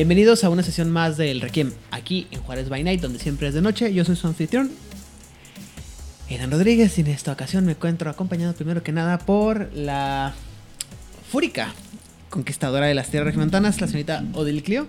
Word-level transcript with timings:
Bienvenidos 0.00 0.44
a 0.44 0.48
una 0.48 0.62
sesión 0.62 0.90
más 0.90 1.18
del 1.18 1.42
Requiem 1.42 1.74
aquí 1.90 2.26
en 2.30 2.40
Juárez 2.40 2.70
by 2.70 2.82
Night, 2.82 3.02
donde 3.02 3.18
siempre 3.18 3.48
es 3.48 3.52
de 3.52 3.60
noche. 3.60 3.92
Yo 3.92 4.02
soy 4.02 4.16
su 4.16 4.26
anfitrión, 4.26 4.70
Edan 6.30 6.50
Rodríguez, 6.50 6.96
y 6.96 7.02
en 7.02 7.08
esta 7.08 7.32
ocasión 7.32 7.66
me 7.66 7.72
encuentro 7.72 8.08
acompañado 8.08 8.54
primero 8.54 8.82
que 8.82 8.92
nada 8.92 9.18
por 9.18 9.70
la 9.74 10.32
fúrica 11.30 11.74
conquistadora 12.30 12.86
de 12.86 12.94
las 12.94 13.10
tierras 13.10 13.26
regiomontanas, 13.26 13.78
la 13.82 13.88
señorita 13.88 14.24
Odil 14.32 14.62
Clio. 14.62 14.86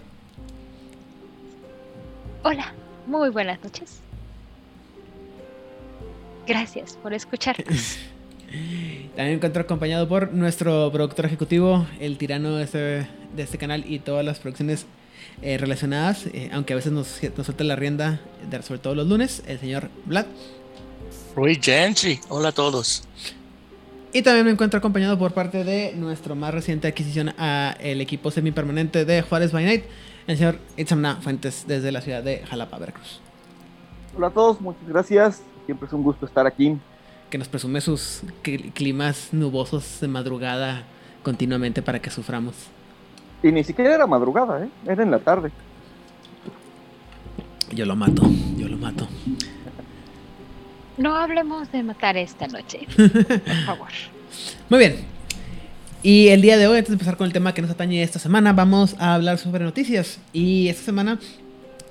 Hola, 2.43 2.73
muy 3.05 3.31
buenas 3.31 3.61
noches. 3.61 3.99
Gracias 6.47 6.97
por 7.03 7.13
escucharnos. 7.13 7.97
También 8.49 9.27
me 9.27 9.33
encuentro 9.33 9.61
acompañado 9.61 10.07
por 10.07 10.31
nuestro 10.31 10.89
productor 10.89 11.25
ejecutivo, 11.25 11.85
el 11.99 12.17
tirano 12.17 12.55
de 12.55 12.63
este, 12.63 12.77
de 13.35 13.43
este 13.43 13.57
canal 13.57 13.83
y 13.85 13.99
todas 13.99 14.23
las 14.23 14.39
producciones 14.39 14.85
eh, 15.41 15.57
relacionadas, 15.57 16.25
eh, 16.27 16.49
aunque 16.53 16.73
a 16.73 16.75
veces 16.75 16.91
nos, 16.91 17.19
nos 17.37 17.45
suelta 17.45 17.63
la 17.63 17.75
rienda, 17.75 18.19
de- 18.49 18.61
sobre 18.63 18.79
todo 18.79 18.95
los 18.95 19.07
lunes, 19.07 19.43
el 19.47 19.59
señor 19.59 19.89
Vlad. 20.05 20.25
Rui 21.35 21.55
Gentry, 21.61 22.19
hola 22.29 22.49
a 22.49 22.51
todos. 22.51 23.03
Y 24.13 24.21
también 24.23 24.45
me 24.45 24.51
encuentro 24.51 24.77
acompañado 24.79 25.17
por 25.17 25.33
parte 25.33 25.63
de 25.63 25.93
nuestro 25.95 26.35
más 26.35 26.53
reciente 26.53 26.87
adquisición 26.89 27.33
a 27.37 27.75
el 27.79 28.01
equipo 28.01 28.29
semipermanente 28.29 29.05
de 29.05 29.21
Juárez 29.21 29.51
by 29.53 29.63
Night, 29.63 29.83
el 30.27 30.37
señor 30.37 30.59
Itzamna 30.75 31.15
Fuentes, 31.21 31.63
desde 31.67 31.91
la 31.93 32.01
ciudad 32.01 32.21
de 32.21 32.39
Jalapa, 32.45 32.77
Veracruz, 32.77 33.21
Hola 34.17 34.27
a 34.27 34.31
todos, 34.31 34.59
muchas 34.59 34.85
gracias. 34.87 35.41
Siempre 35.65 35.87
es 35.87 35.93
un 35.93 36.03
gusto 36.03 36.25
estar 36.25 36.45
aquí. 36.45 36.77
que 37.29 37.37
nos 37.37 37.47
presume 37.47 37.79
sus 37.79 38.23
cl- 38.43 38.73
climas 38.73 39.29
nubosos 39.31 40.01
de 40.01 40.09
madrugada 40.09 40.83
continuamente 41.23 41.81
para 41.81 42.01
que 42.01 42.09
suframos. 42.09 42.55
Y 43.43 43.51
ni 43.51 43.63
siquiera 43.63 43.95
era 43.95 44.07
madrugada, 44.07 44.63
¿eh? 44.63 44.69
Era 44.85 45.03
en 45.03 45.11
la 45.11 45.19
tarde. 45.19 45.51
Yo 47.73 47.85
lo 47.85 47.95
mato, 47.95 48.23
yo 48.57 48.67
lo 48.67 48.77
mato. 48.77 49.07
No 50.97 51.15
hablemos 51.15 51.71
de 51.71 51.83
matar 51.83 52.17
esta 52.17 52.47
noche, 52.47 52.79
por 52.95 53.09
favor. 53.65 53.87
Muy 54.69 54.79
bien. 54.79 54.95
Y 56.03 56.27
el 56.29 56.41
día 56.41 56.57
de 56.57 56.67
hoy, 56.67 56.77
antes 56.77 56.89
de 56.89 56.93
empezar 56.95 57.15
con 57.17 57.27
el 57.27 57.33
tema 57.33 57.53
que 57.53 57.61
nos 57.61 57.71
atañe 57.71 58.01
esta 58.03 58.19
semana, 58.19 58.53
vamos 58.53 58.95
a 58.99 59.13
hablar 59.13 59.37
sobre 59.37 59.63
noticias. 59.63 60.19
Y 60.33 60.67
esta 60.67 60.83
semana 60.83 61.19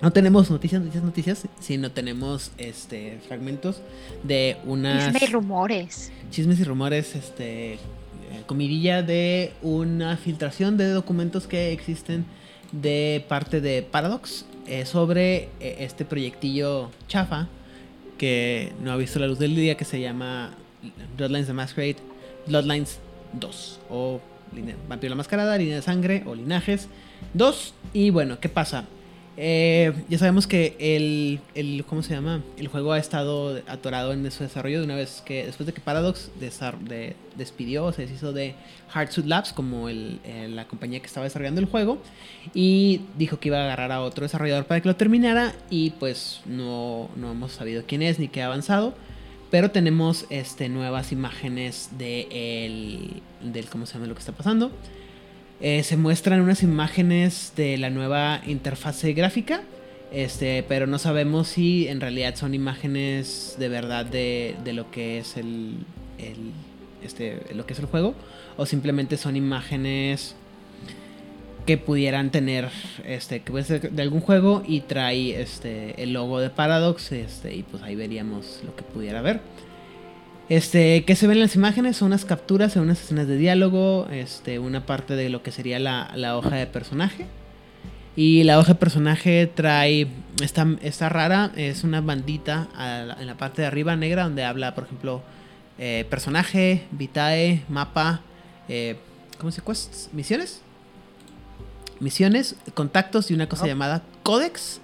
no 0.03 0.13
tenemos 0.13 0.51
noticias, 0.51 0.81
noticias, 0.83 1.05
noticias, 1.05 1.47
sino 1.61 1.91
tenemos 1.93 2.53
este 2.59 3.19
fragmentos 3.27 3.81
de 4.23 4.57
unas 4.65 5.13
Chisme 5.13 5.21
y 5.29 5.33
rumores. 5.33 6.13
chismes 6.31 6.61
y 6.61 6.65
rumores, 6.65 7.15
este 7.15 7.79
comidilla 8.47 9.03
de 9.03 9.53
una 9.63 10.17
filtración 10.17 10.77
de 10.77 10.89
documentos 10.91 11.47
que 11.47 11.73
existen 11.73 12.25
de 12.73 13.25
parte 13.29 13.61
de 13.61 13.83
Paradox 13.83 14.45
eh, 14.67 14.87
sobre 14.87 15.49
eh, 15.61 15.77
este 15.81 16.05
proyectillo 16.05 16.91
chafa 17.09 17.49
que 18.19 18.73
no 18.83 18.93
ha 18.93 18.97
visto 18.97 19.19
la 19.19 19.27
luz 19.27 19.39
del 19.39 19.55
día 19.57 19.77
que 19.77 19.85
se 19.85 20.01
llama 20.01 20.51
Bloodlines 21.17 21.47
the 21.47 21.53
Masquerade 21.53 21.97
Bloodlines 22.47 22.99
2 23.33 23.81
o 23.91 24.21
Vampiro 24.89 25.11
la 25.11 25.17
Mascarada, 25.17 25.57
Línea 25.57 25.77
de 25.77 25.83
Sangre 25.83 26.23
o 26.27 26.35
Linajes 26.35 26.89
2 27.35 27.75
y 27.93 28.11
bueno, 28.11 28.41
¿qué 28.41 28.49
pasa? 28.49 28.85
Eh, 29.43 29.95
ya 30.11 30.19
sabemos 30.19 30.47
que 30.47 30.77
el, 30.79 31.41
el- 31.55 31.87
¿cómo 31.87 32.03
se 32.03 32.13
llama? 32.13 32.43
El 32.59 32.69
juego 32.69 32.93
ha 32.93 32.99
estado 32.99 33.59
atorado 33.67 34.13
en 34.13 34.31
su 34.31 34.43
desarrollo 34.43 34.81
de 34.81 34.85
una 34.85 34.97
vez 34.97 35.23
que 35.25 35.47
después 35.47 35.67
de 35.67 35.73
que 35.73 35.81
Paradox 35.81 36.31
de- 36.39 37.17
despidió 37.37 37.91
se 37.93 38.03
deshizo 38.03 38.35
de 38.35 38.55
Hardsuit 38.91 39.25
Labs 39.25 39.55
como 39.55 39.89
el- 39.89 40.21
el- 40.25 40.57
la 40.57 40.69
compañía 40.69 41.01
que 41.01 41.07
estaba 41.07 41.25
desarrollando 41.25 41.59
el 41.63 41.67
juego 41.69 42.03
y 42.53 43.01
dijo 43.17 43.41
que 43.41 43.49
iba 43.49 43.61
a 43.61 43.65
agarrar 43.65 43.93
a 43.93 44.03
otro 44.03 44.25
desarrollador 44.25 44.67
para 44.67 44.83
que 44.83 44.89
lo 44.89 44.97
terminara 44.97 45.55
y 45.71 45.91
pues 45.93 46.43
no, 46.45 47.09
no 47.17 47.31
hemos 47.31 47.53
sabido 47.53 47.85
quién 47.87 48.03
es 48.03 48.19
ni 48.19 48.29
qué 48.29 48.43
ha 48.43 48.47
avanzado. 48.47 48.93
Pero 49.51 49.71
tenemos 49.71 50.27
este, 50.29 50.69
nuevas 50.69 51.13
imágenes 51.13 51.89
de 51.99 52.29
el, 52.67 53.23
del 53.53 53.71
cómo 53.71 53.87
se 53.87 53.95
llama 53.95 54.07
lo 54.07 54.15
que 54.15 54.21
está 54.21 54.33
pasando. 54.33 54.71
Eh, 55.61 55.83
se 55.83 55.97
muestran 55.97 56.41
unas 56.41 56.63
imágenes 56.63 57.53
de 57.57 57.77
la 57.79 57.91
nueva 57.91 58.41
interfase 58.47 59.13
gráfica. 59.13 59.63
Este, 60.13 60.65
pero 60.67 60.87
no 60.89 60.99
sabemos 60.99 61.49
si 61.49 61.87
en 61.87 62.01
realidad 62.01 62.35
son 62.35 62.55
imágenes 62.55 63.55
de 63.59 63.69
verdad 63.69 64.05
de, 64.05 64.57
de 64.65 64.73
lo 64.73 64.91
que 64.91 65.19
es 65.19 65.37
el, 65.37 65.77
el- 66.19 66.53
este, 67.05 67.41
lo 67.55 67.65
que 67.67 67.75
es 67.75 67.79
el 67.79 67.87
juego. 67.87 68.15
O 68.57 68.67
simplemente 68.67 69.17
son 69.17 69.37
imágenes 69.37 70.35
que 71.67 71.77
pudieran 71.79 72.31
tener 72.31 72.69
este 73.07 73.41
que 73.41 73.51
puede 73.53 73.65
ser 73.65 73.91
de 73.93 74.03
algún 74.03 74.21
juego 74.23 74.63
y 74.67 74.81
trae 74.81 75.41
este 75.41 76.03
el 76.03 76.15
logo 76.15 76.41
de 76.41 76.49
Paradox 76.51 77.13
este 77.13 77.55
y 77.55 77.63
pues 77.63 77.83
ahí 77.83 77.95
veríamos 77.95 78.61
lo 78.65 78.75
que 78.75 78.83
pudiera 78.83 79.21
ver 79.21 79.41
este 80.51 81.05
que 81.07 81.17
se 81.17 81.27
ven 81.27 81.37
en 81.39 81.43
las 81.45 81.55
imágenes 81.55 81.97
son 81.97 82.07
unas 82.09 82.25
capturas 82.27 82.75
de 82.75 82.81
unas 82.81 83.01
escenas 83.01 83.27
de 83.27 83.37
diálogo 83.39 84.07
este 84.11 84.59
una 84.59 84.85
parte 84.85 85.15
de 85.17 85.31
lo 85.31 85.43
que 85.43 85.53
sería 85.53 85.79
la, 85.79 86.11
la 86.17 86.37
hoja 86.37 86.57
de 86.57 86.67
personaje 86.67 87.25
y 88.17 88.43
la 88.43 88.59
hoja 88.59 88.73
de 88.75 88.79
personaje 88.81 89.47
trae 89.47 90.09
esta, 90.43 90.67
esta 90.83 91.09
rara 91.09 91.53
es 91.57 91.85
una 91.85 92.01
bandita 92.03 92.69
la- 92.77 93.17
en 93.21 93.27
la 93.27 93.37
parte 93.37 93.63
de 93.63 93.69
arriba 93.69 93.95
negra 93.97 94.25
donde 94.25 94.45
habla 94.45 94.75
por 94.75 94.85
ejemplo 94.85 95.23
eh, 95.79 96.05
personaje 96.11 96.85
vitae 96.91 97.63
mapa 97.69 98.21
eh, 98.69 98.97
¿cómo 99.39 99.53
se 99.53 99.63
quests? 99.63 100.11
misiones 100.13 100.61
misiones, 102.01 102.57
contactos 102.75 103.31
y 103.31 103.35
una 103.35 103.47
cosa 103.47 103.65
Ajá. 103.65 103.69
llamada 103.73 104.03
Codex. 104.23 104.81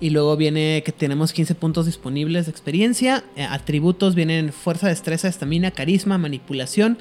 Y 0.00 0.10
luego 0.10 0.36
viene 0.36 0.82
que 0.84 0.92
tenemos 0.92 1.32
15 1.32 1.54
puntos 1.54 1.86
disponibles 1.86 2.46
de 2.46 2.50
experiencia. 2.50 3.22
Eh, 3.36 3.42
atributos 3.42 4.14
vienen 4.14 4.52
fuerza, 4.52 4.88
destreza, 4.88 5.28
estamina, 5.28 5.70
carisma, 5.70 6.16
manipulación, 6.16 6.98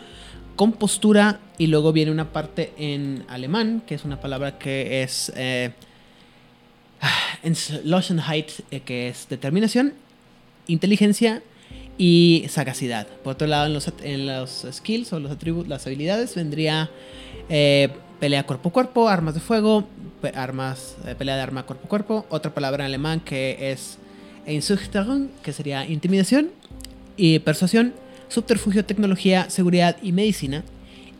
compostura. 0.57 1.39
Y 1.57 1.67
luego 1.67 1.93
viene 1.93 2.11
una 2.11 2.33
parte 2.33 2.73
en 2.77 3.23
alemán, 3.29 3.81
que 3.87 3.95
es 3.95 4.03
una 4.03 4.19
palabra 4.19 4.59
que 4.59 5.01
es 5.01 5.31
eh, 5.37 5.71
Entschlossenheit, 7.43 8.51
eh, 8.71 8.81
que 8.81 9.07
es 9.07 9.27
determinación, 9.29 9.93
inteligencia 10.67 11.41
y 11.97 12.45
sagacidad. 12.49 13.07
Por 13.23 13.33
otro 13.33 13.47
lado, 13.47 13.67
en 13.67 13.73
los, 13.73 13.91
en 14.03 14.25
los 14.25 14.65
skills 14.71 15.13
o 15.13 15.19
los 15.19 15.31
atributos, 15.31 15.67
las 15.67 15.85
habilidades, 15.85 16.35
vendría 16.35 16.89
eh, 17.49 17.89
pelea 18.19 18.45
cuerpo 18.45 18.69
a 18.69 18.71
cuerpo, 18.71 19.09
armas 19.09 19.33
de 19.33 19.39
fuego, 19.39 19.87
armas, 20.35 20.97
eh, 21.05 21.15
pelea 21.17 21.35
de 21.35 21.41
arma 21.41 21.63
cuerpo 21.63 21.85
a 21.85 21.89
cuerpo. 21.89 22.25
Otra 22.29 22.53
palabra 22.53 22.83
en 22.83 22.87
alemán 22.87 23.19
que 23.21 23.71
es 23.71 23.97
Einschüchterung, 24.45 25.29
que 25.43 25.53
sería 25.53 25.85
intimidación 25.85 26.49
y 27.17 27.39
persuasión, 27.39 27.93
subterfugio, 28.27 28.85
tecnología, 28.85 29.49
seguridad 29.49 29.97
y 30.01 30.11
medicina. 30.11 30.63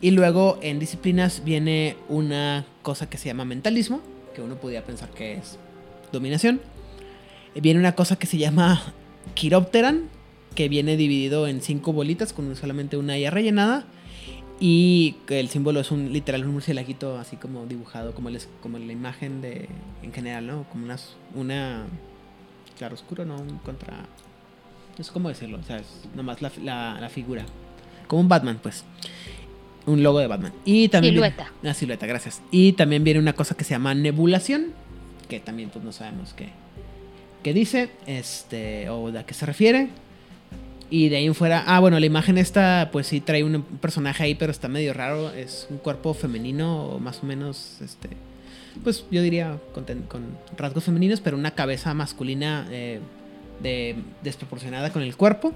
Y 0.00 0.12
luego 0.12 0.58
en 0.62 0.78
disciplinas 0.78 1.44
viene 1.44 1.96
una 2.08 2.64
cosa 2.82 3.08
que 3.08 3.18
se 3.18 3.26
llama 3.26 3.44
mentalismo, 3.44 4.00
que 4.34 4.40
uno 4.40 4.56
podría 4.56 4.84
pensar 4.84 5.10
que 5.10 5.34
es 5.34 5.58
dominación. 6.12 6.60
Viene 7.54 7.80
una 7.80 7.94
cosa 7.94 8.16
que 8.16 8.26
se 8.26 8.38
llama 8.38 8.94
Chiropteran, 9.34 10.08
que 10.54 10.68
viene 10.68 10.96
dividido 10.96 11.46
en 11.46 11.60
cinco 11.60 11.92
bolitas 11.92 12.32
con 12.32 12.54
solamente 12.56 12.96
una 12.96 13.18
ya 13.18 13.30
rellenada. 13.30 13.84
Y 14.62 15.16
el 15.28 15.48
símbolo 15.48 15.80
es 15.80 15.90
un 15.90 16.12
literal 16.12 16.44
un 16.44 16.52
murcielaguito 16.52 17.16
así 17.18 17.36
como 17.36 17.64
dibujado, 17.66 18.14
como, 18.14 18.28
el, 18.28 18.36
es- 18.36 18.48
como 18.62 18.78
la 18.78 18.92
imagen 18.92 19.40
de 19.40 19.68
en 20.02 20.12
general, 20.12 20.46
¿no? 20.46 20.64
Como 20.70 20.84
una, 20.84 20.96
una 21.34 21.86
claro 22.78 22.94
oscuro, 22.94 23.24
¿no? 23.24 23.36
Un 23.36 23.58
contra... 23.58 24.04
No 24.98 25.04
sé 25.04 25.12
cómo 25.12 25.30
decirlo, 25.30 25.58
o 25.58 25.62
sea, 25.62 25.78
es 25.78 25.86
nomás 26.14 26.42
la, 26.42 26.52
la, 26.62 27.00
la 27.00 27.08
figura. 27.08 27.46
Como 28.06 28.20
un 28.20 28.28
Batman, 28.28 28.58
pues. 28.62 28.84
Un 29.86 30.02
logo 30.02 30.18
de 30.18 30.26
Batman. 30.26 30.52
Y 30.66 30.88
también 30.88 31.14
viene- 31.14 31.28
Silueta. 31.30 31.52
una 31.62 31.72
silueta, 31.72 32.06
gracias. 32.06 32.42
Y 32.50 32.72
también 32.74 33.02
viene 33.02 33.18
una 33.18 33.32
cosa 33.32 33.56
que 33.56 33.64
se 33.64 33.70
llama 33.70 33.94
nebulación, 33.94 34.72
que 35.30 35.40
también 35.40 35.70
pues 35.70 35.82
no 35.82 35.92
sabemos 35.92 36.34
qué, 36.34 36.50
qué 37.42 37.54
dice, 37.54 37.88
este, 38.06 38.90
o 38.90 39.10
de 39.10 39.20
a 39.20 39.24
qué 39.24 39.32
se 39.32 39.46
refiere. 39.46 39.88
Y 40.92 41.08
de 41.08 41.16
ahí 41.18 41.26
en 41.26 41.34
fuera, 41.36 41.62
ah, 41.66 41.78
bueno, 41.78 42.00
la 42.00 42.06
imagen 42.06 42.36
esta, 42.36 42.88
pues 42.92 43.06
sí 43.06 43.20
trae 43.20 43.44
un 43.44 43.62
personaje 43.62 44.24
ahí, 44.24 44.34
pero 44.34 44.50
está 44.50 44.66
medio 44.68 44.92
raro. 44.92 45.30
Es 45.30 45.68
un 45.70 45.78
cuerpo 45.78 46.14
femenino, 46.14 46.98
más 47.00 47.22
o 47.22 47.26
menos, 47.26 47.78
este, 47.80 48.08
pues 48.82 49.04
yo 49.10 49.22
diría 49.22 49.58
con, 49.72 49.84
con 50.08 50.22
rasgos 50.56 50.82
femeninos, 50.84 51.20
pero 51.20 51.36
una 51.36 51.52
cabeza 51.52 51.94
masculina 51.94 52.66
eh, 52.72 52.98
de- 53.62 53.96
desproporcionada 54.24 54.90
con 54.92 55.02
el 55.02 55.16
cuerpo. 55.16 55.52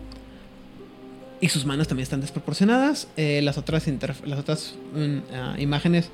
Y 1.40 1.48
sus 1.48 1.66
manos 1.66 1.88
también 1.88 2.04
están 2.04 2.20
desproporcionadas. 2.20 3.08
Eh, 3.16 3.40
las 3.42 3.58
otras, 3.58 3.86
las 4.24 4.38
otras 4.38 4.76
mm, 4.94 5.18
ah, 5.34 5.56
imágenes 5.58 6.10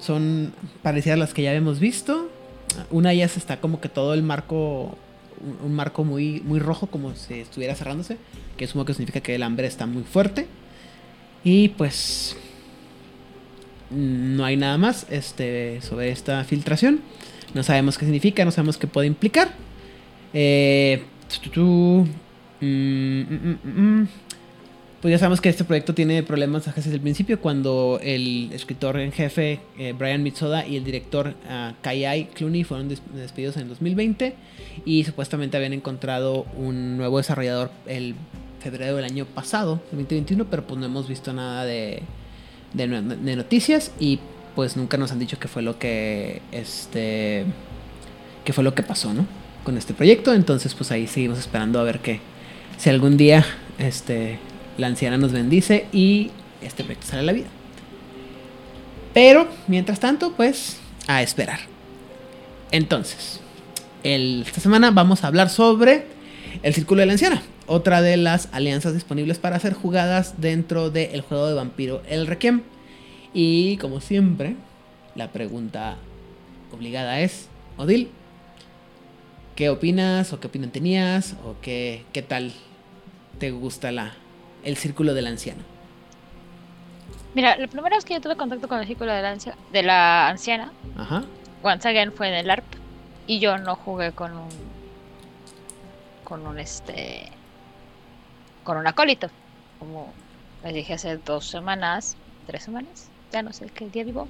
son 0.00 0.54
parecidas 0.82 1.16
a 1.16 1.18
las 1.18 1.34
que 1.34 1.42
ya 1.42 1.50
habíamos 1.50 1.78
visto. 1.78 2.30
Una 2.90 3.10
de 3.10 3.16
ellas 3.16 3.36
está 3.36 3.60
como 3.60 3.80
que 3.82 3.90
todo 3.90 4.14
el 4.14 4.22
marco, 4.22 4.96
un, 5.62 5.74
marco 5.74 6.04
muy, 6.04 6.40
muy 6.40 6.58
rojo, 6.58 6.86
como 6.86 7.14
si 7.14 7.34
estuviera 7.34 7.74
cerrándose, 7.74 8.18
que 8.56 8.66
supongo 8.66 8.86
que 8.86 8.94
significa 8.94 9.20
que 9.20 9.34
el 9.34 9.42
hambre 9.42 9.66
está 9.66 9.86
muy 9.86 10.02
fuerte. 10.02 10.46
Y 11.44 11.70
pues 11.70 12.36
no 13.90 14.44
hay 14.44 14.56
nada 14.56 14.78
más 14.78 15.06
este, 15.10 15.80
sobre 15.82 16.10
esta 16.10 16.44
filtración. 16.44 17.00
No 17.54 17.62
sabemos 17.62 17.98
qué 17.98 18.04
significa, 18.04 18.44
no 18.44 18.50
sabemos 18.50 18.78
qué 18.78 18.86
puede 18.86 19.06
implicar. 19.06 19.52
Eh, 20.32 21.02
mm, 21.56 22.04
mm, 22.60 23.58
mm, 23.64 24.00
mm. 24.00 24.08
Pues 25.02 25.10
ya 25.10 25.18
sabemos 25.18 25.40
que 25.40 25.48
este 25.48 25.64
proyecto 25.64 25.94
tiene 25.94 26.22
problemas 26.22 26.72
desde 26.72 26.92
el 26.94 27.00
principio 27.00 27.40
cuando 27.40 27.98
el 28.00 28.50
escritor 28.52 29.00
en 29.00 29.10
jefe 29.10 29.58
eh, 29.76 29.94
Brian 29.98 30.22
Mitsoda 30.22 30.64
y 30.64 30.76
el 30.76 30.84
director 30.84 31.34
ah, 31.48 31.72
Kai 31.82 32.26
Clooney 32.32 32.62
fueron 32.62 32.88
des- 32.88 33.02
despedidos 33.12 33.56
en 33.56 33.68
2020 33.68 34.34
y 34.84 35.02
supuestamente 35.02 35.56
habían 35.56 35.72
encontrado 35.72 36.46
un 36.56 36.96
nuevo 36.98 37.18
desarrollador 37.18 37.72
el 37.86 38.14
febrero 38.60 38.94
del 38.94 39.04
año 39.04 39.24
pasado, 39.26 39.80
2021, 39.90 40.44
pero 40.44 40.64
pues 40.64 40.78
no 40.78 40.86
hemos 40.86 41.08
visto 41.08 41.32
nada 41.32 41.64
de, 41.64 42.02
de, 42.72 42.86
de 42.86 43.34
noticias 43.36 43.90
y 43.98 44.20
pues 44.54 44.76
nunca 44.76 44.98
nos 44.98 45.10
han 45.10 45.18
dicho 45.18 45.36
qué 45.40 45.48
fue 45.48 45.62
lo 45.62 45.80
que 45.80 46.42
este 46.52 47.44
qué 48.44 48.52
fue 48.52 48.62
lo 48.62 48.72
que 48.72 48.84
pasó, 48.84 49.12
¿no? 49.12 49.26
Con 49.64 49.76
este 49.76 49.94
proyecto, 49.94 50.32
entonces 50.32 50.74
pues 50.76 50.92
ahí 50.92 51.08
seguimos 51.08 51.40
esperando 51.40 51.80
a 51.80 51.82
ver 51.82 51.98
qué 51.98 52.20
si 52.78 52.88
algún 52.88 53.16
día 53.16 53.44
este 53.78 54.38
la 54.78 54.86
anciana 54.86 55.18
nos 55.18 55.32
bendice 55.32 55.86
y 55.92 56.30
este 56.60 56.84
proyecto 56.84 57.06
sale 57.06 57.20
a 57.22 57.26
la 57.26 57.32
vida. 57.32 57.48
Pero 59.14 59.46
mientras 59.66 60.00
tanto, 60.00 60.32
pues 60.32 60.78
a 61.06 61.22
esperar. 61.22 61.60
Entonces, 62.70 63.40
esta 64.02 64.60
semana 64.60 64.90
vamos 64.90 65.24
a 65.24 65.26
hablar 65.26 65.50
sobre 65.50 66.06
el 66.62 66.74
Círculo 66.74 67.00
de 67.00 67.06
la 67.06 67.12
Anciana, 67.12 67.42
otra 67.66 68.00
de 68.02 68.16
las 68.16 68.48
alianzas 68.52 68.94
disponibles 68.94 69.38
para 69.38 69.58
ser 69.58 69.74
jugadas 69.74 70.40
dentro 70.40 70.90
del 70.90 71.20
juego 71.20 71.46
de 71.46 71.54
vampiro 71.54 72.02
El 72.08 72.26
Requiem. 72.26 72.62
Y 73.34 73.76
como 73.78 74.00
siempre, 74.00 74.56
la 75.14 75.32
pregunta 75.32 75.96
obligada 76.72 77.20
es, 77.20 77.48
Odil, 77.76 78.08
¿qué 79.56 79.68
opinas 79.68 80.32
o 80.32 80.40
qué 80.40 80.46
opinión 80.46 80.70
tenías 80.70 81.36
o 81.44 81.56
qué, 81.60 82.04
qué 82.12 82.22
tal 82.22 82.52
te 83.38 83.50
gusta 83.50 83.92
la, 83.92 84.14
el 84.64 84.76
Círculo 84.76 85.14
de 85.14 85.22
la 85.22 85.30
Anciana? 85.30 85.62
Mira, 87.34 87.56
la 87.56 87.66
primera 87.66 87.96
vez 87.96 88.04
que 88.04 88.14
yo 88.14 88.20
tuve 88.20 88.36
contacto 88.36 88.68
con 88.68 88.78
el 88.80 88.86
círculo 88.86 89.10
de 89.12 89.22
la, 89.22 89.30
ancia- 89.30 89.56
de 89.72 89.82
la 89.82 90.28
anciana, 90.28 90.70
Ajá. 90.98 91.24
once 91.62 91.88
again, 91.88 92.12
fue 92.12 92.28
en 92.28 92.34
el 92.34 92.50
ARP. 92.50 92.64
Y 93.26 93.38
yo 93.38 93.56
no 93.58 93.74
jugué 93.76 94.12
con 94.12 94.36
un. 94.36 94.48
con 96.24 96.46
un 96.46 96.58
este. 96.58 97.30
con 98.64 98.76
un 98.76 98.86
acólito. 98.86 99.30
Como 99.78 100.12
les 100.62 100.74
dije 100.74 100.92
hace 100.94 101.16
dos 101.16 101.46
semanas, 101.46 102.16
tres 102.46 102.64
semanas, 102.64 103.08
ya 103.32 103.42
no 103.42 103.52
sé 103.52 103.66
qué 103.66 103.88
día 103.88 104.04
vivo. 104.04 104.28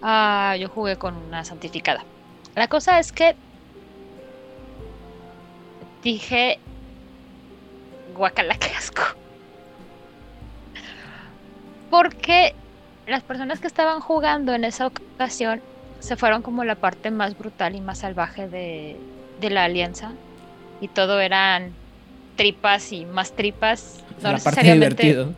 ah, 0.00 0.56
yo 0.58 0.68
jugué 0.70 0.96
con 0.96 1.16
una 1.16 1.44
santificada. 1.44 2.04
La 2.54 2.68
cosa 2.68 2.98
es 2.98 3.12
que. 3.12 3.36
dije. 6.02 6.58
Guacala, 8.16 8.56
qué 8.58 8.70
asco. 8.70 9.02
Porque 11.90 12.54
las 13.06 13.22
personas 13.22 13.60
que 13.60 13.66
estaban 13.66 14.00
jugando 14.00 14.54
en 14.54 14.64
esa 14.64 14.86
ocasión 14.86 15.60
se 15.98 16.16
fueron 16.16 16.42
como 16.42 16.64
la 16.64 16.76
parte 16.76 17.10
más 17.10 17.36
brutal 17.36 17.74
y 17.74 17.80
más 17.80 17.98
salvaje 17.98 18.48
de, 18.48 18.96
de 19.40 19.50
la 19.50 19.64
alianza. 19.64 20.12
Y 20.80 20.88
todo 20.88 21.20
eran 21.20 21.72
tripas 22.36 22.92
y 22.92 23.04
más 23.04 23.32
tripas. 23.32 24.02
No 24.22 24.32
la 24.32 24.38
parte 24.38 24.62
necesariamente- 24.62 25.02
divertido. 25.02 25.34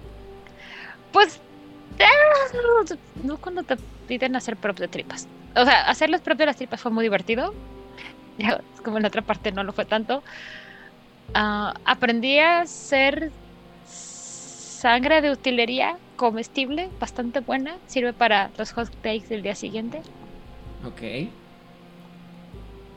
Pues. 1.12 1.40
ah, 2.00 2.94
No 3.24 3.38
cuando 3.38 3.62
te 3.64 3.76
piden 4.06 4.36
hacer 4.36 4.56
props 4.56 4.80
de 4.80 4.88
tripas. 4.88 5.26
O 5.56 5.64
sea, 5.64 5.82
hacer 5.88 6.10
los 6.10 6.20
props 6.20 6.38
de 6.38 6.46
las 6.46 6.56
tripas 6.56 6.80
fue 6.80 6.90
muy 6.90 7.02
divertido. 7.02 7.54
Como 8.84 8.96
en 8.98 9.02
la 9.02 9.08
otra 9.08 9.22
parte 9.22 9.52
no 9.52 9.64
lo 9.64 9.72
fue 9.72 9.84
tanto. 9.84 10.22
Ah, 11.34 11.74
aprendí 11.84 12.38
a 12.38 12.60
hacer 12.60 13.30
sangre 14.82 15.22
de 15.22 15.30
utilería 15.30 15.96
comestible, 16.16 16.90
bastante 16.98 17.38
buena. 17.38 17.76
Sirve 17.86 18.12
para 18.12 18.50
los 18.58 18.72
hot 18.72 18.90
cakes 19.00 19.28
del 19.28 19.42
día 19.42 19.54
siguiente. 19.54 20.02
Ok. 20.84 21.30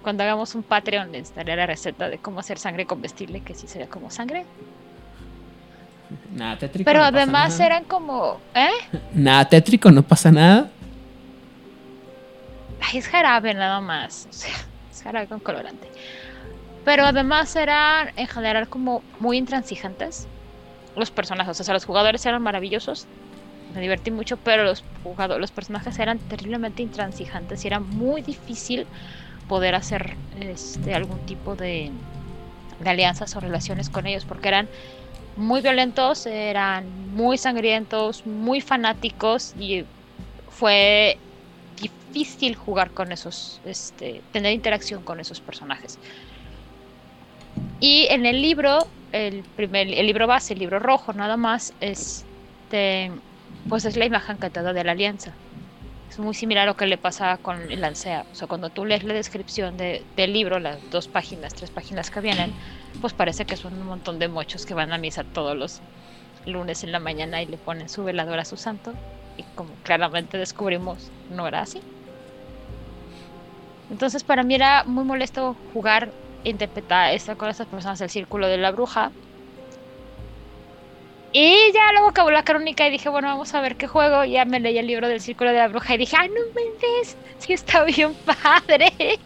Cuando 0.02 0.24
hagamos 0.24 0.56
un 0.56 0.64
Patreon 0.64 1.12
les 1.12 1.36
daré 1.36 1.56
la 1.56 1.68
receta 1.68 2.10
de 2.10 2.18
cómo 2.18 2.40
hacer 2.40 2.58
sangre 2.58 2.88
comestible, 2.88 3.42
que 3.42 3.54
sí 3.54 3.68
sería 3.68 3.88
como 3.88 4.10
sangre. 4.10 4.46
Nada 6.34 6.58
tétrico. 6.58 6.86
Pero 6.86 7.00
no 7.00 7.06
pasa 7.06 7.18
además 7.22 7.52
nada. 7.52 7.66
eran 7.68 7.84
como... 7.84 8.42
¿Eh? 8.56 8.70
Nada 9.14 9.46
tétrico, 9.46 9.92
no 9.92 10.02
pasa 10.02 10.32
nada. 10.32 10.72
Ay, 12.82 12.98
es 12.98 13.08
jarabe 13.08 13.54
nada 13.54 13.80
más. 13.80 14.28
O 14.30 14.34
sea, 14.34 14.56
es 14.92 15.04
jarabe 15.04 15.28
con 15.28 15.40
colorante. 15.40 15.88
Pero 16.84 17.06
además 17.06 17.56
eran 17.56 18.10
en 18.16 18.28
general 18.28 18.68
como 18.70 19.04
muy 19.20 19.38
intransigentes. 19.38 20.28
Los 20.96 21.12
personajes, 21.12 21.60
o 21.60 21.64
sea, 21.64 21.74
los 21.74 21.86
jugadores 21.86 22.26
eran 22.26 22.42
maravillosos. 22.42 23.08
Me 23.74 23.82
divertí 23.82 24.12
mucho, 24.12 24.38
pero 24.38 24.64
los 24.64 24.84
jugadores, 25.04 25.42
los 25.42 25.52
personajes 25.52 26.00
eran 26.00 26.20
terriblemente 26.20 26.82
intransigentes 26.82 27.64
y 27.66 27.68
era 27.68 27.80
muy 27.80 28.22
difícil 28.22 28.88
poder 29.48 29.76
hacer 29.76 30.16
este 30.40 30.94
algún 30.94 31.26
tipo 31.26 31.56
de, 31.56 31.92
de 32.80 32.90
alianzas 32.90 33.36
o 33.36 33.40
relaciones 33.40 33.90
con 33.90 34.08
ellos 34.08 34.26
porque 34.26 34.48
eran 34.48 34.70
muy 35.36 35.62
violentos, 35.62 36.26
eran 36.26 37.14
muy 37.14 37.38
sangrientos, 37.38 38.26
muy 38.26 38.62
fanáticos 38.62 39.54
y 39.58 39.86
fue 40.48 41.20
difícil 41.76 42.56
jugar 42.56 42.92
con 42.92 43.12
esos, 43.12 43.62
este, 43.66 44.24
tener 44.32 44.54
interacción 44.54 45.04
con 45.04 45.20
esos 45.20 45.42
personajes. 45.42 46.00
Y 47.80 48.08
en 48.10 48.26
el 48.26 48.42
libro, 48.42 48.88
el 49.12 49.44
primer, 49.56 49.88
el 49.88 50.06
libro 50.06 50.28
base, 50.28 50.54
el 50.54 50.60
libro 50.60 50.80
rojo, 50.80 51.14
nada 51.14 51.38
más, 51.38 51.74
este, 51.80 53.12
pues 53.68 53.86
es 53.86 53.98
la 53.98 54.06
imagen 54.06 54.38
que 54.38 54.50
te 54.50 54.62
da 54.62 54.74
de 54.74 54.84
la 54.84 54.94
alianza. 54.94 55.38
Es 56.10 56.20
muy 56.20 56.34
similar 56.34 56.64
a 56.64 56.72
lo 56.72 56.76
que 56.78 56.86
le 56.86 56.98
pasa 56.98 57.38
con 57.38 57.70
el 57.72 57.82
Lancea. 57.82 58.26
O 58.32 58.36
sea, 58.36 58.48
cuando 58.48 58.70
tú 58.70 58.86
lees 58.86 59.04
la 59.04 59.14
descripción 59.14 59.76
de- 59.76 60.06
del 60.16 60.34
libro, 60.34 60.60
las 60.60 60.80
dos 60.90 61.08
páginas, 61.08 61.54
tres 61.54 61.72
páginas 61.72 62.10
que 62.10 62.22
vienen, 62.22 62.54
pues 63.02 63.14
parece 63.14 63.46
que 63.46 63.58
son 63.58 63.74
un 63.74 63.88
montón 63.88 64.20
de 64.20 64.28
mochos 64.28 64.66
que 64.66 64.74
van 64.74 64.94
a 64.94 64.98
misa 64.98 65.24
todos 65.24 65.58
los 65.58 65.82
lunes 66.46 66.84
en 66.84 66.92
la 66.92 67.00
mañana 67.00 67.42
y 67.42 67.48
le 67.48 67.58
ponen 67.58 67.90
su 67.90 68.04
veladora 68.04 68.44
a 68.44 68.46
su 68.46 68.56
santo. 68.56 68.94
Y 69.38 69.44
como 69.56 69.76
claramente 69.84 70.38
descubrimos, 70.38 71.12
no 71.30 71.48
era 71.48 71.62
así. 71.62 71.82
Entonces 73.90 74.24
para 74.24 74.44
mí 74.44 74.56
era 74.56 74.84
muy 74.86 75.04
molesto 75.04 75.56
jugar 75.74 76.14
interpretar 76.46 77.14
esta 77.14 77.36
con 77.36 77.50
estas 77.50 77.68
personas 77.68 78.00
del 78.00 78.10
círculo 78.10 78.48
de 78.48 78.58
la 78.58 78.72
bruja. 78.72 79.12
Y 81.34 81.74
ya 81.74 81.92
luego 81.92 82.08
acabó 82.08 82.32
la 82.32 82.46
crónica 82.46 82.88
y 82.88 82.92
dije, 82.92 83.10
bueno, 83.10 83.28
vamos 83.28 83.54
a 83.54 83.60
ver 83.60 83.76
qué 83.76 83.88
juego. 83.88 84.24
Y 84.24 84.32
ya 84.32 84.46
me 84.46 84.62
leí 84.62 84.78
el 84.78 84.88
libro 84.88 85.10
del 85.10 85.20
círculo 85.20 85.52
de 85.52 85.58
la 85.58 85.68
bruja 85.68 85.96
y 85.96 85.98
dije, 85.98 86.16
ay, 86.18 86.30
no 86.30 86.36
me 86.56 86.62
sí 87.40 87.54
está 87.54 87.84
bien 87.84 88.14
padre. 88.26 89.20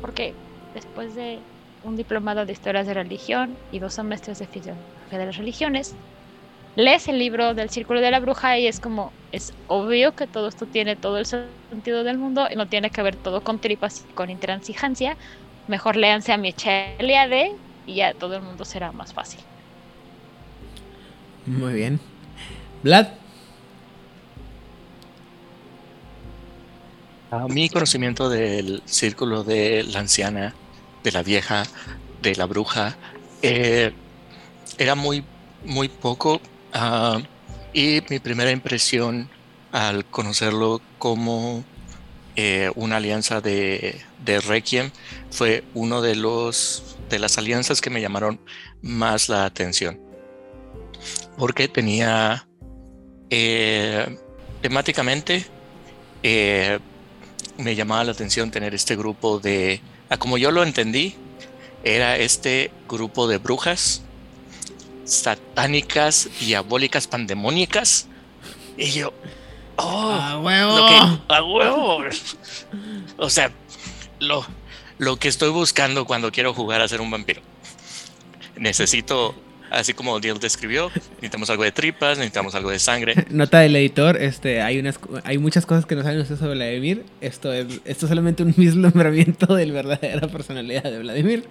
Porque 0.00 0.32
después 0.74 1.14
de 1.14 1.40
un 1.82 1.96
diplomado 1.96 2.46
de 2.46 2.52
historias 2.52 2.86
de 2.86 2.94
religión 2.94 3.56
y 3.72 3.80
dos 3.80 3.94
semestres 3.94 4.38
de 4.38 4.46
filosofía 4.46 5.18
de 5.18 5.26
las 5.26 5.36
religiones, 5.36 5.96
lees 6.76 7.08
el 7.08 7.18
libro 7.18 7.54
del 7.54 7.70
Círculo 7.70 8.00
de 8.00 8.10
la 8.10 8.20
Bruja 8.20 8.58
y 8.58 8.66
es 8.66 8.80
como, 8.80 9.12
es 9.32 9.52
obvio 9.68 10.14
que 10.14 10.26
todo 10.26 10.48
esto 10.48 10.66
tiene 10.66 10.96
todo 10.96 11.18
el 11.18 11.26
sentido 11.26 12.04
del 12.04 12.18
mundo 12.18 12.46
y 12.50 12.56
no 12.56 12.66
tiene 12.66 12.90
que 12.90 13.02
ver 13.02 13.16
todo 13.16 13.42
con 13.42 13.58
tripas 13.58 14.04
y 14.08 14.12
con 14.12 14.30
intransigencia. 14.30 15.16
Mejor 15.68 15.96
léanse 15.96 16.32
a 16.32 16.36
Michelle 16.36 17.56
y 17.86 17.94
ya 17.94 18.14
todo 18.14 18.36
el 18.36 18.42
mundo 18.42 18.64
será 18.64 18.92
más 18.92 19.12
fácil. 19.12 19.40
Muy 21.46 21.74
bien. 21.74 22.00
Vlad. 22.82 23.08
A 27.30 27.46
mi 27.46 27.68
conocimiento 27.68 28.28
del 28.28 28.82
círculo 28.86 29.44
de 29.44 29.84
la 29.84 30.00
anciana, 30.00 30.54
de 31.04 31.12
la 31.12 31.22
vieja, 31.22 31.62
de 32.22 32.34
la 32.34 32.46
bruja, 32.46 32.96
eh, 33.42 33.92
era 34.78 34.94
muy, 34.96 35.24
muy 35.64 35.88
poco. 35.88 36.40
Ah, 36.72 37.20
y 37.72 38.02
mi 38.08 38.18
primera 38.18 38.50
impresión 38.50 39.28
al 39.72 40.04
conocerlo 40.04 40.80
como 40.98 41.64
eh, 42.36 42.70
una 42.74 42.96
alianza 42.96 43.40
de, 43.40 44.00
de 44.24 44.40
Requiem 44.40 44.90
fue 45.30 45.64
uno 45.74 46.02
de 46.02 46.16
los 46.16 46.96
de 47.08 47.18
las 47.18 47.38
alianzas 47.38 47.80
que 47.80 47.90
me 47.90 48.00
llamaron 48.00 48.40
más 48.82 49.28
la 49.28 49.44
atención. 49.44 50.00
Porque 51.36 51.68
tenía 51.68 52.46
eh, 53.30 54.16
temáticamente 54.60 55.46
eh, 56.22 56.78
me 57.58 57.74
llamaba 57.74 58.04
la 58.04 58.12
atención 58.12 58.50
tener 58.50 58.74
este 58.74 58.96
grupo 58.96 59.38
de, 59.38 59.80
como 60.18 60.38
yo 60.38 60.50
lo 60.50 60.62
entendí, 60.62 61.14
era 61.84 62.16
este 62.16 62.70
grupo 62.88 63.26
de 63.26 63.38
brujas 63.38 64.02
satánicas, 65.10 66.28
diabólicas, 66.40 67.06
pandemónicas. 67.06 68.06
Y 68.76 68.92
yo, 68.92 69.12
oh, 69.76 70.10
¡A 70.12 70.38
huevo! 70.38 70.78
lo 70.78 70.86
que- 70.86 71.34
a 71.34 71.42
huevo. 71.42 71.98
O 73.18 73.28
sea, 73.30 73.50
lo, 74.20 74.46
lo 74.98 75.16
que 75.16 75.28
estoy 75.28 75.50
buscando 75.50 76.04
cuando 76.06 76.30
quiero 76.32 76.54
jugar 76.54 76.80
a 76.80 76.88
ser 76.88 77.00
un 77.00 77.10
vampiro. 77.10 77.42
Necesito, 78.56 79.34
así 79.70 79.94
como 79.94 80.18
Neil 80.20 80.38
describió, 80.38 80.90
necesitamos 80.94 81.48
algo 81.50 81.64
de 81.64 81.72
tripas, 81.72 82.18
necesitamos 82.18 82.54
algo 82.54 82.70
de 82.70 82.78
sangre. 82.78 83.14
Nota 83.30 83.60
del 83.60 83.74
editor, 83.76 84.16
este, 84.20 84.60
hay 84.62 84.78
unas, 84.78 84.98
hay 85.24 85.38
muchas 85.38 85.66
cosas 85.66 85.86
que 85.86 85.94
no 85.96 86.02
saben 86.02 86.20
ustedes 86.20 86.40
sobre 86.40 86.54
Vladimir. 86.54 87.04
Esto 87.20 87.52
es, 87.52 87.66
esto 87.84 88.06
es 88.06 88.08
solamente 88.08 88.42
un 88.42 88.54
vislumbramiento 88.56 89.54
de 89.54 89.66
la 89.66 89.72
verdadera 89.74 90.28
personalidad 90.28 90.84
de 90.84 90.98
Vladimir. 90.98 91.48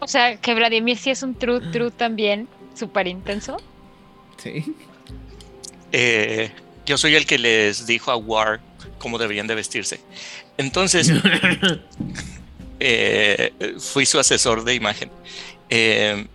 O 0.00 0.08
sea, 0.08 0.36
que 0.36 0.54
Vladimir 0.54 0.96
sí 0.96 1.10
es 1.10 1.22
un 1.22 1.34
true, 1.34 1.60
true 1.72 1.90
también, 1.90 2.48
súper 2.74 3.06
intenso. 3.06 3.56
Sí. 4.42 4.74
Eh, 5.92 6.50
yo 6.86 6.96
soy 6.96 7.14
el 7.14 7.26
que 7.26 7.38
les 7.38 7.86
dijo 7.86 8.10
a 8.10 8.16
War 8.16 8.60
cómo 8.98 9.18
deberían 9.18 9.46
de 9.46 9.54
vestirse. 9.54 10.00
Entonces, 10.56 11.12
eh, 12.80 13.52
fui 13.78 14.06
su 14.06 14.18
asesor 14.18 14.64
de 14.64 14.74
imagen. 14.74 15.10
Eh, 15.70 16.26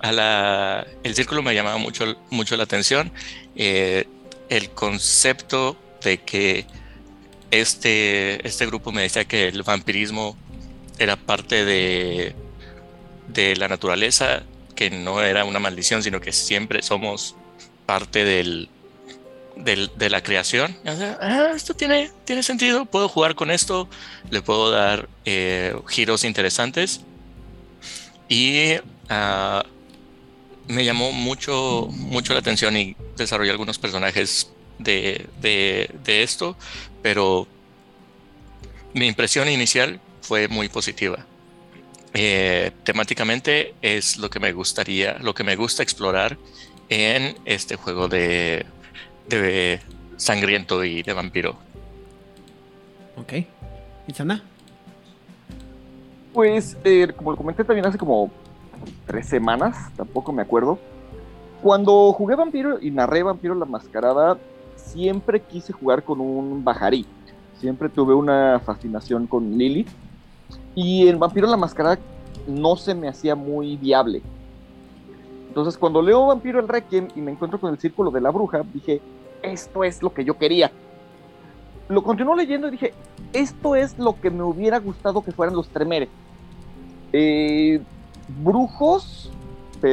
a 0.00 0.12
la, 0.12 0.86
el 1.02 1.14
círculo 1.14 1.42
me 1.42 1.54
llamaba 1.54 1.78
mucho, 1.78 2.16
mucho 2.30 2.56
la 2.56 2.64
atención. 2.64 3.10
Eh, 3.56 4.06
el 4.48 4.70
concepto 4.70 5.76
de 6.02 6.18
que 6.18 6.66
este, 7.50 8.46
este 8.46 8.66
grupo 8.66 8.92
me 8.92 9.02
decía 9.02 9.24
que 9.24 9.48
el 9.48 9.62
vampirismo 9.62 10.36
era 10.98 11.16
parte 11.16 11.64
de, 11.64 12.34
de 13.28 13.56
la 13.56 13.68
naturaleza, 13.68 14.42
que 14.74 14.90
no 14.90 15.20
era 15.22 15.44
una 15.44 15.58
maldición, 15.58 16.02
sino 16.02 16.20
que 16.20 16.32
siempre 16.32 16.82
somos 16.82 17.34
parte 17.86 18.24
del, 18.24 18.68
de 19.56 20.10
la 20.10 20.22
creación. 20.22 20.76
"Ah, 21.20 21.52
esto 21.54 21.74
tiene, 21.74 22.10
tiene 22.24 22.42
sentido, 22.42 22.84
puedo 22.86 23.08
jugar 23.08 23.34
con 23.34 23.50
esto, 23.50 23.88
le 24.30 24.40
puedo 24.42 24.70
dar 24.70 25.08
eh, 25.24 25.74
giros 25.88 26.24
interesantes. 26.24 27.00
Y 28.28 28.74
ah, 29.08 29.64
me 30.68 30.84
llamó 30.84 31.12
mucho, 31.12 31.88
mucho 31.90 32.34
la 32.34 32.40
atención 32.40 32.76
y 32.76 32.94
desarrollé 33.16 33.50
algunos 33.50 33.78
personajes 33.78 34.50
de- 34.78 35.26
de 36.04 36.22
esto, 36.22 36.56
pero 37.02 37.48
mi 38.94 39.06
impresión 39.06 39.48
inicial 39.48 39.98
fue 40.22 40.46
muy 40.48 40.68
positiva. 40.68 41.24
Eh, 42.14 42.72
temáticamente 42.84 43.74
es 43.82 44.16
lo 44.16 44.30
que 44.30 44.40
me 44.40 44.52
gustaría, 44.52 45.18
lo 45.18 45.34
que 45.34 45.44
me 45.44 45.56
gusta 45.56 45.82
explorar 45.82 46.38
en 46.88 47.36
este 47.44 47.76
juego 47.76 48.08
de, 48.08 48.64
de 49.28 49.80
sangriento 50.16 50.84
y 50.84 51.02
de 51.02 51.12
vampiro. 51.12 51.56
Ok. 53.16 53.44
Itzana. 54.06 54.42
Pues, 56.32 56.76
eh, 56.84 57.08
como 57.16 57.32
lo 57.32 57.36
comenté 57.36 57.64
también 57.64 57.86
hace 57.86 57.98
como 57.98 58.30
tres 59.06 59.26
semanas, 59.26 59.90
tampoco 59.96 60.32
me 60.32 60.42
acuerdo. 60.42 60.78
Cuando 61.62 62.12
jugué 62.12 62.36
Vampiro 62.36 62.78
y 62.80 62.90
narré 62.90 63.22
Vampiro 63.22 63.54
la 63.54 63.64
Mascarada, 63.64 64.38
siempre 64.76 65.40
quise 65.40 65.72
jugar 65.72 66.04
con 66.04 66.20
un 66.20 66.62
Bajarí. 66.62 67.04
Siempre 67.58 67.88
tuve 67.88 68.14
una 68.14 68.60
fascinación 68.64 69.26
con 69.26 69.58
Lilith. 69.58 69.88
Y 70.80 71.08
el 71.08 71.16
Vampiro 71.16 71.48
la 71.48 71.56
Mascarada 71.56 71.98
no 72.46 72.76
se 72.76 72.94
me 72.94 73.08
hacía 73.08 73.34
muy 73.34 73.76
viable. 73.76 74.22
Entonces, 75.48 75.76
cuando 75.76 76.00
leo 76.00 76.28
Vampiro 76.28 76.60
el 76.60 76.68
Requiem 76.68 77.08
y 77.16 77.20
me 77.20 77.32
encuentro 77.32 77.58
con 77.58 77.72
el 77.72 77.80
Círculo 77.80 78.12
de 78.12 78.20
la 78.20 78.30
Bruja, 78.30 78.62
dije, 78.72 79.00
esto 79.42 79.82
es 79.82 80.04
lo 80.04 80.14
que 80.14 80.24
yo 80.24 80.38
quería. 80.38 80.70
Lo 81.88 82.04
continuó 82.04 82.36
leyendo 82.36 82.68
y 82.68 82.70
dije, 82.70 82.94
esto 83.32 83.74
es 83.74 83.98
lo 83.98 84.20
que 84.20 84.30
me 84.30 84.44
hubiera 84.44 84.78
gustado 84.78 85.20
que 85.20 85.32
fueran 85.32 85.56
los 85.56 85.68
Tremere. 85.68 86.08
Eh, 87.12 87.80
brujos 88.44 89.32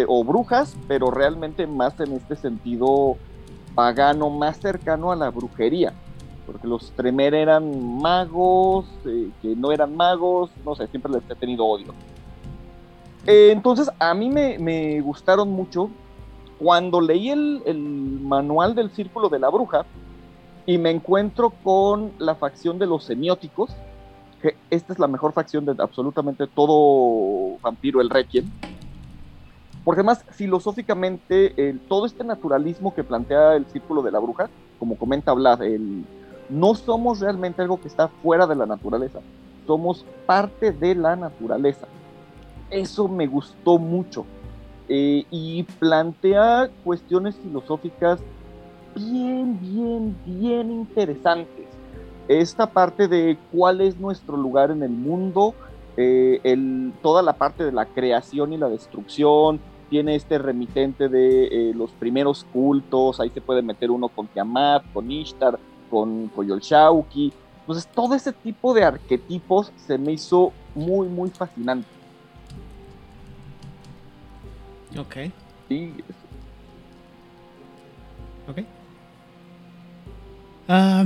o 0.08 0.24
brujas, 0.24 0.78
pero 0.88 1.10
realmente 1.10 1.66
más 1.66 2.00
en 2.00 2.12
este 2.12 2.36
sentido 2.36 3.18
pagano, 3.74 4.30
más 4.30 4.58
cercano 4.58 5.12
a 5.12 5.16
la 5.16 5.32
brujería. 5.32 5.94
Porque 6.46 6.68
los 6.68 6.92
Tremere 6.92 7.42
eran 7.42 7.98
magos, 7.98 8.86
eh, 9.06 9.30
que 9.42 9.56
no 9.56 9.72
eran 9.72 9.96
magos, 9.96 10.52
no 10.64 10.76
sé, 10.76 10.88
siempre 10.88 11.12
les 11.12 11.24
he 11.30 11.36
tenido 11.36 11.66
odio. 11.66 11.94
Eh, 13.26 13.50
entonces, 13.52 13.90
a 14.00 14.14
mí 14.14 14.30
me, 14.30 14.60
me 14.60 15.02
gustaron 15.02 15.50
mucho. 15.50 15.90
Cuando 16.60 17.02
leí 17.02 17.32
el, 17.32 17.62
el 17.66 17.80
manual 17.80 18.76
del 18.76 18.90
Círculo 18.92 19.28
de 19.30 19.40
la 19.40 19.50
Bruja, 19.50 19.86
y 20.66 20.78
me 20.78 20.90
encuentro 20.90 21.52
con 21.64 22.12
la 22.18 22.36
facción 22.36 22.80
de 22.80 22.88
los 22.88 23.04
semióticos, 23.04 23.72
que 24.42 24.56
esta 24.70 24.94
es 24.94 25.00
la 25.00 25.08
mejor 25.08 25.34
facción 25.34 25.66
de 25.66 25.76
absolutamente 25.78 26.48
todo 26.48 27.58
vampiro 27.62 28.02
el 28.02 28.10
Requiem. 28.10 28.50
Porque 29.84 30.02
además, 30.02 30.26
filosóficamente, 30.32 31.76
todo 31.88 32.08
este 32.08 32.24
naturalismo 32.24 32.96
que 32.96 33.04
plantea 33.04 33.56
el 33.56 33.68
círculo 33.68 34.02
de 34.02 34.12
la 34.12 34.20
bruja, 34.20 34.50
como 34.80 34.98
comenta 34.98 35.32
Vlad, 35.34 35.62
el, 35.62 36.06
no 36.50 36.76
somos 36.76 37.20
realmente 37.20 37.62
algo 37.62 37.80
que 37.80 37.88
está 37.88 38.08
fuera 38.08 38.48
de 38.48 38.56
la 38.56 38.66
naturaleza, 38.66 39.20
somos 39.66 40.06
parte 40.26 40.72
de 40.72 40.96
la 40.96 41.16
naturaleza. 41.16 41.88
Eso 42.70 43.08
me 43.08 43.28
gustó 43.28 43.78
mucho. 43.78 44.26
Eh, 44.88 45.26
y 45.32 45.64
plantea 45.64 46.70
cuestiones 46.84 47.36
filosóficas 47.38 48.20
bien, 48.96 49.60
bien, 49.60 50.16
bien 50.26 50.72
interesantes. 50.72 51.66
Esta 52.28 52.68
parte 52.68 53.08
de 53.08 53.38
cuál 53.52 53.82
es 53.82 54.00
nuestro 54.00 54.38
lugar 54.38 54.72
en 54.72 54.84
el 54.84 54.92
mundo, 54.92 55.56
eh, 55.98 56.40
toda 57.02 57.22
la 57.22 57.34
parte 57.34 57.64
de 57.64 57.72
la 57.72 57.86
creación 57.86 58.54
y 58.54 58.58
la 58.58 58.70
destrucción, 58.70 59.60
tiene 59.90 60.16
este 60.16 60.38
remitente 60.38 61.10
de 61.10 61.46
eh, 61.46 61.74
los 61.76 61.92
primeros 61.92 62.46
cultos, 62.52 63.20
ahí 63.20 63.30
se 63.30 63.42
puede 63.42 63.62
meter 63.62 63.92
uno 63.92 64.10
con 64.10 64.28
Tiamat, 64.28 64.84
con 64.94 65.12
Ishtar, 65.12 65.60
con 65.96 66.28
Coyolxauhqui. 66.28 67.32
Entonces, 67.62 67.88
todo 67.96 68.16
ese 68.16 68.34
tipo 68.34 68.74
de 68.74 68.84
arquetipos 68.84 69.72
se 69.88 69.98
me 69.98 70.12
hizo 70.12 70.52
muy, 70.76 71.08
muy 71.08 71.30
fascinante. 71.30 71.88
Ok. 75.00 75.16
Y 75.70 75.90
Ok. 78.50 78.60
Ah, 80.68 81.06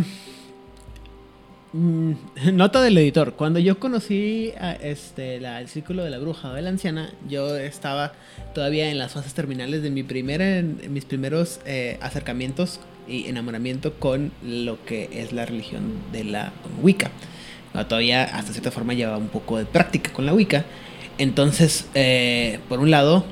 mm, 1.73 2.11
nota 2.53 2.81
del 2.81 2.97
editor. 2.97 3.33
Cuando 3.35 3.59
yo 3.59 3.79
conocí 3.79 4.51
a 4.59 4.71
este, 4.73 5.39
la- 5.39 5.61
el 5.61 5.67
círculo 5.69 6.03
de 6.03 6.09
la 6.09 6.17
bruja 6.17 6.49
o 6.49 6.53
de 6.53 6.63
la 6.63 6.69
anciana, 6.71 7.11
yo 7.29 7.55
estaba 7.57 8.13
todavía 8.55 8.89
en 8.89 8.97
las 8.97 9.13
fases 9.13 9.35
terminales 9.35 9.83
de 9.83 9.91
mi 9.91 10.01
primera, 10.01 10.57
en 10.57 10.91
mis 10.91 11.05
primeros 11.05 11.59
eh, 11.65 11.99
acercamientos 12.01 12.79
y 13.09 13.27
enamoramiento 13.27 13.93
con 13.95 14.31
lo 14.43 14.83
que 14.85 15.09
es 15.11 15.31
la 15.31 15.45
religión 15.45 15.93
de 16.11 16.23
la 16.23 16.53
Wicca. 16.81 17.11
Todavía 17.87 18.23
hasta 18.23 18.51
cierta 18.51 18.71
forma 18.71 18.93
llevaba 18.93 19.17
un 19.17 19.29
poco 19.29 19.57
de 19.57 19.65
práctica 19.65 20.11
con 20.11 20.25
la 20.25 20.33
Wicca. 20.33 20.65
Entonces, 21.17 21.87
eh, 21.93 22.59
por 22.67 22.79
un 22.79 22.91
lado, 22.91 23.25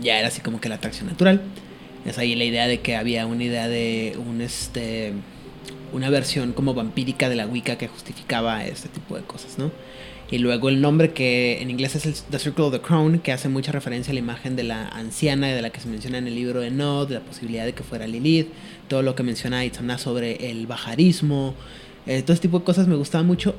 ya 0.00 0.18
era 0.18 0.28
así 0.28 0.40
como 0.40 0.60
que 0.60 0.68
la 0.68 0.76
atracción 0.76 1.08
natural. 1.08 1.42
Es 2.04 2.18
ahí 2.18 2.34
la 2.34 2.44
idea 2.44 2.66
de 2.66 2.80
que 2.80 2.96
había 2.96 3.26
una 3.26 3.44
idea 3.44 3.68
de 3.68 4.16
un 4.18 4.40
este 4.40 5.12
una 5.92 6.08
versión 6.08 6.52
como 6.52 6.72
vampírica 6.72 7.28
de 7.28 7.36
la 7.36 7.46
Wicca 7.46 7.76
que 7.76 7.88
justificaba 7.88 8.64
este 8.64 8.88
tipo 8.88 9.16
de 9.16 9.22
cosas, 9.22 9.58
¿no? 9.58 9.72
Y 10.30 10.38
luego 10.38 10.68
el 10.68 10.80
nombre 10.80 11.12
que 11.12 11.60
en 11.60 11.70
inglés 11.70 11.96
es 11.96 12.06
el 12.06 12.14
The 12.14 12.38
Circle 12.38 12.66
of 12.66 12.72
the 12.72 12.80
Crown, 12.80 13.18
que 13.18 13.32
hace 13.32 13.48
mucha 13.48 13.72
referencia 13.72 14.12
a 14.12 14.14
la 14.14 14.20
imagen 14.20 14.54
de 14.54 14.62
la 14.62 14.86
anciana 14.88 15.48
de 15.48 15.60
la 15.60 15.70
que 15.70 15.80
se 15.80 15.88
menciona 15.88 16.18
en 16.18 16.28
el 16.28 16.36
libro 16.36 16.60
de 16.60 16.70
Nod, 16.70 17.08
de 17.08 17.14
la 17.14 17.20
posibilidad 17.20 17.64
de 17.64 17.72
que 17.72 17.82
fuera 17.82 18.06
Lilith, 18.06 18.46
todo 18.86 19.02
lo 19.02 19.16
que 19.16 19.24
menciona 19.24 19.64
Itzana 19.64 19.98
sobre 19.98 20.50
el 20.50 20.68
bajarismo, 20.68 21.54
eh, 22.06 22.22
todo 22.22 22.34
este 22.34 22.46
tipo 22.46 22.60
de 22.60 22.64
cosas 22.64 22.86
me 22.86 22.94
gustaba 22.94 23.24
mucho, 23.24 23.56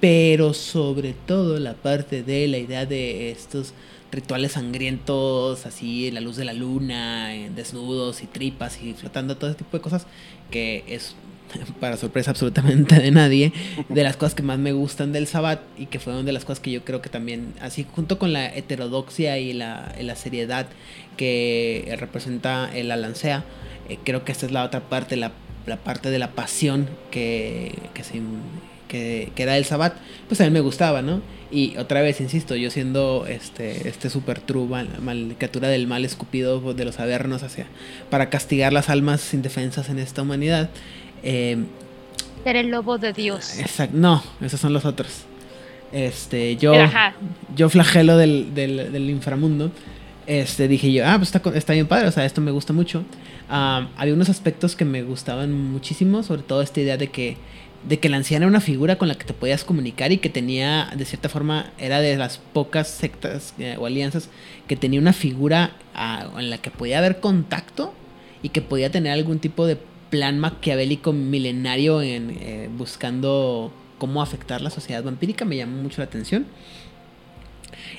pero 0.00 0.54
sobre 0.54 1.12
todo 1.12 1.60
la 1.60 1.74
parte 1.74 2.24
de 2.24 2.48
la 2.48 2.58
idea 2.58 2.84
de 2.84 3.30
estos 3.30 3.72
rituales 4.10 4.52
sangrientos, 4.52 5.66
así, 5.66 6.10
la 6.10 6.20
luz 6.20 6.36
de 6.36 6.44
la 6.44 6.52
luna, 6.52 7.32
en 7.32 7.54
desnudos 7.54 8.24
y 8.24 8.26
tripas 8.26 8.82
y 8.82 8.94
flotando, 8.94 9.36
todo 9.36 9.50
ese 9.50 9.58
tipo 9.58 9.76
de 9.76 9.82
cosas, 9.82 10.06
que 10.50 10.82
es 10.88 11.14
para 11.80 11.96
sorpresa 11.96 12.30
absolutamente 12.32 12.96
de 13.00 13.10
nadie, 13.10 13.52
de 13.88 14.02
las 14.02 14.16
cosas 14.16 14.34
que 14.34 14.42
más 14.42 14.58
me 14.58 14.72
gustan 14.72 15.12
del 15.12 15.26
Sabbat 15.26 15.60
y 15.78 15.86
que 15.86 15.98
fueron 15.98 16.24
de 16.26 16.32
las 16.32 16.44
cosas 16.44 16.60
que 16.60 16.70
yo 16.70 16.84
creo 16.84 17.00
que 17.02 17.08
también, 17.10 17.54
así 17.60 17.86
junto 17.94 18.18
con 18.18 18.32
la 18.32 18.54
heterodoxia 18.54 19.38
y 19.38 19.52
la, 19.52 19.94
la 20.00 20.16
seriedad 20.16 20.66
que 21.16 21.94
representa 21.98 22.70
el 22.74 22.90
Alancea, 22.90 23.44
eh, 23.88 23.98
creo 24.04 24.24
que 24.24 24.32
esta 24.32 24.46
es 24.46 24.52
la 24.52 24.64
otra 24.64 24.80
parte, 24.88 25.16
la, 25.16 25.32
la 25.66 25.76
parte 25.78 26.10
de 26.10 26.18
la 26.18 26.30
pasión 26.32 26.88
que, 27.10 27.74
que, 27.94 28.04
se, 28.04 28.20
que, 28.88 29.32
que 29.34 29.44
da 29.46 29.56
el 29.56 29.64
Sabbat, 29.64 29.94
pues 30.28 30.40
a 30.40 30.44
mí 30.44 30.50
me 30.50 30.60
gustaba, 30.60 31.02
¿no? 31.02 31.20
Y 31.50 31.76
otra 31.78 32.02
vez, 32.02 32.20
insisto, 32.20 32.56
yo 32.56 32.70
siendo 32.70 33.24
este, 33.26 33.88
este 33.88 34.10
super 34.10 34.38
true 34.40 34.66
mal, 34.66 34.88
mal- 35.00 35.34
criatura 35.38 35.68
del 35.68 35.86
mal 35.86 36.04
escupido 36.04 36.74
de 36.74 36.84
los 36.84 37.00
avernos 37.00 37.42
hacia, 37.42 37.66
para 38.10 38.28
castigar 38.28 38.72
las 38.74 38.90
almas 38.90 39.32
indefensas 39.32 39.88
en 39.88 39.98
esta 39.98 40.20
humanidad. 40.22 40.68
Eh, 41.22 41.56
Ser 42.44 42.56
el 42.56 42.68
lobo 42.70 42.98
de 42.98 43.12
Dios. 43.12 43.58
exact- 43.58 43.90
no, 43.92 44.22
esos 44.40 44.60
son 44.60 44.72
los 44.72 44.84
otros. 44.84 45.24
Este, 45.92 46.56
yo, 46.56 46.74
Ajá. 46.74 47.14
yo 47.56 47.68
flagelo 47.70 48.16
del, 48.16 48.54
del, 48.54 48.92
del 48.92 49.10
inframundo. 49.10 49.70
Este, 50.26 50.68
dije 50.68 50.92
yo, 50.92 51.06
ah, 51.06 51.16
pues 51.18 51.34
está, 51.34 51.50
está 51.56 51.72
bien 51.72 51.86
padre, 51.86 52.08
o 52.08 52.12
sea, 52.12 52.24
esto 52.26 52.40
me 52.42 52.50
gusta 52.50 52.72
mucho. 52.72 53.02
Había 53.48 54.12
unos 54.12 54.28
aspectos 54.28 54.76
que 54.76 54.84
me 54.84 55.02
gustaban 55.02 55.52
muchísimo, 55.52 56.22
sobre 56.22 56.42
todo 56.42 56.60
esta 56.60 56.80
idea 56.80 56.98
de 56.98 57.08
que, 57.08 57.38
de 57.88 57.98
que 57.98 58.10
la 58.10 58.18
anciana 58.18 58.44
era 58.44 58.50
una 58.50 58.60
figura 58.60 58.96
con 58.98 59.08
la 59.08 59.14
que 59.14 59.24
te 59.24 59.32
podías 59.32 59.64
comunicar 59.64 60.12
y 60.12 60.18
que 60.18 60.28
tenía, 60.28 60.90
de 60.94 61.04
cierta 61.06 61.30
forma, 61.30 61.72
era 61.78 62.00
de 62.00 62.16
las 62.18 62.38
pocas 62.52 62.88
sectas 62.88 63.54
eh, 63.58 63.76
o 63.78 63.86
alianzas 63.86 64.28
que 64.66 64.76
tenía 64.76 65.00
una 65.00 65.14
figura 65.14 65.72
ah, 65.94 66.26
en 66.38 66.50
la 66.50 66.58
que 66.58 66.70
podía 66.70 66.98
haber 66.98 67.20
contacto 67.20 67.94
y 68.42 68.50
que 68.50 68.60
podía 68.60 68.90
tener 68.90 69.12
algún 69.12 69.38
tipo 69.38 69.66
de 69.66 69.78
plan 70.10 70.38
maquiavélico 70.38 71.12
milenario 71.12 72.02
en 72.02 72.36
eh, 72.40 72.68
buscando 72.76 73.72
cómo 73.98 74.22
afectar 74.22 74.60
la 74.60 74.70
sociedad 74.70 75.02
vampírica. 75.02 75.44
Me 75.44 75.56
llamó 75.56 75.82
mucho 75.82 76.00
la 76.00 76.04
atención. 76.04 76.46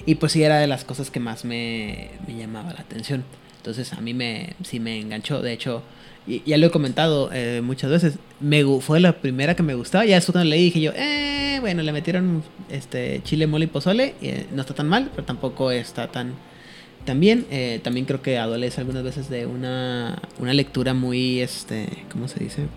Y 0.06 0.16
pues 0.16 0.32
sí, 0.32 0.44
era 0.44 0.60
de 0.60 0.68
las 0.68 0.86
cosas 0.86 1.12
que 1.12 1.20
más 1.20 1.46
me, 1.46 2.12
llamaba 2.28 2.74
la 2.74 2.82
atención. 2.82 3.24
Entonces 3.58 3.94
a 3.94 4.02
mí 4.02 4.14
me, 4.14 4.56
sí 4.64 4.80
me 4.80 5.00
enganchó. 5.00 5.42
De 5.42 5.54
hecho, 5.54 5.84
y, 6.26 6.42
ya 6.46 6.58
lo 6.58 6.68
he 6.68 6.72
comentado 6.72 7.30
eh, 7.34 7.62
muchas 7.64 7.92
veces. 7.92 8.20
Me, 8.40 8.64
fue 8.82 9.00
la 9.00 9.14
primera 9.14 9.56
que 9.56 9.64
me 9.64 9.76
gustaba. 9.76 10.06
Ya 10.06 10.16
después 10.16 10.34
cuando 10.34 10.50
leí 10.50 10.66
dije 10.66 10.82
yo, 10.82 10.92
eh, 10.96 11.58
bueno, 11.62 11.84
le 11.84 11.92
metieron 11.92 12.44
este 12.70 13.22
chile, 13.24 13.48
mole 13.48 13.66
y 13.66 13.68
pozole. 13.68 14.16
eh, 14.22 14.48
no 14.54 14.62
está 14.62 14.74
tan 14.74 14.88
mal, 14.88 15.12
pero 15.12 15.26
tampoco 15.26 15.72
está 15.72 16.08
tan, 16.08 16.34
tan 17.06 17.20
bien. 17.20 17.46
Eh, 17.52 17.80
también 17.84 18.06
creo 18.06 18.22
que 18.22 18.38
adolece 18.38 18.82
algunas 18.82 19.04
veces 19.04 19.30
de 19.30 19.46
una, 19.46 20.22
una 20.40 20.54
lectura 20.54 20.94
muy, 20.94 21.40
este, 21.42 21.88
¿cómo 22.12 22.28
se 22.28 22.40
dice? 22.44 22.68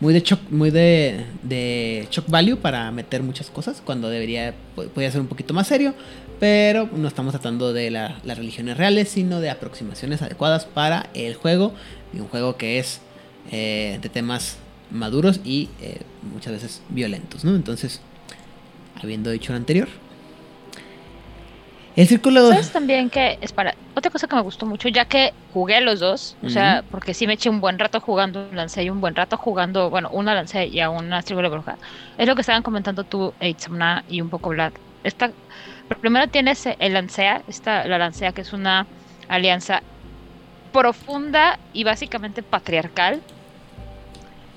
Muy 0.00 0.12
de 0.12 0.20
shock, 0.20 0.40
muy 0.50 0.70
de, 0.70 1.24
de 1.42 2.06
shock 2.10 2.28
value 2.28 2.56
para 2.56 2.90
meter 2.90 3.22
muchas 3.22 3.48
cosas 3.50 3.80
cuando 3.84 4.08
debería, 4.10 4.54
podría 4.74 5.10
ser 5.10 5.20
un 5.20 5.28
poquito 5.28 5.54
más 5.54 5.68
serio, 5.68 5.94
pero 6.40 6.88
no 6.94 7.06
estamos 7.08 7.32
tratando 7.32 7.72
de 7.72 7.90
la- 7.90 8.18
las 8.24 8.36
religiones 8.36 8.76
reales, 8.76 9.08
sino 9.08 9.40
de 9.40 9.50
aproximaciones 9.50 10.20
adecuadas 10.20 10.66
para 10.66 11.08
el 11.14 11.34
juego, 11.36 11.72
y 12.12 12.20
un 12.20 12.26
juego 12.28 12.56
que 12.56 12.78
es 12.78 13.00
eh, 13.52 13.98
de 14.02 14.08
temas 14.08 14.56
maduros 14.90 15.40
y 15.44 15.68
eh, 15.80 16.00
muchas 16.32 16.52
veces 16.54 16.82
violentos, 16.90 17.44
¿no? 17.44 17.54
Entonces, 17.54 18.00
habiendo 19.00 19.30
dicho 19.30 19.52
lo 19.52 19.56
anterior, 19.58 19.88
el 21.96 22.08
círculo... 22.08 22.48
¿Sabes 22.48 22.72
también 22.72 23.08
que 23.10 23.38
es 23.40 23.52
para 23.52 23.74
otra 23.94 24.10
cosa 24.10 24.26
que 24.26 24.36
me 24.36 24.42
gustó 24.42 24.66
mucho, 24.66 24.88
ya 24.88 25.04
que 25.04 25.32
jugué 25.52 25.80
los 25.80 26.00
dos, 26.00 26.36
o 26.42 26.48
sea, 26.48 26.80
Ujú. 26.80 26.90
porque 26.90 27.14
sí 27.14 27.26
me 27.26 27.34
eché 27.34 27.48
un 27.48 27.60
buen 27.60 27.78
rato 27.78 28.00
jugando 28.00 28.48
un 28.48 28.56
lancea 28.56 28.82
y 28.82 28.90
un 28.90 29.00
buen 29.00 29.14
rato 29.14 29.36
jugando, 29.36 29.90
bueno, 29.90 30.10
una 30.12 30.34
lancea 30.34 30.64
y 30.64 30.80
a 30.80 30.90
una 30.90 31.22
tribu 31.22 31.42
de 31.42 31.48
bruja. 31.48 31.78
Es 32.18 32.26
lo 32.26 32.34
que 32.34 32.40
estaban 32.40 32.62
comentando 32.62 33.04
tú, 33.04 33.32
Eitzamna 33.38 34.04
y 34.08 34.20
un 34.20 34.30
poco 34.30 34.50
Vlad. 34.50 34.72
Esta, 35.04 35.30
primero 36.00 36.28
tienes 36.28 36.66
el 36.66 36.92
lancea, 36.94 37.42
esta, 37.46 37.86
la 37.86 37.98
lancea 37.98 38.32
que 38.32 38.40
es 38.40 38.52
una 38.52 38.86
alianza 39.28 39.82
profunda 40.72 41.60
y 41.72 41.84
básicamente 41.84 42.42
patriarcal. 42.42 43.22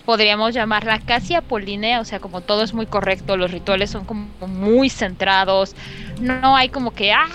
Podríamos 0.07 0.53
llamarla 0.53 1.01
casi 1.01 1.35
apolínea, 1.35 1.99
o 1.99 2.05
sea, 2.05 2.21
como 2.21 2.39
todo 2.39 2.63
es 2.63 2.73
muy 2.73 2.85
correcto, 2.85 3.35
los 3.35 3.51
rituales 3.51 3.89
son 3.89 4.05
como 4.05 4.29
muy 4.47 4.89
centrados, 4.89 5.75
no 6.21 6.55
hay 6.55 6.69
como 6.69 6.91
que, 6.91 7.11
ah, 7.11 7.27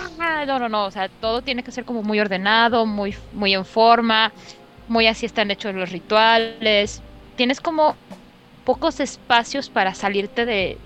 no, 0.46 0.58
no, 0.58 0.70
no, 0.70 0.86
o 0.86 0.90
sea, 0.90 1.10
todo 1.10 1.42
tiene 1.42 1.62
que 1.62 1.70
ser 1.70 1.84
como 1.84 2.02
muy 2.02 2.18
ordenado, 2.18 2.86
muy, 2.86 3.14
muy 3.34 3.52
en 3.52 3.66
forma, 3.66 4.32
muy 4.88 5.06
así 5.06 5.26
están 5.26 5.50
hechos 5.50 5.74
los 5.74 5.90
rituales. 5.90 7.02
Tienes 7.36 7.60
como 7.60 7.94
pocos 8.64 9.00
espacios 9.00 9.68
para 9.68 9.92
salirte 9.94 10.46
de, 10.46 10.78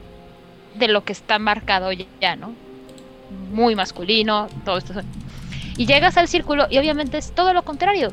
de 0.75 0.89
lo 0.89 1.05
que 1.05 1.13
está 1.13 1.39
marcado 1.39 1.91
ya, 1.93 2.35
¿no? 2.35 2.53
Muy 3.53 3.77
masculino, 3.77 4.49
todo 4.65 4.79
esto. 4.79 4.95
Y 5.77 5.87
llegas 5.87 6.17
al 6.17 6.27
círculo 6.27 6.67
y 6.69 6.79
obviamente 6.79 7.17
es 7.19 7.33
todo 7.33 7.53
lo 7.53 7.63
contrario. 7.63 8.11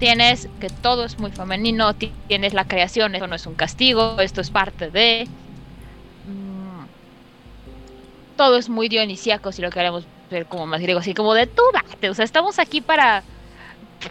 Tienes 0.00 0.48
que 0.60 0.68
todo 0.70 1.04
es 1.04 1.18
muy 1.18 1.30
femenino, 1.30 1.94
ti- 1.94 2.12
tienes 2.26 2.54
la 2.54 2.64
creación, 2.64 3.14
esto 3.14 3.26
no 3.28 3.36
es 3.36 3.46
un 3.46 3.54
castigo, 3.54 4.18
esto 4.20 4.40
es 4.40 4.50
parte 4.50 4.90
de... 4.90 5.28
Mm, 6.24 6.84
todo 8.36 8.56
es 8.56 8.68
muy 8.70 8.88
dionisíaco, 8.88 9.52
si 9.52 9.60
lo 9.62 9.70
queremos 9.70 10.08
ver 10.30 10.46
como 10.46 10.66
más 10.66 10.80
griego, 10.80 11.00
así 11.00 11.12
como 11.14 11.34
de 11.34 11.46
tú 11.46 11.62
date, 11.74 12.08
o 12.08 12.14
sea, 12.14 12.24
estamos 12.24 12.58
aquí 12.58 12.80
para, 12.80 13.24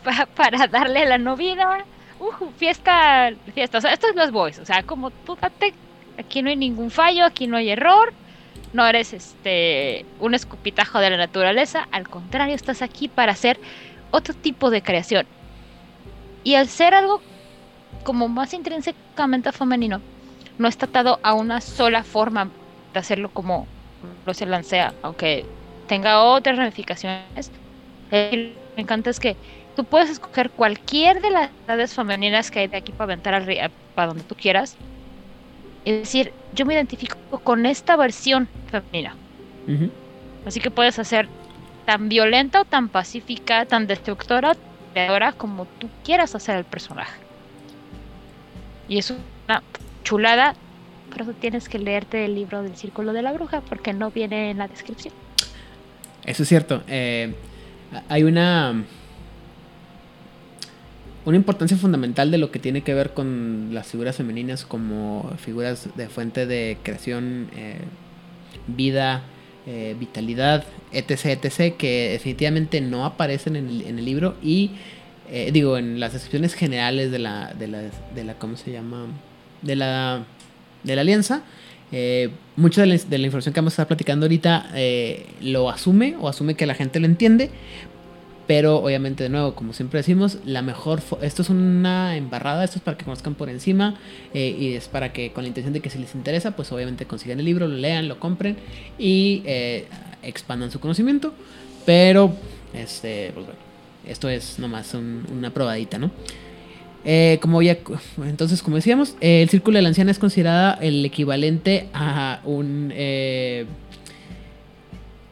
para, 0.03 0.27
para 0.27 0.67
darle 0.67 1.05
la 1.07 1.17
novida, 1.17 1.87
uh, 2.19 2.51
fiesta, 2.55 3.31
fiesta, 3.53 3.79
o 3.79 3.81
sea, 3.81 3.93
esto 3.93 4.07
es 4.09 4.15
los 4.15 4.31
boys, 4.31 4.59
o 4.59 4.65
sea, 4.65 4.83
como 4.83 5.11
tú 5.11 5.37
date, 5.41 5.73
aquí 6.17 6.43
no 6.43 6.49
hay 6.51 6.57
ningún 6.57 6.91
fallo, 6.91 7.25
aquí 7.25 7.47
no 7.47 7.57
hay 7.57 7.69
error, 7.71 8.13
no 8.73 8.85
eres 8.87 9.13
este 9.13 10.05
un 10.19 10.35
escupitajo 10.35 10.99
de 10.99 11.09
la 11.11 11.17
naturaleza, 11.17 11.87
al 11.91 12.07
contrario, 12.09 12.55
estás 12.55 12.81
aquí 12.83 13.09
para 13.09 13.31
hacer 13.33 13.59
otro 14.11 14.35
tipo 14.35 14.69
de 14.69 14.83
creación. 14.83 15.27
Y 16.43 16.55
al 16.55 16.67
ser 16.67 16.93
algo 16.93 17.21
como 18.03 18.27
más 18.27 18.53
intrínsecamente 18.53 19.51
femenino, 19.51 20.01
no 20.57 20.67
está 20.67 20.85
atado 20.85 21.19
a 21.23 21.33
una 21.33 21.61
sola 21.61 22.03
forma 22.03 22.49
de 22.93 22.99
hacerlo 22.99 23.29
como 23.29 23.67
lo 24.25 24.33
se 24.33 24.45
lancea, 24.45 24.93
aunque 25.01 25.45
tenga 25.87 26.23
otras 26.23 26.57
ramificaciones. 26.57 27.51
Eh, 28.11 28.55
me 28.75 28.83
encanta 28.83 29.09
es 29.09 29.19
que 29.19 29.35
tú 29.75 29.83
puedes 29.83 30.09
escoger 30.09 30.49
cualquier 30.51 31.21
de 31.21 31.29
las 31.31 31.51
edades 31.67 31.93
femeninas 31.93 32.51
que 32.51 32.59
hay 32.59 32.67
de 32.67 32.77
aquí 32.77 32.91
para 32.91 33.05
aventar 33.05 33.33
al 33.33 33.45
ri- 33.45 33.69
para 33.95 34.07
donde 34.09 34.23
tú 34.23 34.35
quieras. 34.35 34.77
Es 35.85 35.99
decir, 35.99 36.33
yo 36.53 36.65
me 36.65 36.73
identifico 36.73 37.17
con 37.43 37.65
esta 37.65 37.95
versión 37.95 38.49
femenina. 38.69 39.15
Así 40.45 40.59
que 40.59 40.71
puedes 40.71 40.97
hacer 40.99 41.27
tan 41.85 42.09
violenta 42.09 42.61
o 42.61 42.65
tan 42.65 42.89
pacífica, 42.89 43.65
tan 43.65 43.87
destructora 43.87 44.55
o 44.89 44.93
creadora 44.93 45.31
como 45.33 45.65
tú 45.65 45.89
quieras 46.03 46.35
hacer 46.35 46.57
el 46.57 46.65
personaje. 46.65 47.19
Y 48.87 48.97
es 48.97 49.11
una 49.11 49.61
chulada, 50.03 50.55
pero 51.11 51.25
tú 51.25 51.33
tienes 51.33 51.69
que 51.69 51.79
leerte 51.79 52.25
el 52.25 52.35
libro 52.35 52.63
del 52.63 52.75
Círculo 52.75 53.13
de 53.13 53.21
la 53.21 53.31
Bruja 53.31 53.61
porque 53.61 53.93
no 53.93 54.11
viene 54.11 54.51
en 54.51 54.57
la 54.57 54.67
descripción. 54.67 55.13
Eso 56.25 56.43
es 56.43 56.49
cierto. 56.49 56.83
eh, 56.87 57.33
hay 58.07 58.23
una. 58.23 58.83
Una 61.25 61.37
importancia 61.37 61.77
fundamental 61.77 62.31
de 62.31 62.37
lo 62.37 62.49
que 62.49 62.59
tiene 62.59 62.81
que 62.81 62.93
ver 62.93 63.13
con 63.13 63.69
las 63.73 63.87
figuras 63.87 64.15
femeninas 64.15 64.65
como 64.65 65.31
figuras 65.37 65.89
de 65.95 66.07
fuente 66.07 66.47
de 66.47 66.77
creación, 66.81 67.49
eh, 67.55 67.81
vida, 68.67 69.23
eh, 69.67 69.95
vitalidad, 69.99 70.63
etc, 70.91 71.25
etc, 71.43 71.75
que 71.75 72.11
definitivamente 72.11 72.81
no 72.81 73.05
aparecen 73.05 73.55
en 73.55 73.69
el, 73.69 74.05
libro 74.05 74.35
y, 74.41 74.71
eh, 75.29 75.49
digo, 75.51 75.77
en 75.77 75.99
las 75.99 76.13
descripciones 76.13 76.53
generales 76.53 77.11
de 77.11 77.19
la, 77.19 77.53
de 77.53 77.67
la, 77.67 77.81
de 78.15 78.23
la, 78.23 78.35
¿cómo 78.35 78.57
se 78.57 78.71
llama? 78.71 79.07
De 79.61 79.75
la, 79.75 80.23
de 80.83 80.95
la 80.95 81.01
alianza. 81.01 81.43
Eh, 81.91 82.29
mucha 82.55 82.81
de 82.81 82.87
la, 82.87 83.25
información 83.25 83.53
que 83.53 83.59
vamos 83.59 83.73
a 83.73 83.75
estar 83.75 83.87
platicando 83.87 84.25
ahorita 84.25 84.71
lo 85.41 85.69
asume 85.69 86.15
o 86.19 86.29
asume 86.29 86.55
que 86.55 86.65
la 86.65 86.73
gente 86.73 86.99
lo 86.99 87.05
entiende, 87.05 87.51
pero 88.49 88.77
obviamente 88.77 89.21
de 89.21 89.29
nuevo, 89.29 89.53
como 89.53 89.73
siempre 89.73 89.99
decimos, 89.99 90.39
la 90.43 90.63
mejor 90.63 91.03
esto 91.21 91.43
es 91.43 91.49
una 91.51 92.17
embarrada, 92.17 92.63
esto 92.63 92.79
es 92.79 92.83
para 92.83 92.97
que 92.97 93.05
conozcan 93.05 93.35
por 93.35 93.47
encima 93.47 93.93
eh, 94.33 94.55
y 94.59 94.73
es 94.73 94.87
para 94.87 95.13
que 95.13 95.31
con 95.31 95.43
la 95.43 95.49
intención 95.49 95.71
de 95.71 95.81
que 95.81 95.91
si 95.91 95.99
les 95.99 96.15
interesa, 96.15 96.55
pues 96.55 96.71
obviamente 96.71 97.05
consigan 97.05 97.37
el 97.37 97.45
libro, 97.45 97.67
lo 97.67 97.75
lean, 97.77 98.07
lo 98.07 98.19
compren 98.19 98.57
y 98.97 99.43
eh, 99.45 99.85
expandan 100.23 100.71
su 100.71 100.79
conocimiento, 100.79 101.31
pero 101.85 102.33
este, 102.73 103.29
pues 103.35 103.45
bueno, 103.45 103.59
esto 104.07 104.27
es 104.29 104.57
nomás 104.57 104.95
un- 104.95 105.27
una 105.31 105.51
probadita, 105.51 105.99
¿no? 105.99 106.09
Eh, 107.05 107.37
como 107.43 107.61
ya, 107.61 107.77
entonces, 108.25 108.63
como 108.63 108.77
decíamos, 108.77 109.13
el 109.21 109.47
círculo 109.49 109.77
de 109.77 109.83
la 109.83 109.89
anciana 109.89 110.09
es 110.09 110.17
considerada 110.17 110.73
el 110.81 111.05
equivalente 111.05 111.87
a 111.93 112.41
un. 112.45 112.91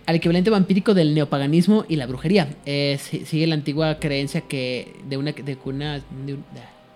Al 0.08 0.16
equivalente 0.16 0.50
vampírico 0.50 0.94
del 0.96 1.14
neopaganismo 1.14 1.86
y 1.88 1.98
la 1.98 2.08
brujería. 2.08 2.48
Eh, 2.66 2.98
si- 3.00 3.26
sigue 3.26 3.46
la 3.46 3.54
antigua 3.54 4.00
creencia 4.00 4.42
que 4.42 4.96
de 5.08 5.18
una, 5.18 5.34
de 5.34 5.44
que 5.58 5.70
una, 5.70 6.00
de 6.26 6.34
un- 6.34 6.46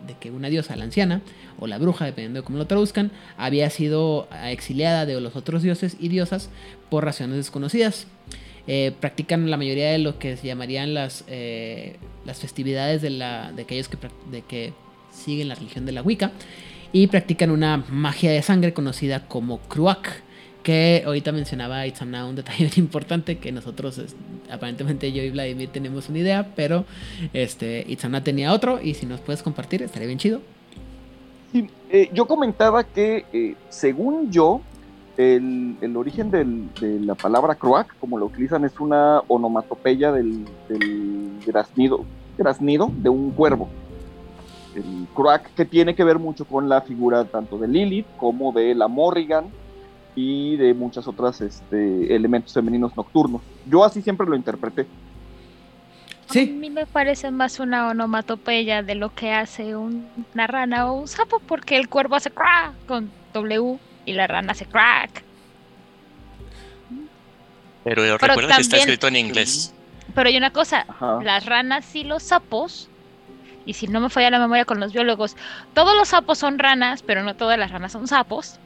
de 0.08 0.16
que 0.20 0.32
una 0.32 0.50
diosa, 0.50 0.76
la 0.76 0.86
anciana, 0.86 1.22
o 1.60 1.68
la 1.68 1.78
bruja, 1.78 2.06
dependiendo 2.06 2.40
de 2.42 2.44
cómo 2.46 2.58
lo 2.58 2.66
traduzcan, 2.66 3.12
había 3.38 3.70
sido 3.70 4.28
exiliada 4.46 5.06
de 5.06 5.22
los 5.22 5.36
otros 5.36 5.62
dioses 5.62 5.96
y 6.00 6.08
diosas 6.08 6.50
por 6.90 7.06
razones 7.06 7.36
desconocidas. 7.38 8.08
Eh, 8.66 8.94
practican 9.00 9.52
la 9.52 9.58
mayoría 9.58 9.92
de 9.92 9.98
lo 10.00 10.18
que 10.18 10.38
se 10.38 10.48
llamarían 10.48 10.94
las, 10.96 11.24
eh, 11.28 11.98
las 12.26 12.40
festividades 12.40 13.02
de, 13.04 13.10
la, 13.12 13.52
de 13.52 13.62
aquellos 13.64 13.90
que, 13.90 13.98
de 14.32 14.42
que 14.42 14.74
siguen 15.12 15.50
la 15.50 15.56
religión 15.56 15.86
de 15.86 15.92
la 15.92 16.02
Wicca 16.02 16.32
y 16.94 17.08
practican 17.08 17.52
una 17.52 17.78
magia 17.90 18.32
de 18.32 18.42
sangre 18.42 18.74
conocida 18.74 19.28
como 19.28 19.60
Kruak 19.62 20.24
que 20.64 21.04
ahorita 21.06 21.32
mencionaba 21.32 21.86
Itzamna 21.88 22.26
un 22.26 22.36
detalle 22.36 22.70
importante 22.78 23.38
que 23.38 23.52
nosotros 23.52 24.02
aparentemente 24.52 25.12
yo 25.12 25.24
y 25.24 25.30
Vladimir 25.30 25.70
tenemos 25.70 26.10
una 26.10 26.20
idea 26.20 26.48
pero 26.56 26.86
este 27.34 27.86
Itzamna 27.88 28.24
tenía 28.24 28.54
otro 28.54 28.82
y 28.82 28.94
si 28.94 29.06
nos 29.06 29.20
puedes 29.22 29.44
compartir 29.44 29.82
estaría 29.82 30.08
bien 30.08 30.20
chido 30.20 30.42
eh, 31.90 32.10
yo 32.14 32.26
comentaba 32.28 32.84
que 32.84 33.56
según 33.70 34.32
yo 34.32 34.62
el, 35.18 35.76
el 35.82 35.98
origen 35.98 36.32
del, 36.32 36.74
de 36.80 37.00
la 37.00 37.16
palabra 37.16 37.56
croac, 37.56 37.96
como 38.00 38.18
lo 38.18 38.28
utilizan, 38.28 38.66
es 38.66 38.80
una 38.80 39.22
onomatopeya 39.28 40.12
del, 40.12 40.46
del 40.70 41.32
graznido 41.46 42.06
de 42.38 43.10
un 43.10 43.32
cuervo. 43.32 43.70
El 44.76 45.08
croac 45.14 45.54
que 45.54 45.66
tiene 45.66 45.96
que 45.96 46.04
ver 46.04 46.18
mucho 46.18 46.46
con 46.46 46.70
la 46.70 46.82
figura 46.82 47.26
tanto 47.26 47.58
de 47.58 47.68
Lilith 47.68 48.08
como 48.18 48.52
de 48.52 48.74
la 48.74 48.88
Morrigan 48.88 49.46
y 50.16 50.58
de 50.58 50.74
muchas 50.74 51.08
otras 51.08 51.42
este, 51.42 52.14
elementos 52.14 52.54
femeninos 52.54 52.96
nocturnos. 52.96 53.42
Yo 53.66 53.84
así 53.84 54.02
siempre 54.02 54.28
lo 54.28 54.36
interpreté. 54.36 54.86
Sí. 56.30 56.50
A 56.50 56.60
mí 56.60 56.70
me 56.70 56.86
parece 56.86 57.30
más 57.32 57.60
una 57.60 57.90
onomatopeya 57.90 58.84
de 58.84 58.96
lo 58.96 59.14
que 59.14 59.34
hace 59.34 59.76
una 59.76 60.48
rana 60.48 60.92
o 60.92 60.94
un 60.94 61.08
sapo, 61.08 61.40
porque 61.40 61.76
el 61.76 61.90
cuervo 61.90 62.16
hace 62.16 62.32
crack 62.32 62.74
con 62.88 63.12
W 63.34 63.78
y 64.06 64.14
la 64.14 64.28
rana 64.28 64.54
hace 64.54 64.66
crack. 64.66 65.24
Pero, 67.84 68.18
recuerda 68.18 68.56
que 68.56 68.62
está 68.62 68.78
escrito 68.78 69.08
en 69.08 69.16
inglés. 69.16 69.74
Pero 70.14 70.30
hay 70.30 70.38
una 70.38 70.52
cosa, 70.52 70.86
las 71.24 71.46
ranas 71.46 71.96
y 71.96 72.04
los 72.04 72.24
sapos, 72.24 72.90
y 73.66 73.74
si 73.74 73.88
no 73.88 74.00
me 74.00 74.10
falla 74.10 74.30
la 74.30 74.40
memoria 74.40 74.66
con 74.66 74.80
los 74.80 74.94
biólogos, 74.94 75.36
todos 75.74 75.96
los 75.96 76.10
sapos 76.10 76.38
son 76.38 76.60
ranas, 76.60 77.02
pero 77.04 77.24
no 77.24 77.36
todas 77.36 77.58
las 77.58 77.72
ranas 77.72 77.94
son 77.94 78.08
sapos. 78.08 78.60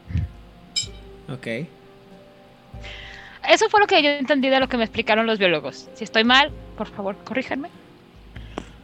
Ok. 1.29 1.47
Eso 3.49 3.69
fue 3.69 3.79
lo 3.79 3.88
que 3.88 4.01
yo 4.01 4.09
entendí 4.09 4.49
de 4.49 4.59
lo 4.59 4.67
que 4.67 4.77
me 4.77 4.83
explicaron 4.83 5.27
los 5.27 5.39
biólogos. 5.39 5.88
Si 5.93 6.03
estoy 6.03 6.23
mal, 6.23 6.51
por 6.77 6.88
favor, 6.88 7.15
corríjanme. 7.23 7.69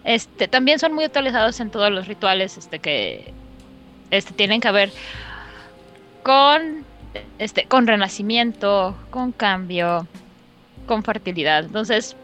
Este, 0.04 0.48
también 0.48 0.80
son 0.80 0.94
muy 0.94 1.06
utilizados 1.06 1.60
en 1.60 1.70
todos 1.70 1.92
los 1.92 2.08
rituales 2.08 2.58
este, 2.58 2.80
que 2.80 3.34
este, 4.10 4.34
tienen 4.34 4.60
que 4.62 4.72
ver 4.72 4.92
con 6.24 6.86
este 7.40 7.66
con 7.66 7.88
renacimiento, 7.88 8.96
con 9.10 9.32
cambio, 9.32 10.08
con 10.88 11.04
fertilidad. 11.04 11.66
Entonces, 11.66 12.16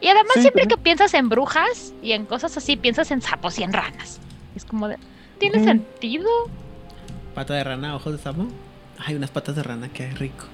y 0.00 0.08
además 0.08 0.34
siempre 0.40 0.66
que 0.66 0.76
piensas 0.76 1.14
en 1.14 1.28
brujas 1.28 1.92
y 2.02 2.12
en 2.12 2.26
cosas 2.26 2.56
así, 2.56 2.76
piensas 2.76 3.10
en 3.10 3.22
sapos 3.22 3.58
y 3.58 3.62
en 3.62 3.72
ranas. 3.72 4.20
Es 4.54 4.64
como 4.64 4.88
de, 4.88 4.96
¿tiene 5.38 5.62
sentido? 5.62 6.28
Pata 7.36 7.52
de 7.52 7.64
rana, 7.64 7.94
ojos 7.94 8.14
de 8.14 8.18
sapo. 8.18 8.48
Hay 8.96 9.14
unas 9.14 9.28
patas 9.28 9.54
de 9.54 9.62
rana, 9.62 9.90
qué 9.92 10.08
rico. 10.08 10.46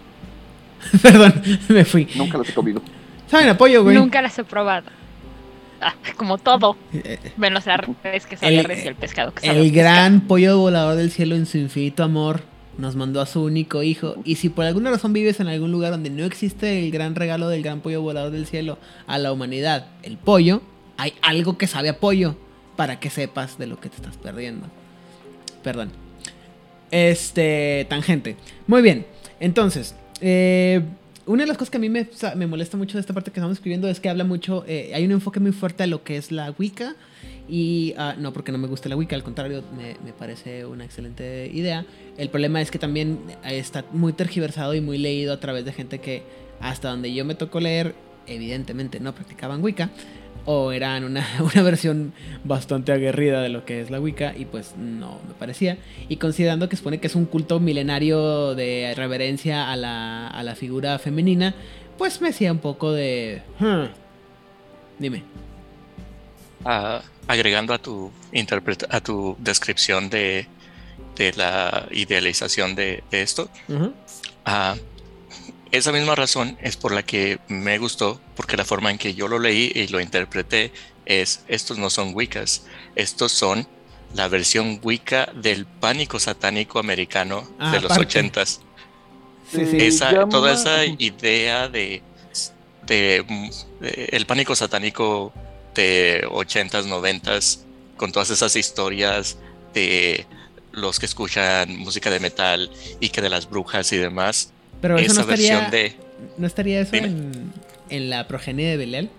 Perdón, 1.00 1.40
me 1.68 1.84
fui. 1.84 2.08
Nunca 2.16 2.38
las 2.38 2.48
he 2.48 2.54
comido. 2.54 2.82
¿Saben 3.28 3.48
apoyo, 3.48 3.84
güey? 3.84 3.96
Nunca 3.96 4.20
las 4.20 4.36
he 4.36 4.42
probado. 4.42 4.90
Ah, 5.80 5.94
como 6.16 6.38
todo. 6.38 6.76
Menos 7.36 7.66
la 7.66 7.76
res 7.76 8.26
que 8.26 8.36
sabe 8.36 8.58
el, 8.58 8.64
res 8.64 8.84
y 8.84 8.88
el 8.88 8.96
pescado 8.96 9.32
que 9.32 9.48
El 9.48 9.70
gran 9.70 10.22
pollo 10.22 10.58
volador 10.58 10.96
del 10.96 11.12
cielo 11.12 11.36
en 11.36 11.46
su 11.46 11.56
infinito 11.56 12.02
amor 12.02 12.42
nos 12.78 12.96
mandó 12.96 13.20
a 13.20 13.26
su 13.26 13.44
único 13.44 13.84
hijo. 13.84 14.16
Y 14.24 14.34
si 14.34 14.48
por 14.48 14.64
alguna 14.64 14.90
razón 14.90 15.12
vives 15.12 15.38
en 15.38 15.46
algún 15.46 15.70
lugar 15.70 15.92
donde 15.92 16.10
no 16.10 16.24
existe 16.24 16.84
el 16.84 16.90
gran 16.90 17.14
regalo 17.14 17.48
del 17.48 17.62
gran 17.62 17.78
pollo 17.78 18.02
volador 18.02 18.32
del 18.32 18.46
cielo 18.46 18.76
a 19.06 19.18
la 19.18 19.30
humanidad, 19.30 19.86
el 20.02 20.18
pollo, 20.18 20.62
hay 20.96 21.14
algo 21.22 21.58
que 21.58 21.68
sabe 21.68 21.90
a 21.90 22.00
pollo 22.00 22.34
para 22.74 22.98
que 22.98 23.08
sepas 23.08 23.56
de 23.56 23.68
lo 23.68 23.78
que 23.78 23.88
te 23.88 23.94
estás 23.94 24.16
perdiendo. 24.16 24.66
Perdón. 25.62 26.01
Este, 26.92 27.86
tangente. 27.88 28.36
Muy 28.66 28.82
bien. 28.82 29.06
Entonces, 29.40 29.96
eh, 30.20 30.82
una 31.24 31.42
de 31.42 31.46
las 31.46 31.56
cosas 31.56 31.70
que 31.70 31.78
a 31.78 31.80
mí 31.80 31.88
me, 31.88 32.06
molesta 32.46 32.76
mucho 32.76 32.98
de 32.98 33.00
esta 33.00 33.14
parte 33.14 33.30
que 33.30 33.40
estamos 33.40 33.56
escribiendo 33.56 33.88
es 33.88 33.98
que 33.98 34.10
habla 34.10 34.24
mucho, 34.24 34.64
eh, 34.68 34.92
hay 34.94 35.04
un 35.06 35.12
enfoque 35.12 35.40
muy 35.40 35.52
fuerte 35.52 35.82
a 35.82 35.86
lo 35.86 36.04
que 36.04 36.18
es 36.18 36.30
la 36.30 36.54
Wicca. 36.56 36.94
Y 37.48 37.94
ah, 37.96 38.14
no 38.18 38.32
porque 38.32 38.52
no 38.52 38.58
me 38.58 38.68
guste 38.68 38.88
la 38.88 38.96
Wicca, 38.96 39.16
al 39.16 39.22
contrario, 39.22 39.64
me, 39.76 39.96
me, 40.04 40.12
parece 40.12 40.66
una 40.66 40.84
excelente 40.84 41.50
idea. 41.52 41.84
El 42.16 42.28
problema 42.28 42.60
es 42.60 42.70
que 42.70 42.78
también 42.78 43.18
está 43.44 43.84
muy 43.92 44.12
tergiversado 44.12 44.74
y 44.74 44.80
muy 44.80 44.98
leído 44.98 45.32
a 45.32 45.40
través 45.40 45.64
de 45.64 45.72
gente 45.72 45.98
que, 45.98 46.22
hasta 46.60 46.90
donde 46.90 47.12
yo 47.12 47.24
me 47.24 47.34
tocó 47.34 47.58
leer, 47.58 47.94
evidentemente 48.26 49.00
no 49.00 49.14
practicaban 49.14 49.62
Wicca 49.62 49.90
o 50.44 50.72
eran 50.72 51.04
una, 51.04 51.62
versión 51.62 52.12
bastante 52.44 52.92
aguerrida 52.92 53.42
de 53.42 53.48
lo 53.48 53.64
que 53.64 53.80
es 53.80 53.90
la 53.90 54.00
Wicca 54.00 54.34
y 54.36 54.44
pues 54.44 54.74
no 54.76 55.20
me 55.26 55.34
parecía. 55.34 55.78
Y 56.08 56.16
considerando 56.16 56.68
que 56.68 56.76
supone 56.76 56.98
que 56.98 57.06
es 57.06 57.14
un 57.14 57.26
culto 57.26 57.60
milenario 57.60 58.54
de 58.54 58.92
reverencia 58.96 59.70
a 59.70 59.76
la, 59.76 60.28
a 60.28 60.42
la 60.42 60.54
figura 60.54 60.98
femenina, 60.98 61.54
pues 61.98 62.20
me 62.20 62.28
hacía 62.30 62.52
un 62.52 62.58
poco 62.58 62.92
de... 62.92 63.42
Dime. 64.98 65.22
Ah, 66.64 67.02
agregando 67.26 67.74
a 67.74 67.78
tu, 67.78 68.10
a 68.88 69.00
tu 69.00 69.36
descripción 69.40 70.10
de, 70.10 70.46
de 71.16 71.32
la 71.34 71.86
idealización 71.90 72.74
de, 72.74 73.02
esto, 73.10 73.48
esa 75.72 75.90
misma 75.90 76.14
razón 76.14 76.58
es 76.62 76.76
por 76.76 76.92
la 76.92 77.02
que 77.02 77.38
me 77.48 77.78
gustó, 77.78 78.20
porque 78.36 78.56
la 78.56 78.64
forma 78.64 78.90
en 78.90 78.98
que 78.98 79.14
yo 79.14 79.26
lo 79.26 79.38
leí 79.38 79.72
y 79.74 79.88
lo 79.88 80.00
interpreté 80.00 80.70
es, 81.06 81.44
estos 81.48 81.78
no 81.78 81.90
son 81.90 82.14
Wiccas, 82.14 82.64
estos 82.94 83.32
son 83.32 83.66
la 84.14 84.28
versión 84.28 84.80
Wicca 84.82 85.30
del 85.34 85.64
pánico 85.64 86.20
satánico 86.20 86.78
americano 86.78 87.48
ah, 87.58 87.72
de 87.72 87.80
los 87.80 87.96
ochentas. 87.96 88.60
esa, 89.52 90.28
toda 90.28 90.52
esa 90.52 90.84
idea 90.84 91.68
de, 91.68 92.02
de, 92.86 93.24
el 93.80 94.26
pánico 94.26 94.54
satánico 94.54 95.32
de 95.74 96.26
ochentas, 96.30 96.86
noventas, 96.86 97.64
con 97.96 98.12
todas 98.12 98.30
esas 98.30 98.56
historias 98.56 99.38
de 99.72 100.26
los 100.72 100.98
que 100.98 101.06
escuchan 101.06 101.76
música 101.78 102.10
de 102.10 102.20
metal 102.20 102.70
y 103.00 103.08
que 103.08 103.22
de 103.22 103.30
las 103.30 103.48
brujas 103.48 103.90
y 103.92 103.96
demás, 103.96 104.52
pero 104.82 104.98
eso 104.98 105.14
no 105.14 105.20
estaría, 105.20 105.70
¿no 106.36 106.46
estaría 106.46 106.80
eso 106.80 106.96
en, 106.96 108.10
la 108.10 108.26
progenie 108.26 108.66
de 108.66 108.76
Belial? 108.76 109.10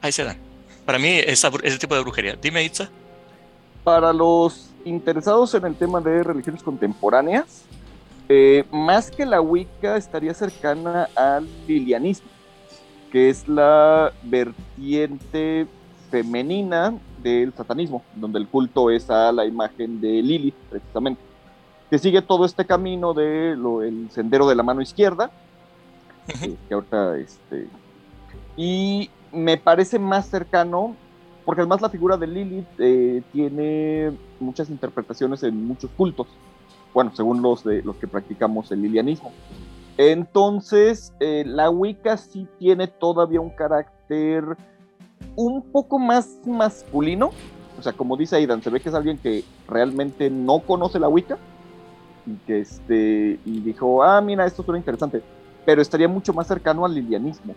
Ahí 0.00 0.10
se 0.12 0.24
dan. 0.24 0.38
Para 0.86 0.98
mí, 0.98 1.08
esa, 1.08 1.50
ese 1.62 1.78
tipo 1.78 1.94
de 1.94 2.00
brujería. 2.00 2.36
Dime, 2.40 2.64
Itza. 2.64 2.88
Para 3.84 4.14
los 4.14 4.70
interesados 4.86 5.54
en 5.54 5.66
el 5.66 5.74
tema 5.74 6.00
de 6.00 6.22
religiones 6.22 6.62
contemporáneas, 6.62 7.64
eh, 8.30 8.64
más 8.70 9.10
que 9.10 9.26
la 9.26 9.42
Wicca 9.42 9.98
estaría 9.98 10.32
cercana 10.32 11.06
al 11.14 11.46
lilianismo, 11.68 12.30
que 13.12 13.28
es 13.28 13.46
la 13.46 14.10
vertiente 14.22 15.66
femenina 16.10 16.94
del 17.22 17.52
satanismo, 17.52 18.02
donde 18.14 18.38
el 18.38 18.48
culto 18.48 18.90
es 18.90 19.10
a 19.10 19.30
la 19.32 19.44
imagen 19.44 20.00
de 20.00 20.22
Lilith, 20.22 20.54
precisamente 20.70 21.29
que 21.90 21.98
sigue 21.98 22.22
todo 22.22 22.44
este 22.44 22.64
camino 22.64 23.12
de 23.12 23.50
el 23.52 24.08
sendero 24.12 24.48
de 24.48 24.54
la 24.54 24.62
mano 24.62 24.80
izquierda, 24.80 25.32
eh, 26.28 26.56
que 26.68 26.74
ahorita, 26.74 27.18
este, 27.18 27.66
y 28.56 29.10
me 29.32 29.56
parece 29.56 29.98
más 29.98 30.26
cercano, 30.26 30.94
porque 31.44 31.62
además 31.62 31.80
la 31.80 31.90
figura 31.90 32.16
de 32.16 32.28
Lilith 32.28 32.68
eh, 32.78 33.22
tiene 33.32 34.12
muchas 34.38 34.70
interpretaciones 34.70 35.42
en 35.42 35.66
muchos 35.66 35.90
cultos, 35.96 36.28
bueno, 36.94 37.10
según 37.14 37.42
los, 37.42 37.64
de, 37.64 37.82
los 37.82 37.96
que 37.96 38.06
practicamos 38.06 38.70
el 38.70 38.82
lilianismo. 38.82 39.32
Entonces, 39.98 41.12
eh, 41.18 41.42
la 41.44 41.70
Wicca 41.70 42.16
sí 42.16 42.46
tiene 42.60 42.86
todavía 42.86 43.40
un 43.40 43.50
carácter 43.50 44.44
un 45.34 45.62
poco 45.62 45.98
más 45.98 46.38
masculino, 46.46 47.30
o 47.78 47.82
sea, 47.82 47.92
como 47.94 48.16
dice 48.16 48.36
Aidan, 48.36 48.62
se 48.62 48.70
ve 48.70 48.80
que 48.80 48.90
es 48.90 48.94
alguien 48.94 49.18
que 49.18 49.42
realmente 49.66 50.30
no 50.30 50.60
conoce 50.60 51.00
la 51.00 51.08
Wicca, 51.08 51.38
y 52.32 52.46
que 52.46 52.60
este 52.60 53.38
y 53.44 53.60
dijo, 53.60 54.02
ah, 54.02 54.20
mira, 54.20 54.46
esto 54.46 54.62
suena 54.62 54.78
interesante, 54.78 55.22
pero 55.64 55.82
estaría 55.82 56.08
mucho 56.08 56.32
más 56.32 56.46
cercano 56.46 56.84
al 56.84 56.94
lilianismo, 56.94 57.54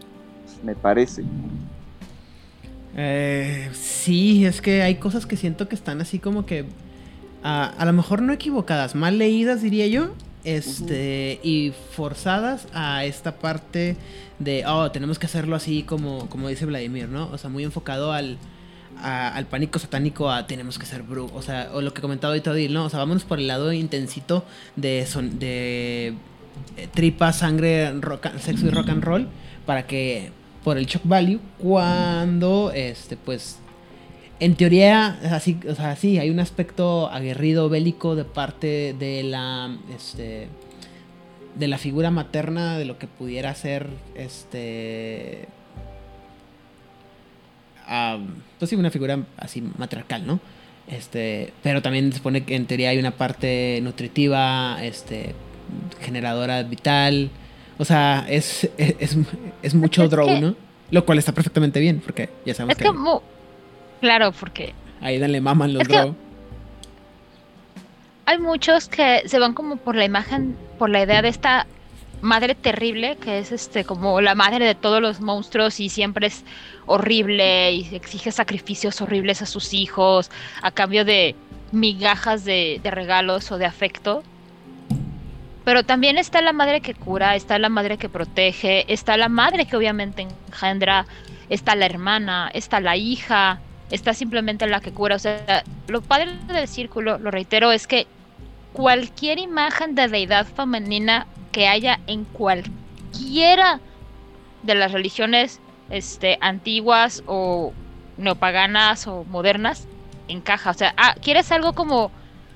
me 0.64 0.76
parece. 0.76 1.24
Eh, 2.96 3.70
sí, 3.74 4.46
es 4.46 4.62
que 4.62 4.84
hay 4.84 4.96
cosas 4.96 5.26
que 5.26 5.36
siento 5.36 5.68
que 5.68 5.76
están 5.76 6.02
así 6.02 6.20
como 6.20 6.46
que 6.46 6.66
a, 7.42 7.66
a 7.66 7.86
lo 7.86 7.94
mejor 7.94 8.22
no 8.22 8.34
equivocadas, 8.34 8.96
mal 8.96 9.18
leídas 9.18 9.62
diría 9.62 9.88
yo, 9.88 10.10
este 10.44 11.40
y 11.44 11.74
forzadas 11.92 12.68
a 12.74 13.06
esta 13.06 13.40
parte 13.40 13.96
de 14.40 14.66
oh 14.66 14.92
tenemos 14.92 15.20
que 15.20 15.26
hacerlo 15.26 15.56
así 15.56 15.84
como 15.84 16.30
como 16.30 16.50
dice 16.50 16.66
Vladimir 16.66 17.08
no 17.08 17.30
o 17.32 17.38
sea 17.38 17.50
muy 17.50 17.64
enfocado 17.64 18.12
al 18.12 18.38
al 19.02 19.46
pánico 19.48 19.80
satánico 19.80 20.30
a 20.30 20.48
tenemos 20.48 20.80
que 20.80 20.86
ser 20.86 21.04
bru 21.04 21.30
o 21.34 21.42
sea 21.42 21.72
o 21.74 21.82
lo 21.82 21.94
que 21.94 22.02
comentaba 22.02 22.34
ahorita 22.34 22.52
Odil 22.52 22.74
no 22.74 22.86
o 22.86 22.90
sea 22.90 23.00
vámonos 23.00 23.24
por 23.24 23.40
el 23.40 23.48
lado 23.48 23.74
intensito 23.74 24.46
de 24.76 25.06
son 25.06 25.40
de 25.40 26.14
eh, 26.78 26.88
tripa 26.94 27.34
sangre 27.34 27.92
rock, 28.00 28.28
sexo 28.40 28.68
y 28.68 28.70
rock 28.70 28.90
and 28.90 29.04
roll 29.04 29.28
para 29.66 29.88
que 29.88 30.32
por 30.64 30.78
el 30.78 30.86
shock 30.86 31.02
value 31.06 31.40
cuando 31.60 32.72
este 32.74 33.18
pues 33.18 33.60
en 34.44 34.56
teoría, 34.56 35.20
así, 35.32 35.58
o 35.70 35.74
sea, 35.74 35.96
sí, 35.96 36.18
hay 36.18 36.30
un 36.30 36.42
aspecto 36.42 37.10
aguerrido, 37.10 37.70
bélico 37.70 38.16
de 38.16 38.26
parte 38.26 38.94
de 38.98 39.24
la, 39.24 39.78
este, 39.96 40.50
de 41.56 41.68
la 41.70 41.78
figura 41.78 42.12
materna 42.12 42.78
de 42.78 42.84
lo 42.84 42.98
que 42.98 43.08
pudiera 43.08 43.56
ser, 43.56 43.88
este, 44.16 45.48
pues 48.60 48.70
sí, 48.70 48.76
una 48.76 48.90
figura 48.92 49.20
así 49.38 49.62
matriarcal, 49.78 50.26
¿no? 50.26 50.40
Este, 50.88 51.54
pero 51.64 51.82
también 51.82 52.12
se 52.12 52.18
supone 52.18 52.44
que 52.44 52.56
en 52.56 52.66
teoría 52.66 52.90
hay 52.90 52.98
una 52.98 53.12
parte 53.12 53.80
nutritiva, 53.82 54.78
este, 54.84 55.34
generadora 56.02 56.64
vital, 56.64 57.30
o 57.78 57.86
sea, 57.86 58.26
es, 58.30 58.70
es, 58.78 58.96
es, 59.00 59.18
es 59.62 59.76
mucho 59.76 60.04
que- 60.10 60.42
¿no? 60.42 60.56
Lo 60.92 61.06
cual 61.06 61.18
está 61.18 61.32
perfectamente 61.32 61.80
bien, 61.80 62.02
porque 62.04 62.30
ya 62.46 62.54
sabemos 62.54 62.78
Es 62.78 62.84
que, 62.84 62.92
mu- 62.92 63.22
claro, 64.02 64.32
porque 64.32 64.74
Ahí 65.02 65.18
le 65.18 65.42
maman 65.42 65.74
los 65.74 65.88
draw. 65.88 66.16
hay 68.26 68.38
muchos 68.40 68.88
que 68.88 69.22
se 69.26 69.40
van 69.40 69.54
como 69.54 69.78
por 69.78 69.96
la 69.96 70.06
imagen, 70.06 70.56
por 70.78 70.90
la 70.90 71.04
idea 71.04 71.22
de 71.22 71.30
esta 71.30 71.66
madre 72.24 72.56
terrible, 72.56 73.18
que 73.18 73.40
es 73.40 73.52
este 73.52 73.84
como 73.84 74.22
la 74.22 74.34
madre 74.34 74.66
de 74.66 74.76
todos 74.76 75.02
los 75.02 75.20
monstruos 75.20 75.80
y 75.82 75.90
siempre 75.90 76.28
es 76.28 76.46
horrible 76.86 77.74
y 77.74 77.96
exige 77.96 78.32
sacrificios 78.32 79.02
horribles 79.02 79.42
a 79.42 79.46
sus 79.46 79.74
hijos 79.74 80.32
a 80.62 80.72
cambio 80.72 81.04
de 81.04 81.36
migajas 81.74 82.46
de, 82.46 82.80
de 82.82 82.92
regalos 82.92 83.52
o 83.52 83.58
de 83.58 83.66
afecto. 83.66 84.24
Pero 85.66 85.84
también 85.84 86.18
está 86.18 86.42
la 86.42 86.54
madre 86.54 86.80
que 86.80 86.94
cura, 86.94 87.36
está 87.36 87.60
la 87.60 87.70
madre 87.70 87.98
que 87.98 88.10
protege, 88.10 88.92
está 88.92 89.18
la 89.18 89.30
madre 89.30 89.66
que 89.66 89.76
obviamente 89.76 90.26
engendra, 90.48 91.06
está 91.50 91.76
la 91.76 91.86
hermana, 91.86 92.50
está 92.54 92.80
la 92.80 92.96
hija, 92.96 93.60
está 93.92 94.14
simplemente 94.14 94.66
la 94.68 94.80
que 94.80 94.92
cura. 94.92 95.16
O 95.16 95.20
sea, 95.20 95.64
lo 95.88 96.02
padre 96.02 96.38
del 96.48 96.68
círculo, 96.68 97.18
lo 97.18 97.32
reitero, 97.32 97.72
es 97.72 97.86
que 97.86 98.08
cualquier 98.74 99.40
imagen 99.40 99.96
de 99.96 100.08
deidad 100.08 100.46
femenina 100.46 101.28
que 101.52 101.68
haya 101.68 102.00
en 102.08 102.26
cualquiera 102.26 103.80
de 104.64 104.76
las 104.76 104.92
religiones 104.92 105.60
este, 105.90 106.38
antiguas 106.42 107.24
o 107.28 107.72
neopaganas 108.18 109.08
o 109.08 109.24
modernas 109.26 109.88
encaja. 110.28 110.72
O 110.72 110.74
sea, 110.74 110.94
ah, 110.98 111.16
¿quieres 111.22 111.52
algo 111.52 111.74
como... 111.74 112.12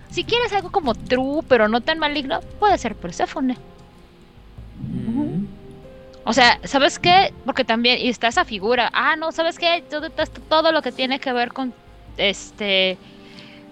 Si 0.10 0.24
quieres 0.24 0.54
algo 0.54 0.72
como 0.72 0.96
true, 0.96 1.44
pero 1.48 1.68
no 1.68 1.82
tan 1.82 2.00
maligno, 2.00 2.40
puede 2.60 2.78
ser 2.78 2.96
Perséfone. 2.96 3.58
Mm. 4.80 5.46
O 6.24 6.34
sea, 6.34 6.60
¿sabes 6.64 6.98
qué? 6.98 7.34
Porque 7.46 7.66
también 7.66 8.00
y 8.00 8.10
está 8.10 8.28
esa 8.30 8.46
figura. 8.46 8.90
Ah, 8.94 9.16
no, 9.18 9.32
¿sabes 9.32 9.60
qué? 9.60 9.84
Todo, 9.90 10.10
todo- 10.10 10.28
todo 10.50 10.72
lo 10.72 10.82
que 10.82 10.92
tiene 10.92 11.20
que 11.20 11.34
ver 11.34 11.52
con 11.54 11.74
este 12.18 12.98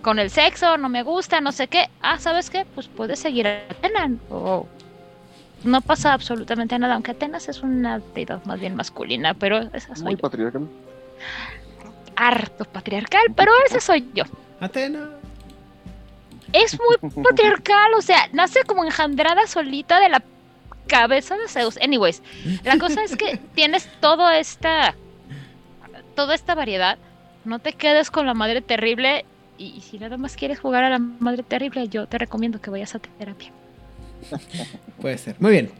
con 0.05 0.19
el 0.19 0.29
sexo, 0.29 0.77
no 0.77 0.87
me 0.87 1.01
gusta, 1.01 1.41
no 1.41 1.51
sé 1.51 1.67
qué. 1.67 1.89
Ah, 1.99 2.19
¿sabes 2.19 2.51
qué? 2.51 2.63
Pues 2.75 2.87
puedes 2.87 3.17
seguir 3.17 3.47
a 3.47 3.63
Atenas. 3.71 4.11
O 4.29 4.67
no 5.63 5.81
pasa 5.81 6.13
absolutamente 6.13 6.77
nada, 6.77 6.93
aunque 6.93 7.09
Atenas 7.09 7.49
es 7.49 7.63
una 7.63 7.97
deidad 8.13 8.45
más 8.45 8.59
bien 8.59 8.75
masculina, 8.75 9.33
pero 9.33 9.61
esa 9.73 9.95
soy 9.95 10.03
Muy 10.03 10.13
yo. 10.13 10.19
patriarcal. 10.19 10.67
Harto 12.15 12.65
patriarcal, 12.65 13.33
pero 13.35 13.51
esa 13.67 13.79
soy 13.79 14.07
yo. 14.13 14.25
Atena. 14.59 15.09
Es 16.53 16.77
muy 16.79 17.23
patriarcal, 17.23 17.95
o 17.97 18.01
sea, 18.03 18.29
nace 18.31 18.63
como 18.63 18.85
engendrada 18.85 19.47
solita 19.47 19.99
de 19.99 20.09
la 20.09 20.21
cabeza 20.85 21.35
de 21.35 21.47
Zeus. 21.47 21.79
Anyways, 21.81 22.21
la 22.63 22.77
cosa 22.77 23.01
es 23.03 23.15
que 23.15 23.37
tienes 23.55 23.89
toda 24.01 24.37
esta 24.37 24.93
toda 26.15 26.35
esta 26.35 26.53
variedad. 26.53 26.99
No 27.43 27.57
te 27.57 27.73
quedes 27.73 28.11
con 28.11 28.27
la 28.27 28.35
madre 28.35 28.61
terrible 28.61 29.25
y, 29.57 29.81
si 29.81 29.97
nada 29.99 30.17
más 30.17 30.35
quieres 30.35 30.59
jugar 30.59 30.83
a 30.83 30.89
la 30.89 30.99
madre 30.99 31.43
terrible, 31.43 31.87
yo 31.87 32.07
te 32.07 32.17
recomiendo 32.17 32.61
que 32.61 32.69
vayas 32.69 32.95
a 32.95 32.99
terapia. 32.99 33.51
Puede 35.01 35.17
ser. 35.17 35.35
Muy 35.39 35.51
bien. 35.51 35.71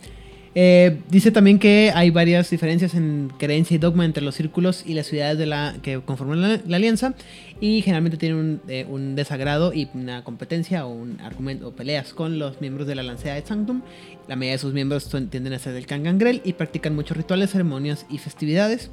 Eh, 0.57 1.01
dice 1.09 1.31
también 1.31 1.59
que 1.59 1.91
hay 1.93 2.11
varias 2.11 2.49
diferencias 2.49 2.93
en 2.93 3.29
creencia 3.37 3.75
y 3.75 3.77
dogma 3.77 4.05
entre 4.05 4.23
los 4.23 4.35
círculos 4.35 4.85
y 4.85 4.93
las 4.93 5.07
ciudades 5.07 5.37
de 5.37 5.45
la, 5.45 5.75
que 5.81 5.99
conforman 5.99 6.41
la, 6.41 6.77
alianza 6.77 7.13
y 7.59 7.81
generalmente 7.81 8.17
tienen 8.17 8.37
un, 8.37 8.61
eh, 8.69 8.85
un 8.87 9.15
desagrado 9.15 9.73
y 9.73 9.89
una 9.93 10.23
competencia 10.23 10.85
o 10.85 10.93
un 10.93 11.19
argumento 11.19 11.67
o 11.67 11.71
peleas 11.75 12.13
con 12.13 12.39
los 12.39 12.61
miembros 12.61 12.87
de 12.87 12.95
la 12.95 13.03
Lancea 13.03 13.35
de 13.35 13.45
Sanctum. 13.45 13.81
La 14.29 14.37
mayoría 14.37 14.53
de 14.53 14.59
sus 14.59 14.73
miembros 14.73 15.09
tienden 15.29 15.51
a 15.51 15.59
ser 15.59 15.73
del 15.73 15.85
clan 15.85 16.03
Gangrel 16.03 16.41
y 16.45 16.53
practican 16.53 16.95
muchos 16.95 17.17
rituales, 17.17 17.51
ceremonias 17.51 18.05
y 18.09 18.19
festividades. 18.19 18.91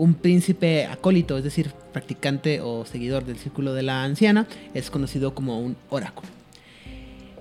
Un 0.00 0.14
príncipe 0.14 0.86
acólito, 0.86 1.36
es 1.36 1.44
decir, 1.44 1.72
practicante 1.92 2.62
o 2.62 2.86
seguidor 2.86 3.26
del 3.26 3.36
círculo 3.36 3.74
de 3.74 3.82
la 3.82 4.02
anciana, 4.02 4.46
es 4.72 4.88
conocido 4.88 5.34
como 5.34 5.60
un 5.60 5.76
oráculo. 5.90 6.26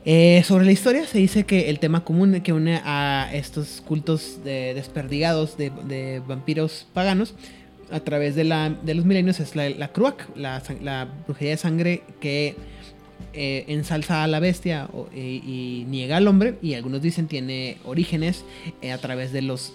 Eh, 0.03 0.43
sobre 0.45 0.65
la 0.65 0.73
historia 0.73 1.07
se 1.07 1.19
dice 1.19 1.45
que 1.45 1.69
el 1.69 1.79
tema 1.79 2.03
común 2.03 2.41
que 2.41 2.51
une 2.51 2.81
a 2.83 3.29
estos 3.31 3.79
cultos 3.79 4.43
de- 4.43 4.73
desperdigados 4.73 5.55
de, 5.55 6.21
vampiros 6.27 6.85
paganos 6.93 7.33
a 7.91 8.01
través 8.01 8.35
de, 8.35 8.43
los 8.43 9.05
milenios 9.05 9.39
es 9.39 9.55
la, 9.55 9.69
la 9.69 9.89
la, 10.35 11.07
brujería 11.25 11.51
de 11.51 11.57
sangre 11.57 12.03
que 12.19 12.55
eh, 13.31 13.63
ensalza 13.69 14.25
a 14.25 14.27
la 14.27 14.41
bestia 14.41 14.89
y 15.15 15.85
niega 15.87 16.17
al 16.17 16.27
hombre 16.27 16.55
y 16.61 16.73
algunos 16.73 17.01
dicen 17.01 17.27
tiene 17.27 17.77
orígenes 17.85 18.43
eh, 18.81 18.91
a 18.91 18.97
través 18.97 19.31
de 19.31 19.43
los 19.43 19.71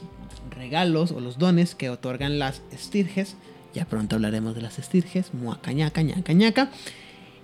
regalos 0.55 1.11
o 1.12 1.21
los 1.21 1.38
dones 1.38 1.75
que 1.75 1.90
otorgan 1.90 2.38
las 2.38 2.62
estirges. 2.73 3.37
Ya 3.75 3.85
pronto 3.87 4.17
hablaremos 4.17 4.55
de 4.55 4.62
las 4.62 4.79
estirges, 4.79 5.35
muacañaca, 5.35 6.03
ñaca, 6.03 6.33
ñaca. 6.33 6.71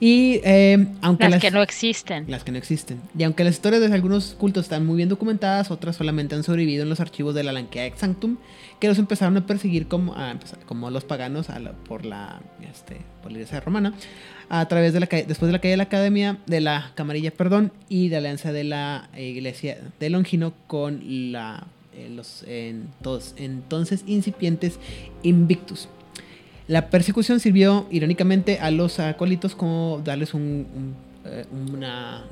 Y 0.03 0.41
eh, 0.45 0.87
aunque 1.03 1.25
Las 1.25 1.33
las- 1.33 1.41
que 1.43 1.51
no 1.51 1.61
existen. 1.63 2.25
las 2.31 2.43
que 2.43 2.53
no 2.53 2.57
existen. 2.59 3.03
Y 3.19 3.23
aunque 3.25 3.45
las 3.45 3.55
historias 3.55 3.83
de 3.87 3.93
algunos 3.95 4.35
cultos 4.39 4.65
están 4.65 4.87
muy 4.87 4.97
bien 4.97 5.11
documentadas, 5.11 5.71
otras 5.71 5.97
solamente 5.97 6.35
han 6.35 6.43
sobrevivido 6.43 6.85
en 6.85 6.89
los 6.89 7.01
archivos 7.01 7.35
de 7.35 7.43
la 7.45 7.53
Lanquea 7.53 7.85
Ex 7.85 7.99
Sanctum, 8.01 8.39
que 8.79 8.89
los 8.89 8.99
empezaron 8.99 9.37
a 9.37 9.47
perseguir 9.47 9.89
como, 9.89 10.15
a 10.15 10.37
como 10.65 10.91
los 10.91 11.05
paganos 11.05 11.51
a 11.51 11.59
la- 11.59 11.73
por, 11.73 12.07
la, 12.07 12.41
este, 12.73 12.97
por 13.23 13.31
la 13.31 13.39
iglesia 13.39 13.61
romana, 13.61 13.93
a 14.49 14.67
través 14.69 14.95
de 14.95 15.01
la 15.01 15.07
después 15.07 15.49
de 15.49 15.53
la 15.53 15.59
caída 15.59 15.73
de 15.73 15.77
la 15.79 15.83
academia, 15.83 16.39
de 16.47 16.61
la 16.63 16.93
camarilla, 16.95 17.31
perdón, 17.33 17.71
y 17.91 18.05
de 18.09 18.13
la 18.13 18.19
alianza 18.29 18.53
de 18.53 18.65
la 18.65 19.11
iglesia 19.19 19.77
de 20.01 20.09
Longino 20.09 20.55
con 20.67 21.03
la, 21.31 21.67
eh, 21.93 22.09
los 23.03 23.35
entonces 23.37 24.05
incipientes 24.07 24.79
Invictus. 25.23 25.89
La 26.69 26.89
persecución 26.89 27.41
sirvió 27.41 27.87
irónicamente 27.91 28.59
a 28.61 28.71
los 28.71 29.01
acólitos 29.01 29.55
como 29.57 30.01
darles 30.05 30.35
un, 30.35 30.67
un, 30.75 30.95
eh, 31.25 31.45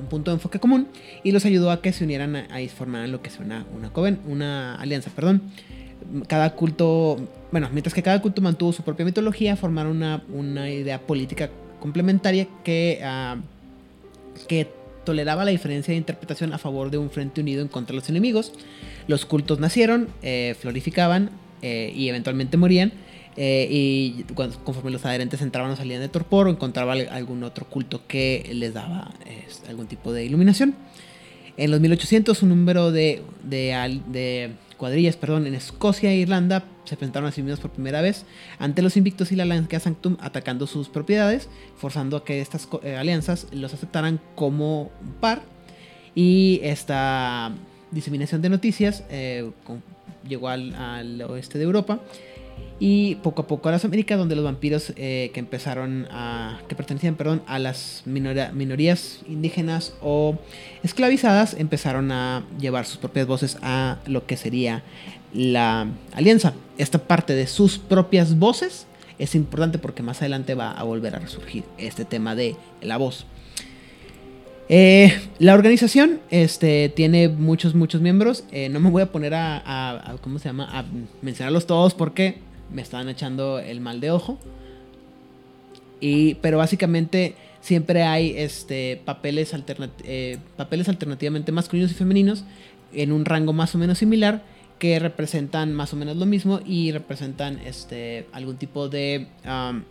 punto 0.09 0.31
de 0.31 0.35
enfoque 0.35 0.59
común 0.59 0.87
y 1.23 1.31
los 1.33 1.45
ayudó 1.45 1.71
a 1.71 1.81
que 1.81 1.91
se 1.91 2.05
unieran 2.05 2.35
a, 2.35 2.61
y 2.61 2.69
formaran 2.69 3.11
lo 3.11 3.21
que 3.21 3.29
es 3.29 3.37
una, 3.39 3.65
una, 3.75 3.91
coven- 3.91 4.19
una 4.27 4.75
alianza. 4.75 5.11
Perdón. 5.13 5.41
Cada 6.27 6.55
culto, 6.55 7.17
bueno, 7.51 7.67
mientras 7.73 7.93
que 7.93 8.01
cada 8.01 8.21
culto 8.21 8.41
mantuvo 8.41 8.71
su 8.71 8.81
propia 8.83 9.05
mitología, 9.05 9.57
formaron 9.57 9.97
una, 9.97 10.23
una 10.33 10.69
idea 10.71 10.99
política 11.01 11.49
complementaria 11.81 12.47
que, 12.63 13.01
ah, 13.03 13.35
que 14.47 14.69
toleraba 15.09 15.43
la 15.43 15.51
diferencia 15.51 15.91
de 15.91 15.97
interpretación 15.97 16.53
a 16.53 16.57
favor 16.59 16.91
de 16.91 16.97
un 16.99 17.09
frente 17.09 17.41
unido 17.41 17.61
en 17.63 17.67
contra 17.67 17.93
de 17.93 17.99
los 18.01 18.09
enemigos. 18.09 18.51
Los 19.07 19.25
cultos 19.25 19.59
nacieron, 19.59 20.07
eh, 20.21 20.55
florificaban 20.61 21.31
eh, 21.63 21.91
y 21.95 22.09
eventualmente 22.09 22.57
morían. 22.57 22.91
eh, 23.41 23.67
y 23.71 24.25
conforme 24.65 24.91
los 24.91 25.05
adherentes 25.05 25.41
entraban 25.41 25.71
o 25.71 25.75
salían 25.75 26.01
de 26.01 26.09
torpor 26.09 26.47
o 26.47 26.51
encontraban 26.51 26.97
al- 26.99 27.09
algún 27.09 27.43
otro 27.43 27.65
culto 27.69 28.01
que 28.07 28.49
les 28.53 28.73
daba 28.73 29.11
algún 29.69 29.87
tipo 29.87 30.11
de 30.13 30.25
iluminación. 30.25 30.75
En 31.57 31.71
los 31.71 31.79
1800 31.79 32.43
un 32.43 32.49
número 32.49 32.91
de, 32.91 33.21
de 33.43 34.51
cuadrillas 34.79 35.17
perdón, 35.17 35.45
en 35.45 35.53
Escocia 35.53 36.09
e 36.09 36.15
Irlanda 36.15 36.63
se 36.85 36.95
presentaron 36.97 37.29
a 37.29 37.31
sí 37.31 37.43
por 37.43 37.69
primera 37.69 38.01
vez 38.01 38.25
ante 38.57 38.81
los 38.81 38.97
invictos 38.97 39.31
y 39.31 39.35
la 39.35 39.45
Lancia 39.45 39.79
Sanctum 39.79 40.17
atacando 40.19 40.65
sus 40.65 40.89
propiedades, 40.89 41.49
forzando 41.77 42.17
a 42.17 42.25
que 42.25 42.41
estas 42.41 42.67
eh, 42.81 42.95
alianzas 42.95 43.47
los 43.51 43.73
aceptaran 43.73 44.19
como 44.35 44.91
un 45.01 45.13
par. 45.19 45.43
Y 46.15 46.59
esta 46.63 47.51
diseminación 47.91 48.41
de 48.41 48.49
noticias 48.49 49.03
eh, 49.09 49.51
llegó 50.27 50.47
al 50.49 51.21
oeste 51.21 51.59
de 51.59 51.65
Europa. 51.65 51.99
Y 52.79 53.15
poco 53.15 53.41
a 53.41 53.47
poco 53.47 53.67
a 53.67 53.73
las 53.73 53.83
Américas, 53.83 54.17
donde 54.17 54.35
los 54.35 54.45
vampiros 54.45 54.93
eh, 54.95 55.31
que 55.33 55.39
empezaron 55.41 56.07
a. 56.11 56.59
que 56.69 56.75
pertenecían, 56.75 57.15
perdón, 57.15 57.41
a 57.45 57.59
las 57.59 58.03
minora- 58.05 58.51
minorías 58.53 59.19
indígenas 59.27 59.93
o 60.01 60.37
esclavizadas, 60.83 61.55
empezaron 61.55 62.11
a 62.11 62.43
llevar 62.59 62.85
sus 62.85 62.97
propias 62.97 63.27
voces 63.27 63.57
a 63.61 63.97
lo 64.07 64.25
que 64.25 64.37
sería 64.37 64.83
la 65.33 65.87
alianza. 66.13 66.53
Esta 66.77 66.99
parte 66.99 67.33
de 67.35 67.47
sus 67.47 67.77
propias 67.79 68.39
voces 68.39 68.87
es 69.17 69.35
importante 69.35 69.77
porque 69.77 70.01
más 70.01 70.21
adelante 70.21 70.55
va 70.55 70.71
a 70.71 70.83
volver 70.83 71.15
a 71.15 71.19
resurgir 71.19 71.65
este 71.77 72.05
tema 72.05 72.33
de 72.35 72.55
la 72.81 72.95
voz. 72.95 73.25
Eh, 74.71 75.19
la 75.39 75.55
organización 75.55 76.19
este, 76.29 76.89
tiene 76.89 77.27
muchos, 77.27 77.73
muchos 77.75 78.01
miembros. 78.01 78.43
Eh, 78.51 78.69
no 78.69 78.79
me 78.79 78.89
voy 78.91 79.01
a 79.01 79.11
poner 79.11 79.33
a- 79.33 80.15
¿cómo 80.21 80.37
se 80.39 80.47
llama? 80.49 80.69
A 80.71 80.85
mencionarlos 81.21 81.65
todos 81.65 81.93
porque 81.95 82.37
me 82.71 82.81
están 82.81 83.09
echando 83.09 83.59
el 83.59 83.79
mal 83.81 83.99
de 83.99 84.11
ojo. 84.11 84.37
Y, 86.01 86.35
pero 86.35 86.57
básicamente 86.57 87.35
siempre 87.61 88.03
hay 88.03 88.33
este, 88.37 89.01
papeles, 89.03 89.53
alternat- 89.53 89.89
eh, 90.05 90.37
papeles 90.55 90.87
alternativamente 90.87 91.51
masculinos 91.51 91.91
y 91.91 91.93
femeninos 91.93 92.43
en 92.93 93.11
un 93.11 93.25
rango 93.25 93.51
más 93.53 93.75
o 93.75 93.77
menos 93.77 93.97
similar 93.97 94.43
que 94.79 94.97
representan 94.97 95.73
más 95.73 95.91
o 95.91 95.97
menos 95.97 96.15
lo 96.15 96.25
mismo 96.25 96.61
y 96.65 96.93
representan 96.93 97.59
este, 97.65 98.27
algún 98.31 98.55
tipo 98.55 98.87
de 98.87 99.27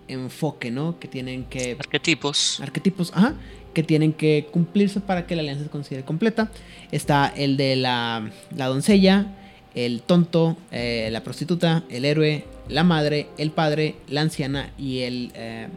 enfoque, 0.09 0.71
¿no? 0.71 0.99
Que 0.99 1.09
tienen 1.09 1.45
que 1.45 1.77
Arquetipos. 1.79 2.59
arquetipos, 2.63 3.13
ajá, 3.15 3.35
que 3.75 3.83
tienen 3.83 4.15
que 4.15 4.49
cumplirse 4.51 5.01
para 5.01 5.27
que 5.27 5.37
la 5.37 5.43
alianza 5.43 5.65
se 5.65 5.69
considere 5.69 6.07
completa. 6.07 6.51
Está 6.91 7.31
el 7.37 7.59
de 7.59 7.77
la, 7.77 8.31
la 8.57 8.67
doncella, 8.69 9.27
el 9.75 10.01
tonto, 10.01 10.57
eh, 10.73 11.11
la 11.13 11.23
prostituta, 11.23 11.85
el 11.91 12.07
héroe, 12.07 12.47
la 12.69 12.85
madre, 12.85 13.29
el 13.39 13.51
padre, 13.51 13.97
la 14.09 14.21
anciana 14.23 14.73
y 14.79 15.01
el... 15.01 15.31
eh, 15.35 15.69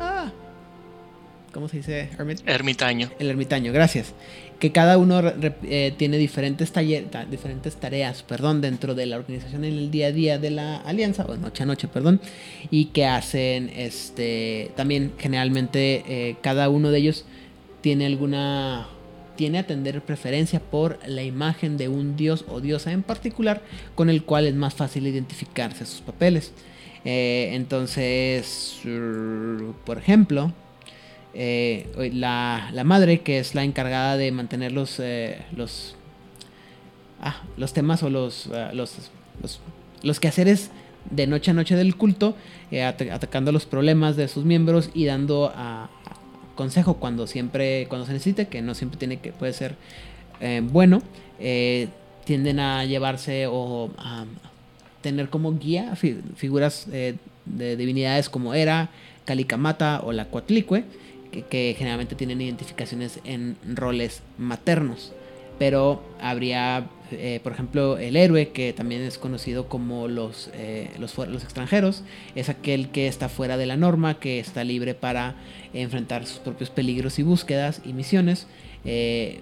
ah, 0.00 0.32
¿Cómo 1.52 1.68
se 1.68 1.76
dice? 1.76 2.08
Hermit? 2.18 2.40
Ermitaño. 2.46 3.10
El 3.20 3.30
ermitaño, 3.30 3.72
gracias. 3.72 4.12
Que 4.58 4.72
cada 4.72 4.98
uno 4.98 5.22
eh, 5.62 5.94
tiene 5.96 6.16
diferentes, 6.18 6.72
taller- 6.74 7.08
ta- 7.10 7.26
diferentes 7.26 7.76
tareas 7.76 8.24
perdón, 8.24 8.60
dentro 8.60 8.96
de 8.96 9.06
la 9.06 9.16
organización 9.16 9.64
en 9.64 9.74
el 9.74 9.90
día 9.92 10.08
a 10.08 10.12
día 10.12 10.38
de 10.38 10.50
la 10.50 10.78
alianza, 10.78 11.24
o 11.26 11.36
noche 11.36 11.62
a 11.62 11.66
noche, 11.66 11.86
perdón, 11.86 12.20
y 12.70 12.86
que 12.86 13.06
hacen 13.06 13.70
este 13.76 14.72
también 14.74 15.12
generalmente 15.18 16.02
eh, 16.08 16.36
cada 16.40 16.68
uno 16.70 16.90
de 16.90 16.98
ellos 16.98 17.24
tiene 17.82 18.06
alguna 18.06 18.88
tiene 19.36 19.58
a 19.58 19.66
tener 19.66 20.00
preferencia 20.02 20.60
por 20.60 20.98
la 21.06 21.22
imagen 21.22 21.76
de 21.76 21.88
un 21.88 22.16
dios 22.16 22.44
o 22.48 22.60
diosa 22.60 22.92
en 22.92 23.02
particular 23.02 23.62
con 23.94 24.08
el 24.10 24.22
cual 24.24 24.46
es 24.46 24.54
más 24.54 24.74
fácil 24.74 25.06
identificarse 25.06 25.86
sus 25.86 26.00
papeles. 26.00 26.52
Eh, 27.04 27.50
entonces, 27.52 28.78
uh, 28.86 29.72
por 29.84 29.98
ejemplo, 29.98 30.52
eh, 31.34 32.10
la, 32.14 32.70
la 32.72 32.84
madre, 32.84 33.20
que 33.20 33.38
es 33.38 33.54
la 33.54 33.64
encargada 33.64 34.16
de 34.16 34.32
mantener 34.32 34.72
los, 34.72 34.98
eh, 35.00 35.42
los, 35.54 35.96
ah, 37.20 37.42
los 37.56 37.72
temas 37.72 38.02
o 38.02 38.10
los, 38.10 38.46
ah, 38.54 38.70
los, 38.72 39.10
los, 39.42 39.60
los 40.02 40.20
quehaceres 40.20 40.70
de 41.10 41.26
noche 41.26 41.50
a 41.50 41.54
noche 41.54 41.76
del 41.76 41.96
culto, 41.96 42.34
ata- 42.72 43.14
atacando 43.14 43.52
los 43.52 43.66
problemas 43.66 44.16
de 44.16 44.26
sus 44.28 44.44
miembros 44.44 44.88
y 44.94 45.04
dando 45.04 45.52
a 45.54 45.90
consejo 46.54 46.94
cuando 46.94 47.26
siempre 47.26 47.86
cuando 47.88 48.06
se 48.06 48.12
necesite, 48.12 48.46
que 48.48 48.62
no 48.62 48.74
siempre 48.74 48.98
tiene 48.98 49.18
que 49.18 49.32
puede 49.32 49.52
ser 49.52 49.76
eh, 50.40 50.60
bueno, 50.64 51.02
eh, 51.38 51.88
tienden 52.24 52.60
a 52.60 52.84
llevarse 52.84 53.46
o 53.48 53.90
a 53.98 54.24
tener 55.02 55.28
como 55.28 55.52
guía 55.58 55.94
fi- 55.96 56.18
figuras 56.36 56.86
eh, 56.92 57.16
de 57.44 57.76
divinidades 57.76 58.28
como 58.30 58.54
Hera, 58.54 58.88
Calicamata 59.24 60.00
o 60.02 60.12
la 60.12 60.26
Coatlicue, 60.26 60.84
que, 61.30 61.42
que 61.42 61.74
generalmente 61.76 62.14
tienen 62.14 62.40
identificaciones 62.40 63.20
en 63.24 63.56
roles 63.74 64.22
maternos. 64.38 65.12
Pero 65.58 66.02
habría, 66.20 66.88
eh, 67.12 67.40
por 67.42 67.52
ejemplo, 67.52 67.98
el 67.98 68.16
héroe, 68.16 68.48
que 68.48 68.72
también 68.72 69.02
es 69.02 69.18
conocido 69.18 69.68
como 69.68 70.08
los, 70.08 70.50
eh, 70.54 70.90
los, 70.98 71.18
extranjeros, 71.44 72.02
es 72.34 72.48
aquel 72.48 72.88
que 72.90 73.06
está 73.06 73.28
fuera 73.28 73.56
de 73.56 73.66
la 73.66 73.76
norma, 73.76 74.18
que 74.18 74.40
está 74.40 74.64
libre 74.64 74.94
para 74.94 75.36
enfrentar 75.72 76.26
sus 76.26 76.38
propios 76.38 76.70
peligros 76.70 77.18
y 77.18 77.22
búsquedas 77.22 77.80
y 77.84 77.92
misiones. 77.92 78.46
Eh, 78.84 79.40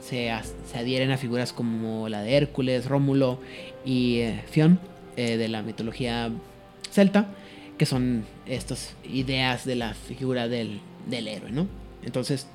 se, 0.00 0.30
adhieren 0.30 1.10
a 1.10 1.16
figuras 1.16 1.52
como 1.52 2.08
la 2.08 2.22
de 2.22 2.36
Hércules, 2.36 2.86
Rómulo 2.86 3.40
y 3.84 4.22
Fion 4.50 4.78
de 5.16 5.48
la 5.48 5.62
mitología 5.62 6.30
celta, 6.90 7.26
que 7.78 7.86
son 7.86 8.24
estas 8.46 8.94
ideas 9.10 9.64
de 9.64 9.76
la 9.76 9.94
figura 9.94 10.46
del, 10.46 10.80
del 11.06 11.28
héroe, 11.28 11.52
¿no? 11.52 11.66
Entonces, 12.04 12.46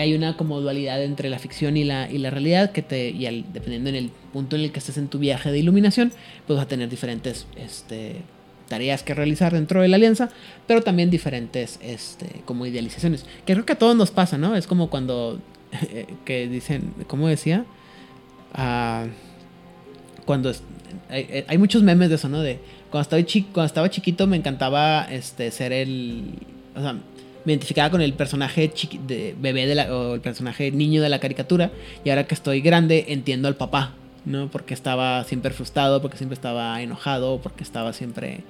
hay 0.00 0.14
una 0.14 0.36
como 0.36 0.60
dualidad 0.60 1.02
entre 1.02 1.28
la 1.30 1.38
ficción 1.38 1.76
y 1.76 1.84
la, 1.84 2.10
y 2.10 2.18
la 2.18 2.30
realidad 2.30 2.72
que 2.72 2.82
te, 2.82 3.10
y 3.10 3.26
al- 3.26 3.44
dependiendo 3.52 3.88
en 3.90 3.96
el 3.96 4.10
punto 4.32 4.56
en 4.56 4.62
el 4.62 4.72
que 4.72 4.78
estés 4.80 4.96
en 4.98 5.08
tu 5.08 5.18
viaje 5.18 5.50
de 5.52 5.58
iluminación, 5.58 6.12
pues 6.46 6.56
vas 6.56 6.66
a 6.66 6.68
tener 6.68 6.88
diferentes 6.88 7.46
este, 7.56 8.16
tareas 8.68 9.02
que 9.02 9.14
realizar 9.14 9.52
dentro 9.52 9.82
de 9.82 9.88
la 9.88 9.96
alianza, 9.96 10.30
pero 10.66 10.82
también 10.82 11.10
diferentes 11.10 11.78
este, 11.82 12.26
como 12.44 12.66
idealizaciones, 12.66 13.24
que 13.46 13.52
creo 13.52 13.64
que 13.66 13.74
a 13.74 13.78
todos 13.78 13.94
nos 13.96 14.10
pasa, 14.10 14.38
¿no? 14.38 14.56
Es 14.56 14.66
como 14.66 14.90
cuando, 14.90 15.40
eh, 15.90 16.06
que 16.24 16.48
dicen, 16.48 16.92
¿cómo 17.06 17.28
decía? 17.28 17.64
Ah, 18.52 19.06
cuando 20.24 20.52
hay, 21.10 21.44
hay- 21.46 21.58
muchos 21.58 21.82
memes 21.82 22.08
de 22.08 22.14
eso, 22.16 22.28
¿no? 22.28 22.40
De 22.40 22.58
cuando 22.90 23.02
estaba, 23.02 23.22
chi- 23.24 23.42
cuando 23.52 23.66
estaba 23.66 23.90
chiquito 23.90 24.26
me 24.26 24.36
encantaba 24.36 25.06
este, 25.10 25.50
ser 25.50 25.72
el... 25.72 26.34
O 26.76 26.80
sea, 26.80 26.96
me 27.44 27.52
identificaba 27.52 27.90
con 27.90 28.00
el 28.00 28.12
personaje 28.14 28.72
chiqui- 28.72 29.00
de 29.00 29.34
bebé 29.38 29.66
de 29.66 29.74
la, 29.74 29.94
o 29.94 30.14
el 30.14 30.20
personaje 30.20 30.70
niño 30.70 31.02
de 31.02 31.08
la 31.08 31.18
caricatura 31.18 31.70
y 32.04 32.10
ahora 32.10 32.24
que 32.26 32.34
estoy 32.34 32.60
grande 32.60 33.06
entiendo 33.08 33.48
al 33.48 33.56
papá, 33.56 33.92
¿no? 34.24 34.48
Porque 34.48 34.74
estaba 34.74 35.22
siempre 35.24 35.52
frustrado, 35.52 36.00
porque 36.02 36.16
siempre 36.16 36.34
estaba 36.34 36.80
enojado, 36.80 37.40
porque 37.42 37.62
estaba 37.62 37.92
siempre 37.92 38.40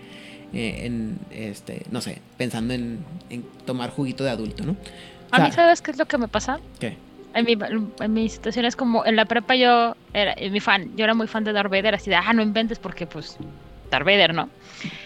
eh, 0.53 0.87
en, 0.87 1.19
este, 1.33 1.83
no 1.91 2.01
sé, 2.01 2.21
pensando 2.37 2.75
en, 2.75 2.99
en 3.31 3.43
tomar 3.67 3.91
juguito 3.91 4.23
de 4.25 4.31
adulto, 4.31 4.65
¿no? 4.65 4.73
O 4.73 4.77
A 5.37 5.41
mí, 5.41 5.51
¿sabes 5.53 5.83
qué 5.83 5.91
es 5.91 5.99
lo 5.99 6.07
que 6.07 6.17
me 6.19 6.29
pasa? 6.29 6.61
¿qué? 6.79 6.97
En 7.35 7.45
mi, 7.47 7.57
en 8.01 8.13
mi 8.15 8.29
situación 8.29 8.65
es 8.65 8.77
como, 8.77 9.05
en 9.05 9.17
la 9.17 9.25
prepa 9.25 9.57
yo 9.57 9.97
era 10.13 10.37
mi 10.53 10.61
fan, 10.61 10.97
yo 10.97 11.03
era 11.03 11.15
muy 11.15 11.27
fan 11.27 11.43
de 11.43 11.53
Darth 11.53 11.69
Vader, 11.69 11.97
así 11.97 12.09
de, 12.09 12.15
ah, 12.15 12.33
no 12.33 12.43
inventes 12.43 12.79
porque 12.79 13.09
pues 13.09 13.37
Darth 13.95 14.07
Vader, 14.07 14.35
¿no? 14.35 14.49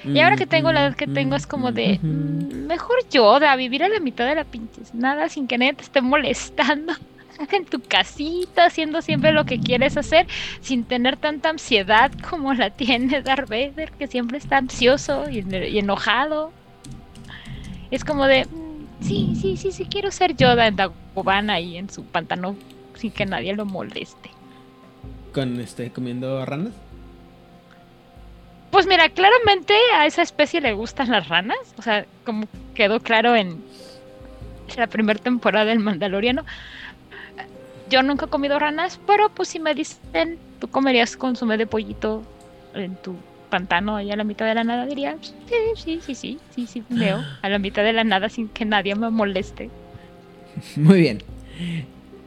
Y 0.04 0.18
ahora 0.20 0.36
que 0.36 0.46
tengo 0.46 0.72
la 0.72 0.86
edad 0.86 0.96
que 0.96 1.06
tengo 1.06 1.36
es 1.36 1.46
como 1.46 1.70
de, 1.72 2.00
mm, 2.02 2.66
mejor 2.66 2.96
Yoda, 3.10 3.54
vivir 3.56 3.84
a 3.84 3.88
la 3.88 4.00
mitad 4.00 4.26
de 4.26 4.34
la 4.34 4.44
pinches, 4.44 4.94
nada 4.94 5.28
sin 5.28 5.46
que 5.46 5.58
nadie 5.58 5.74
te 5.74 5.82
esté 5.82 6.00
molestando. 6.00 6.94
En 7.52 7.64
tu 7.66 7.80
casita, 7.80 8.64
haciendo 8.64 9.00
siempre 9.00 9.30
lo 9.30 9.44
que 9.44 9.60
quieres 9.60 9.96
hacer, 9.96 10.26
sin 10.60 10.82
tener 10.82 11.16
tanta 11.16 11.50
ansiedad 11.50 12.10
como 12.28 12.52
la 12.52 12.70
tiene 12.70 13.22
Darth 13.22 13.48
Vader, 13.48 13.92
que 13.92 14.08
siempre 14.08 14.38
está 14.38 14.56
ansioso 14.56 15.30
y, 15.30 15.44
y 15.48 15.78
enojado. 15.78 16.50
Es 17.92 18.04
como 18.04 18.26
de, 18.26 18.44
mm, 18.44 19.04
sí, 19.04 19.34
sí, 19.40 19.56
sí, 19.56 19.70
sí, 19.70 19.86
quiero 19.88 20.10
ser 20.10 20.36
Yoda 20.36 20.66
en 20.66 20.74
Dagobah 20.74 21.44
ahí 21.50 21.76
en 21.76 21.88
su 21.88 22.02
pantano, 22.04 22.56
sin 22.94 23.12
que 23.12 23.24
nadie 23.24 23.54
lo 23.54 23.64
moleste. 23.64 24.30
Con 25.32 25.60
este, 25.60 25.92
comiendo 25.92 26.44
ranas. 26.44 26.72
Pues 28.70 28.86
mira, 28.86 29.08
claramente 29.08 29.74
a 29.94 30.06
esa 30.06 30.22
especie 30.22 30.60
le 30.60 30.72
gustan 30.72 31.10
las 31.10 31.28
ranas. 31.28 31.58
O 31.78 31.82
sea, 31.82 32.04
como 32.24 32.46
quedó 32.74 33.00
claro 33.00 33.34
en 33.34 33.62
la 34.76 34.86
primera 34.86 35.18
temporada 35.18 35.66
del 35.66 35.78
Mandaloriano. 35.78 36.44
Yo 37.88 38.02
nunca 38.02 38.26
he 38.26 38.28
comido 38.28 38.58
ranas, 38.58 39.00
pero 39.06 39.30
pues 39.30 39.48
si 39.48 39.58
me 39.58 39.74
dicen, 39.74 40.38
tú 40.60 40.68
comerías 40.68 41.16
consume 41.16 41.56
de 41.56 41.66
pollito 41.66 42.22
en 42.74 42.94
tu 42.96 43.16
pantano 43.48 43.96
allá 43.96 44.12
a 44.12 44.16
la 44.16 44.24
mitad 44.24 44.44
de 44.44 44.54
la 44.54 44.64
nada, 44.64 44.84
diría, 44.84 45.16
sí, 45.22 45.32
sí, 45.74 46.00
sí, 46.04 46.14
sí, 46.14 46.38
sí, 46.54 46.66
sí, 46.66 46.84
veo 46.90 47.24
a 47.40 47.48
la 47.48 47.58
mitad 47.58 47.82
de 47.82 47.94
la 47.94 48.04
nada 48.04 48.28
sin 48.28 48.48
que 48.48 48.66
nadie 48.66 48.94
me 48.94 49.08
moleste. 49.08 49.70
Muy 50.76 51.00
bien. 51.00 51.22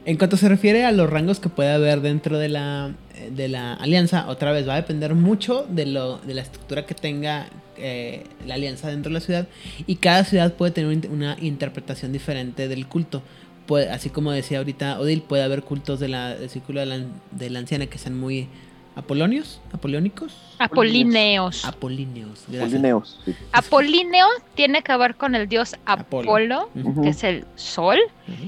En 0.04 0.16
cuanto 0.16 0.36
se 0.36 0.48
refiere 0.48 0.84
a 0.84 0.90
los 0.92 1.08
rangos 1.08 1.38
que 1.38 1.48
puede 1.48 1.70
haber 1.70 2.00
dentro 2.00 2.38
de 2.38 2.48
la, 2.48 2.92
de 3.30 3.48
la 3.48 3.74
alianza, 3.74 4.28
otra 4.28 4.50
vez 4.50 4.68
va 4.68 4.74
a 4.74 4.76
depender 4.76 5.14
mucho 5.14 5.64
de, 5.68 5.86
lo, 5.86 6.18
de 6.18 6.34
la 6.34 6.42
estructura 6.42 6.86
que 6.86 6.94
tenga 6.94 7.46
eh, 7.76 8.24
la 8.46 8.54
alianza 8.54 8.88
dentro 8.88 9.10
de 9.10 9.14
la 9.14 9.20
ciudad 9.20 9.46
y 9.86 9.96
cada 9.96 10.24
ciudad 10.24 10.54
puede 10.54 10.72
tener 10.72 10.90
un- 11.06 11.12
una 11.12 11.36
interpretación 11.40 12.12
diferente 12.12 12.66
del 12.66 12.86
culto. 12.88 13.22
Puede, 13.66 13.90
así 13.90 14.10
como 14.10 14.32
decía 14.32 14.58
ahorita 14.58 14.98
Odil, 14.98 15.22
puede 15.22 15.44
haber 15.44 15.62
cultos 15.62 16.00
de 16.00 16.08
la, 16.08 16.34
del 16.34 16.50
círculo 16.50 16.80
de 16.80 16.86
la, 16.86 16.98
de 17.30 17.50
la 17.50 17.60
anciana 17.60 17.86
que 17.86 17.96
sean 17.98 18.18
muy 18.18 18.48
apolonios, 18.96 19.60
apolónicos, 19.72 20.34
Apolíneos. 20.58 21.64
apolíneos. 21.64 22.44
gracias. 22.48 22.70
Polineos, 22.72 23.20
sí. 23.24 23.34
Apolíneo 23.52 24.26
tiene 24.54 24.82
que 24.82 24.96
ver 24.96 25.14
con 25.14 25.36
el 25.36 25.48
dios 25.48 25.76
Apolo. 25.86 26.70
Que 27.02 27.08
es 27.10 27.22
el 27.22 27.44
sol, 27.54 27.98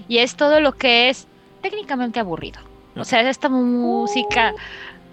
y 0.09 0.19
es 0.19 0.35
todo 0.35 0.59
lo 0.61 0.73
que 0.73 1.09
es 1.11 1.29
técnicamente 1.65 2.21
aburrido. 2.21 2.61
O 2.95 3.05
sea, 3.05 3.23
es 3.23 3.27
esta 3.27 3.49
música 3.49 4.51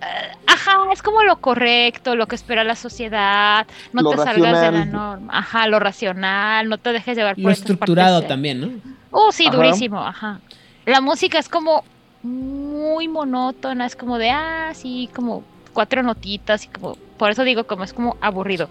eh, 0.02 0.32
ajá, 0.48 0.78
es 0.92 1.02
como 1.02 1.24
lo 1.24 1.38
correcto, 1.38 2.16
lo 2.16 2.28
que 2.28 2.36
espera 2.36 2.66
la 2.66 2.76
sociedad, 2.76 3.66
no 3.94 4.02
Lo 4.02 4.10
te 4.10 4.18
salgas 4.18 4.62
de 4.62 4.72
la 4.72 4.86
norma, 4.86 5.32
ajá, 5.32 5.68
lo 5.68 5.80
racional, 5.80 6.68
no 6.68 6.78
te 6.78 6.92
dejes 6.92 7.16
llevar 7.16 7.36
por 7.36 7.46
Lo 7.46 7.52
estructurado 7.52 8.16
partes, 8.16 8.28
también, 8.28 8.60
¿no? 8.60 8.70
Oh, 9.12 9.32
sí, 9.32 9.48
Ajá. 9.48 9.56
durísimo, 9.56 10.00
ajá. 10.00 10.42
La 10.86 11.00
música 11.00 11.40
es 11.40 11.48
como 11.48 11.84
muy 12.24 13.08
monótona, 13.08 13.86
es 13.86 13.96
como 13.96 14.18
de, 14.18 14.32
ah, 14.32 14.72
sí, 14.74 15.10
como 15.16 15.44
cuatro 15.72 16.04
notitas 16.04 16.66
y 16.66 16.68
como, 16.68 16.96
por 17.18 17.32
eso 17.32 17.44
digo 17.44 17.64
como 17.66 17.84
es 17.86 17.94
como 17.94 18.18
aburrido. 18.22 18.70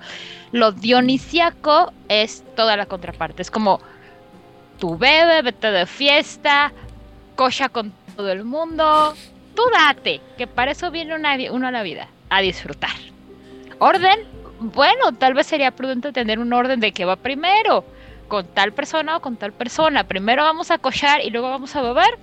Lo 0.53 0.73
dionisiaco 0.73 1.93
es 2.09 2.45
toda 2.57 2.77
la 2.77 2.87
contraparte, 2.87 3.41
es 3.41 3.51
como, 3.51 3.81
tú 4.79 4.99
bebe, 4.99 5.43
vete 5.43 5.71
de 5.71 5.87
fiesta, 5.87 6.73
cocha 7.41 7.71
con 7.71 7.91
todo 8.17 8.31
el 8.31 8.45
mundo, 8.45 9.15
tú 9.55 9.63
date, 9.73 10.21
que 10.37 10.47
para 10.47 10.73
eso 10.73 10.91
viene 10.91 11.15
una 11.15 11.39
uno 11.51 11.69
a 11.69 11.71
la 11.71 11.83
vida, 11.83 12.07
a 12.29 12.43
disfrutar. 12.43 12.91
Orden, 13.79 14.19
bueno, 14.61 15.13
tal 15.19 15.33
vez 15.33 15.47
sería 15.47 15.71
prudente 15.71 16.13
tener 16.13 16.39
un 16.39 16.53
orden 16.53 16.81
de 16.81 16.93
que 16.93 17.07
va 17.07 17.17
primero 17.17 17.83
con 18.29 18.45
tal 18.47 18.73
persona 18.75 19.17
o 19.17 19.21
con 19.23 19.37
tal 19.37 19.53
persona. 19.55 20.05
Primero 20.05 20.43
vamos 20.43 20.71
a 20.71 20.77
cochar 20.77 21.23
y 21.25 21.31
luego 21.31 21.49
vamos 21.49 21.75
a 21.77 21.81
beber. 21.81 22.19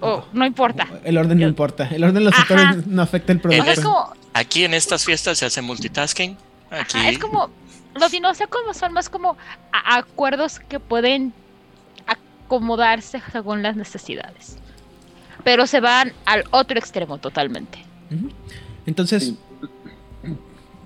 Oh, 0.00 0.24
no 0.32 0.46
importa. 0.46 0.86
El 1.02 1.18
orden 1.18 1.38
no 1.38 1.42
Yo- 1.42 1.48
importa. 1.48 1.88
El 1.90 2.04
orden 2.04 2.14
de 2.14 2.20
los 2.20 2.34
Ajá. 2.34 2.76
no 2.86 3.02
afecta 3.02 3.32
el 3.32 3.38
O 3.38 3.42
producto. 3.42 3.70
es 3.72 3.80
como, 3.80 4.12
Aquí 4.32 4.64
en 4.64 4.74
estas 4.74 5.04
fiestas 5.04 5.38
se 5.38 5.46
hace 5.46 5.60
multitasking. 5.60 6.36
Aquí 6.70 6.98
ajá, 6.98 7.08
es 7.10 7.18
como, 7.18 7.50
los 7.96 8.12
dinosaurios 8.12 8.76
son 8.76 8.92
más 8.92 9.08
como 9.08 9.36
a- 9.72 9.96
acuerdos 9.96 10.60
que 10.60 10.78
pueden 10.78 11.32
acomodarse 12.48 13.20
según 13.30 13.62
las 13.62 13.76
necesidades. 13.76 14.56
Pero 15.44 15.66
se 15.66 15.80
van 15.80 16.12
al 16.24 16.44
otro 16.50 16.78
extremo 16.78 17.18
totalmente. 17.18 17.78
Entonces, 18.86 19.24
Sí. 19.24 19.38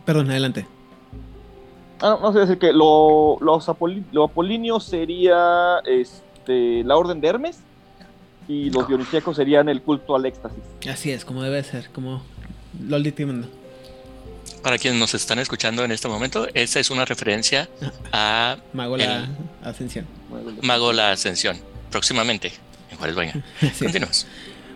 perdón, 0.04 0.30
adelante. 0.30 0.66
Ah, 2.00 2.18
no 2.20 2.32
sé 2.32 2.40
decir 2.40 2.58
que 2.58 2.72
lo, 2.72 3.38
los 3.40 3.68
apoli- 3.68 4.04
lo 4.10 4.24
apolíneo 4.24 4.80
sería 4.80 5.78
este, 5.86 6.82
la 6.82 6.96
orden 6.96 7.20
de 7.20 7.28
Hermes 7.28 7.60
y 8.48 8.70
los 8.70 8.88
dionisíacos 8.88 9.36
serían 9.36 9.68
el 9.68 9.82
culto 9.82 10.16
al 10.16 10.26
éxtasis. 10.26 10.58
Así 10.90 11.12
es, 11.12 11.24
como 11.24 11.42
debe 11.44 11.62
ser, 11.62 11.90
como 11.90 12.22
LOL 12.88 13.04
dictamando. 13.04 13.46
Para 14.62 14.78
quienes 14.78 14.98
nos 14.98 15.14
están 15.14 15.38
escuchando 15.38 15.84
en 15.84 15.92
este 15.92 16.08
momento, 16.08 16.46
esa 16.54 16.80
es 16.80 16.90
una 16.90 17.04
referencia 17.04 17.68
a 18.12 18.56
Mago 18.72 18.96
la 18.96 19.28
ascensión. 19.62 20.06
Mago 20.62 20.92
la 20.92 21.12
Ascensión, 21.12 21.58
próximamente 21.90 22.52
en 22.90 22.96
Juárez 22.96 23.16
Baña. 23.16 23.44
Continuamos. 23.78 24.26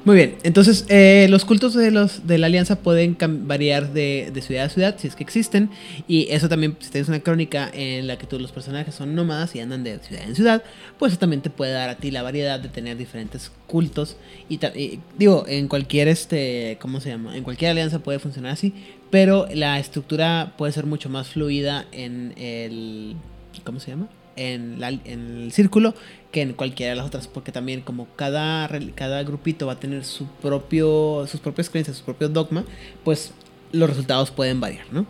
Muy 0.06 0.14
bien, 0.14 0.36
entonces 0.44 0.84
eh, 0.88 1.26
los 1.30 1.44
cultos 1.44 1.74
de 1.74 1.90
los 1.90 2.28
de 2.28 2.38
la 2.38 2.46
alianza 2.46 2.76
pueden 2.78 3.16
variar 3.48 3.92
de, 3.92 4.30
ciudad 4.40 4.66
a 4.66 4.68
ciudad 4.68 4.94
si 5.00 5.08
es 5.08 5.16
que 5.16 5.24
existen 5.24 5.68
y 6.06 6.28
eso 6.30 6.48
también 6.48 6.76
si 6.78 6.90
tienes 6.92 7.08
una 7.08 7.18
crónica 7.18 7.68
en 7.74 8.06
la 8.06 8.16
que 8.16 8.24
todos 8.24 8.40
los 8.40 8.52
personajes 8.52 8.94
son 8.94 9.16
nómadas 9.16 9.56
y 9.56 9.60
andan 9.60 9.82
de 9.82 9.98
ciudad 9.98 10.22
en 10.22 10.36
ciudad, 10.36 10.62
pues 11.00 11.10
eso 11.10 11.18
también 11.18 11.42
te 11.42 11.50
puede 11.50 11.72
dar 11.72 11.88
a 11.90 11.96
ti 11.96 12.12
la 12.12 12.22
variedad 12.22 12.60
de 12.60 12.68
tener 12.68 12.96
diferentes 12.96 13.50
cultos 13.66 14.16
y, 14.48 14.64
y 14.78 15.00
digo 15.18 15.44
en 15.48 15.66
cualquier 15.66 16.06
este 16.06 16.78
cómo 16.80 17.00
se 17.00 17.08
llama 17.08 17.36
en 17.36 17.42
cualquier 17.42 17.72
alianza 17.72 17.98
puede 17.98 18.20
funcionar 18.20 18.52
así, 18.52 18.74
pero 19.10 19.48
la 19.52 19.80
estructura 19.80 20.54
puede 20.56 20.70
ser 20.70 20.86
mucho 20.86 21.08
más 21.10 21.26
fluida 21.30 21.84
en 21.90 22.32
el 22.36 23.16
cómo 23.64 23.80
se 23.80 23.90
llama 23.90 24.06
en, 24.36 24.78
la- 24.78 24.90
en 24.90 25.38
el 25.44 25.50
círculo 25.52 25.94
que 26.36 26.42
en 26.42 26.52
cualquiera 26.52 26.90
de 26.90 26.96
las 26.96 27.06
otras, 27.06 27.28
porque 27.28 27.50
también 27.50 27.80
como 27.80 28.08
cada, 28.14 28.68
cada 28.94 29.22
grupito 29.22 29.68
va 29.68 29.72
a 29.72 29.80
tener 29.80 30.04
su 30.04 30.26
propio, 30.26 31.26
sus 31.26 31.40
propias 31.40 31.70
creencias, 31.70 31.96
su 31.96 32.04
propio 32.04 32.28
dogma, 32.28 32.62
pues 33.04 33.32
los 33.72 33.88
resultados 33.88 34.32
pueden 34.32 34.60
variar, 34.60 34.84
¿no? 34.92 35.06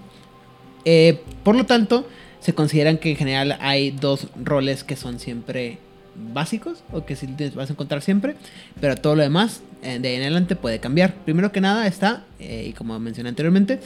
Eh, 0.85 1.21
por 1.43 1.57
lo 1.57 1.67
tanto, 1.67 2.07
se 2.39 2.55
consideran 2.55 2.99
que 2.99 3.11
en 3.11 3.17
general 3.17 3.59
hay 3.61 3.91
dos 3.91 4.29
roles 4.41 4.85
que 4.85 4.95
son 4.95 5.19
siempre 5.19 5.79
básicos 6.33 6.85
o 6.93 7.05
que 7.05 7.17
sí 7.17 7.27
vas 7.57 7.71
a 7.71 7.73
encontrar 7.73 8.03
siempre, 8.03 8.37
pero 8.81 8.95
todo 8.95 9.17
lo 9.17 9.23
demás 9.23 9.63
eh, 9.83 9.99
de 9.99 10.11
ahí 10.11 10.15
en 10.15 10.23
adelante 10.23 10.55
puede 10.55 10.79
cambiar. 10.79 11.13
Primero 11.25 11.51
que 11.51 11.61
nada 11.61 11.89
está, 11.89 12.25
eh, 12.39 12.67
y 12.69 12.73
como 12.73 12.97
mencioné 13.01 13.31
anteriormente, 13.31 13.81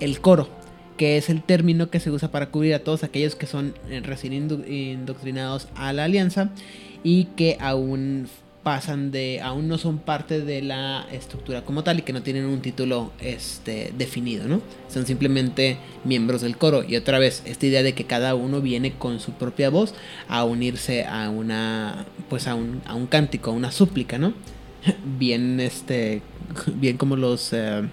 el 0.00 0.18
coro, 0.22 0.48
que 0.96 1.18
es 1.18 1.28
el 1.28 1.42
término 1.42 1.90
que 1.90 2.00
se 2.00 2.10
usa 2.10 2.30
para 2.30 2.46
cubrir 2.46 2.72
a 2.72 2.78
todos 2.78 3.04
aquellos 3.04 3.34
que 3.34 3.44
son 3.44 3.74
recién 4.02 4.32
indoctrinados 4.32 5.68
a 5.74 5.92
la 5.92 6.04
alianza 6.04 6.52
y 7.06 7.26
que 7.36 7.56
aún 7.60 8.26
pasan 8.64 9.12
de 9.12 9.40
aún 9.40 9.68
no 9.68 9.78
son 9.78 9.98
parte 9.98 10.40
de 10.40 10.60
la 10.60 11.06
estructura 11.12 11.62
como 11.62 11.84
tal 11.84 12.00
y 12.00 12.02
que 12.02 12.12
no 12.12 12.22
tienen 12.22 12.46
un 12.46 12.60
título 12.60 13.12
este 13.20 13.92
definido, 13.96 14.48
¿no? 14.48 14.60
Son 14.88 15.06
simplemente 15.06 15.76
miembros 16.02 16.40
del 16.40 16.56
coro 16.56 16.82
y 16.82 16.96
otra 16.96 17.20
vez 17.20 17.44
esta 17.44 17.64
idea 17.64 17.84
de 17.84 17.94
que 17.94 18.06
cada 18.06 18.34
uno 18.34 18.60
viene 18.60 18.94
con 18.94 19.20
su 19.20 19.30
propia 19.30 19.70
voz 19.70 19.94
a 20.26 20.42
unirse 20.42 21.04
a 21.04 21.30
una 21.30 22.06
pues 22.28 22.48
a 22.48 22.56
un, 22.56 22.82
a 22.86 22.96
un 22.96 23.06
cántico, 23.06 23.52
a 23.52 23.54
una 23.54 23.70
súplica, 23.70 24.18
¿no? 24.18 24.32
Bien 25.16 25.60
este 25.60 26.22
bien 26.74 26.96
como 26.96 27.14
los 27.14 27.52
eh, 27.52 27.88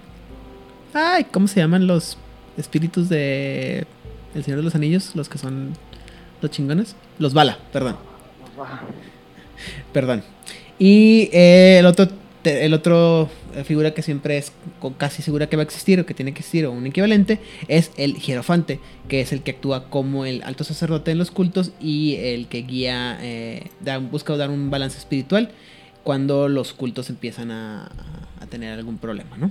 ay, 0.92 1.22
¿cómo 1.30 1.46
se 1.46 1.60
llaman 1.60 1.86
los 1.86 2.18
espíritus 2.56 3.08
de 3.08 3.86
El 4.34 4.42
Señor 4.42 4.58
de 4.58 4.64
los 4.64 4.74
Anillos, 4.74 5.14
los 5.14 5.28
que 5.28 5.38
son 5.38 5.74
los 6.42 6.50
chingones? 6.50 6.96
Los 7.20 7.32
Bala, 7.32 7.60
perdón. 7.72 8.13
Perdón. 9.92 10.22
Y 10.78 11.30
eh, 11.32 11.78
el 11.78 11.86
otro, 11.86 12.08
el 12.44 12.74
otro 12.74 13.28
eh, 13.54 13.64
figura 13.64 13.94
que 13.94 14.02
siempre 14.02 14.38
es 14.38 14.52
casi 14.98 15.22
segura 15.22 15.48
que 15.48 15.56
va 15.56 15.62
a 15.62 15.64
existir 15.64 16.00
o 16.00 16.06
que 16.06 16.14
tiene 16.14 16.32
que 16.32 16.40
existir 16.40 16.66
o 16.66 16.72
un 16.72 16.86
equivalente 16.86 17.38
es 17.68 17.92
el 17.96 18.16
hierofante, 18.16 18.80
que 19.08 19.20
es 19.20 19.32
el 19.32 19.42
que 19.42 19.52
actúa 19.52 19.88
como 19.88 20.24
el 20.24 20.42
alto 20.42 20.64
sacerdote 20.64 21.12
en 21.12 21.18
los 21.18 21.30
cultos 21.30 21.72
y 21.80 22.16
el 22.16 22.48
que 22.48 22.62
guía, 22.62 23.18
eh, 23.20 23.70
busca 24.10 24.36
dar 24.36 24.50
un 24.50 24.70
balance 24.70 24.98
espiritual 24.98 25.50
cuando 26.02 26.48
los 26.48 26.74
cultos 26.74 27.08
empiezan 27.08 27.50
a, 27.50 27.90
a 28.40 28.46
tener 28.46 28.76
algún 28.76 28.98
problema, 28.98 29.36
¿no? 29.38 29.50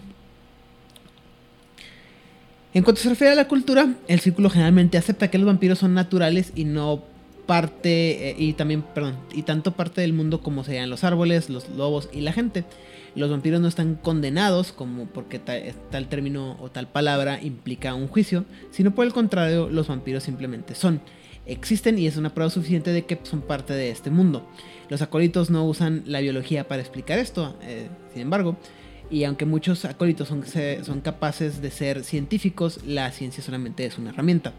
En 2.76 2.84
cuanto 2.84 3.02
se 3.02 3.10
refiere 3.10 3.34
a 3.34 3.36
la 3.36 3.48
cultura, 3.48 3.94
el 4.08 4.20
círculo 4.20 4.50
generalmente 4.50 4.98
acepta 4.98 5.30
que 5.30 5.38
los 5.38 5.46
vampiros 5.46 5.78
son 5.78 5.94
naturales 5.94 6.52
y 6.56 6.66
no 6.66 7.04
parte 7.46 8.30
eh, 8.30 8.36
y 8.38 8.54
también, 8.54 8.82
perdón, 8.82 9.16
y 9.34 9.44
tanto 9.44 9.72
parte 9.72 10.02
del 10.02 10.14
mundo 10.14 10.42
como 10.42 10.64
sean 10.64 10.90
los 10.90 11.04
árboles, 11.04 11.50
los 11.50 11.70
lobos 11.70 12.10
y 12.14 12.22
la 12.22 12.34
gente. 12.34 12.66
Los 13.16 13.30
vampiros 13.30 13.62
no 13.62 13.68
están 13.68 13.96
condenados 13.96 14.72
como 14.72 15.06
porque 15.06 15.40
eh, 15.48 15.74
tal 15.92 16.10
término 16.10 16.58
o 16.60 16.72
tal 16.72 16.88
palabra 16.88 17.40
implica 17.42 17.94
un 17.94 18.08
juicio, 18.08 18.46
sino 18.72 18.96
por 18.96 19.06
el 19.06 19.14
contrario, 19.14 19.70
los 19.70 19.88
vampiros 19.88 20.24
simplemente 20.24 20.74
son. 20.74 21.02
Existen 21.46 22.00
y 22.00 22.08
es 22.08 22.18
una 22.18 22.34
prueba 22.34 22.50
suficiente 22.50 22.92
de 22.92 23.06
que 23.06 23.20
son 23.24 23.42
parte 23.42 23.74
de 23.74 23.92
este 23.92 24.10
mundo. 24.10 24.48
Los 24.90 25.02
acólitos 25.02 25.50
no 25.50 25.66
usan 25.66 26.04
la 26.06 26.22
biología 26.22 26.68
para 26.68 26.82
explicar 26.82 27.20
esto, 27.20 27.56
eh, 27.62 27.90
sin 28.14 28.22
embargo, 28.22 28.58
y 29.14 29.26
aunque 29.26 29.46
muchos 29.46 29.86
acólitos 29.86 30.28
son, 30.28 30.44
son 30.84 31.02
capaces 31.02 31.62
de 31.62 31.70
ser 31.70 32.04
científicos, 32.04 32.80
la 32.84 33.12
ciencia 33.12 33.44
solamente 33.44 33.86
es 33.86 34.00
una 34.00 34.10
herramienta. 34.10 34.54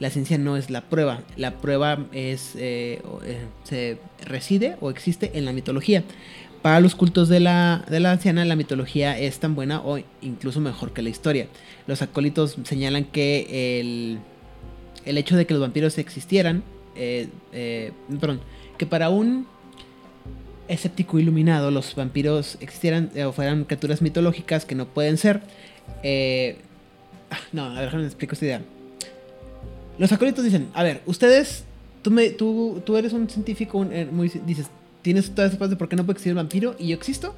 La 0.00 0.10
ciencia 0.10 0.36
no 0.36 0.56
es 0.56 0.68
la 0.68 0.80
prueba. 0.80 1.22
La 1.36 1.58
prueba 1.58 2.06
es 2.10 2.56
eh, 2.56 3.00
eh, 3.24 3.46
se 3.62 3.98
reside 4.26 4.76
o 4.80 4.90
existe 4.90 5.38
en 5.38 5.44
la 5.44 5.52
mitología. 5.52 6.02
Para 6.60 6.80
los 6.80 6.96
cultos 6.96 7.28
de 7.28 7.38
la, 7.38 7.84
de 7.88 8.00
la 8.00 8.10
anciana, 8.10 8.44
la 8.44 8.56
mitología 8.56 9.16
es 9.16 9.38
tan 9.38 9.54
buena 9.54 9.80
o 9.80 10.00
incluso 10.22 10.60
mejor 10.60 10.92
que 10.92 11.02
la 11.02 11.10
historia. 11.10 11.46
Los 11.86 12.02
acólitos 12.02 12.56
señalan 12.64 13.04
que 13.04 13.78
el, 13.78 14.18
el 15.04 15.18
hecho 15.18 15.36
de 15.36 15.46
que 15.46 15.54
los 15.54 15.60
vampiros 15.60 15.96
existieran, 15.98 16.64
eh, 16.96 17.28
perdón, 18.18 18.40
que 18.76 18.86
para 18.86 19.08
un 19.08 19.46
escéptico 20.70 21.18
iluminado 21.18 21.70
los 21.70 21.94
vampiros 21.94 22.56
existieran 22.60 23.10
eh, 23.14 23.24
o 23.24 23.32
fueran 23.32 23.64
criaturas 23.64 24.00
mitológicas 24.02 24.64
que 24.64 24.74
no 24.74 24.86
pueden 24.86 25.18
ser. 25.18 25.40
eh, 26.02 26.58
ah, 27.30 27.38
no, 27.52 27.64
a 27.64 27.74
ver, 27.74 27.84
déjame 27.86 28.04
explico 28.04 28.34
esta 28.34 28.44
idea. 28.44 28.62
Los 29.98 30.12
acólitos 30.12 30.44
dicen, 30.44 30.68
a 30.72 30.82
ver, 30.82 31.02
ustedes, 31.06 31.64
tú, 32.02 32.10
me, 32.10 32.30
tú, 32.30 32.80
tú 32.86 32.96
eres 32.96 33.12
un 33.12 33.28
científico, 33.28 33.86
eh, 33.90 34.08
muy, 34.10 34.28
dices, 34.46 34.68
tienes 35.02 35.34
todas 35.34 35.52
esas 35.52 35.70
de 35.70 35.76
por 35.76 35.88
qué 35.88 35.96
no 35.96 36.04
puede 36.04 36.14
existir 36.14 36.32
un 36.32 36.38
vampiro 36.38 36.76
y 36.78 36.88
yo 36.88 36.96
existo. 36.96 37.34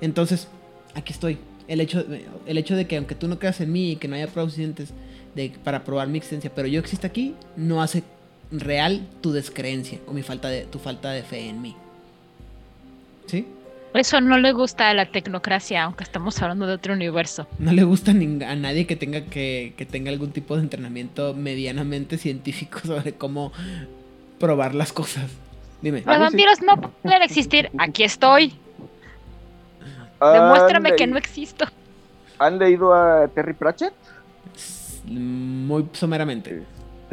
Entonces, 0.00 0.46
aquí 0.94 1.12
estoy. 1.12 1.38
El 1.66 1.80
hecho, 1.80 2.04
el 2.46 2.58
hecho 2.58 2.76
de 2.76 2.86
que 2.86 2.98
aunque 2.98 3.14
tú 3.14 3.26
no 3.26 3.38
creas 3.38 3.60
en 3.62 3.72
mí 3.72 3.92
y 3.92 3.96
que 3.96 4.06
no 4.06 4.16
haya 4.16 4.26
pruebas 4.26 4.52
suficientes 4.52 4.90
de, 5.34 5.50
para 5.64 5.82
probar 5.82 6.08
mi 6.08 6.18
existencia, 6.18 6.52
pero 6.54 6.68
yo 6.68 6.78
existo 6.78 7.06
aquí, 7.06 7.34
no 7.56 7.82
hace 7.82 8.02
real 8.50 9.08
tu 9.22 9.32
descreencia 9.32 9.98
o 10.06 10.12
mi 10.12 10.22
falta 10.22 10.48
de, 10.48 10.66
tu 10.66 10.78
falta 10.78 11.10
de 11.12 11.22
fe 11.22 11.48
en 11.48 11.62
mí. 11.62 11.74
¿Sí? 13.26 13.46
Eso 13.94 14.20
no 14.20 14.38
le 14.38 14.52
gusta 14.52 14.90
a 14.90 14.94
la 14.94 15.06
tecnocracia, 15.06 15.84
aunque 15.84 16.02
estamos 16.02 16.40
hablando 16.42 16.66
de 16.66 16.74
otro 16.74 16.94
universo. 16.94 17.46
No 17.58 17.72
le 17.72 17.84
gusta 17.84 18.10
a 18.10 18.14
nadie 18.14 18.86
que 18.86 18.96
tenga 18.96 19.22
que, 19.22 19.74
que 19.76 19.86
tenga 19.86 20.10
algún 20.10 20.32
tipo 20.32 20.56
de 20.56 20.62
entrenamiento 20.62 21.32
medianamente 21.34 22.18
científico 22.18 22.80
sobre 22.84 23.12
cómo 23.12 23.52
probar 24.40 24.74
las 24.74 24.92
cosas. 24.92 25.30
Dime. 25.80 26.02
Los 26.04 26.16
sí. 26.16 26.20
vampiros 26.20 26.62
no 26.62 26.80
pueden 26.80 27.22
existir. 27.22 27.70
Aquí 27.78 28.02
estoy. 28.02 28.54
Demuéstrame 30.20 30.90
¿Han 30.90 30.96
que 30.96 31.06
no 31.06 31.16
existo. 31.16 31.66
¿Han 32.38 32.58
leído 32.58 32.92
a 32.94 33.28
Terry 33.28 33.52
Pratchett? 33.52 33.92
Muy 35.06 35.86
someramente. 35.92 36.62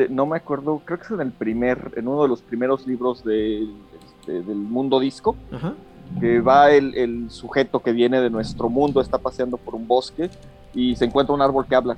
Este, 0.02 0.08
no 0.10 0.26
me 0.26 0.38
acuerdo, 0.38 0.82
creo 0.86 0.98
que 1.00 1.06
es 1.06 1.12
en 1.12 1.22
el 1.22 1.32
primer, 1.32 1.92
en 1.96 2.08
uno 2.08 2.24
de 2.24 2.30
los 2.30 2.42
primeros 2.42 2.88
libros 2.88 3.24
del, 3.24 3.72
este, 4.20 4.42
del 4.42 4.58
mundo 4.58 5.00
disco, 5.00 5.36
Ajá. 5.52 5.74
Que 6.20 6.42
va 6.42 6.72
el, 6.72 6.96
el 6.96 7.32
sujeto 7.32 7.80
que 7.80 7.92
viene 7.92 8.22
de 8.22 8.30
nuestro 8.30 8.70
mundo, 8.70 9.02
está 9.02 9.18
paseando 9.18 9.58
por 9.58 9.76
un 9.76 9.88
bosque 9.88 10.30
y 10.74 10.96
se 10.96 11.06
encuentra 11.06 11.34
un 11.36 11.42
árbol 11.42 11.66
que 11.66 11.76
habla. 11.76 11.98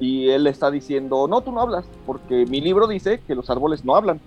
Y 0.00 0.28
él 0.28 0.46
está 0.46 0.70
diciendo, 0.70 1.26
no, 1.26 1.40
tú 1.40 1.50
no 1.50 1.60
hablas, 1.60 1.84
porque 2.06 2.46
mi 2.46 2.60
libro 2.60 2.86
dice 2.86 3.20
que 3.26 3.34
los 3.34 3.50
árboles 3.50 3.84
no 3.84 3.96
hablan. 3.96 4.20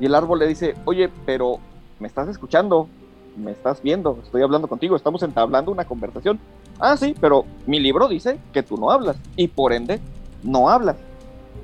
Y 0.00 0.06
el 0.06 0.14
árbol 0.14 0.40
le 0.40 0.46
dice, 0.46 0.74
oye, 0.84 1.08
pero 1.24 1.58
me 1.98 2.08
estás 2.08 2.28
escuchando, 2.28 2.88
me 3.36 3.52
estás 3.52 3.80
viendo, 3.82 4.18
estoy 4.22 4.42
hablando 4.42 4.68
contigo, 4.68 4.96
estamos 4.96 5.22
entablando 5.22 5.70
una 5.70 5.84
conversación. 5.84 6.38
Ah, 6.78 6.96
sí, 6.96 7.14
pero 7.20 7.44
mi 7.66 7.80
libro 7.80 8.08
dice 8.08 8.38
que 8.52 8.62
tú 8.62 8.76
no 8.76 8.90
hablas 8.90 9.16
y 9.36 9.48
por 9.48 9.72
ende 9.72 10.00
no 10.42 10.68
hablas. 10.68 10.96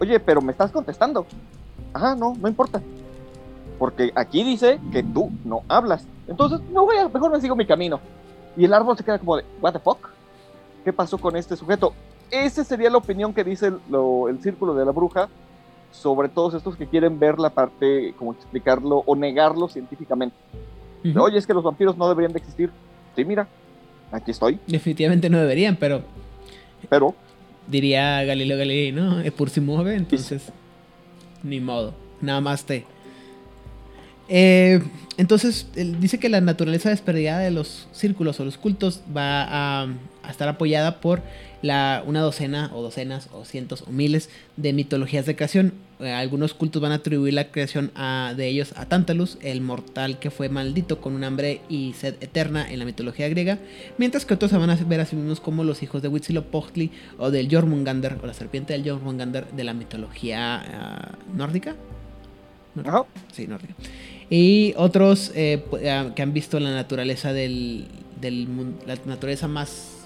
Oye, 0.01 0.21
pero 0.21 0.41
me 0.41 0.53
estás 0.53 0.71
contestando. 0.71 1.27
Ajá, 1.93 2.15
no, 2.15 2.35
no 2.41 2.49
importa. 2.49 2.81
Porque 3.79 4.13
aquí 4.15 4.45
dice 4.45 4.79
que 4.93 5.03
tú 5.03 5.31
no 5.45 5.63
hablas. 5.69 6.07
Entonces, 6.29 6.61
no 6.73 6.85
voy 6.85 6.97
a, 6.97 7.09
mejor 7.09 7.31
me 7.33 7.41
sigo 7.41 7.57
mi 7.57 7.67
camino. 7.67 8.01
Y 8.57 8.65
el 8.65 8.73
árbol 8.75 8.97
se 8.97 9.05
queda 9.05 9.19
como 9.19 9.37
de, 9.37 9.45
¿What 9.61 9.73
the 9.73 9.79
fuck? 9.79 10.09
¿Qué 10.85 10.93
pasó 10.93 11.19
con 11.19 11.37
este 11.37 11.57
sujeto? 11.57 11.95
Esa 12.31 12.63
sería 12.65 12.91
la 12.91 12.99
opinión 12.99 13.33
que 13.33 13.43
dice 13.45 13.69
el, 13.69 13.79
lo- 13.91 14.29
el 14.29 14.41
círculo 14.43 14.75
de 14.75 14.85
la 14.85 14.93
bruja 14.93 15.29
sobre 15.91 16.29
todos 16.29 16.55
estos 16.55 16.77
que 16.77 16.87
quieren 16.87 17.19
ver 17.19 17.39
la 17.39 17.51
parte, 17.51 18.15
como 18.19 18.33
explicarlo 18.33 19.03
o 19.07 19.17
negarlo 19.17 19.69
científicamente. 19.69 20.37
Oye, 21.19 21.39
es 21.39 21.47
que 21.47 21.55
los 21.55 21.65
vampiros 21.65 21.97
no 21.97 22.09
deberían 22.09 22.33
de 22.33 22.39
existir. 22.41 22.71
Sí, 23.17 23.25
mira, 23.25 23.49
aquí 24.13 24.31
estoy, 24.33 24.59
Definitivamente 24.67 25.31
no 25.31 25.39
deberían, 25.39 25.77
pero 25.77 26.03
pero 26.91 27.15
diría 27.67 28.23
Galileo 28.25 28.59
Galilei, 28.59 28.93
¿no? 28.93 29.21
Es 29.21 29.33
por 29.33 29.49
si 29.51 29.61
mueve, 29.61 29.95
entonces 29.95 30.53
ni 31.43 31.61
modo, 31.61 31.95
nada 32.21 32.41
más 32.41 32.65
te. 32.65 32.85
Eh, 34.29 34.83
entonces, 35.17 35.67
dice 35.75 36.19
que 36.19 36.29
la 36.29 36.41
naturaleza 36.41 36.91
desperdigada 36.91 37.41
de 37.41 37.51
los 37.51 37.89
círculos 37.93 38.39
o 38.39 38.45
los 38.45 38.57
cultos 38.57 39.03
va 39.15 39.83
a, 39.83 39.89
estar 40.31 40.49
apoyada 40.49 41.01
por 41.01 41.23
una 41.63 42.21
docena 42.21 42.71
o 42.75 42.83
docenas 42.83 43.31
o 43.33 43.45
cientos 43.45 43.83
o 43.83 43.91
miles 43.91 44.29
de 44.57 44.73
mitologías 44.73 45.27
de 45.27 45.35
creación. 45.35 45.73
Eh, 45.99 46.13
algunos 46.13 46.55
cultos 46.55 46.81
van 46.81 46.93
a 46.93 46.97
atribuir 46.97 47.35
la 47.35 47.51
creación 47.51 47.91
de 48.37 48.47
ellos 48.47 48.75
a 48.77 48.87
Tantalus, 48.87 49.39
el 49.41 49.61
mortal 49.61 50.21
que 50.21 50.31
fue 50.31 50.49
maldito 50.51 51.01
con 51.01 51.15
un 51.15 51.25
hambre 51.25 51.63
y 51.69 51.95
sed 51.95 52.15
eterna 52.21 52.71
en 52.71 52.79
la 52.79 52.85
mitología 52.85 53.29
griega, 53.29 53.59
mientras 53.97 54.25
que 54.25 54.35
otros 54.35 54.53
se 54.53 54.59
van 54.59 54.71
a 54.71 54.77
ver 54.77 55.01
a 55.01 55.07
sí 55.07 55.17
mismos 55.17 55.41
como 55.41 55.65
los 55.65 55.83
hijos 55.83 56.03
de 56.03 56.09
Huitzilopochtli 56.09 56.93
o 57.19 57.33
del 57.33 57.49
Jormungandr 57.51 58.19
o 58.23 58.27
la 58.27 58.35
serpiente 58.35 58.75
del 58.75 58.89
Jormungandr 58.89 59.51
de 59.51 59.65
la 59.65 59.75
mitología 59.75 60.63
ah, 60.63 61.19
nórdica. 61.35 61.75
Ajá, 62.87 63.05
Sí, 63.33 63.47
nórdica. 63.47 63.75
Y 64.31 64.75
otros 64.77 65.33
eh, 65.35 65.65
ah, 65.91 66.11
que 66.15 66.23
han 66.23 66.33
visto 66.33 66.61
la 66.61 66.71
naturaleza 66.71 67.33
del, 67.33 67.87
del 68.21 68.47
la 68.87 68.97
naturaleza 69.07 69.49
más 69.49 69.99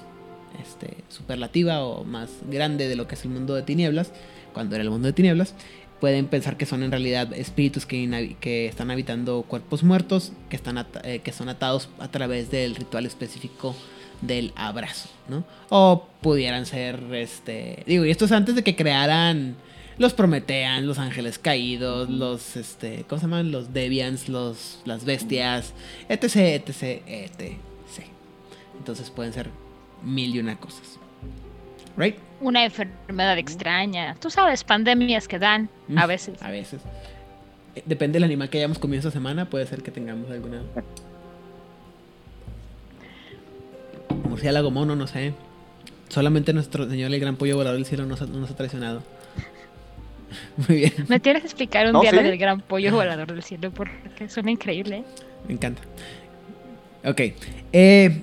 este, 0.61 0.97
superlativa 1.09 1.85
o 1.85 2.05
más 2.05 2.31
grande 2.51 2.89
de 2.89 2.97
lo 2.97 3.09
que 3.09 3.15
es 3.15 3.25
el 3.25 3.31
mundo 3.31 3.55
de 3.55 3.63
tinieblas, 3.63 4.13
cuando 4.53 4.75
era 4.77 4.85
el 4.85 4.91
mundo 4.91 5.07
de 5.07 5.13
tinieblas, 5.13 5.55
pueden 6.01 6.27
pensar 6.27 6.57
que 6.57 6.67
son 6.67 6.83
en 6.83 6.91
realidad 6.91 7.33
espíritus 7.33 7.87
que, 7.87 8.37
que 8.41 8.67
están 8.67 8.91
habitando 8.91 9.43
cuerpos 9.43 9.83
muertos, 9.83 10.33
que, 10.49 10.57
están 10.57 10.85
eh, 11.05 11.21
que 11.21 11.33
son 11.33 11.49
atados 11.49 11.89
a 11.99 12.09
través 12.09 12.51
del 12.51 12.75
ritual 12.75 13.07
específico 13.07 13.75
del 14.21 14.53
abrazo, 14.57 15.09
¿no? 15.29 15.45
O 15.69 16.09
pudieran 16.21 16.67
ser, 16.67 17.03
este, 17.13 17.83
digo, 17.87 18.05
y 18.05 18.11
esto 18.11 18.25
es 18.25 18.33
antes 18.33 18.55
de 18.55 18.63
que 18.63 18.77
crearan 18.77 19.57
los 20.03 20.15
Prometean, 20.15 20.87
los 20.87 20.99
ángeles 20.99 21.39
caídos, 21.39 22.11
los, 22.11 22.57
este, 22.57 23.05
¿cómo 23.09 23.21
se 23.21 23.27
llaman? 23.27 23.53
Los 23.53 23.73
Deviants, 23.73 24.29
los, 24.29 24.83
las 24.85 25.05
bestias, 25.05 25.73
etc, 26.09 26.37
etc, 26.69 27.03
etc. 27.07 27.57
Entonces 28.77 29.11
pueden 29.11 29.33
ser 29.33 29.49
mil 30.03 30.35
y 30.35 30.41
una 30.41 30.59
cosas. 30.59 30.99
¿Right? 31.97 32.17
Una 32.41 32.65
enfermedad 32.65 33.39
extraña. 33.39 34.17
Tú 34.17 34.29
sabes, 34.29 34.65
pandemias 34.65 35.29
que 35.29 35.39
dan 35.39 35.71
a 35.97 36.07
veces. 36.07 36.43
A 36.43 36.51
veces. 36.51 36.83
Eh, 37.77 37.85
Depende 37.87 38.17
del 38.17 38.25
animal 38.25 38.51
que 38.51 38.59
hayamos 38.59 38.81
comido 38.81 38.99
esta 38.99 39.13
semana, 39.13 39.49
puede 39.49 39.67
ser 39.67 39.83
que 39.83 39.93
tengamos 39.93 40.31
alguna... 40.31 40.63
Murciélago 44.29 44.73
mono, 44.73 44.97
no 44.97 45.07
sé. 45.07 45.33
Solamente 46.09 46.53
nuestro 46.53 46.91
señor 46.91 47.15
el 47.15 47.21
gran 47.21 47.37
pollo 47.37 47.57
volador 47.57 47.77
del 47.77 47.87
cielo 47.87 48.05
nos 48.05 48.21
ha, 48.21 48.27
nos 48.27 48.51
ha 48.51 48.57
traicionado. 48.57 49.03
Muy 50.69 50.77
bien, 50.79 50.93
¿Me 51.09 51.21
tienes 51.21 51.43
que 51.43 51.47
explicar 51.49 51.87
un 51.87 51.93
No, 51.93 52.01
día 52.01 52.11
sí. 52.11 52.17
lo 52.17 52.23
del 52.23 52.39
gran 52.39 52.61
pollo 52.61 52.93
volador 52.93 53.33
del 53.33 53.43
cielo? 53.43 53.71
Porque 53.71 54.29
suena 54.29 54.51
increíble. 54.51 54.99
¿eh? 54.99 55.05
me 55.49 55.55
encanta. 55.55 55.83
Ok. 57.05 57.21
eh, 57.73 58.21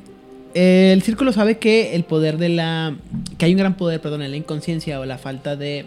el 0.54 1.02
círculo 1.04 1.32
sabe 1.32 1.58
que 1.60 1.96
el 1.96 2.04
poder 2.06 2.38
de 2.38 2.50
la... 2.50 2.96
Que 3.38 3.46
hay 3.46 3.52
un 3.52 3.60
gran 3.60 3.76
poder, 3.76 4.02
perdón, 4.02 4.22
en 4.24 4.32
la 4.32 4.38
inconsciencia 4.38 5.00
o 5.00 5.06
la 5.06 5.18
falta 5.18 5.56
de... 5.56 5.86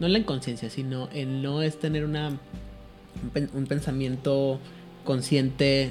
No 0.00 0.06
en 0.06 0.12
la 0.14 0.18
inconsciencia, 0.18 0.68
sino 0.70 1.08
el 1.12 1.42
no 1.42 1.62
es 1.62 1.78
tener 1.78 2.04
una... 2.04 2.28
Un, 2.28 3.30
pen- 3.32 3.50
un 3.54 3.66
pensamiento 3.66 4.58
consciente 5.04 5.90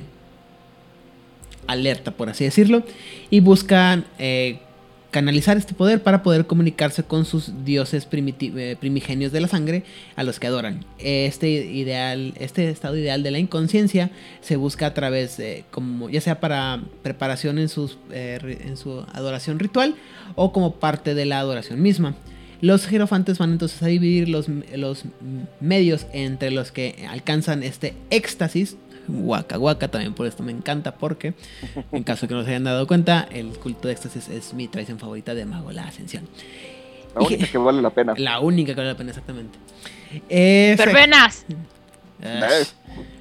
alerta, 1.67 2.11
por 2.11 2.29
así 2.29 2.45
decirlo, 2.45 2.83
y 3.29 3.41
buscan 3.41 4.05
eh, 4.19 4.59
canalizar 5.17 5.57
este 5.57 5.73
poder 5.73 6.03
para 6.03 6.21
poder 6.21 6.45
comunicarse 6.45 7.01
con 7.01 7.25
sus 7.25 7.65
dioses 7.65 8.07
eh, 8.11 8.77
primigenios 8.79 9.31
de 9.31 9.41
la 9.41 9.47
sangre 9.47 9.83
a 10.15 10.21
los 10.21 10.39
que 10.39 10.45
adoran. 10.45 10.85
Este 10.99 11.49
ideal, 11.49 12.35
este 12.39 12.69
estado 12.69 12.95
ideal 12.95 13.23
de 13.23 13.31
la 13.31 13.39
inconsciencia 13.39 14.11
se 14.41 14.57
busca 14.57 14.85
a 14.85 14.93
través 14.93 15.35
de, 15.37 15.65
como 15.71 16.11
ya 16.11 16.21
sea 16.21 16.39
para 16.39 16.83
preparación 17.01 17.57
en, 17.57 17.67
sus, 17.67 17.97
eh, 18.11 18.59
en 18.63 18.77
su 18.77 19.07
adoración 19.11 19.57
ritual 19.57 19.95
o 20.35 20.51
como 20.51 20.75
parte 20.75 21.15
de 21.15 21.25
la 21.25 21.39
adoración 21.39 21.81
misma. 21.81 22.13
Los 22.61 22.85
jerofantes 22.85 23.39
van 23.39 23.53
entonces 23.53 23.81
a 23.81 23.87
dividir 23.87 24.29
los, 24.29 24.45
los 24.75 25.05
medios 25.59 26.05
entre 26.13 26.51
los 26.51 26.71
que 26.71 27.07
alcanzan 27.09 27.63
este 27.63 27.95
éxtasis. 28.11 28.77
Waka 29.07 29.57
waka 29.57 29.87
también 29.87 30.13
por 30.13 30.27
esto 30.27 30.43
me 30.43 30.51
encanta 30.51 30.95
porque 30.95 31.33
en 31.91 32.03
caso 32.03 32.27
que 32.27 32.33
no 32.33 32.43
se 32.43 32.49
hayan 32.49 32.65
dado 32.65 32.87
cuenta 32.87 33.27
el 33.31 33.49
culto 33.49 33.87
de 33.87 33.93
éxtasis 33.93 34.27
es 34.29 34.53
mi 34.53 34.67
tradición 34.67 34.99
favorita 34.99 35.33
de 35.33 35.45
Mago 35.45 35.71
la 35.71 35.83
Ascensión. 35.83 36.27
la 37.15 37.21
única 37.21 37.47
que 37.47 37.57
vale 37.57 37.81
la 37.81 37.89
pena. 37.89 38.13
La 38.17 38.39
única 38.39 38.73
que 38.73 38.77
vale 38.77 38.91
la 38.91 38.97
pena 38.97 39.09
exactamente. 39.11 39.57
Eh, 40.29 40.75
¡Verbenas! 40.77 41.45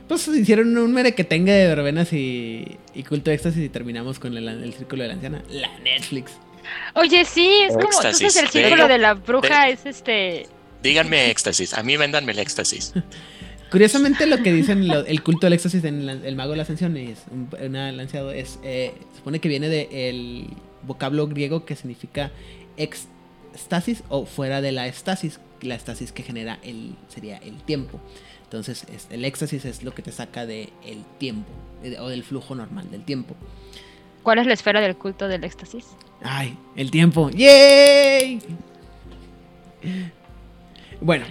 Pues 0.08 0.28
hicieron 0.28 0.76
un 0.78 0.92
merequetengue 0.92 1.52
de 1.52 1.66
verbenas 1.66 2.12
y, 2.12 2.78
y 2.94 3.02
culto 3.02 3.30
de 3.30 3.34
éxtasis 3.34 3.64
y 3.64 3.68
terminamos 3.68 4.18
con 4.18 4.36
el, 4.36 4.46
el 4.48 4.72
círculo 4.72 5.02
de 5.02 5.08
la 5.08 5.14
anciana. 5.14 5.42
La 5.50 5.76
Netflix. 5.80 6.32
Oye, 6.94 7.24
sí, 7.24 7.62
es 7.62 7.74
como. 7.74 7.88
Éxtasis, 7.88 8.20
Entonces 8.20 8.42
el 8.42 8.48
círculo 8.48 8.88
de 8.88 8.98
la 8.98 9.14
bruja 9.14 9.68
es 9.68 9.84
este. 9.84 10.46
Díganme 10.82 11.30
éxtasis. 11.30 11.74
A 11.74 11.82
mí 11.82 11.96
véndanme 11.96 12.32
el 12.32 12.38
éxtasis. 12.38 12.92
Curiosamente 13.70 14.26
lo 14.26 14.38
que 14.42 14.52
dicen 14.52 14.86
lo- 14.86 15.04
el 15.04 15.22
culto 15.22 15.46
del 15.46 15.54
éxtasis 15.54 15.82
en 15.84 16.06
la- 16.06 16.12
el 16.12 16.36
mago 16.36 16.50
de 16.52 16.56
la 16.58 16.62
ascensión 16.62 16.96
es 16.96 17.24
un, 17.30 17.48
una 17.64 17.90
lanceado 17.92 18.30
es 18.30 18.58
eh, 18.62 18.94
se 19.12 19.18
supone 19.18 19.40
que 19.40 19.48
viene 19.48 19.68
del 19.68 20.48
vocablo 20.82 21.26
griego 21.26 21.64
que 21.64 21.74
significa 21.74 22.30
extasis 22.76 24.02
o 24.08 24.24
fuera 24.26 24.60
de 24.60 24.70
la 24.72 24.86
estasis 24.86 25.40
la 25.62 25.74
estasis 25.74 26.12
que 26.12 26.22
genera 26.22 26.58
el 26.62 26.94
sería 27.08 27.38
el 27.38 27.56
tiempo 27.62 28.00
entonces 28.44 28.86
es- 28.94 29.08
el 29.10 29.24
éxtasis 29.24 29.64
es 29.64 29.82
lo 29.82 29.92
que 29.94 30.02
te 30.02 30.12
saca 30.12 30.46
de 30.46 30.68
el 30.86 31.04
tiempo 31.18 31.50
eh, 31.82 31.96
o 31.98 32.08
del 32.08 32.22
flujo 32.22 32.54
normal 32.54 32.88
del 32.90 33.02
tiempo 33.04 33.34
¿Cuál 34.22 34.38
es 34.40 34.46
la 34.46 34.54
esfera 34.54 34.80
del 34.80 34.96
culto 34.96 35.28
del 35.28 35.44
éxtasis? 35.44 35.86
Ay, 36.20 36.58
el 36.74 36.90
tiempo. 36.90 37.30
¡Yay! 37.30 38.40
Bueno, 41.00 41.24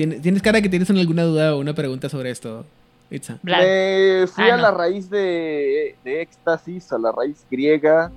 ¿tienes, 0.00 0.22
tienes 0.22 0.40
cara 0.42 0.62
que 0.62 0.68
tienes 0.70 0.88
alguna 0.88 1.24
duda 1.24 1.54
o 1.54 1.60
una 1.60 1.74
pregunta 1.74 2.08
sobre 2.08 2.30
esto, 2.30 2.64
Itza? 3.10 3.38
Me 3.42 4.26
fui 4.26 4.44
Ah, 4.50 4.54
a 4.54 4.56
no. 4.56 4.62
la 4.62 4.70
raíz 4.70 5.10
de, 5.10 5.94
de 6.04 6.22
éxtasis, 6.22 6.90
a 6.92 6.98
la 6.98 7.12
raíz 7.12 7.44
griega, 7.50 8.10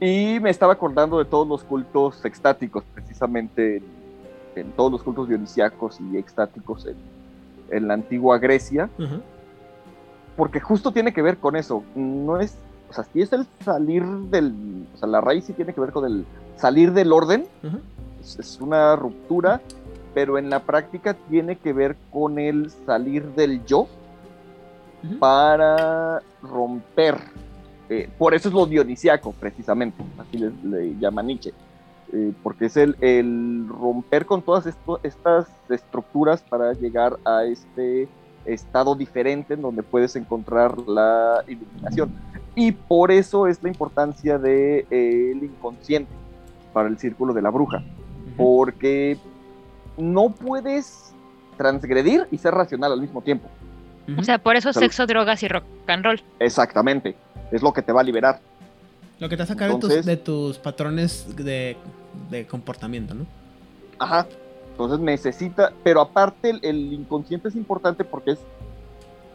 y 0.00 0.38
me 0.40 0.50
estaba 0.50 0.74
acordando 0.74 1.18
de 1.18 1.24
todos 1.24 1.48
los 1.48 1.64
cultos 1.64 2.24
extáticos, 2.24 2.84
precisamente 2.94 3.78
en, 3.78 3.82
en 4.54 4.70
todos 4.72 4.92
los 4.92 5.02
cultos 5.02 5.28
dionisíacos 5.28 5.98
y 6.00 6.16
extáticos 6.16 6.86
en, 6.86 6.94
en 7.76 7.88
la 7.88 7.94
antigua 7.94 8.38
Grecia, 8.38 8.88
porque 10.36 10.60
justo 10.60 10.92
tiene 10.92 11.12
que 11.12 11.20
ver 11.22 11.38
con 11.38 11.56
eso. 11.56 11.82
No 11.96 12.38
es, 12.38 12.54
o 12.90 12.92
sea, 12.92 13.02
sí 13.12 13.22
es 13.22 13.32
el 13.32 13.44
salir 13.64 14.04
del, 14.04 14.86
o 14.94 14.98
sea, 14.98 15.08
la 15.08 15.20
raíz 15.20 15.46
sí 15.46 15.52
tiene 15.52 15.74
que 15.74 15.80
ver 15.80 15.90
con 15.90 16.04
el 16.06 16.24
salir 16.56 16.92
del 16.92 17.12
orden, 17.12 17.46
es 18.22 18.58
una 18.60 18.94
ruptura, 18.94 19.60
pero 20.14 20.38
en 20.38 20.50
la 20.50 20.60
práctica 20.60 21.14
tiene 21.28 21.56
que 21.56 21.72
ver 21.72 21.96
con 22.12 22.38
el 22.38 22.70
salir 22.86 23.24
del 23.34 23.64
yo 23.64 23.86
para 25.18 26.22
romper 26.42 27.16
Eh, 27.90 28.06
por 28.18 28.34
eso 28.34 28.48
es 28.50 28.54
lo 28.54 28.66
dionisiaco, 28.66 29.32
precisamente, 29.32 30.04
así 30.18 30.36
le, 30.36 30.50
le 30.62 30.98
llama 30.98 31.22
Nietzsche. 31.22 31.54
Eh, 32.12 32.32
porque 32.42 32.66
es 32.66 32.76
el, 32.76 32.94
el 33.00 33.66
romper 33.66 34.26
con 34.26 34.42
todas 34.42 34.66
esto- 34.66 35.00
estas 35.02 35.46
estructuras 35.70 36.42
para 36.42 36.74
llegar 36.74 37.18
a 37.24 37.44
este 37.44 38.06
estado 38.44 38.94
diferente 38.94 39.54
en 39.54 39.62
donde 39.62 39.82
puedes 39.82 40.16
encontrar 40.16 40.76
la 40.86 41.42
iluminación. 41.48 42.12
Y 42.54 42.72
por 42.72 43.10
eso 43.10 43.46
es 43.46 43.62
la 43.62 43.70
importancia 43.70 44.36
del 44.38 45.42
inconsciente 45.42 46.12
para 46.74 46.88
el 46.88 46.98
círculo 46.98 47.32
de 47.32 47.40
la 47.40 47.48
bruja, 47.48 47.82
porque 48.36 49.16
no 49.98 50.30
puedes 50.30 51.12
transgredir 51.56 52.26
y 52.30 52.38
ser 52.38 52.54
racional 52.54 52.92
al 52.92 53.00
mismo 53.00 53.20
tiempo. 53.22 53.48
O 54.16 54.22
sea, 54.22 54.38
por 54.38 54.56
eso 54.56 54.72
Salud. 54.72 54.86
sexo, 54.86 55.06
drogas 55.06 55.42
y 55.42 55.48
rock 55.48 55.64
and 55.88 56.04
roll. 56.04 56.22
Exactamente, 56.38 57.14
es 57.50 57.62
lo 57.62 57.72
que 57.72 57.82
te 57.82 57.92
va 57.92 58.00
a 58.00 58.04
liberar. 58.04 58.40
Lo 59.18 59.28
que 59.28 59.36
te 59.36 59.40
va 59.40 59.44
a 59.44 59.48
sacar 59.48 59.68
de, 59.68 59.74
tus, 59.74 59.90
Entonces- 59.90 60.06
de 60.06 60.16
tus 60.16 60.58
patrones 60.58 61.36
de, 61.36 61.76
de 62.30 62.46
comportamiento, 62.46 63.14
¿no? 63.14 63.26
Ajá. 63.98 64.26
Entonces 64.70 65.00
necesita, 65.00 65.72
pero 65.82 66.00
aparte 66.00 66.50
el, 66.50 66.60
el 66.62 66.92
inconsciente 66.92 67.48
es 67.48 67.56
importante 67.56 68.04
porque 68.04 68.30
es, 68.32 68.38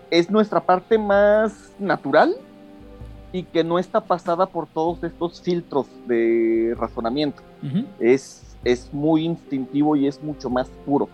es 0.09 0.31
nuestra 0.31 0.61
parte 0.61 0.97
más 0.97 1.73
natural 1.77 2.33
y 3.33 3.43
que 3.43 3.63
no 3.63 3.77
está 3.77 3.99
pasada 3.99 4.45
por 4.45 4.67
todos 4.67 5.03
estos 5.03 5.41
filtros 5.41 5.87
de 6.07 6.73
razonamiento. 6.79 7.41
Es, 7.99 8.52
es 8.63 8.93
muy 8.93 9.25
instintivo 9.25 9.95
y 9.95 10.07
es 10.07 10.21
mucho 10.21 10.49
más 10.49 10.69
puro. 10.85 11.09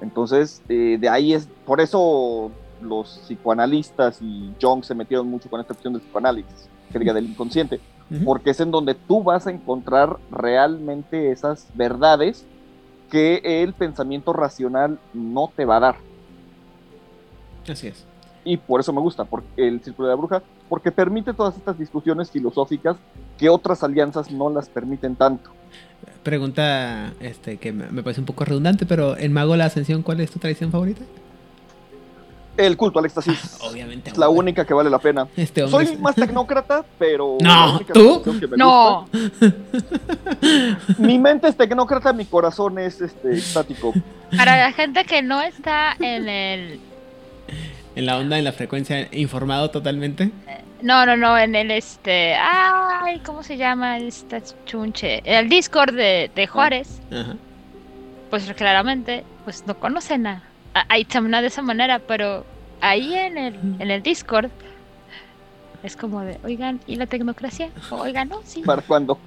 Entonces, 0.00 0.62
eh, 0.68 0.96
de 0.98 1.08
ahí 1.08 1.34
es, 1.34 1.48
por 1.66 1.80
eso 1.80 2.50
los 2.80 3.20
psicoanalistas 3.26 4.20
y 4.22 4.52
Jung 4.60 4.82
se 4.82 4.94
metieron 4.94 5.28
mucho 5.28 5.50
con 5.50 5.60
esta 5.60 5.74
opción 5.74 5.92
del 5.92 6.02
psicoanálisis, 6.02 6.68
que 6.90 6.98
diga 6.98 7.12
del 7.12 7.26
inconsciente, 7.26 7.80
porque 8.24 8.50
es 8.50 8.60
en 8.60 8.70
donde 8.70 8.94
tú 8.94 9.22
vas 9.22 9.46
a 9.46 9.50
encontrar 9.50 10.16
realmente 10.30 11.30
esas 11.30 11.68
verdades 11.74 12.44
que 13.10 13.40
el 13.44 13.72
pensamiento 13.72 14.32
racional 14.32 14.98
no 15.12 15.52
te 15.54 15.64
va 15.64 15.76
a 15.76 15.80
dar. 15.80 15.96
Así 17.68 17.88
es. 17.88 18.06
Y 18.44 18.56
por 18.56 18.80
eso 18.80 18.92
me 18.92 19.00
gusta, 19.00 19.24
porque 19.24 19.48
el 19.56 19.82
Círculo 19.82 20.08
de 20.08 20.14
la 20.14 20.18
Bruja, 20.18 20.42
porque 20.68 20.90
permite 20.90 21.34
todas 21.34 21.56
estas 21.56 21.78
discusiones 21.78 22.30
filosóficas 22.30 22.96
que 23.36 23.50
otras 23.50 23.82
alianzas 23.82 24.30
no 24.30 24.48
las 24.48 24.68
permiten 24.68 25.14
tanto. 25.14 25.50
Pregunta 26.22 27.12
este 27.20 27.56
que 27.56 27.72
me 27.72 28.02
parece 28.02 28.20
un 28.20 28.26
poco 28.26 28.44
redundante, 28.44 28.84
pero 28.86 29.16
en 29.16 29.32
Mago 29.32 29.56
la 29.56 29.64
Ascensión, 29.66 30.02
¿cuál 30.02 30.20
es 30.20 30.30
tu 30.30 30.38
tradición 30.38 30.70
favorita? 30.70 31.00
El 32.56 32.76
culto 32.76 32.98
al 32.98 33.06
éxtasis 33.06 33.56
Obviamente. 33.62 34.10
es 34.10 34.18
la 34.18 34.28
hombre. 34.28 34.40
única 34.40 34.66
que 34.66 34.74
vale 34.74 34.90
la 34.90 34.98
pena. 34.98 35.26
Este 35.34 35.66
Soy 35.66 35.84
es- 35.86 35.98
más 36.00 36.14
tecnócrata, 36.14 36.84
pero... 36.98 37.38
No, 37.42 37.80
¿tú? 37.94 38.22
No, 38.56 39.08
Mi 40.98 41.18
mente 41.18 41.48
es 41.48 41.56
tecnócrata, 41.56 42.12
mi 42.12 42.26
corazón 42.26 42.78
es 42.78 43.00
este, 43.00 43.32
estático. 43.32 43.94
para 44.36 44.58
la 44.58 44.72
gente 44.72 45.04
que 45.04 45.22
no 45.22 45.40
está 45.40 45.94
en 46.00 46.28
el... 46.28 46.80
en 47.96 48.06
la 48.06 48.18
onda, 48.18 48.36
en 48.38 48.44
la 48.44 48.52
frecuencia, 48.52 49.08
informado 49.12 49.70
totalmente. 49.70 50.30
No, 50.82 51.04
no, 51.06 51.16
no, 51.16 51.36
en 51.38 51.54
el 51.54 51.70
este... 51.70 52.34
Ay, 52.34 53.20
¿cómo 53.20 53.42
se 53.42 53.56
llama 53.56 53.98
esta 53.98 54.40
chunche? 54.64 55.20
El 55.24 55.48
Discord 55.48 55.94
de, 55.94 56.30
de 56.34 56.46
Juárez. 56.46 57.00
Ajá. 57.12 57.36
pues 58.30 58.50
claramente 58.54 59.24
pues 59.44 59.66
no 59.66 59.74
conocen 59.78 60.26
a, 60.26 60.42
a, 60.74 60.84
a 60.88 60.98
Itzamna 60.98 61.40
de 61.40 61.48
esa 61.48 61.62
manera, 61.62 61.98
pero 61.98 62.44
ahí 62.80 63.14
en 63.14 63.36
el, 63.38 63.54
en 63.78 63.90
el 63.90 64.02
Discord 64.02 64.50
es 65.82 65.96
como 65.96 66.20
de, 66.22 66.38
oigan, 66.44 66.80
¿y 66.86 66.96
la 66.96 67.06
tecnocracia? 67.06 67.70
Oigan, 67.90 68.28
no, 68.28 68.40
sí, 68.44 68.62
¿Para 68.62 68.82
cuándo? 68.82 69.18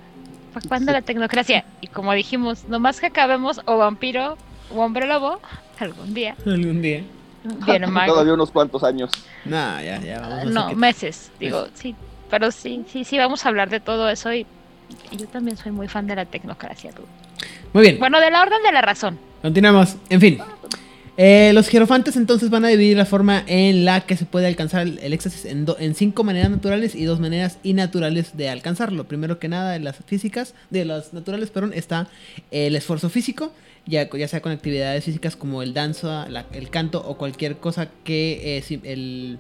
¿para 0.54 0.68
cuándo 0.68 0.92
la 0.92 1.02
tecnocracia? 1.02 1.66
Y 1.82 1.88
como 1.88 2.14
dijimos, 2.14 2.66
nomás 2.66 3.00
que 3.00 3.08
acabemos 3.08 3.60
o 3.66 3.78
vampiro 3.78 4.38
o 4.74 4.80
hombre 4.82 5.08
lobo, 5.08 5.40
algún 5.80 6.14
día, 6.14 6.36
Algún 6.46 6.82
día. 6.82 7.04
Todavía 8.08 8.34
unos 8.34 8.52
cuantos 8.52 8.84
años. 8.84 9.12
No, 9.46 9.82
ya, 9.82 10.00
ya 10.02 10.20
vamos 10.22 10.34
a 10.34 10.38
hacer 10.42 10.52
No, 10.54 10.68
que- 10.70 10.76
meses, 10.76 11.32
digo, 11.40 11.68
sí, 11.74 11.96
pero 12.30 12.52
sí, 12.52 12.84
sí, 12.92 13.04
sí, 13.04 13.18
vamos 13.18 13.46
a 13.46 13.50
hablar 13.50 13.70
de 13.70 13.80
todo 13.80 14.10
eso 14.10 14.34
y, 14.34 14.46
yo 15.12 15.28
también 15.28 15.58
soy 15.58 15.72
muy 15.72 15.88
fan 15.88 16.08
de 16.08 16.16
la 16.16 16.26
tecnocracia, 16.26 16.92
tú. 16.92 17.04
Muy 17.74 17.84
bien. 17.84 18.00
Bueno, 18.00 18.20
de 18.20 18.30
la 18.32 18.42
orden 18.42 18.62
de 18.64 18.72
la 18.72 18.82
razón. 18.82 19.18
Continuamos. 19.42 19.96
En 20.10 20.22
fin. 20.22 20.40
Eh, 21.16 21.52
los 21.54 21.70
hierofantes 21.70 22.16
entonces 22.16 22.50
van 22.50 22.66
a 22.66 22.70
dividir 22.70 22.98
la 22.98 23.06
forma 23.06 23.44
en 23.46 23.86
la 23.86 24.02
que 24.02 24.18
se 24.18 24.26
puede 24.26 24.48
alcanzar 24.48 24.82
el, 24.82 24.98
el 25.00 25.14
éxtasis 25.14 25.46
en, 25.46 25.64
do- 25.66 25.78
en 25.80 25.94
cinco 25.94 26.24
maneras 26.24 26.50
naturales 26.50 26.96
y 26.96 27.04
dos 27.06 27.20
maneras 27.20 27.60
innaturales 27.62 28.36
de 28.36 28.50
alcanzarlo. 28.50 29.04
Primero 29.04 29.38
que 29.38 29.48
nada, 29.48 29.76
en 29.76 29.84
las 29.84 29.98
físicas, 30.06 30.56
de 30.72 30.86
las 30.86 31.14
naturales, 31.14 31.52
perdón, 31.52 31.72
está 31.76 32.08
el 32.50 32.76
esfuerzo 32.76 33.10
físico, 33.12 33.52
ya, 33.86 34.10
ya 34.10 34.28
sea 34.28 34.42
con 34.42 34.52
actividades 34.52 35.04
físicas 35.04 35.36
como 35.36 35.62
el 35.62 35.74
danza, 35.74 36.28
el 36.54 36.70
canto 36.70 37.04
o 37.06 37.18
cualquier 37.18 37.58
cosa 37.58 37.90
que, 38.04 38.58
eh, 38.58 38.80
el, 38.84 39.40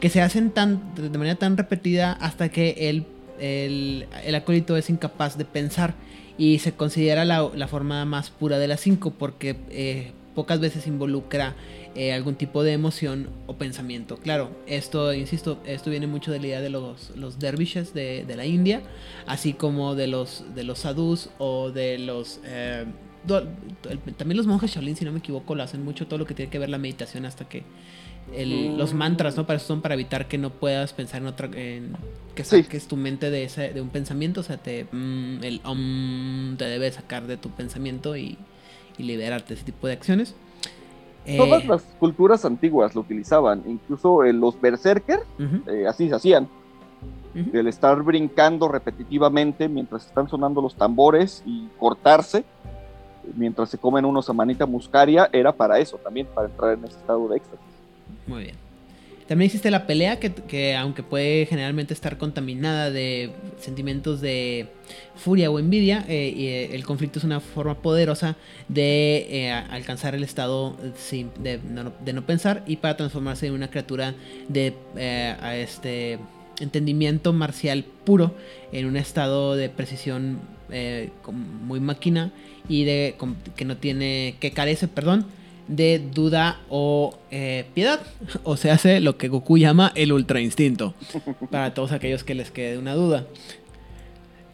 que 0.00 0.08
se 0.10 0.20
hacen 0.20 0.50
tan, 0.50 0.94
de 0.94 1.18
manera 1.18 1.36
tan 1.36 1.56
repetida 1.56 2.12
hasta 2.12 2.50
que 2.50 2.90
el, 2.90 3.06
el, 3.40 4.06
el 4.24 4.34
acólito 4.34 4.76
es 4.76 4.90
incapaz 4.90 5.38
de 5.38 5.44
pensar 5.44 5.94
y 6.36 6.58
se 6.58 6.72
considera 6.72 7.24
la, 7.24 7.50
la 7.54 7.68
forma 7.68 8.04
más 8.04 8.30
pura 8.30 8.58
de 8.58 8.68
las 8.68 8.80
cinco 8.80 9.12
porque 9.12 9.56
eh, 9.70 10.12
pocas 10.34 10.60
veces 10.60 10.86
involucra 10.86 11.54
eh, 11.94 12.12
algún 12.12 12.36
tipo 12.36 12.62
de 12.62 12.72
emoción 12.72 13.28
o 13.46 13.56
pensamiento. 13.56 14.16
Claro, 14.16 14.50
esto, 14.66 15.12
insisto, 15.12 15.58
esto 15.66 15.90
viene 15.90 16.06
mucho 16.06 16.32
de 16.32 16.40
la 16.40 16.46
idea 16.46 16.60
de 16.60 16.70
los, 16.70 17.10
los 17.16 17.38
dervishes 17.38 17.92
de, 17.92 18.24
de 18.26 18.36
la 18.36 18.46
India, 18.46 18.80
así 19.26 19.52
como 19.52 19.94
de 19.94 20.06
los, 20.06 20.44
de 20.54 20.64
los 20.64 20.80
sadhus 20.80 21.30
o 21.38 21.70
de 21.70 21.98
los... 21.98 22.40
también 23.26 24.36
los 24.36 24.46
monjes 24.46 24.70
Shaolin, 24.72 24.96
si 24.96 25.04
no 25.04 25.12
me 25.12 25.18
equivoco, 25.18 25.54
lo 25.54 25.62
hacen 25.62 25.84
mucho 25.84 26.06
todo 26.06 26.18
lo 26.18 26.26
que 26.26 26.34
tiene 26.34 26.50
que 26.50 26.58
ver 26.58 26.68
la 26.68 26.78
meditación 26.78 27.24
hasta 27.24 27.44
que 27.48 27.62
el- 28.34 28.76
los 28.78 28.94
mantras, 28.94 29.36
¿no? 29.36 29.46
Para 29.46 29.56
eso 29.58 29.66
son 29.66 29.80
para 29.80 29.94
evitar 29.94 30.28
que 30.28 30.38
no 30.38 30.50
puedas 30.50 30.92
pensar 30.92 31.22
en 31.22 31.28
otra, 31.28 31.48
en, 31.54 31.92
que 32.34 32.44
Sí. 32.44 32.62
saques 32.62 32.86
tu 32.88 32.96
mente 32.96 33.30
de 33.30 33.44
ese, 33.44 33.72
de 33.72 33.80
un 33.80 33.88
pensamiento, 33.90 34.40
o 34.40 34.44
sea, 34.44 34.56
te, 34.56 34.84
mm, 34.90 35.42
el 35.44 35.60
om 35.64 36.56
te 36.56 36.64
debe 36.64 36.90
sacar 36.90 37.26
de 37.26 37.36
tu 37.36 37.50
pensamiento 37.50 38.16
y, 38.16 38.38
y 38.98 39.02
liberarte 39.02 39.48
de 39.48 39.54
ese 39.54 39.64
tipo 39.64 39.86
de 39.86 39.92
acciones. 39.94 40.34
Eh, 41.26 41.36
Todas 41.36 41.64
las 41.66 41.82
culturas 42.00 42.44
antiguas 42.44 42.94
lo 42.94 43.02
utilizaban, 43.02 43.62
incluso 43.66 44.24
eh, 44.24 44.32
los 44.32 44.60
berserker, 44.60 45.20
eh, 45.68 45.86
así 45.86 46.08
se 46.08 46.14
hacían. 46.14 46.48
El 47.52 47.66
estar 47.66 48.02
brincando 48.02 48.68
repetitivamente 48.68 49.68
mientras 49.68 50.06
están 50.06 50.28
sonando 50.28 50.60
los 50.60 50.74
tambores 50.76 51.42
y 51.46 51.66
cortarse 51.78 52.44
mientras 53.36 53.70
se 53.70 53.78
comen 53.78 54.04
unos 54.04 54.28
a 54.28 54.32
manita 54.32 54.66
muscaria 54.66 55.28
era 55.32 55.52
para 55.52 55.78
eso 55.78 55.98
también, 55.98 56.26
para 56.34 56.48
entrar 56.48 56.76
en 56.76 56.84
ese 56.84 56.96
estado 56.98 57.28
de 57.28 57.36
éxtasis. 57.36 57.66
Muy 58.26 58.42
bien. 58.44 58.54
También 59.28 59.46
existe 59.46 59.70
la 59.70 59.86
pelea 59.86 60.18
que, 60.18 60.32
que 60.32 60.76
aunque 60.76 61.02
puede 61.02 61.46
generalmente 61.46 61.94
estar 61.94 62.18
contaminada 62.18 62.90
de 62.90 63.30
sentimientos 63.58 64.20
de 64.20 64.66
furia 65.14 65.50
o 65.50 65.58
envidia, 65.58 66.04
eh, 66.08 66.34
y, 66.36 66.46
eh, 66.48 66.74
el 66.74 66.84
conflicto 66.84 67.18
es 67.18 67.24
una 67.24 67.40
forma 67.40 67.76
poderosa 67.76 68.36
de 68.68 69.26
eh, 69.30 69.52
alcanzar 69.52 70.14
el 70.14 70.24
estado 70.24 70.76
sin- 70.96 71.30
de, 71.42 71.58
no, 71.58 71.92
de 72.04 72.12
no 72.12 72.22
pensar 72.26 72.62
y 72.66 72.76
para 72.76 72.96
transformarse 72.96 73.46
en 73.46 73.54
una 73.54 73.70
criatura 73.70 74.12
de 74.48 74.74
este 75.54 76.18
entendimiento 76.60 77.32
marcial 77.32 77.84
puro 78.04 78.34
en 78.72 78.86
un 78.86 78.96
estado 78.96 79.54
de 79.56 79.68
precisión 79.70 80.40
eh, 80.72 81.10
muy 81.30 81.78
máquina 81.80 82.30
y 82.68 82.84
de 82.84 83.16
que 83.56 83.64
no 83.64 83.76
tiene 83.76 84.36
que 84.40 84.50
carece, 84.50 84.88
perdón, 84.88 85.26
de 85.68 85.98
duda 86.00 86.60
o 86.68 87.16
eh, 87.30 87.66
piedad. 87.74 88.00
O 88.44 88.56
se 88.56 88.70
hace 88.70 89.00
lo 89.00 89.16
que 89.16 89.28
Goku 89.28 89.58
llama 89.58 89.92
el 89.94 90.12
ultra 90.12 90.40
instinto. 90.40 90.94
Para 91.50 91.74
todos 91.74 91.92
aquellos 91.92 92.24
que 92.24 92.34
les 92.34 92.50
quede 92.50 92.78
una 92.78 92.94
duda. 92.94 93.26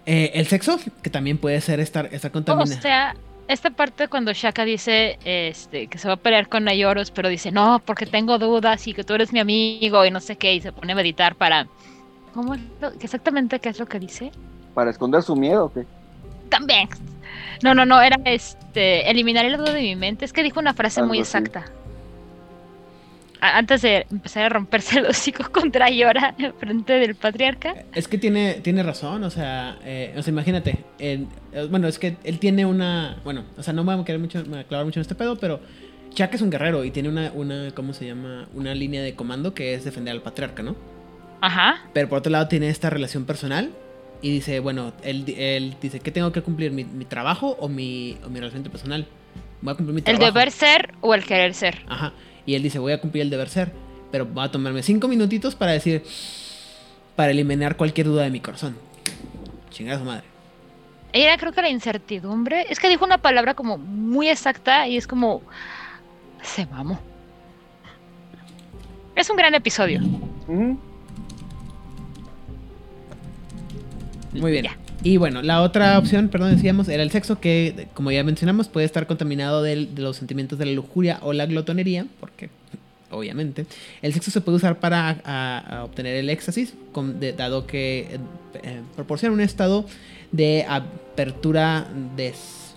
Eh, 0.07 0.31
el 0.35 0.47
sexo, 0.47 0.79
que 1.03 1.11
también 1.11 1.39
puede 1.39 1.61
ser 1.61 1.81
estar, 1.81 2.07
estar 2.13 2.31
O 2.31 2.33
contaminado. 2.33 2.81
sea, 2.81 3.15
esta 3.47 3.71
parte 3.71 4.09
cuando 4.09 4.33
Shaka 4.33 4.65
dice 4.65 5.19
este, 5.25 5.87
que 5.87 5.99
se 5.99 6.09
va 6.09 6.15
a 6.15 6.17
pelear 6.19 6.49
con 6.49 6.65
Nayoros, 6.65 7.11
pero 7.11 7.29
dice, 7.29 7.53
no, 7.53 7.83
porque 7.85 8.07
tengo 8.07 8.39
dudas 8.39 8.87
y 8.87 8.95
que 8.95 9.05
tú 9.05 9.15
eres 9.15 9.33
mi 9.33 9.39
amigo 9.41 10.05
y 10.07 10.11
no 10.11 10.21
sé 10.21 10.37
qué, 10.37 10.55
y 10.55 10.61
se 10.61 10.73
pone 10.73 10.93
a 10.93 10.97
meditar 10.97 11.35
para... 11.35 11.67
¿Cómo 12.33 12.55
es 12.55 12.61
lo- 12.81 12.93
exactamente 13.01 13.59
qué 13.59 13.69
es 13.71 13.79
lo 13.79 13.87
que 13.87 13.99
dice? 13.99 14.31
Para 14.75 14.91
esconder 14.91 15.23
su 15.23 15.35
miedo, 15.37 15.67
¿o 15.67 15.73
qué? 15.73 15.85
También. 16.49 16.89
No, 17.63 17.75
no, 17.75 17.85
no, 17.85 18.01
era 18.01 18.19
este, 18.25 19.11
eliminar 19.11 19.45
el 19.45 19.57
duda 19.57 19.73
de 19.73 19.83
mi 19.83 19.97
mente. 19.97 20.25
Es 20.25 20.33
que 20.33 20.43
dijo 20.43 20.61
una 20.61 20.75
frase 20.75 21.03
muy 21.03 21.19
Algo 21.19 21.25
exacta. 21.25 21.65
Antes 23.41 23.83
de 23.83 24.07
empezar 24.11 24.45
a 24.45 24.49
romperse 24.49 25.01
los 25.01 25.11
hocico 25.11 25.51
contra 25.51 25.91
Yora 25.91 26.35
en 26.39 26.55
frente 26.55 26.95
del 26.95 27.15
patriarca. 27.15 27.75
Es 27.95 28.09
que 28.09 28.19
tiene, 28.19 28.55
tiene 28.55 28.83
razón, 28.83 29.23
o 29.23 29.31
sea, 29.31 29.79
eh, 29.85 30.15
o 30.17 30.23
sea, 30.23 30.33
imagínate, 30.33 30.85
eh, 30.99 31.25
bueno, 31.71 31.87
es 31.87 31.99
que 31.99 32.17
él 32.25 32.39
tiene 32.39 32.67
una, 32.67 33.17
bueno, 33.25 33.45
o 33.57 33.63
sea, 33.63 33.73
no 33.73 33.85
me 33.85 33.95
voy 33.95 34.03
a 34.03 34.05
querer 34.05 34.21
mucho, 34.21 34.41
me 34.43 34.49
voy 34.49 34.59
a 34.61 34.65
clavar 34.65 34.87
mucho 34.87 34.99
en 34.99 35.03
este 35.03 35.15
pedo, 35.15 35.39
pero 35.39 35.61
Chuck 36.15 36.35
es 36.35 36.43
un 36.43 36.51
guerrero 36.51 36.85
y 36.85 36.91
tiene 36.91 37.09
una, 37.09 37.31
una, 37.33 37.71
¿cómo 37.73 37.93
se 37.93 38.07
llama? 38.07 38.49
Una 38.55 38.75
línea 38.75 39.03
de 39.03 39.15
comando 39.15 39.55
que 39.55 39.75
es 39.75 39.85
defender 39.85 40.13
al 40.13 40.23
patriarca, 40.23 40.63
¿no? 40.65 40.75
Ajá. 41.41 41.83
Pero 41.93 42.09
por 42.09 42.19
otro 42.19 42.33
lado 42.33 42.49
tiene 42.49 42.69
esta 42.69 42.91
relación 42.91 43.25
personal. 43.25 43.71
Y 44.21 44.31
dice, 44.33 44.59
bueno, 44.61 44.93
él, 45.03 45.25
él 45.39 45.77
dice, 45.81 46.01
¿qué 46.01 46.11
tengo 46.11 46.33
que 46.33 46.43
cumplir? 46.43 46.73
¿Mi, 46.73 46.85
mi 46.85 47.05
trabajo 47.05 47.57
o 47.61 47.69
mi, 47.69 48.19
o 48.25 48.29
mi 48.29 48.41
relación 48.41 48.63
personal? 48.65 49.07
Voy 49.63 49.73
a 49.73 49.77
cumplir 49.77 49.95
mi 49.95 49.99
El 50.01 50.05
trabajo. 50.05 50.25
deber 50.27 50.51
ser 50.51 50.95
o 51.01 51.15
el 51.15 51.25
querer 51.25 51.55
ser. 51.55 51.85
Ajá. 51.89 52.13
Y 52.45 52.55
él 52.55 52.63
dice, 52.63 52.79
voy 52.79 52.93
a 52.93 53.01
cumplir 53.01 53.23
el 53.23 53.31
deber 53.31 53.49
ser. 53.49 53.73
Pero 54.11 54.27
voy 54.27 54.45
a 54.45 54.51
tomarme 54.51 54.83
cinco 54.83 55.07
minutitos 55.07 55.55
para 55.55 55.73
decir, 55.73 56.03
para 57.15 57.31
eliminar 57.31 57.77
cualquier 57.77 58.07
duda 58.07 58.23
de 58.25 58.31
mi 58.31 58.41
corazón. 58.41 58.77
Chingar 59.71 59.97
a 59.97 59.99
su 59.99 60.05
madre. 60.05 60.25
Era 61.13 61.37
creo 61.39 61.53
que 61.53 61.63
la 61.63 61.69
incertidumbre. 61.71 62.67
Es 62.71 62.81
que 62.81 62.89
dijo 62.89 63.05
una 63.05 63.19
palabra 63.19 63.55
como 63.55 63.79
muy 63.79 64.29
exacta 64.29 64.89
y 64.89 64.97
es 64.97 65.07
como... 65.07 65.43
Se 66.43 66.67
mamó. 66.67 66.99
Es 69.15 69.29
un 69.31 69.37
gran 69.37 69.55
episodio. 69.55 70.01
Ujú. 70.47 70.79
Muy 74.33 74.51
bien. 74.53 74.65
Ya. 74.65 74.77
Y 75.03 75.17
bueno, 75.17 75.43
la 75.43 75.63
otra 75.63 75.99
opción, 75.99 76.29
perdón, 76.29 76.55
decíamos, 76.55 76.89
era 76.89 77.03
el 77.03 77.11
sexo, 77.11 77.41
que 77.41 77.87
como 77.95 78.11
ya 78.11 78.25
mencionamos, 78.25 78.69
puede 78.69 78.85
estar 78.87 79.07
contaminado 79.07 79.63
del- 79.63 79.95
de, 79.95 80.03
los 80.03 80.17
sentimientos 80.17 80.59
de 80.59 80.67
la 80.67 80.73
lujuria 80.73 81.19
o 81.23 81.33
la 81.33 81.47
glotonería, 81.47 82.07
porque 82.21 82.51
obviamente 83.11 83.65
el 84.03 84.13
sexo 84.13 84.31
se 84.31 84.41
puede 84.41 84.57
usar 84.57 84.81
para 84.81 85.21
a- 85.25 85.79
a 85.79 85.85
obtener 85.85 86.17
el 86.17 86.29
éxtasis, 86.31 86.75
con- 86.93 87.21
de- 87.21 87.33
dado 87.33 87.67
que 87.67 88.01
eh, 88.01 88.19
eh, 88.63 88.81
proporciona 88.97 89.35
un 89.35 89.41
estado 89.41 89.87
de 90.33 90.67
apertura 90.69 91.87
des- 92.17 92.75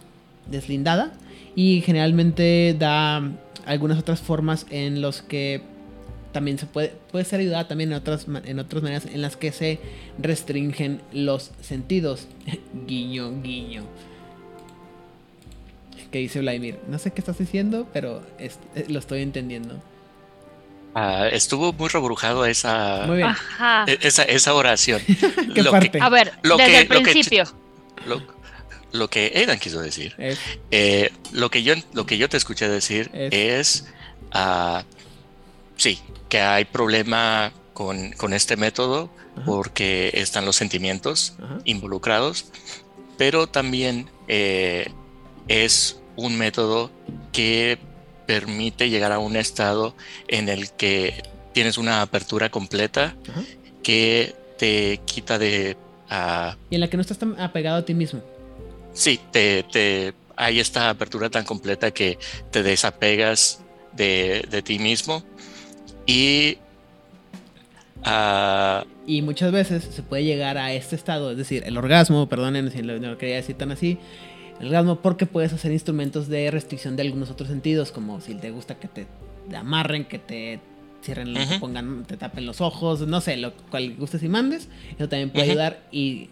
deslindada 0.49 1.11
y 1.55 1.81
generalmente 1.81 2.75
da 2.79 3.29
algunas 3.65 3.97
otras 3.99 4.21
formas 4.21 4.65
en 4.69 5.01
los 5.01 5.21
que 5.21 5.61
también 6.31 6.57
se 6.57 6.65
puede, 6.65 6.93
puede 7.11 7.25
ser 7.25 7.39
ayudada 7.41 7.67
también 7.67 7.91
en 7.91 7.97
otras, 7.97 8.25
en 8.45 8.59
otras 8.59 8.81
maneras 8.83 9.05
en 9.05 9.21
las 9.21 9.35
que 9.37 9.51
se 9.51 9.79
restringen 10.19 11.01
los 11.11 11.51
sentidos. 11.61 12.27
guiño, 12.87 13.41
guiño. 13.41 13.83
¿Qué 16.11 16.19
dice 16.19 16.39
Vladimir? 16.39 16.77
No 16.87 16.99
sé 16.99 17.11
qué 17.11 17.21
estás 17.21 17.37
diciendo, 17.37 17.87
pero 17.93 18.21
es- 18.37 18.59
eh, 18.75 18.85
lo 18.89 18.99
estoy 18.99 19.21
entendiendo. 19.21 19.81
Ah, 20.93 21.27
estuvo 21.31 21.71
muy 21.71 21.87
rebrujado 21.87 22.45
esa, 22.45 23.03
Muy 23.07 23.17
bien. 23.17 23.29
Ajá. 23.29 23.85
e- 23.87 23.97
esa, 24.01 24.23
esa 24.23 24.53
oración. 24.53 25.01
¿Qué 25.55 25.63
Lo 25.63 25.71
parte? 25.71 25.89
que, 25.91 26.01
A 26.01 26.09
ver, 26.09 26.33
lo 26.43 26.57
desde 26.57 26.71
que- 26.71 26.79
el 26.81 26.87
lo 26.89 26.95
que- 27.03 27.11
principio. 27.11 27.43
lo, 28.05 28.21
lo 28.91 29.09
que 29.09 29.31
Aidan 29.33 29.57
quiso 29.57 29.79
decir, 29.81 30.13
Es- 30.17 30.37
eh, 30.71 31.11
lo, 31.31 31.49
que 31.49 31.63
yo, 31.63 31.75
lo 31.93 32.05
que 32.05 32.17
yo 32.17 32.27
te 32.27 32.35
escuché 32.35 32.67
decir 32.67 33.09
Es- 33.13 33.31
es, 33.33 33.87
ah, 34.33 34.83
sí, 35.81 35.99
que 36.29 36.39
hay 36.41 36.65
problema 36.65 37.51
con, 37.73 38.11
con 38.13 38.33
este 38.33 38.55
método 38.55 39.09
Ajá. 39.35 39.45
porque 39.45 40.11
están 40.13 40.45
los 40.45 40.55
sentimientos 40.55 41.33
Ajá. 41.41 41.57
involucrados, 41.65 42.45
pero 43.17 43.47
también 43.47 44.09
eh, 44.27 44.91
es 45.47 45.99
un 46.15 46.37
método 46.37 46.91
que 47.31 47.79
permite 48.27 48.89
llegar 48.89 49.11
a 49.11 49.19
un 49.19 49.35
estado 49.35 49.95
en 50.27 50.49
el 50.49 50.69
que 50.71 51.23
tienes 51.53 51.77
una 51.77 52.01
apertura 52.01 52.49
completa 52.51 53.15
Ajá. 53.29 53.41
que 53.83 54.35
te 54.57 54.99
quita 55.05 55.39
de... 55.39 55.75
ah, 56.09 56.55
Y 56.69 56.75
en 56.75 56.81
la 56.81 56.89
que 56.89 56.97
no 56.97 57.01
estás 57.01 57.17
tan 57.17 57.39
apegado 57.39 57.77
a 57.77 57.85
ti 57.85 57.93
mismo. 57.93 58.21
sí, 58.93 59.19
te, 59.31 59.63
te- 59.63 60.13
hay 60.35 60.59
esta 60.59 60.89
apertura 60.89 61.29
tan 61.29 61.43
completa 61.45 61.91
que 61.91 62.17
te 62.51 62.63
desapegas 62.63 63.59
de, 63.93 64.45
de 64.49 64.61
ti 64.61 64.79
mismo 64.79 65.23
y... 66.05 66.57
ah, 68.03 68.85
Y 69.05 69.21
muchas 69.21 69.51
veces 69.51 69.83
se 69.83 70.03
puede 70.03 70.23
llegar 70.23 70.57
a 70.57 70.73
este 70.73 70.95
estado, 70.95 71.31
es 71.31 71.37
decir, 71.37 71.63
el 71.65 71.77
orgasmo, 71.77 72.27
perdonen 72.29 72.71
si 72.71 72.81
lo, 72.81 72.99
no 72.99 73.09
lo 73.11 73.17
quería 73.17 73.35
decir 73.35 73.55
tan 73.57 73.71
así, 73.71 73.97
el 74.59 74.67
orgasmo 74.67 74.97
porque 75.01 75.25
puedes 75.25 75.53
hacer 75.53 75.71
instrumentos 75.71 76.27
de 76.27 76.51
restricción 76.51 76.95
de 76.95 77.01
algunos 77.03 77.31
otros 77.31 77.49
sentidos, 77.49 77.91
como 77.91 78.21
si 78.21 78.35
te 78.35 78.51
gusta 78.51 78.75
que 78.75 78.87
te 78.87 79.07
amarren, 79.55 80.05
que 80.05 80.19
te 80.19 80.59
cierren, 81.03 81.33
te 81.33 81.41
Ujú. 81.41 81.59
pongan, 81.59 82.05
te 82.05 82.15
tapen 82.15 82.45
los 82.45 82.61
ojos, 82.61 83.01
no 83.07 83.21
sé, 83.21 83.37
lo 83.37 83.53
cual 83.71 83.95
gustes 83.95 84.21
y 84.21 84.29
mandes, 84.29 84.69
eso 84.97 85.09
también 85.09 85.31
puede 85.31 85.49
ayudar 85.49 85.81
y 85.91 86.29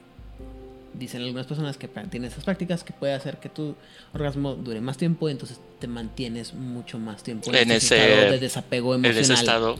dicen 1.00 1.22
algunas 1.24 1.48
personas 1.48 1.78
que 1.78 1.88
tienen 1.88 2.26
esas 2.30 2.44
prácticas 2.44 2.84
que 2.84 2.94
puede 2.94 3.14
hacer 3.14 3.38
que 3.38 3.50
tu 3.50 3.76
orgasmo 4.14 4.54
dure 4.56 4.82
más 4.82 4.98
tiempo 4.98 5.30
y 5.30 5.32
entonces 5.32 5.60
te 5.80 5.88
mantienes 5.88 6.54
mucho 6.54 7.00
más 7.00 7.24
tiempo 7.24 7.50
En 7.54 7.72
ese- 7.72 7.96
estado 7.98 8.32
de 8.34 8.40
desapego 8.40 8.94
en 8.96 9.06
emocional. 9.06 9.22
ese 9.24 9.34
estado... 9.34 9.78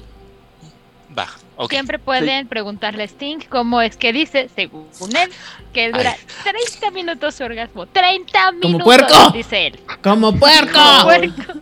Va, 1.18 1.28
ok. 1.58 1.72
Siempre 1.72 1.98
pueden 1.98 2.48
preguntarle 2.48 3.02
a 3.04 3.08
Sting 3.08 3.40
cómo 3.50 3.82
es 3.82 3.98
que 3.98 4.14
dice, 4.14 4.48
según 4.56 4.86
él, 5.18 5.32
que 5.74 5.88
dura 5.92 6.16
30 6.44 6.92
minutos 6.92 7.34
su 7.34 7.44
orgasmo. 7.44 7.88
30 7.88 8.32
¡Como 8.62 8.78
minutos, 8.78 8.86
puerco! 8.86 9.32
dice 9.34 9.68
él. 9.68 9.80
¡Como 10.04 10.36
puerco! 10.38 10.72
Como 10.72 11.04
puerco. 11.06 11.60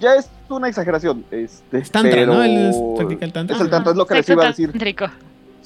Ya 0.00 0.14
es 0.14 0.30
una 0.48 0.68
exageración. 0.68 1.24
Este, 1.30 1.78
Es 1.78 1.90
tantra, 1.90 2.12
pero... 2.12 2.32
¿no? 2.34 2.42
Él 2.42 2.70
es- 2.70 2.76
practica 2.96 3.24
el 3.26 3.32
tantra. 3.32 3.56
Es 3.56 3.62
el 3.62 3.68
tantra, 3.70 3.92
es 3.92 3.98
lo 3.98 4.06
que 4.06 4.14
les 4.14 4.28
iba 4.30 4.44
a 4.44 4.48
decir. 4.48 4.70
tántrico. 4.70 5.06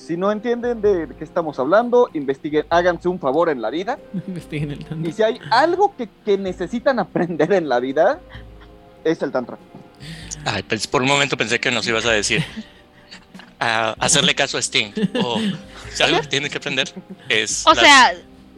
Si 0.06 0.16
no 0.16 0.32
entienden 0.32 0.80
de 0.82 1.06
qué 1.16 1.22
estamos 1.24 1.58
hablando, 1.60 2.08
investiguen, 2.12 2.64
háganse 2.70 3.08
un 3.08 3.20
favor 3.20 3.48
en 3.50 3.62
la 3.62 3.70
vida. 3.70 3.98
Investiguen 4.26 4.72
el 4.72 4.84
tantra. 4.84 5.08
Y 5.08 5.12
si 5.12 5.22
hay 5.22 5.38
algo 5.50 5.94
que, 5.96 6.08
que 6.24 6.36
necesitan 6.38 6.98
aprender 6.98 7.52
en 7.52 7.68
la 7.68 7.78
vida, 7.80 8.20
es 9.04 9.22
el 9.22 9.30
tantra. 9.30 9.58
Ay, 10.44 10.64
pues, 10.64 10.86
por 10.88 11.02
un 11.02 11.08
momento 11.08 11.36
pensé 11.36 11.60
que 11.60 11.70
nos 11.70 11.86
ibas 11.86 12.04
a 12.06 12.10
decir 12.10 12.42
a 13.60 13.90
hacerle 14.00 14.34
caso 14.34 14.58
a 14.58 14.60
Sting. 14.62 14.90
O 15.22 15.38
si 15.92 16.02
algo 16.02 16.20
que 16.20 16.26
tiene 16.26 16.50
que 16.50 16.58
aprender 16.58 16.88
es. 17.28 17.64
O 17.66 17.74
sea, 17.74 18.12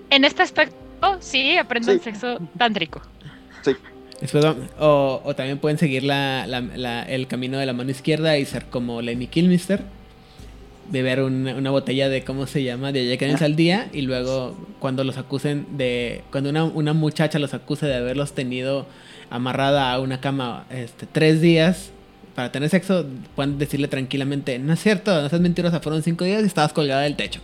en 0.08 0.24
este 0.24 0.42
aspecto, 0.42 0.74
sí, 1.20 1.58
aprendan 1.58 1.98
Sí. 1.98 2.04
sexo 2.04 2.38
tántrico. 2.56 3.02
Después 4.20 4.42
va- 4.44 4.56
o, 4.80 5.20
o 5.24 5.34
también 5.34 5.58
pueden 5.58 5.76
seguir 5.76 6.04
la- 6.04 6.46
la- 6.46 6.60
la- 6.62 7.02
el 7.02 7.26
camino 7.26 7.58
de 7.58 7.66
la 7.66 7.74
mano 7.74 7.90
izquierda 7.90 8.38
y 8.38 8.46
ser 8.46 8.64
como 8.66 9.02
Lemmy 9.02 9.26
Kilmister. 9.26 9.82
Beber 10.90 11.22
una, 11.22 11.54
una 11.54 11.70
botella 11.70 12.08
de, 12.08 12.24
¿cómo 12.24 12.46
se 12.46 12.62
llama? 12.62 12.92
De 12.92 13.06
Jack 13.06 13.20
Daniels 13.20 13.42
al 13.42 13.56
día. 13.56 13.88
Y 13.92 14.02
luego, 14.02 14.56
cuando 14.80 15.04
los 15.04 15.16
acusen 15.16 15.66
de. 15.76 16.22
Cuando 16.30 16.50
una, 16.50 16.64
una 16.64 16.92
muchacha 16.92 17.38
los 17.38 17.54
acuse 17.54 17.86
de 17.86 17.94
haberlos 17.94 18.32
tenido 18.32 18.86
amarrada 19.30 19.92
a 19.92 20.00
una 20.00 20.20
cama 20.20 20.66
este, 20.70 21.06
tres 21.06 21.40
días 21.40 21.90
para 22.34 22.52
tener 22.52 22.68
sexo, 22.68 23.06
pueden 23.34 23.58
decirle 23.58 23.88
tranquilamente: 23.88 24.58
No 24.58 24.72
es 24.72 24.80
cierto, 24.80 25.20
no 25.22 25.28
seas 25.28 25.40
mentirosa, 25.40 25.80
fueron 25.80 26.02
cinco 26.02 26.24
días 26.24 26.42
y 26.42 26.46
estabas 26.46 26.72
colgada 26.72 27.02
del 27.02 27.16
techo. 27.16 27.40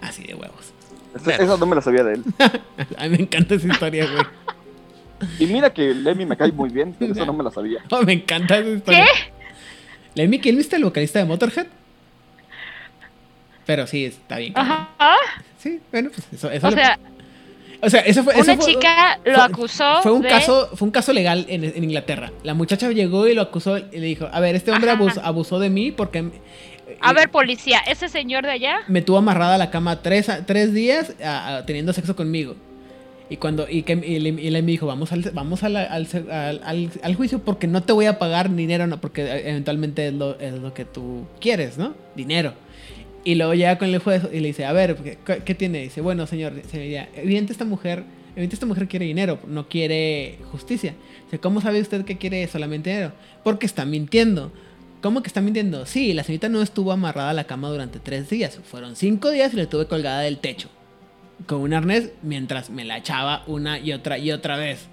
Así 0.00 0.22
de 0.22 0.34
huevos. 0.34 0.72
Claro. 1.22 1.44
esa 1.44 1.56
no 1.56 1.66
me 1.66 1.76
la 1.76 1.82
sabía 1.82 2.04
de 2.04 2.14
él. 2.14 2.24
A 2.98 3.04
mí 3.04 3.10
me 3.10 3.22
encanta 3.22 3.54
esa 3.54 3.68
historia, 3.68 4.06
güey. 4.10 4.24
Y 5.38 5.46
mira 5.46 5.72
que 5.72 5.94
Lemmy 5.94 6.26
me 6.26 6.36
cae 6.36 6.52
muy 6.52 6.70
bien, 6.70 6.94
pero 6.98 7.12
esa 7.12 7.24
no 7.24 7.32
me 7.32 7.44
la 7.44 7.50
sabía. 7.50 7.80
Oh, 7.90 8.02
me 8.02 8.14
encanta 8.14 8.58
esa 8.58 8.68
historia. 8.70 9.06
Lemmy 10.14 10.38
Kilmister, 10.38 10.78
el 10.78 10.84
vocalista 10.84 11.18
de 11.18 11.24
Motorhead. 11.24 11.66
Pero 13.66 13.86
sí, 13.86 14.04
está 14.04 14.38
bien. 14.38 14.52
Ajá. 14.56 14.88
Sí, 15.58 15.80
bueno, 15.90 16.10
pues 16.14 16.26
eso, 16.32 16.50
eso 16.50 16.66
O 16.66 16.70
le- 16.70 16.76
sea, 16.76 16.98
o 17.80 17.90
sea, 17.90 18.00
eso 18.00 18.22
fue, 18.22 18.34
eso 18.34 18.52
una 18.52 18.56
fue- 18.62 18.72
chica 18.74 19.18
lo 19.24 19.34
fue- 19.34 19.42
acusó 19.44 20.02
Fue 20.02 20.12
un 20.12 20.22
de... 20.22 20.28
caso, 20.28 20.70
fue 20.74 20.86
un 20.86 20.92
caso 20.92 21.12
legal 21.12 21.46
en, 21.48 21.64
en 21.64 21.82
Inglaterra. 21.84 22.30
La 22.42 22.52
muchacha 22.54 22.90
llegó 22.90 23.26
y 23.26 23.34
lo 23.34 23.42
acusó 23.42 23.78
y 23.78 23.82
le 23.92 24.00
dijo, 24.06 24.28
a 24.30 24.40
ver, 24.40 24.54
este 24.54 24.70
hombre 24.70 24.90
Ajá. 24.90 25.22
abusó, 25.24 25.58
de 25.58 25.70
mí 25.70 25.90
porque 25.92 26.30
A 27.00 27.12
y- 27.12 27.14
ver, 27.14 27.30
policía, 27.30 27.78
ese 27.86 28.08
señor 28.10 28.44
de 28.44 28.50
allá... 28.52 28.80
me 28.88 29.00
tuvo 29.00 29.16
amarrada 29.18 29.54
a 29.54 29.58
la 29.58 29.70
cama 29.70 30.02
tres, 30.02 30.30
tres 30.46 30.74
días 30.74 31.14
a- 31.24 31.56
a- 31.56 31.66
teniendo 31.66 31.92
sexo 31.94 32.14
conmigo. 32.14 32.56
Y 33.34 33.36
cuando 33.36 33.66
y, 33.68 33.82
que, 33.82 33.96
le, 33.96 34.30
me 34.30 34.62
dijo, 34.62 34.86
vamos 34.86 35.10
al 35.10 35.22
vamos 35.34 35.62
la- 35.62 35.82
al, 35.82 37.14
juicio 37.16 37.40
porque 37.40 37.66
no 37.66 37.82
te 37.82 37.92
voy 37.92 38.06
a 38.06 38.16
pagar 38.20 38.54
dinero, 38.54 38.86
no, 38.86 39.00
porque 39.00 39.22
eventualmente 39.48 40.06
es 40.06 40.14
lo, 40.14 40.38
es 40.38 40.54
lo 40.54 40.72
que 40.72 40.84
tú 40.84 41.26
quieres, 41.40 41.76
¿no? 41.76 41.96
Dinero. 42.14 42.54
Y 43.24 43.34
luego 43.34 43.54
llega 43.54 43.76
con 43.76 43.88
el 43.88 43.98
juez 43.98 44.22
y 44.32 44.38
le 44.38 44.46
dice, 44.46 44.66
a 44.66 44.72
ver, 44.72 45.18
¿qué, 45.44 45.54
tiene? 45.56 45.82
Dice, 45.82 46.00
bueno, 46.00 46.28
señor, 46.28 46.52
señoría, 46.70 47.08
evidente 47.16 47.50
esta 47.50 47.64
mujer, 47.64 48.04
evidente 48.36 48.54
esta 48.54 48.66
mujer 48.66 48.86
quiere 48.86 49.04
dinero, 49.04 49.40
no 49.48 49.68
quiere 49.68 50.38
justicia. 50.52 50.94
Dice, 51.24 51.40
¿cómo 51.40 51.60
sabe 51.60 51.80
usted 51.80 52.04
que 52.04 52.16
quiere 52.16 52.46
solamente 52.46 52.90
dinero? 52.90 53.10
Porque 53.42 53.66
está 53.66 53.84
mintiendo. 53.84 54.52
¿Cómo 55.02 55.22
que 55.22 55.26
está 55.26 55.40
mintiendo? 55.40 55.86
Sí, 55.86 56.12
la 56.12 56.22
señorita 56.22 56.48
no 56.48 56.62
estuvo 56.62 56.92
amarrada 56.92 57.30
a 57.30 57.34
la 57.34 57.44
cama 57.44 57.68
durante 57.68 57.98
tres 57.98 58.30
días. 58.30 58.60
Fueron 58.62 58.94
cinco 58.94 59.30
días 59.30 59.52
y 59.54 59.56
le 59.56 59.66
tuve 59.66 59.88
colgada 59.88 60.20
del 60.20 60.38
techo. 60.38 60.68
Con 61.46 61.60
un 61.60 61.74
arnés 61.74 62.10
mientras 62.22 62.70
me 62.70 62.84
la 62.84 62.98
echaba 62.98 63.44
una 63.46 63.78
y 63.78 63.92
otra 63.92 64.18
y 64.18 64.32
otra 64.32 64.56
vez. 64.56 64.86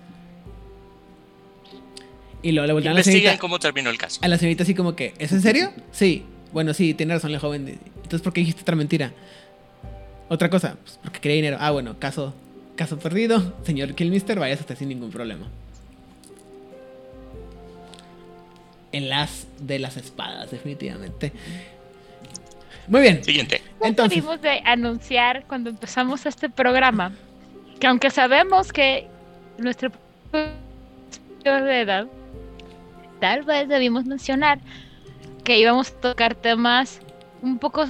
Y 2.44 2.52
luego 2.52 2.68
le 2.68 2.74
voltean 2.74 2.96
a 2.96 2.98
la 2.98 3.04
señorita, 3.04 3.38
cómo 3.38 3.60
terminó 3.60 3.90
el 3.90 3.98
caso. 3.98 4.20
a 4.24 4.28
la 4.28 4.38
señorita 4.38 4.64
así 4.64 4.74
como 4.74 4.96
que, 4.96 5.14
¿es 5.20 5.32
en 5.32 5.42
serio? 5.42 5.72
Sí. 5.92 6.26
Bueno, 6.52 6.74
sí, 6.74 6.94
tiene 6.94 7.14
razón 7.14 7.32
la 7.32 7.40
joven. 7.40 7.80
Entonces, 7.96 8.22
¿por 8.22 8.34
qué 8.34 8.42
dijiste 8.42 8.62
otra 8.64 8.76
mentira? 8.76 9.14
Otra 10.28 10.50
cosa, 10.50 10.78
pues 10.84 11.00
porque 11.04 11.20
quería 11.20 11.36
dinero. 11.36 11.58
Ah, 11.60 11.72
bueno, 11.72 11.98
caso, 12.00 12.34
caso 12.76 12.98
perdido. 13.00 13.54
Señor 13.64 13.94
Killmister, 13.94 14.40
vayas 14.40 14.60
hasta 14.60 14.76
sin 14.76 14.90
ningún 14.90 15.12
problema. 15.12 15.48
en 18.92 19.10
las 19.10 19.48
de 19.60 19.80
las 19.80 19.98
espadas, 19.98 20.52
definitivamente. 20.52 21.32
Muy 22.92 23.02
bien. 23.02 23.24
Siguiente. 23.24 23.62
Entonces, 23.82 24.18
Debimos 24.18 24.42
de 24.42 24.62
anunciar 24.66 25.46
cuando 25.48 25.70
empezamos 25.70 26.26
este 26.26 26.50
programa 26.50 27.14
que 27.80 27.88
aunque 27.88 28.12
sabemos 28.12 28.74
que 28.74 29.08
nuestro 29.58 29.92
de 31.44 31.82
edad, 31.82 32.06
tal 33.22 33.44
vez 33.44 33.70
debimos 33.70 34.06
mencionar 34.06 34.60
que 35.46 35.58
íbamos 35.58 35.90
a 35.90 35.94
tocar 35.94 36.36
temas 36.36 37.00
un 37.42 37.60
poco 37.60 37.86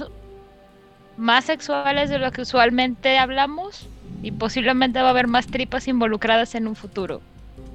más 1.16 1.44
sexuales 1.46 2.08
de 2.08 2.20
lo 2.20 2.30
que 2.30 2.42
usualmente 2.42 3.18
hablamos 3.18 3.88
y 4.22 4.30
posiblemente 4.30 5.00
va 5.02 5.08
a 5.08 5.10
haber 5.10 5.26
más 5.26 5.48
tripas 5.48 5.88
involucradas 5.88 6.54
en 6.54 6.68
un 6.68 6.76
futuro. 6.76 7.20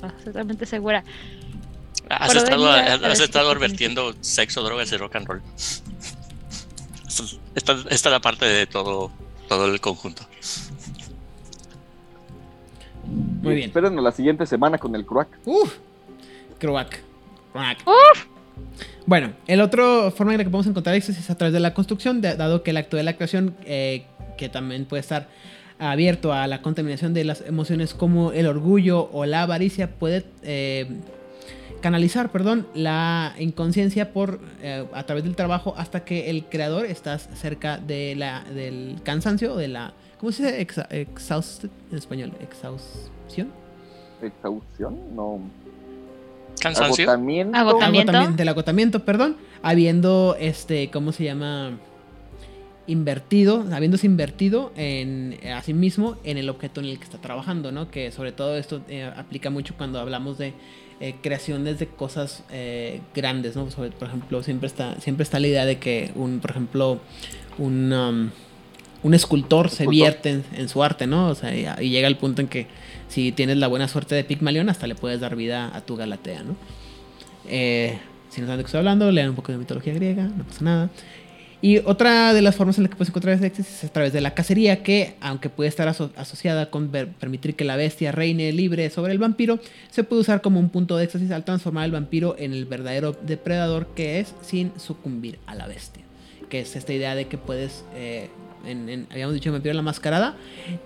Absolutamente 0.02 0.66
segura. 0.66 1.04
Has 2.10 2.30
Pero 2.30 2.40
estado, 2.40 2.72
has, 2.72 3.20
estado 3.20 3.52
advirtiendo 3.52 4.16
sexo, 4.22 4.64
drogas 4.64 4.92
y 4.94 4.98
rock 4.98 5.18
and 5.18 5.28
roll. 5.28 5.42
Esta, 7.08 7.24
esta, 7.56 7.74
esta 7.74 8.10
es 8.10 8.12
la 8.12 8.20
parte 8.20 8.46
de 8.46 8.68
todo, 8.68 9.12
todo 9.48 9.66
el 9.66 9.80
conjunto. 9.80 10.24
muy 13.42 13.56
bien. 13.56 13.68
Espérenos 13.70 14.04
la 14.04 14.12
siguiente 14.12 14.46
semana 14.46 14.78
con 14.78 14.94
el 14.96 15.06
Cruac. 15.06 15.30
Uf, 15.46 15.78
Croac. 16.60 17.02
Croac. 17.54 17.80
Bueno, 19.06 19.32
el 19.48 19.62
otro 19.62 20.12
forma 20.12 20.34
en 20.34 20.40
la 20.40 20.44
que 20.44 20.50
podemos 20.50 20.68
encontrar 20.68 20.96
éxtasis 20.96 21.24
es 21.24 21.30
a 21.30 21.38
través 21.38 21.54
de 21.54 21.60
la 21.60 21.74
construcción, 21.74 22.22
dado 22.22 22.64
que 22.64 22.72
el 22.72 22.78
acto 22.78 22.98
de 22.98 23.04
la 23.04 23.16
creación, 23.16 23.56
eh, 23.66 24.06
que 24.38 24.50
también 24.50 24.86
puede 24.86 25.00
estar 25.00 25.30
abierto 25.80 26.34
a 26.34 26.48
la 26.48 26.62
contaminación 26.62 27.14
de 27.14 27.24
las 27.24 27.42
emociones 27.42 27.94
como 27.94 28.32
el 28.32 28.48
orgullo 28.48 29.10
o 29.14 29.26
la 29.26 29.44
avaricia, 29.44 29.92
puede 29.92 30.26
eh, 30.44 30.88
canalizar, 31.82 32.32
perdón, 32.32 32.68
la 32.74 33.34
inconsciencia 33.40 34.12
por 34.14 34.40
eh, 34.62 34.86
a 34.94 35.04
través 35.04 35.24
del 35.24 35.36
trabajo 35.36 35.74
hasta 35.78 36.04
que 36.06 36.30
el 36.30 36.46
creador 36.46 36.86
está 36.86 37.18
cerca 37.20 37.78
de 37.78 38.16
la, 38.16 38.44
del 38.44 38.98
cansancio 39.04 39.54
o 39.54 39.58
de 39.58 39.68
la 39.68 39.94
¿cómo 40.20 40.32
se 40.32 40.44
dice? 40.44 40.66
Exa- 40.68 40.88
exhausted 40.92 41.70
en 41.92 41.98
español, 41.98 42.32
exhaustión. 42.42 43.50
Exhaustión, 44.22 45.16
no. 45.16 45.40
¿Cansancio? 46.62 47.04
Agotamiento. 47.06 47.58
Agotamiento. 47.58 48.12
Agotamiento- 48.12 48.36
del 48.36 48.50
agotamiento, 48.50 49.06
perdón, 49.06 49.38
habiendo 49.62 50.36
este, 50.40 50.90
¿cómo 50.90 51.12
se 51.12 51.24
llama? 51.26 51.78
Invertido, 52.90 53.66
habiéndose 53.74 54.08
invertido 54.08 54.72
en 54.78 55.38
a 55.54 55.62
sí 55.62 55.74
mismo 55.74 56.16
en 56.24 56.38
el 56.38 56.50
objeto 56.50 56.80
en 56.80 56.88
el 56.88 56.98
que 56.98 57.04
está 57.04 57.18
trabajando, 57.18 57.70
¿no? 57.74 57.92
Que 57.92 58.12
sobre 58.12 58.32
todo 58.32 58.56
esto 58.58 58.80
eh, 58.88 59.04
aplica 59.04 59.50
mucho 59.50 59.74
cuando 59.78 60.00
hablamos 60.00 60.38
de 60.38 60.54
eh, 61.00 61.16
creaciones 61.22 61.80
de 61.80 61.88
cosas 61.88 62.44
eh, 62.52 63.02
grandes, 63.16 63.56
¿no? 63.56 63.70
Sobre- 63.72 63.92
por 63.92 64.08
ejemplo, 64.08 64.42
siempre 64.44 64.68
está, 64.68 65.00
siempre 65.00 65.24
está 65.24 65.40
la 65.40 65.48
idea 65.48 65.66
de 65.66 65.78
que 65.78 66.12
un, 66.16 66.40
por 66.40 66.52
ejemplo, 66.52 67.00
un, 67.58 67.94
um, 67.94 68.30
un 69.04 69.14
escultor 69.14 69.70
se 69.70 69.86
vierte 69.88 70.30
en, 70.32 70.44
en 70.54 70.70
su 70.70 70.84
arte, 70.84 71.06
¿no? 71.08 71.28
O 71.30 71.36
sea, 71.36 71.56
y, 71.56 71.86
y 71.86 71.90
llega 71.90 72.08
el 72.08 72.18
punto 72.18 72.42
en 72.42 72.48
que 72.48 72.68
si 73.10 73.32
tienes 73.32 73.58
la 73.58 73.68
buena 73.68 73.88
suerte 73.88 74.16
de 74.16 74.24
Pigmalión, 74.24 74.70
hasta 74.70 74.88
le 74.88 74.96
puedes 74.96 75.20
dar 75.20 75.36
vida 75.36 75.72
a 75.76 75.82
tu 75.82 75.96
Galatea, 75.96 76.44
¿no? 76.44 76.56
Eh, 77.48 77.98
si 78.30 78.42
no 78.42 78.48
saben 78.48 78.58
de 78.58 78.64
qué 78.64 78.68
estoy 78.68 78.80
hablando, 78.80 79.10
lean 79.12 79.30
un 79.30 79.36
poco 79.36 79.52
de 79.52 79.58
mitología 79.58 79.94
griega, 79.94 80.24
no 80.24 80.44
pasa 80.44 80.64
nada. 80.66 80.90
Y 81.60 81.80
otra 81.80 82.34
de 82.36 82.44
las 82.44 82.56
formas 82.56 82.78
en 82.78 82.84
las 82.84 82.92
que 82.92 82.98
puedes 82.98 83.10
encontrar 83.10 83.34
ese 83.36 83.48
éxtasis 83.48 83.78
es 83.80 83.90
a 83.90 83.92
través 83.94 84.14
de 84.14 84.22
la 84.22 84.36
cacería, 84.36 84.84
que 84.84 85.16
aunque 85.22 85.50
puede 85.50 85.68
estar 85.70 85.88
aso- 85.88 86.12
asociada 86.16 86.70
con 86.70 86.90
permitir 86.90 87.56
que 87.56 87.64
la 87.66 87.76
bestia 87.76 88.12
reine 88.12 88.52
libre 88.52 88.90
sobre 88.92 89.12
el 89.12 89.18
vampiro, 89.18 89.60
se 89.90 90.04
puede 90.04 90.22
usar 90.22 90.42
como 90.42 90.60
un 90.60 90.70
punto 90.70 90.98
de 90.98 91.06
éxtasis 91.06 91.32
al 91.32 91.44
transformar 91.46 91.86
al 91.86 91.92
vampiro 91.92 92.36
en 92.38 92.54
el 92.54 92.66
verdadero 92.66 93.14
depredador 93.24 93.88
que 93.96 94.20
es 94.20 94.36
sin 94.44 94.72
sucumbir 94.80 95.40
a 95.48 95.56
la 95.56 95.66
bestia. 95.66 96.04
Que 96.48 96.60
es 96.60 96.76
esta 96.76 96.94
idea 96.94 97.16
de 97.16 97.26
que 97.28 97.40
puedes, 97.40 97.84
eh, 97.96 98.30
habíamos 99.10 99.34
dicho 99.34 99.50
en 99.50 99.54
Vampiro 99.54 99.74
la 99.74 99.82
Mascarada, 99.82 100.36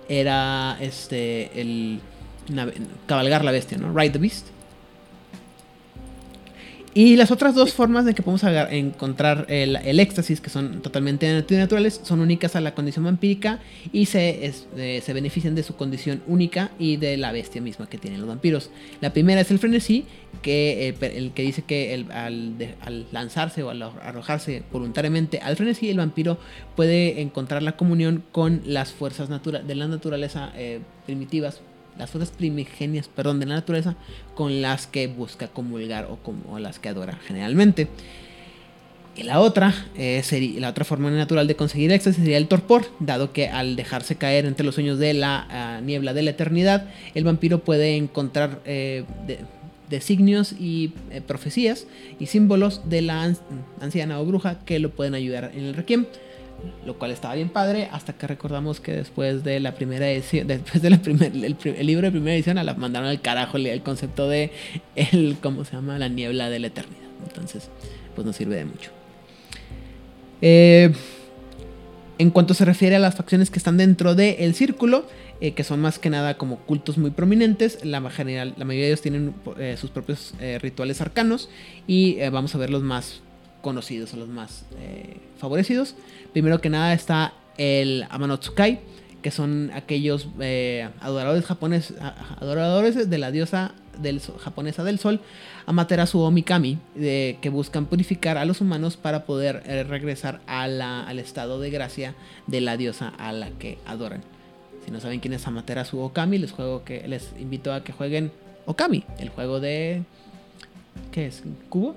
era 0.08 0.78
este 0.80 1.60
el 1.60 2.00
cabalgar 3.08 3.44
la 3.44 3.52
bestia, 3.52 3.78
¿no? 3.78 3.94
Ride 3.94 4.12
the 4.12 4.20
Beast. 4.20 4.48
Y 6.94 7.16
las 7.16 7.32
otras 7.32 7.56
dos 7.56 7.74
formas 7.74 8.04
de 8.04 8.14
que 8.14 8.22
podemos 8.22 8.44
encontrar 8.70 9.46
el, 9.48 10.00
éxtasis, 10.00 10.42
que 10.42 10.50
son 10.50 10.82
totalmente 10.82 11.32
naturales, 11.52 12.02
son 12.04 12.20
únicas 12.20 12.58
a 12.58 12.62
la 12.62 12.76
condición 12.76 13.06
vampírica 13.06 13.60
y 13.94 14.08
se, 14.08 14.54
eh, 14.76 15.02
se 15.02 15.14
benefician 15.14 15.56
de 15.56 15.64
su 15.64 15.78
condición 15.78 16.22
única 16.28 16.72
y 16.78 16.98
de 16.98 17.16
la 17.16 17.32
bestia 17.32 17.62
misma 17.62 17.88
que 17.88 17.98
tienen 17.98 18.20
los 18.20 18.28
vampiros. 18.28 18.72
La 19.00 19.14
primera 19.14 19.40
es 19.40 19.50
el 19.52 19.60
frenesí, 19.60 20.06
que 20.42 20.90
eh, 20.90 21.16
el 21.16 21.32
que 21.32 21.44
dice 21.44 21.62
que 21.62 22.06
al 22.12 23.06
lanzarse 23.14 23.64
o 23.64 23.70
al 23.70 23.82
arrojarse 23.82 24.64
voluntariamente 24.72 25.40
al 25.40 25.56
frenesí, 25.56 25.90
el 25.90 25.98
vampiro 25.98 26.40
puede 26.76 27.22
encontrar 27.22 27.64
la 27.64 27.78
comunión 27.78 28.22
con 28.34 28.64
las 28.66 28.92
fuerzas 28.92 29.30
natura- 29.30 29.60
de 29.60 29.76
la 29.76 29.88
naturaleza 29.88 30.52
eh, 30.58 30.82
primitivas, 31.06 31.62
las 31.98 32.10
fuerzas 32.10 32.34
primigenias, 32.36 33.08
perdón, 33.08 33.40
de 33.40 33.46
la 33.46 33.56
naturaleza, 33.56 33.96
con 34.36 34.62
las 34.62 34.88
que 34.88 35.08
busca 35.08 35.48
comulgar 35.48 36.06
o, 36.06 36.20
o 36.50 36.60
las 36.60 36.80
que 36.80 36.90
adora 36.90 37.20
generalmente. 37.28 37.88
Y 39.16 39.24
la 39.24 39.42
otra, 39.42 39.74
eh, 39.98 40.22
sería, 40.24 40.60
la 40.62 40.70
otra 40.70 40.86
forma 40.86 41.12
natural 41.12 41.46
de 41.46 41.56
conseguir 41.58 41.92
éxtasis 41.92 42.22
sería 42.24 42.38
el 42.38 42.48
torpor, 42.48 42.86
dado 43.00 43.34
que 43.34 43.50
al 43.50 43.76
dejarse 43.76 44.16
caer 44.16 44.46
entre 44.46 44.66
los 44.66 44.76
sueños 44.76 45.00
de 45.00 45.14
la 45.14 45.46
ah, 45.50 45.82
niebla 45.82 46.14
de 46.14 46.22
la 46.24 46.30
eternidad, 46.32 46.90
el 47.14 47.26
vampiro 47.26 47.60
puede 47.60 47.98
encontrar 47.98 48.62
eh, 48.66 49.04
de- 49.28 49.40
designios 49.90 50.54
y 50.54 50.94
eh, 51.10 51.20
profecías 51.20 51.86
y 52.20 52.28
símbolos 52.28 52.90
de 52.90 53.02
la 53.02 53.24
an- 53.24 53.38
anciana 53.82 54.18
o 54.22 54.26
bruja 54.26 54.60
que 54.64 54.80
lo 54.80 54.92
pueden 54.92 55.14
ayudar 55.14 55.52
en 55.54 55.66
el 55.66 55.74
requiem. 55.74 56.06
Lo 56.86 56.98
cual 56.98 57.12
estaba 57.12 57.36
bien 57.36 57.50
padre 57.50 57.90
hasta 57.92 58.14
que 58.14 58.28
recordamos 58.28 58.80
que 58.80 58.92
después 58.92 59.44
de 59.44 59.60
la 59.60 59.76
primera 59.76 60.10
edición, 60.10 60.48
después 60.48 60.82
del 60.82 61.00
primer, 61.00 61.32
el, 61.34 61.86
libro 61.86 62.08
de 62.08 62.12
primera 62.12 62.36
edición, 62.36 62.58
a 62.58 62.64
la 62.64 62.74
mandaron 62.74 63.10
al 63.10 63.22
carajo 63.22 63.58
el, 63.58 63.82
concepto 63.82 64.28
de 64.28 64.52
el, 64.96 65.38
¿cómo 65.42 65.66
se 65.66 65.74
llama? 65.74 65.98
La 65.98 66.08
niebla 66.08 66.50
de 66.50 66.60
la 66.60 66.68
eternidad. 66.68 67.02
Entonces, 67.28 67.70
pues 68.16 68.26
no 68.26 68.34
sirve 68.34 68.56
de 68.56 68.66
mucho. 68.66 68.92
Eh, 70.42 70.92
en 72.18 72.30
cuanto 72.30 72.54
se 72.54 72.66
refiere 72.66 72.96
a 72.96 73.00
las 73.00 73.16
facciones 73.16 73.50
que 73.50 73.58
están 73.58 73.78
dentro 73.78 74.14
del 74.16 74.54
círculo, 74.54 75.08
eh, 75.40 75.54
que 75.54 75.64
son 75.64 75.82
más 75.82 75.98
que 75.98 76.10
nada 76.12 76.38
como 76.38 76.60
cultos 76.60 76.98
muy 76.98 77.10
prominentes, 77.12 77.84
la, 77.84 78.08
general, 78.12 78.54
la 78.58 78.66
mayoría 78.66 78.86
de 78.86 78.92
ellos 78.92 79.02
tienen 79.02 79.34
eh, 79.58 79.76
sus 79.80 79.90
propios 79.90 80.34
rituales 80.62 81.02
arcanos 81.02 81.50
y 81.88 82.20
vamos 82.30 82.54
a 82.54 82.60
ver 82.60 82.70
los 82.70 82.84
más 82.84 83.22
conocidos 83.62 84.14
o 84.14 84.18
los 84.18 84.28
más 84.30 84.66
eh, 84.80 85.18
favorecidos. 85.38 85.96
Primero 86.34 86.62
que 86.62 86.70
nada 86.70 86.94
está 86.94 87.34
el 87.58 88.06
Amanotsukai, 88.10 88.80
que 89.22 89.32
son 89.32 89.70
aquellos 89.74 90.28
eh, 90.40 90.90
adoradores 91.00 91.46
japoneses, 91.46 91.96
adoradores 92.40 93.10
de 93.10 93.18
la 93.18 93.32
diosa 93.32 93.74
del, 94.02 94.20
japonesa 94.20 94.84
del 94.84 94.98
sol, 94.98 95.20
Amaterasu 95.68 96.20
o 96.22 96.32
Mikami, 96.32 96.80
de- 96.96 97.38
que 97.42 97.50
buscan 97.50 97.86
purificar 97.86 98.38
a 98.38 98.46
los 98.46 98.62
humanos 98.62 98.98
para 98.98 99.26
poder 99.26 99.62
eh, 99.68 99.84
regresar 99.84 100.42
a 100.48 100.68
la- 100.68 101.04
al 101.08 101.20
estado 101.20 101.60
de 101.60 101.70
gracia 101.70 102.16
de 102.48 102.62
la 102.62 102.78
diosa 102.78 103.10
a 103.20 103.32
la 103.32 103.50
que 103.52 103.78
adoran. 103.86 104.24
Si 104.84 104.90
no 104.90 105.00
saben 105.00 105.20
quién 105.20 105.34
es 105.34 105.46
Amaterasu 105.46 106.00
Okami, 106.00 106.40
les, 106.40 106.52
juego 106.52 106.84
que, 106.84 107.08
les 107.08 107.30
invito 107.40 107.72
a 107.74 107.84
que 107.84 107.94
jueguen 107.94 108.32
Okami, 108.66 109.04
el 109.20 109.30
juego 109.30 109.60
de... 109.60 110.02
¿Qué 111.12 111.28
es? 111.28 111.44
¿Cubo? 111.70 111.96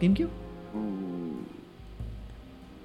¿GameCube? 0.00 0.30
Mm, 0.74 1.40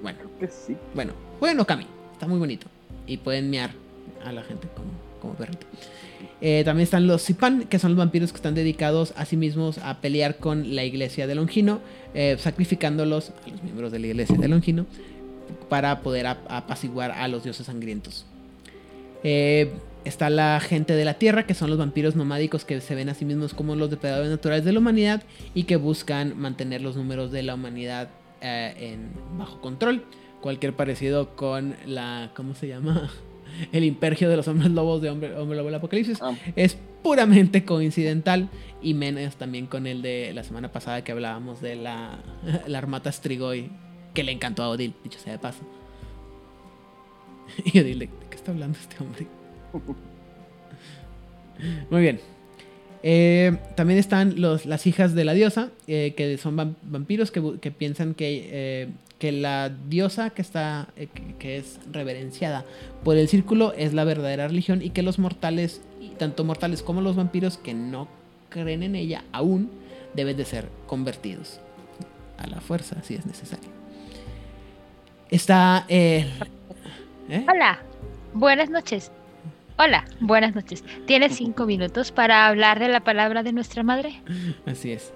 Bueno, 0.01 0.19
creo 0.19 0.39
que 0.39 0.47
sí. 0.47 0.75
bueno, 0.93 1.13
jueguen 1.39 1.59
Okami, 1.59 1.85
está 2.13 2.27
muy 2.27 2.39
bonito. 2.39 2.67
Y 3.07 3.17
pueden 3.17 3.49
mear 3.49 3.71
a 4.25 4.31
la 4.31 4.43
gente 4.43 4.67
como, 4.75 4.89
como 5.21 5.33
perrito. 5.35 5.65
Eh, 6.41 6.63
también 6.65 6.83
están 6.83 7.07
los 7.07 7.23
Zipan, 7.23 7.63
que 7.63 7.79
son 7.79 7.91
los 7.91 7.97
vampiros 7.97 8.31
que 8.31 8.35
están 8.37 8.55
dedicados 8.55 9.13
a 9.15 9.25
sí 9.25 9.37
mismos 9.37 9.77
a 9.79 10.01
pelear 10.01 10.37
con 10.37 10.75
la 10.75 10.83
iglesia 10.83 11.27
de 11.27 11.35
Longino, 11.35 11.79
eh, 12.13 12.35
sacrificándolos 12.39 13.31
a 13.45 13.49
los 13.49 13.63
miembros 13.63 13.91
de 13.91 13.99
la 13.99 14.07
iglesia 14.07 14.37
de 14.37 14.47
Longino 14.47 14.85
para 15.69 16.01
poder 16.01 16.27
ap- 16.27 16.45
apaciguar 16.51 17.11
a 17.11 17.27
los 17.27 17.43
dioses 17.43 17.65
sangrientos. 17.67 18.25
Eh, 19.23 19.71
está 20.05 20.29
la 20.29 20.59
gente 20.59 20.93
de 20.93 21.03
la 21.03 21.15
tierra, 21.15 21.45
que 21.45 21.53
son 21.53 21.69
los 21.69 21.79
vampiros 21.79 22.15
nomádicos 22.15 22.63
que 22.63 22.79
se 22.79 22.95
ven 22.95 23.09
a 23.09 23.13
sí 23.13 23.25
mismos 23.25 23.53
como 23.53 23.75
los 23.75 23.89
depredadores 23.89 24.29
naturales 24.29 24.63
de 24.63 24.71
la 24.71 24.79
humanidad 24.79 25.23
y 25.53 25.63
que 25.63 25.75
buscan 25.75 26.37
mantener 26.37 26.81
los 26.81 26.95
números 26.95 27.31
de 27.31 27.43
la 27.43 27.55
humanidad 27.55 28.09
eh, 28.41 28.73
en 28.93 29.11
bajo 29.37 29.59
control. 29.59 30.05
Cualquier 30.41 30.73
parecido 30.75 31.35
con 31.35 31.75
la. 31.85 32.31
¿Cómo 32.35 32.53
se 32.53 32.67
llama? 32.67 33.09
El 33.71 33.83
impergio 33.83 34.29
de 34.29 34.37
los 34.37 34.47
hombres 34.47 34.71
lobos 34.71 35.01
de 35.01 35.09
Hombre, 35.09 35.35
hombre 35.35 35.57
Lobo 35.57 35.67
del 35.67 35.75
Apocalipsis. 35.75 36.19
Ah, 36.21 36.33
Es 36.55 36.77
puramente 37.01 37.63
coincidental 37.63 38.49
y 38.81 38.93
menos 38.93 39.35
también 39.35 39.65
con 39.67 39.87
el 39.87 40.01
de 40.01 40.33
la 40.33 40.43
semana 40.43 40.71
pasada 40.71 41.03
que 41.03 41.11
hablábamos 41.11 41.61
de 41.61 41.75
la, 41.75 42.19
la 42.67 42.77
Armata 42.77 43.11
Strigoi, 43.11 43.71
que 44.13 44.23
le 44.23 44.31
encantó 44.31 44.63
a 44.63 44.69
Odil, 44.69 44.93
dicho 45.03 45.19
sea 45.19 45.33
de 45.33 45.39
paso. 45.39 45.61
Y 47.63 47.79
Odil, 47.79 47.99
¿de, 47.99 48.05
de 48.07 48.11
qué 48.29 48.35
está 48.35 48.51
hablando 48.51 48.77
este 48.79 49.01
hombre? 49.01 49.27
Muy 51.89 52.01
bien. 52.01 52.19
Eh, 53.07 53.55
también 53.75 53.99
están 53.99 54.41
los, 54.41 54.65
las 54.65 54.87
hijas 54.87 55.13
de 55.13 55.25
la 55.25 55.33
diosa, 55.33 55.69
eh, 55.87 56.15
que 56.17 56.37
son 56.39 56.57
vam- 56.57 56.73
vampiros 56.81 57.29
que, 57.31 57.71
piensan 57.71 58.15
que, 58.15 58.49
eh, 58.51 58.89
que 59.19 59.31
la 59.31 59.69
diosa 59.69 60.31
que, 60.31 60.41
está, 60.41 60.87
que, 61.37 61.57
es 61.57 61.79
reverenciada 61.91 62.65
por 63.03 63.15
el 63.15 63.27
círculo 63.27 63.73
es 63.73 63.93
la 63.93 64.05
verdadera 64.05 64.47
religión 64.47 64.81
y 64.81 64.89
que 64.89 65.03
los 65.03 65.19
mortales, 65.19 65.81
tanto 66.17 66.43
mortales 66.43 66.81
como 66.81 67.01
los 67.01 67.15
vampiros 67.15 67.57
que 67.57 67.75
no 67.75 68.07
creen 68.49 68.81
en 68.81 68.95
ella 68.95 69.23
aún, 69.31 69.69
deben 70.15 70.35
de 70.35 70.45
ser 70.45 70.67
convertidos 70.87 71.59
a 72.39 72.47
la 72.47 72.59
fuerza 72.59 73.03
si 73.03 73.13
es 73.13 73.25
necesario. 73.27 73.69
Está... 75.29 75.85
Hola, 77.47 77.79
buenas 78.33 78.71
noches. 78.71 79.11
Hola, 79.77 80.05
buenas 80.21 80.55
noches. 80.55 80.85
¿Tienes 81.05 81.35
cinco 81.37 81.65
minutos 81.65 82.13
para 82.13 82.47
hablar 82.47 82.79
de 82.79 82.87
la 82.87 83.01
palabra 83.01 83.43
de 83.43 83.51
nuestra 83.51 83.83
madre? 83.83 84.21
Así 84.65 84.91
es. 84.91 85.11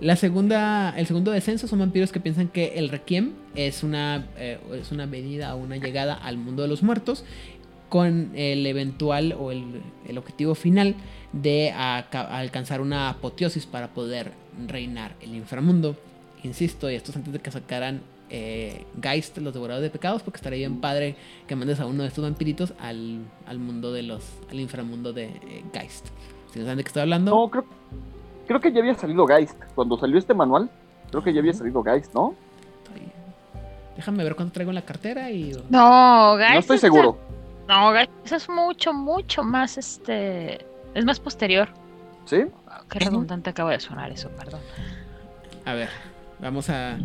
La 0.00 0.16
segunda, 0.16 0.92
el 0.96 1.06
segundo 1.06 1.30
descenso 1.30 1.68
son 1.68 1.78
vampiros 1.78 2.10
que 2.10 2.18
piensan 2.18 2.48
que 2.48 2.78
el 2.78 2.88
requiem 2.88 3.34
es 3.54 3.84
una, 3.84 4.26
eh, 4.36 4.58
es 4.72 4.90
una 4.90 5.06
venida 5.06 5.54
o 5.54 5.58
una 5.58 5.76
llegada 5.76 6.14
al 6.14 6.36
mundo 6.36 6.62
de 6.62 6.68
los 6.68 6.82
muertos 6.82 7.24
con 7.88 8.32
el 8.34 8.66
eventual 8.66 9.36
o 9.38 9.52
el, 9.52 9.82
el 10.08 10.18
objetivo 10.18 10.56
final 10.56 10.96
de 11.32 11.70
alcanzar 11.70 12.80
una 12.80 13.08
apoteosis 13.08 13.66
para 13.66 13.94
poder 13.94 14.32
reinar 14.66 15.14
el 15.20 15.36
inframundo. 15.36 15.96
Insisto, 16.42 16.90
y 16.90 16.96
esto 16.96 17.12
es 17.12 17.18
antes 17.18 17.32
de 17.32 17.38
que 17.38 17.52
sacaran 17.52 18.00
eh, 18.32 18.84
Geist, 19.00 19.38
los 19.38 19.52
devoradores 19.54 19.84
de 19.84 19.90
pecados, 19.90 20.22
porque 20.22 20.38
estaría 20.38 20.58
bien 20.58 20.80
padre 20.80 21.14
que 21.46 21.54
mandes 21.54 21.78
a 21.78 21.86
uno 21.86 22.02
de 22.02 22.08
estos 22.08 22.24
vampiritos 22.24 22.72
al, 22.80 23.20
al 23.46 23.58
mundo 23.58 23.92
de 23.92 24.02
los, 24.02 24.24
al 24.50 24.58
inframundo 24.58 25.12
de 25.12 25.26
eh, 25.26 25.64
Geist. 25.72 26.06
Si 26.52 26.58
no 26.58 26.64
saben 26.64 26.78
de 26.78 26.84
qué 26.84 26.88
estoy 26.88 27.02
hablando, 27.02 27.30
No, 27.30 27.48
creo, 27.48 27.64
creo 28.46 28.60
que 28.60 28.72
ya 28.72 28.80
había 28.80 28.94
salido 28.94 29.26
Geist. 29.26 29.56
Cuando 29.74 29.96
salió 29.98 30.18
este 30.18 30.34
manual, 30.34 30.68
creo 31.10 31.22
que 31.22 31.32
ya 31.32 31.40
había 31.40 31.52
salido 31.52 31.82
Geist, 31.82 32.12
¿no? 32.14 32.34
Estoy- 32.84 33.12
Déjame 33.96 34.24
ver 34.24 34.34
cuánto 34.34 34.54
traigo 34.54 34.70
en 34.70 34.76
la 34.76 34.82
cartera 34.82 35.30
y... 35.30 35.52
No, 35.68 36.36
guys. 36.36 36.50
No 36.54 36.58
estoy 36.58 36.78
seguro. 36.78 37.18
No, 37.68 37.94
eso 37.96 38.36
es 38.36 38.48
mucho, 38.48 38.92
mucho 38.92 39.42
más, 39.42 39.78
este... 39.78 40.66
Es 40.94 41.04
más 41.04 41.20
posterior. 41.20 41.68
¿Sí? 42.24 42.44
Qué 42.90 42.98
redundante 42.98 43.50
acaba 43.50 43.70
de 43.72 43.80
sonar 43.80 44.10
eso, 44.10 44.28
perdón. 44.30 44.60
A 45.64 45.72
ver, 45.74 45.88
vamos 46.40 46.68
a... 46.70 46.98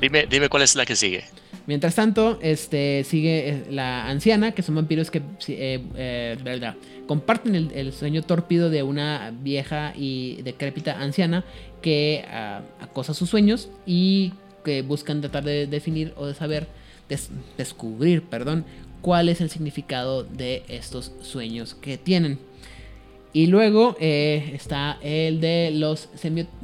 Dime, 0.00 0.26
dime 0.26 0.48
cuál 0.48 0.62
es 0.62 0.74
la 0.76 0.84
que 0.86 0.96
sigue. 0.96 1.24
Mientras 1.66 1.94
tanto, 1.96 2.38
este 2.42 3.02
sigue 3.04 3.48
eh, 3.48 3.64
la 3.70 4.08
anciana, 4.08 4.52
que 4.52 4.62
son 4.62 4.76
vampiros 4.76 5.10
que 5.10 5.18
eh, 5.48 5.82
eh, 5.96 6.38
verdad, 6.44 6.76
comparten 7.08 7.54
el, 7.56 7.92
sueño 7.92 8.22
tórpido 8.22 8.70
de 8.70 8.82
una 8.82 9.32
vieja 9.42 9.92
y 9.96 10.42
decrépita 10.42 11.00
anciana 11.00 11.44
que 11.82 12.24
ah, 12.30 12.62
acosa 12.80 13.14
sus 13.14 13.30
sueños 13.30 13.68
y 13.84 14.32
que 14.64 14.82
buscan 14.82 15.20
tratar 15.20 15.44
de 15.44 15.66
definir 15.66 16.12
o 16.16 16.26
de 16.26 16.34
saber, 16.34 16.68
des- 17.08 17.30
descubrir, 17.56 18.22
perdón, 18.22 18.64
cuál 19.02 19.28
es 19.28 19.40
el 19.40 19.50
significado 19.50 20.22
de 20.22 20.62
estos 20.68 21.12
sueños 21.20 21.74
que 21.74 21.98
tienen. 21.98 22.38
Y 23.36 23.48
luego 23.48 23.96
eh, 24.00 24.52
está 24.54 24.96
el 25.02 25.42
de 25.42 25.70
los 25.70 26.08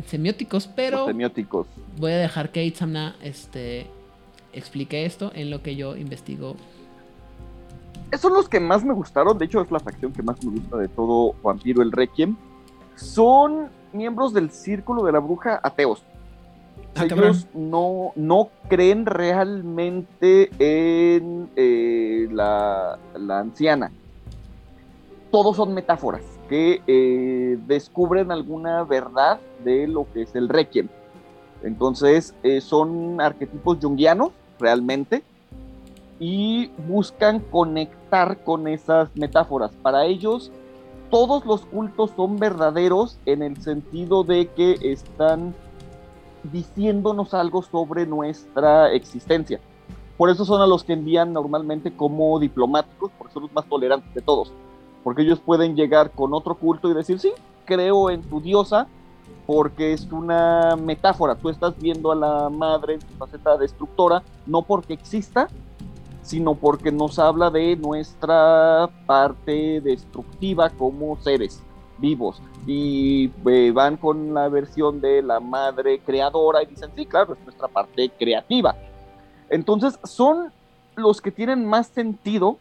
semióticos, 0.06 0.68
pero 0.68 1.00
Los 1.00 1.08
semióticos. 1.08 1.66
voy 1.98 2.12
a 2.12 2.16
dejar 2.16 2.50
que 2.50 2.64
Itzamna 2.64 3.14
este, 3.20 3.88
explique 4.54 5.04
esto 5.04 5.30
en 5.34 5.50
lo 5.50 5.62
que 5.62 5.76
yo 5.76 5.98
investigo. 5.98 6.56
Esos 8.10 8.22
son 8.22 8.32
los 8.32 8.48
que 8.48 8.58
más 8.58 8.86
me 8.86 8.94
gustaron. 8.94 9.36
De 9.36 9.44
hecho, 9.44 9.60
es 9.60 9.70
la 9.70 9.80
facción 9.80 10.14
que 10.14 10.22
más 10.22 10.42
me 10.42 10.50
gusta 10.50 10.78
de 10.78 10.88
todo 10.88 11.34
Vampiro 11.42 11.82
el 11.82 11.92
Requiem. 11.92 12.38
Son 12.96 13.68
miembros 13.92 14.32
del 14.32 14.50
Círculo 14.50 15.04
de 15.04 15.12
la 15.12 15.18
Bruja 15.18 15.60
ateos. 15.62 16.02
Ah, 16.94 17.04
ellos 17.04 17.48
no, 17.52 18.12
no 18.16 18.48
creen 18.70 19.04
realmente 19.04 20.48
en 20.58 21.50
eh, 21.54 22.28
la, 22.32 22.98
la 23.14 23.40
anciana. 23.40 23.92
Todos 25.30 25.54
son 25.54 25.74
metáforas 25.74 26.31
que 26.53 26.82
eh, 26.86 27.59
descubren 27.66 28.30
alguna 28.30 28.84
verdad 28.84 29.40
de 29.64 29.88
lo 29.88 30.07
que 30.12 30.20
es 30.20 30.34
el 30.34 30.50
Requiem. 30.50 30.86
Entonces, 31.62 32.34
eh, 32.42 32.61
son 32.61 33.22
arquetipos 33.22 33.78
junguianos, 33.80 34.32
realmente, 34.61 35.22
y 36.20 36.70
buscan 36.86 37.40
conectar 37.40 38.44
con 38.44 38.68
esas 38.68 39.09
metáforas. 39.16 39.70
Para 39.80 40.05
ellos, 40.05 40.53
todos 41.11 41.46
los 41.46 41.64
cultos 41.64 42.11
son 42.14 42.38
verdaderos 42.38 43.16
en 43.24 43.42
el 43.42 43.57
sentido 43.62 44.22
de 44.22 44.48
que 44.48 44.76
están 44.82 45.55
diciéndonos 46.53 47.32
algo 47.32 47.62
sobre 47.62 48.05
nuestra 48.05 48.92
existencia. 48.92 49.59
Por 50.18 50.28
eso 50.28 50.44
son 50.44 50.61
a 50.61 50.66
los 50.66 50.84
que 50.84 50.92
envían 50.92 51.32
normalmente 51.32 51.96
como 51.96 52.38
diplomáticos, 52.38 53.11
porque 53.16 53.32
son 53.32 53.44
los 53.44 53.53
más 53.55 53.64
tolerantes 53.64 54.12
de 54.12 54.20
todos. 54.20 54.53
Porque 55.03 55.22
ellos 55.22 55.40
pueden 55.40 55.74
llegar 55.74 56.11
con 56.11 56.34
otro 56.34 56.55
culto 56.55 56.90
y 56.90 56.94
decir, 56.94 57.18
sí, 57.18 57.32
creo 57.64 58.11
en 58.11 58.22
tu 58.22 58.40
diosa, 58.40 58.86
porque 59.46 59.92
es 59.92 60.11
una 60.12 60.76
metáfora. 60.76 61.34
Tú 61.34 61.48
estás 61.48 61.78
viendo 61.78 62.12
a 62.12 62.16
la 62.16 62.48
madre 62.48 62.94
en 62.94 63.00
su 63.00 63.14
faceta 63.18 63.57
destructora, 63.57 64.22
no 64.46 64.62
porque 64.62 64.94
exista, 64.94 65.48
sino 66.22 66.55
porque 66.55 66.92
nos 66.92 67.18
habla 67.18 67.50
de 67.50 67.76
nuestra 67.76 68.88
parte 69.07 69.80
destructiva 69.80 70.70
como 70.70 71.20
seres 71.20 71.62
vivos. 71.98 72.40
Y 72.66 73.30
eh, 73.46 73.72
van 73.72 73.96
con 73.96 74.32
la 74.32 74.48
versión 74.48 75.00
de 75.00 75.22
la 75.22 75.40
madre 75.40 75.98
creadora 75.98 76.62
y 76.62 76.66
dicen, 76.66 76.90
sí, 76.94 77.07
claro, 77.07 77.34
es 77.34 77.40
nuestra 77.44 77.68
parte 77.68 78.11
creativa. 78.11 78.76
Entonces 79.50 79.98
son 80.05 80.53
los 80.94 81.20
que 81.20 81.32
tienen 81.32 81.66
más 81.66 81.88
sentido 81.88 82.59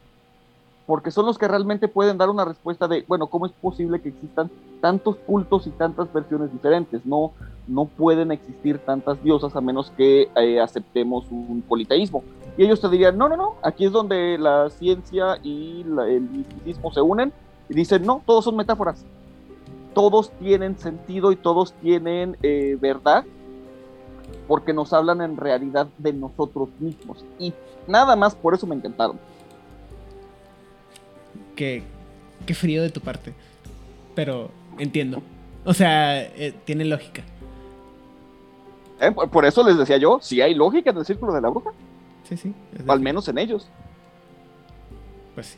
porque 0.85 1.11
son 1.11 1.25
los 1.25 1.37
que 1.37 1.47
realmente 1.47 1.87
pueden 1.87 2.17
dar 2.17 2.29
una 2.29 2.43
respuesta 2.45 2.87
de, 2.87 3.05
bueno, 3.07 3.27
¿cómo 3.27 3.45
es 3.45 3.51
posible 3.53 4.01
que 4.01 4.09
existan 4.09 4.49
tantos 4.81 5.15
cultos 5.27 5.67
y 5.67 5.69
tantas 5.69 6.11
versiones 6.11 6.51
diferentes? 6.51 7.05
No, 7.05 7.31
no 7.67 7.85
pueden 7.85 8.31
existir 8.31 8.79
tantas 8.79 9.21
diosas 9.23 9.55
a 9.55 9.61
menos 9.61 9.91
que 9.95 10.29
eh, 10.35 10.59
aceptemos 10.59 11.25
un 11.31 11.63
politeísmo. 11.67 12.23
Y 12.57 12.65
ellos 12.65 12.81
te 12.81 12.89
dirían, 12.89 13.17
no, 13.17 13.29
no, 13.29 13.37
no, 13.37 13.55
aquí 13.63 13.85
es 13.85 13.91
donde 13.91 14.37
la 14.37 14.69
ciencia 14.69 15.37
y 15.43 15.83
la- 15.85 16.07
el 16.07 16.21
misticismo 16.21 16.91
se 16.91 17.01
unen 17.01 17.31
y 17.69 17.73
dicen, 17.75 18.05
no, 18.05 18.21
todos 18.25 18.43
son 18.43 18.55
metáforas. 18.57 19.05
Todos 19.93 20.31
tienen 20.39 20.77
sentido 20.77 21.31
y 21.31 21.35
todos 21.35 21.73
tienen 21.73 22.37
eh, 22.43 22.77
verdad 22.81 23.23
porque 24.47 24.73
nos 24.73 24.91
hablan 24.93 25.21
en 25.21 25.37
realidad 25.37 25.87
de 25.97 26.11
nosotros 26.13 26.69
mismos. 26.79 27.23
Y 27.39 27.53
nada 27.87 28.15
más 28.15 28.35
por 28.35 28.53
eso 28.53 28.65
me 28.67 28.75
encantaron. 28.75 29.17
Qué, 31.61 31.83
qué 32.47 32.55
frío 32.55 32.81
de 32.81 32.89
tu 32.89 33.01
parte. 33.01 33.33
Pero 34.15 34.49
entiendo. 34.79 35.21
O 35.63 35.75
sea, 35.75 36.19
eh, 36.23 36.55
tiene 36.65 36.85
lógica. 36.85 37.21
Eh, 38.99 39.11
por- 39.11 39.45
eso 39.45 39.63
les 39.63 39.77
decía 39.77 39.97
yo, 39.97 40.17
si 40.23 40.41
hay 40.41 40.55
lógica 40.55 40.89
en 40.89 40.97
el 40.97 41.05
círculo 41.05 41.33
de 41.33 41.41
la 41.41 41.49
bruja, 41.49 41.69
Sí, 42.27 42.35
sí. 42.35 42.51
o 42.87 42.91
al 42.91 42.99
menos 42.99 43.27
en 43.27 43.37
ellos. 43.37 43.67
Pues 45.35 45.47
sí. 45.49 45.57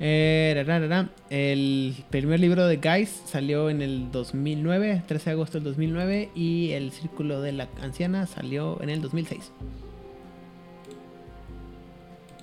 Eh, 0.00 0.64
ra, 0.66 0.80
ra. 0.80 1.08
El 1.30 1.94
primer 2.10 2.40
libro 2.40 2.66
de 2.66 2.78
Guys 2.78 3.22
salió 3.26 3.70
en 3.70 3.82
el 3.82 4.10
2009, 4.10 5.04
13 5.06 5.30
de 5.30 5.34
agosto 5.34 5.58
del 5.58 5.64
2009, 5.66 6.30
y 6.34 6.72
el 6.72 6.90
Círculo 6.90 7.40
de 7.42 7.52
la 7.52 7.68
Anciana 7.80 8.26
salió 8.26 8.82
en 8.82 8.90
el 8.90 9.00
2006. 9.02 9.52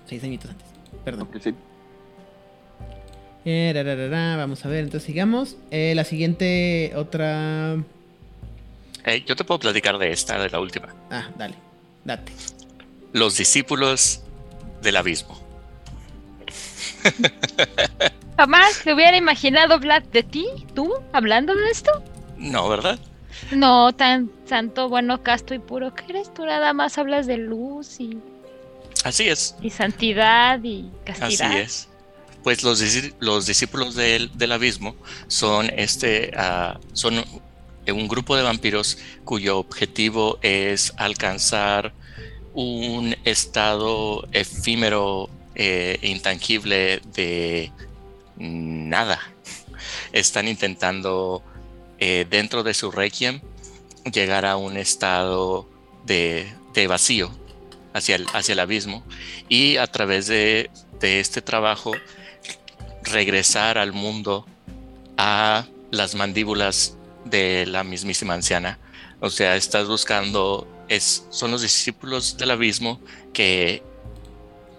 Seis 0.06 0.24
añitos 0.24 0.50
antes. 0.52 0.68
Perdón. 1.04 1.28
Porque 1.28 1.42
sí. 1.42 1.54
Eh, 3.46 3.72
ra, 3.74 3.84
ra, 3.84 3.96
ra, 3.96 4.08
ra. 4.08 4.38
Vamos 4.38 4.66
a 4.66 4.70
ver, 4.70 4.84
entonces 4.84 5.06
sigamos. 5.06 5.58
Eh, 5.72 5.94
la 5.96 6.04
siguiente, 6.04 6.94
otra... 6.96 7.76
Eh, 9.06 9.24
yo 9.26 9.36
te 9.36 9.44
puedo 9.44 9.60
platicar 9.60 9.98
de 9.98 10.12
esta, 10.12 10.40
de 10.40 10.50
la 10.50 10.60
última. 10.60 10.94
Ah, 11.12 11.30
dale. 11.38 11.56
Date. 12.06 12.32
Los 13.12 13.38
discípulos 13.38 14.22
del 14.82 14.96
abismo. 14.96 15.40
Jamás 18.38 18.86
me 18.86 18.94
hubiera 18.94 19.18
imaginado 19.18 19.74
hablar 19.74 20.04
de 20.10 20.24
ti, 20.24 20.48
tú, 20.74 20.94
hablando 21.12 21.54
de 21.54 21.70
esto. 21.70 21.92
No, 22.38 22.68
¿verdad? 22.70 22.98
No, 23.52 23.94
tan 23.94 24.32
santo, 24.46 24.90
bueno, 24.90 25.22
casto 25.22 25.54
y 25.54 25.60
puro 25.60 25.94
que 25.94 26.06
eres. 26.10 26.34
Tú 26.34 26.46
nada 26.46 26.74
más 26.74 26.98
hablas 26.98 27.28
de 27.28 27.38
luz 27.38 28.00
y, 28.00 28.18
Así 29.04 29.28
es. 29.30 29.56
y 29.62 29.70
santidad 29.70 30.60
y 30.64 30.90
castidad. 31.06 31.52
Así 31.52 31.58
es. 31.58 31.90
Pues 32.44 32.62
los, 32.62 32.80
discípulos 32.80 33.96
del, 33.96 34.52
abismo 34.52 34.96
son 35.28 35.70
este 35.78 36.32
ah, 36.36 36.78
son 36.92 37.24
un 37.88 38.08
grupo 38.10 38.36
de 38.36 38.44
vampiros 38.44 38.98
cuyo 39.24 39.60
objetivo 39.60 40.40
es 40.42 40.94
alcanzar 40.98 41.94
un 42.54 43.16
estado 43.24 44.28
efímero 44.34 45.30
e 45.56 46.00
intangible 46.02 47.02
de 47.14 47.72
nada. 48.38 49.22
están 50.12 50.48
intentando 50.48 51.44
eh, 52.00 52.26
dentro 52.30 52.64
de 52.64 52.74
su 52.74 52.92
requiem 52.92 53.40
llegar 54.12 54.46
a 54.46 54.58
un 54.58 54.76
estado 54.76 55.68
de, 56.06 56.52
vacío 56.90 57.32
hacia 57.94 58.18
el, 58.18 58.60
abismo 58.60 59.04
y 59.48 59.78
a 59.78 59.88
través 59.88 60.28
de 60.28 60.70
este 61.02 61.42
trabajo 61.42 61.94
regresar 63.04 63.78
al 63.78 63.94
mundo 63.94 64.46
a 65.18 65.66
las 65.92 66.16
mandíbulas 66.16 66.98
de 67.26 67.66
la 67.66 67.84
mismísima 67.84 68.34
anciana. 68.34 68.80
O 69.20 69.30
sea, 69.30 69.56
estás 69.56 69.88
buscando, 69.88 70.68
es, 70.90 71.26
son 71.30 71.52
los 71.52 71.62
discípulos 71.62 72.38
del 72.38 72.52
abismo 72.52 73.00
que 73.34 73.84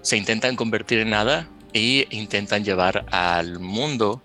se 0.02 0.16
intentan 0.16 0.56
convertir 0.56 0.98
en 0.98 1.10
nada 1.10 1.48
e 1.72 2.06
intentan 2.10 2.64
llevar 2.64 3.06
al 3.10 3.58
mundo 3.58 4.22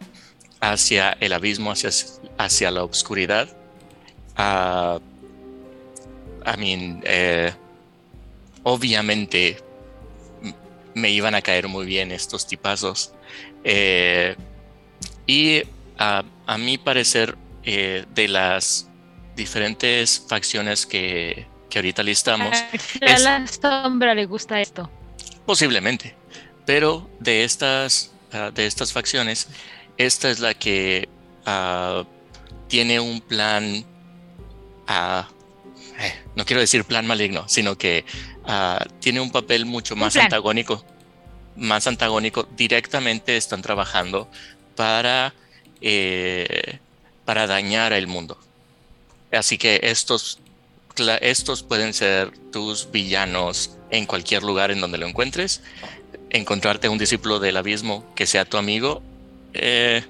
hacia 0.59 1.11
el 1.19 1.33
abismo, 1.33 1.71
hacia, 1.71 1.89
hacia 2.37 2.71
la 2.71 2.83
oscuridad. 2.83 3.47
Uh, 4.37 4.99
I 6.45 6.99
eh, 7.03 7.53
obviamente 8.63 9.57
me 10.93 11.11
iban 11.11 11.35
a 11.35 11.41
caer 11.41 11.67
muy 11.67 11.85
bien 11.85 12.11
estos 12.11 12.47
tipazos. 12.47 13.13
Eh, 13.63 14.35
y 15.27 15.63
a, 15.97 16.23
a, 16.45 16.57
mi 16.57 16.77
parecer, 16.77 17.37
eh, 17.63 18.05
de 18.15 18.27
las 18.27 18.89
diferentes 19.35 20.23
facciones 20.27 20.85
que, 20.85 21.45
que 21.69 21.79
ahorita 21.79 22.03
listamos. 22.03 22.57
A 23.01 23.19
la 23.19 23.45
sombra 23.47 24.13
le 24.15 24.25
gusta 24.25 24.59
esto. 24.59 24.89
Posiblemente. 25.45 26.15
Pero 26.65 27.09
de 27.19 27.43
estas, 27.43 28.11
uh, 28.33 28.51
de 28.51 28.65
estas 28.65 28.93
facciones, 28.93 29.47
esta 29.97 30.29
es 30.29 30.39
la 30.39 30.53
que 30.53 31.09
uh, 31.47 32.05
tiene 32.67 32.99
un 32.99 33.21
plan. 33.21 33.85
Uh, 34.87 35.23
no 36.35 36.45
quiero 36.45 36.61
decir 36.61 36.85
plan 36.85 37.05
maligno, 37.05 37.47
sino 37.47 37.77
que 37.77 38.05
tiene 38.99 39.19
un 39.19 39.31
papel 39.31 39.65
mucho 39.65 39.95
más 39.95 40.15
antagónico. 40.15 40.83
Más 41.59 41.85
antagónico. 41.87 42.47
Directamente 42.57 43.37
están 43.37 43.61
trabajando 43.61 44.27
para, 44.75 45.33
eh, 45.81 46.79
para 47.25 47.47
dañar 47.47 47.93
el 47.93 48.07
mundo. 48.07 48.37
Así 49.31 49.57
que 49.57 49.79
estos, 49.83 50.39
estos 51.21 51.63
pueden 51.63 51.93
ser 51.93 52.31
tus 52.51 52.89
villanos 52.91 53.71
en 53.91 54.05
cualquier 54.05 54.43
lugar 54.43 54.71
en 54.71 54.81
donde 54.81 54.97
lo 54.97 55.07
encuentres. 55.07 55.61
Encontrarte 56.29 56.89
un 56.89 56.97
discípulo 56.97 57.39
del 57.39 57.57
abismo 57.57 58.05
que 58.15 58.25
sea 58.25 58.45
tu 58.45 58.57
amigo, 58.57 59.01
eh, 59.53 60.03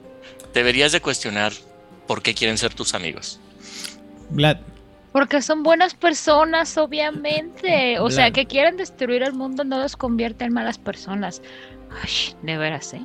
deberías 0.54 0.92
de 0.92 1.02
cuestionar 1.02 1.54
por 2.08 2.22
qué 2.22 2.34
quieren 2.34 2.58
ser 2.58 2.74
tus 2.74 2.94
amigos. 2.94 3.40
Porque 5.12 5.42
son 5.42 5.64
buenas 5.64 5.96
personas, 5.96 6.78
obviamente. 6.78 8.00
O 8.00 8.10
sea, 8.12 8.32
que 8.32 8.46
quieren 8.46 8.78
destruir 8.78 9.24
el 9.24 9.34
mundo 9.34 9.64
no 9.64 9.80
los 9.80 9.96
convierte 9.96 10.46
en 10.46 10.54
malas 10.54 10.78
personas. 10.78 11.42
Ay, 12.02 12.36
de 12.44 12.58
veras, 12.58 12.94
¿eh? 12.94 13.02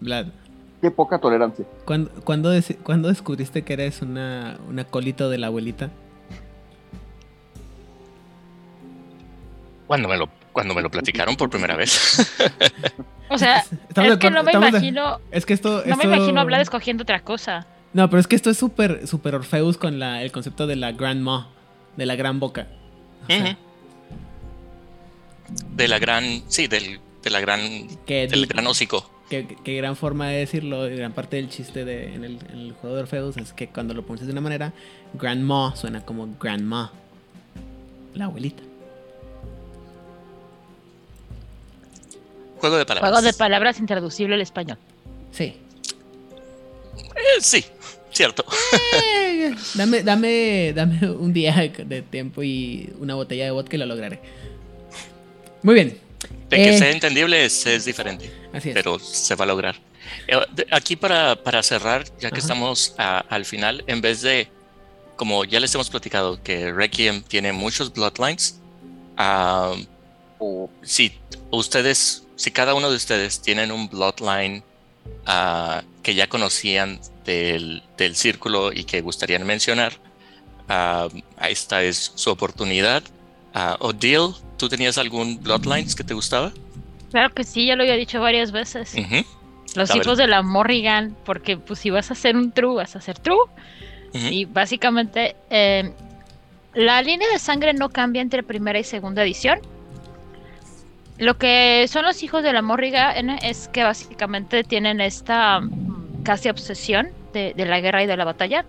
Vlad. 0.00 0.26
Qué 0.80 0.90
poca 0.90 1.18
tolerancia. 1.18 1.64
¿Cuándo, 1.84 2.10
cuándo, 2.24 2.50
¿cuándo 2.82 3.08
descubriste 3.08 3.62
que 3.62 3.72
eres 3.72 4.02
una, 4.02 4.58
una 4.68 4.84
colito 4.84 5.30
de 5.30 5.38
la 5.38 5.48
abuelita? 5.48 5.90
Cuando 9.86 10.08
me 10.08 10.16
lo, 10.16 10.28
cuando 10.52 10.74
me 10.74 10.82
lo 10.82 10.90
platicaron 10.90 11.36
por 11.36 11.48
primera 11.50 11.76
vez. 11.76 12.34
o 13.28 13.38
sea, 13.38 13.58
estamos 13.88 14.12
es 14.12 14.18
que 14.18 14.30
no 14.30 14.42
me 14.42 14.52
imagino. 14.52 15.18
De, 15.30 15.38
es 15.38 15.46
que 15.46 15.54
esto. 15.54 15.82
No 15.84 15.94
esto... 15.94 15.96
me 15.96 16.04
imagino 16.04 16.40
hablar 16.40 16.60
escogiendo 16.60 17.02
otra 17.02 17.20
cosa. 17.20 17.66
No, 17.92 18.10
pero 18.10 18.20
es 18.20 18.26
que 18.26 18.36
esto 18.36 18.50
es 18.50 18.58
súper 18.58 19.06
super 19.06 19.34
Orfeus 19.34 19.78
con 19.78 19.98
la, 19.98 20.22
el 20.22 20.32
concepto 20.32 20.66
de 20.66 20.76
la 20.76 20.92
grandma, 20.92 21.48
de 21.96 22.06
la 22.06 22.14
gran 22.16 22.40
boca. 22.40 22.68
O 23.24 23.26
sea, 23.26 23.38
uh 23.38 23.44
-huh. 23.44 23.56
De 25.76 25.88
la 25.88 25.98
gran. 25.98 26.42
Sí, 26.48 26.66
del, 26.66 27.00
de 27.22 27.30
la 27.30 27.40
gran. 27.40 27.60
Que, 28.04 28.26
del 28.26 28.46
gran 28.46 28.66
hocico. 28.66 29.10
Qué 29.28 29.76
gran 29.76 29.96
forma 29.96 30.28
de 30.28 30.38
decirlo, 30.38 30.82
gran 30.82 31.12
parte 31.12 31.36
del 31.36 31.48
chiste 31.48 31.84
de, 31.84 32.14
en, 32.14 32.22
el, 32.24 32.38
en 32.52 32.58
el 32.58 32.72
juego 32.74 32.94
de 32.94 33.02
Orfeus 33.02 33.36
es 33.36 33.52
que 33.52 33.66
cuando 33.68 33.92
lo 33.92 34.06
pones 34.06 34.24
de 34.24 34.30
una 34.30 34.40
manera, 34.40 34.72
grandma 35.14 35.74
suena 35.74 36.04
como 36.04 36.28
grandma, 36.38 36.92
la 38.14 38.26
abuelita. 38.26 38.62
Juego 42.58 42.76
de 42.76 42.86
palabras. 42.86 43.10
Juego 43.10 43.26
de 43.26 43.32
palabras 43.32 43.80
intraducible 43.80 44.36
al 44.36 44.42
español. 44.42 44.78
Sí. 45.32 45.56
Eh, 47.26 47.40
sí, 47.40 47.64
cierto. 48.12 48.44
Eh, 48.92 49.54
dame, 49.74 50.02
dame, 50.02 50.72
dame 50.74 51.10
un 51.10 51.32
día 51.32 51.70
de 51.76 52.02
tiempo 52.02 52.42
y 52.42 52.92
una 52.98 53.14
botella 53.14 53.44
de 53.44 53.50
vodka 53.50 53.76
y 53.76 53.78
lo 53.78 53.86
lograré. 53.86 54.20
Muy 55.62 55.74
bien. 55.74 55.98
De 56.48 56.56
que 56.56 56.74
eh, 56.74 56.78
sea 56.78 56.90
entendible 56.90 57.44
es, 57.44 57.66
es, 57.66 57.84
diferente. 57.84 58.30
Así 58.52 58.70
es. 58.70 58.74
Pero 58.74 58.98
se 58.98 59.34
va 59.34 59.44
a 59.44 59.48
lograr. 59.48 59.76
Aquí 60.70 60.96
para, 60.96 61.36
para 61.42 61.62
cerrar, 61.62 62.04
ya 62.20 62.30
que 62.30 62.36
Ajá. 62.36 62.38
estamos 62.38 62.94
a, 62.98 63.18
al 63.18 63.44
final, 63.44 63.84
en 63.86 64.00
vez 64.00 64.22
de, 64.22 64.48
como 65.16 65.44
ya 65.44 65.60
les 65.60 65.74
hemos 65.74 65.90
platicado, 65.90 66.42
que 66.42 66.72
Requiem 66.72 67.22
tiene 67.22 67.52
muchos 67.52 67.92
bloodlines, 67.92 68.60
uh, 70.38 70.68
si 70.82 71.12
ustedes, 71.50 72.24
si 72.36 72.50
cada 72.50 72.74
uno 72.74 72.90
de 72.90 72.96
ustedes 72.96 73.40
tienen 73.40 73.72
un 73.72 73.88
bloodline 73.88 74.62
uh, 75.26 75.82
que 76.02 76.14
ya 76.14 76.28
conocían 76.28 77.00
del, 77.24 77.82
del, 77.96 78.14
círculo 78.16 78.72
y 78.72 78.84
que 78.84 79.00
gustarían 79.00 79.46
mencionar, 79.46 79.92
uh, 80.68 81.08
esta 81.40 81.82
es 81.82 82.12
su 82.14 82.30
oportunidad. 82.30 83.02
Uh, 83.54 83.86
Odile, 83.86 84.34
¿tú 84.56 84.68
tenías 84.68 84.98
algún 84.98 85.42
bloodlines 85.42 85.94
que 85.94 86.04
te 86.04 86.14
gustaba? 86.14 86.52
Claro 87.10 87.32
que 87.32 87.44
sí, 87.44 87.66
ya 87.66 87.76
lo 87.76 87.82
había 87.82 87.96
dicho 87.96 88.20
varias 88.20 88.52
veces. 88.52 88.94
-huh. 88.94 89.24
Los 89.74 89.94
hijos 89.94 90.18
de 90.18 90.26
la 90.26 90.42
Morrigan, 90.42 91.16
porque 91.24 91.56
pues 91.56 91.80
si 91.80 91.90
vas 91.90 92.10
a 92.10 92.14
hacer 92.14 92.36
un 92.36 92.52
true, 92.52 92.76
vas 92.76 92.96
a 92.96 92.98
hacer 92.98 93.18
true. 93.18 93.46
-huh. 94.12 94.32
Y 94.32 94.44
básicamente 94.44 95.36
eh, 95.50 95.92
la 96.74 97.00
línea 97.02 97.28
de 97.30 97.38
sangre 97.38 97.72
no 97.72 97.88
cambia 97.88 98.22
entre 98.22 98.42
primera 98.42 98.78
y 98.78 98.84
segunda 98.84 99.22
edición. 99.22 99.60
Lo 101.18 101.38
que 101.38 101.86
son 101.88 102.04
los 102.04 102.22
hijos 102.22 102.42
de 102.42 102.52
la 102.52 102.60
Morrigan 102.60 103.30
es 103.30 103.68
que 103.68 103.84
básicamente 103.84 104.64
tienen 104.64 105.00
esta 105.00 105.60
mm, 105.60 106.22
casi 106.22 106.48
obsesión 106.50 107.08
de, 107.32 107.54
la 107.56 107.80
guerra 107.80 108.02
y 108.02 108.06
de 108.06 108.16
la 108.16 108.24
batalla. 108.24 108.66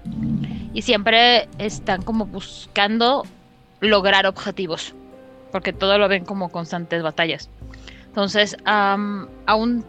Y 0.73 0.81
siempre 0.81 1.49
están 1.57 2.03
como 2.03 2.25
buscando 2.25 3.25
lograr 3.81 4.25
objetivos. 4.25 4.93
Porque 5.51 5.73
todo 5.73 5.97
lo 5.97 6.07
ven 6.07 6.25
como 6.25 6.49
constantes 6.49 7.03
batallas. 7.03 7.49
Entonces, 8.07 8.55
um, 8.61 9.27
a 9.45 9.55
un 9.55 9.83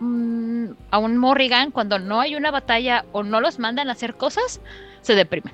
um, 0.00 0.74
a 0.90 0.98
un 0.98 1.16
Morrigan, 1.16 1.70
cuando 1.70 1.98
no 1.98 2.20
hay 2.20 2.34
una 2.34 2.50
batalla 2.50 3.04
o 3.12 3.22
no 3.22 3.40
los 3.40 3.58
mandan 3.58 3.88
a 3.88 3.92
hacer 3.92 4.14
cosas, 4.14 4.60
se 5.02 5.14
deprimen. 5.14 5.52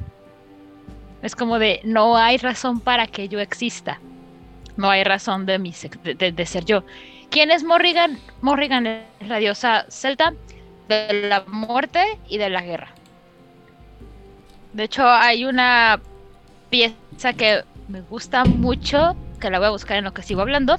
Es 1.22 1.34
como 1.34 1.58
de 1.58 1.80
no 1.84 2.16
hay 2.16 2.36
razón 2.38 2.80
para 2.80 3.06
que 3.06 3.28
yo 3.28 3.40
exista. 3.40 4.00
No 4.76 4.90
hay 4.90 5.04
razón 5.04 5.46
de, 5.46 5.58
mi, 5.58 5.74
de, 6.02 6.46
ser 6.46 6.64
yo. 6.64 6.84
¿Quién 7.30 7.50
es 7.50 7.64
Morrigan? 7.64 8.18
Morrigan 8.42 8.86
es 8.86 9.28
la 9.28 9.38
diosa 9.38 9.86
celta 9.88 10.34
de 10.88 11.28
la 11.28 11.44
muerte 11.46 12.18
y 12.28 12.38
de 12.38 12.50
la 12.50 12.62
guerra. 12.62 12.90
De 14.72 14.84
hecho, 14.84 15.08
hay 15.08 15.44
una 15.44 16.00
pieza 16.68 17.32
que 17.32 17.64
me 17.88 18.02
gusta 18.02 18.44
mucho, 18.44 19.16
que 19.40 19.50
la 19.50 19.58
voy 19.58 19.68
a 19.68 19.70
buscar 19.70 19.96
en 19.96 20.04
lo 20.04 20.12
que 20.12 20.22
sigo 20.22 20.42
hablando. 20.42 20.76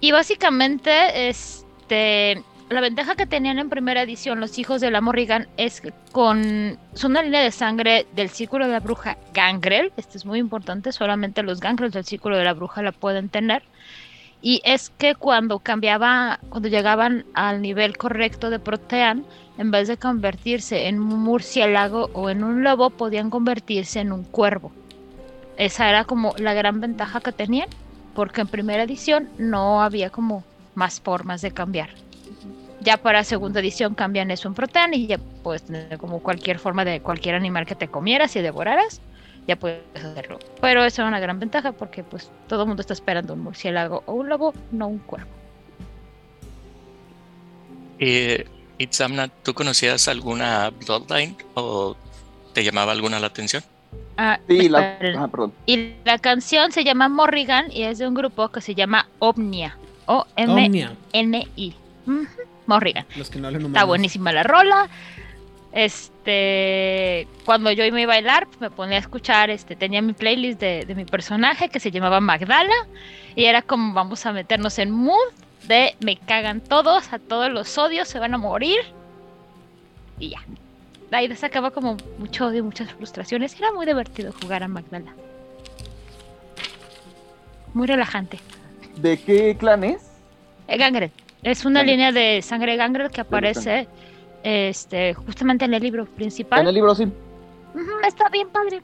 Y 0.00 0.12
básicamente, 0.12 1.28
este, 1.28 2.42
la 2.70 2.80
ventaja 2.80 3.14
que 3.14 3.26
tenían 3.26 3.58
en 3.58 3.70
primera 3.70 4.02
edición 4.02 4.40
los 4.40 4.58
hijos 4.58 4.80
de 4.80 4.90
la 4.90 5.00
Morrigan 5.00 5.48
es 5.56 5.80
que 5.80 5.92
con 6.12 6.78
son 6.92 7.12
una 7.12 7.22
línea 7.22 7.40
de 7.40 7.50
sangre 7.50 8.06
del 8.14 8.28
círculo 8.28 8.66
de 8.66 8.72
la 8.72 8.80
bruja 8.80 9.16
Gangrel. 9.32 9.92
Esto 9.96 10.18
es 10.18 10.26
muy 10.26 10.38
importante, 10.38 10.92
solamente 10.92 11.42
los 11.42 11.60
Gangrels 11.60 11.94
del 11.94 12.04
círculo 12.04 12.36
de 12.36 12.44
la 12.44 12.52
bruja 12.52 12.82
la 12.82 12.92
pueden 12.92 13.28
tener. 13.28 13.62
Y 14.40 14.60
es 14.64 14.90
que 14.90 15.14
cuando 15.14 15.58
cambiaba, 15.58 16.38
cuando 16.48 16.68
llegaban 16.68 17.24
al 17.34 17.60
nivel 17.62 17.96
correcto 17.96 18.50
de 18.50 18.58
Protean, 18.58 19.24
en 19.56 19.70
vez 19.70 19.88
de 19.88 19.96
convertirse 19.96 20.86
en 20.86 21.00
un 21.00 21.20
murciélago 21.20 22.10
o 22.12 22.30
en 22.30 22.44
un 22.44 22.62
lobo, 22.62 22.90
podían 22.90 23.30
convertirse 23.30 24.00
en 24.00 24.12
un 24.12 24.22
cuervo. 24.24 24.70
Esa 25.56 25.88
era 25.88 26.04
como 26.04 26.34
la 26.38 26.54
gran 26.54 26.80
ventaja 26.80 27.20
que 27.20 27.32
tenían, 27.32 27.68
porque 28.14 28.42
en 28.42 28.46
primera 28.46 28.84
edición 28.84 29.28
no 29.38 29.82
había 29.82 30.10
como 30.10 30.44
más 30.76 31.00
formas 31.00 31.42
de 31.42 31.50
cambiar. 31.50 31.90
Ya 32.80 32.96
para 32.96 33.24
segunda 33.24 33.60
edición 33.60 33.94
cambian 33.94 34.30
eso 34.30 34.48
en 34.48 34.54
Protean 34.54 34.94
y 34.94 35.06
ya 35.08 35.18
puedes 35.42 35.62
tener 35.64 35.98
como 35.98 36.20
cualquier 36.20 36.58
forma 36.58 36.84
de 36.84 37.00
cualquier 37.00 37.34
animal 37.34 37.66
que 37.66 37.74
te 37.74 37.88
comieras 37.88 38.36
y 38.36 38.40
devoraras, 38.40 39.00
ya 39.48 39.56
puedes 39.56 39.80
hacerlo. 39.96 40.38
Pero 40.60 40.84
eso 40.84 41.02
era 41.02 41.08
una 41.08 41.18
gran 41.20 41.40
ventaja 41.40 41.72
porque 41.72 42.04
pues 42.04 42.30
todo 42.46 42.62
el 42.62 42.68
mundo 42.68 42.82
está 42.82 42.92
esperando 42.92 43.34
un 43.34 43.40
murciélago 43.40 44.02
o 44.06 44.12
un 44.12 44.28
lobo, 44.28 44.54
no 44.70 44.86
un 44.86 44.98
cuervo. 44.98 45.28
Eh, 47.98 48.46
Itzamna, 48.78 49.28
¿tú 49.28 49.54
conocías 49.54 50.06
alguna 50.06 50.70
Bloodline 50.70 51.36
o 51.54 51.96
te 52.52 52.62
llamaba 52.62 52.92
alguna 52.92 53.18
la 53.18 53.26
atención? 53.26 53.64
Ah, 54.16 54.38
Sí, 54.48 54.68
la, 54.68 54.92
esperen. 54.92 55.16
ajá, 55.16 55.28
perdón. 55.28 55.52
Y 55.66 55.94
la 56.04 56.18
canción 56.18 56.70
se 56.70 56.84
llama 56.84 57.08
Morrigan 57.08 57.72
y 57.72 57.82
es 57.82 57.98
de 57.98 58.06
un 58.06 58.14
grupo 58.14 58.50
que 58.50 58.60
se 58.60 58.74
llama 58.74 59.08
Omnia. 59.18 59.76
O-M-N-I. 60.06 61.74
Omnia. 62.06 62.28
Morrigan. 62.68 63.06
Los 63.16 63.30
que 63.30 63.40
no 63.40 63.48
hablan 63.48 63.66
Está 63.66 63.84
buenísima 63.84 64.30
la 64.32 64.44
rola. 64.44 64.88
Este, 65.72 67.26
cuando 67.44 67.72
yo 67.72 67.84
iba 67.84 68.00
a 68.00 68.06
bailar, 68.06 68.46
pues, 68.46 68.60
me 68.60 68.70
ponía 68.70 68.96
a 68.96 69.00
escuchar, 69.00 69.50
este, 69.50 69.74
tenía 69.74 70.00
mi 70.00 70.12
playlist 70.12 70.60
de, 70.60 70.84
de 70.86 70.94
mi 70.94 71.04
personaje 71.04 71.68
que 71.68 71.80
se 71.80 71.90
llamaba 71.90 72.20
Magdala 72.20 72.74
y 73.34 73.44
era 73.44 73.62
como 73.62 73.92
vamos 73.92 74.24
a 74.24 74.32
meternos 74.32 74.78
en 74.78 74.90
mood 74.90 75.32
de 75.66 75.94
me 76.00 76.16
cagan 76.16 76.60
todos, 76.60 77.12
a 77.12 77.18
todos 77.18 77.50
los 77.50 77.76
odios 77.76 78.08
se 78.08 78.18
van 78.18 78.34
a 78.34 78.38
morir 78.38 78.78
y 80.18 80.30
ya. 80.30 80.40
De 81.10 81.16
ahí 81.16 81.36
sacaba 81.36 81.70
como 81.70 81.96
mucho 82.18 82.46
odio, 82.46 82.62
muchas 82.64 82.92
frustraciones. 82.92 83.58
Era 83.58 83.72
muy 83.72 83.86
divertido 83.86 84.32
jugar 84.42 84.62
a 84.62 84.68
Magdala. 84.68 85.14
Muy 87.72 87.86
relajante. 87.86 88.38
¿De 88.96 89.18
qué 89.18 89.56
clan 89.58 89.84
es? 89.84 90.02
Eh, 90.66 90.76
Gangrel. 90.76 91.10
Es 91.42 91.64
una 91.64 91.82
línea 91.82 92.12
de 92.12 92.42
sangre 92.42 92.76
Gangrel 92.76 93.10
que 93.10 93.20
aparece 93.20 93.86
este, 94.42 95.14
justamente 95.14 95.64
en 95.64 95.74
el 95.74 95.82
libro 95.82 96.04
principal. 96.06 96.60
En 96.60 96.68
el 96.68 96.74
libro 96.74 96.94
sí. 96.94 97.10
Está 98.06 98.28
bien 98.28 98.48
padre. 98.48 98.82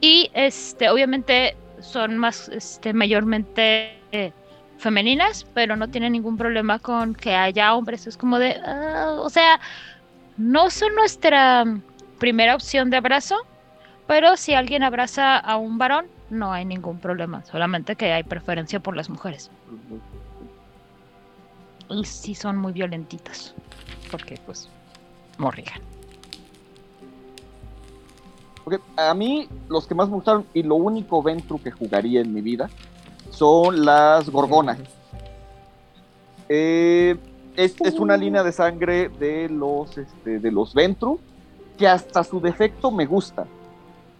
Y 0.00 0.30
este, 0.34 0.90
obviamente 0.90 1.56
son 1.80 2.18
más 2.18 2.48
este, 2.48 2.92
mayormente 2.92 3.98
eh, 4.12 4.32
femeninas, 4.78 5.46
pero 5.54 5.76
no 5.76 5.88
tienen 5.88 6.12
ningún 6.12 6.36
problema 6.36 6.78
con 6.78 7.14
que 7.14 7.34
haya 7.34 7.74
hombres. 7.74 8.06
Es 8.06 8.16
como 8.16 8.38
de, 8.38 8.56
ah, 8.64 9.16
o 9.18 9.30
sea, 9.30 9.58
no 10.36 10.70
son 10.70 10.94
nuestra 10.94 11.64
primera 12.18 12.54
opción 12.54 12.90
de 12.90 12.98
abrazo, 12.98 13.36
pero 14.06 14.36
si 14.36 14.54
alguien 14.54 14.82
abraza 14.82 15.38
a 15.38 15.56
un 15.56 15.78
varón, 15.78 16.06
no 16.30 16.52
hay 16.52 16.64
ningún 16.64 16.98
problema. 16.98 17.44
Solamente 17.44 17.96
que 17.96 18.12
hay 18.12 18.22
preferencia 18.22 18.80
por 18.80 18.96
las 18.96 19.08
mujeres. 19.08 19.50
Y 21.88 22.04
sí 22.04 22.34
son 22.34 22.56
muy 22.56 22.72
violentitas. 22.72 23.54
Porque, 24.10 24.38
pues, 24.44 24.68
Morrigan. 25.38 25.80
Porque 28.64 28.80
a 28.96 29.14
mí, 29.14 29.48
los 29.68 29.86
que 29.86 29.94
más 29.94 30.08
me 30.08 30.14
gustaron 30.14 30.44
y 30.52 30.62
lo 30.62 30.74
único 30.74 31.22
Ventru 31.22 31.62
que 31.62 31.70
jugaría 31.70 32.20
en 32.20 32.34
mi 32.34 32.40
vida 32.40 32.68
son 33.30 33.84
las 33.84 34.28
Gorgonas. 34.28 34.78
Eh, 36.48 37.16
es, 37.56 37.74
es 37.80 37.94
una 37.98 38.16
línea 38.16 38.42
de 38.42 38.52
sangre 38.52 39.08
de 39.08 39.48
los, 39.48 39.96
este, 39.98 40.38
de 40.38 40.50
los 40.50 40.74
Ventru 40.74 41.20
que 41.76 41.86
hasta 41.86 42.24
su 42.24 42.40
defecto 42.40 42.90
me 42.90 43.06
gusta. 43.06 43.46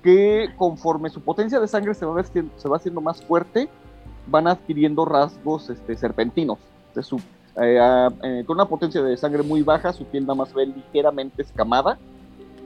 Que 0.02 0.50
conforme 0.56 1.10
su 1.10 1.20
potencia 1.20 1.58
de 1.58 1.66
sangre 1.66 1.94
se 1.94 2.06
va, 2.06 2.20
haciendo, 2.20 2.52
se 2.56 2.68
va 2.68 2.76
haciendo 2.76 3.00
más 3.00 3.22
fuerte, 3.22 3.68
van 4.28 4.46
adquiriendo 4.46 5.04
rasgos 5.04 5.70
este, 5.70 5.96
serpentinos. 5.96 6.58
De 6.94 7.02
su, 7.02 7.20
eh, 7.62 7.78
a- 7.80 8.12
eh, 8.22 8.44
con 8.46 8.56
una 8.56 8.66
potencia 8.66 9.02
de 9.02 9.16
sangre 9.16 9.42
muy 9.42 9.62
baja, 9.62 9.92
su 9.92 10.04
piel 10.04 10.24
nada 10.24 10.34
más 10.34 10.52
ve 10.52 10.66
ligeramente 10.66 11.42
escamada, 11.42 11.98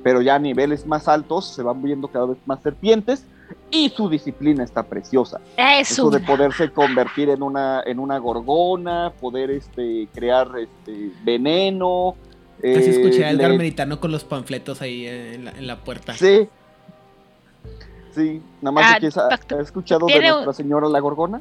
pero 0.03 0.23
ya 0.23 0.37
a 0.37 0.39
niveles 0.39 0.87
más 0.87 1.09
altos 1.09 1.47
se 1.55 1.63
van 1.63 1.83
viendo 1.83 2.09
cada 2.09 2.27
vez 2.27 2.39
más 2.47 2.61
serpientes 2.63 3.25
y 3.71 3.89
su 3.91 4.09
disciplina 4.09 4.65
está 4.65 4.83
preciosa. 4.85 5.41
Es 5.57 5.91
Eso 5.93 6.11
de 6.11 6.21
poderse 6.21 6.71
convertir 6.71 7.29
en 7.31 7.43
una, 7.43 7.83
en 7.85 7.99
una 7.99 8.19
gorgona, 8.19 9.13
poder 9.21 9.51
este, 9.51 10.09
crear 10.15 10.49
este, 10.59 11.11
veneno. 11.25 12.15
Casi 12.63 12.91
eh, 12.91 12.91
escuché 12.91 13.25
al 13.27 13.37
le- 13.37 13.43
Garmeritano 13.43 14.01
con 14.01 14.13
los 14.13 14.25
panfletos 14.25 14.81
ahí 14.83 15.07
en 15.07 15.45
la, 15.47 15.51
en 15.53 15.67
la 15.67 15.77
puerta. 15.83 16.15
Sí. 16.15 16.49
Sí, 18.15 18.43
nada 18.61 18.73
más 18.73 18.85
Ah, 18.89 18.99
que 18.99 19.07
¿has 19.07 19.61
escuchado 19.61 20.07
de 20.07 20.21
Nuestra 20.21 20.53
Señora 20.53 20.89
la 20.89 20.99
Gorgona? 21.01 21.41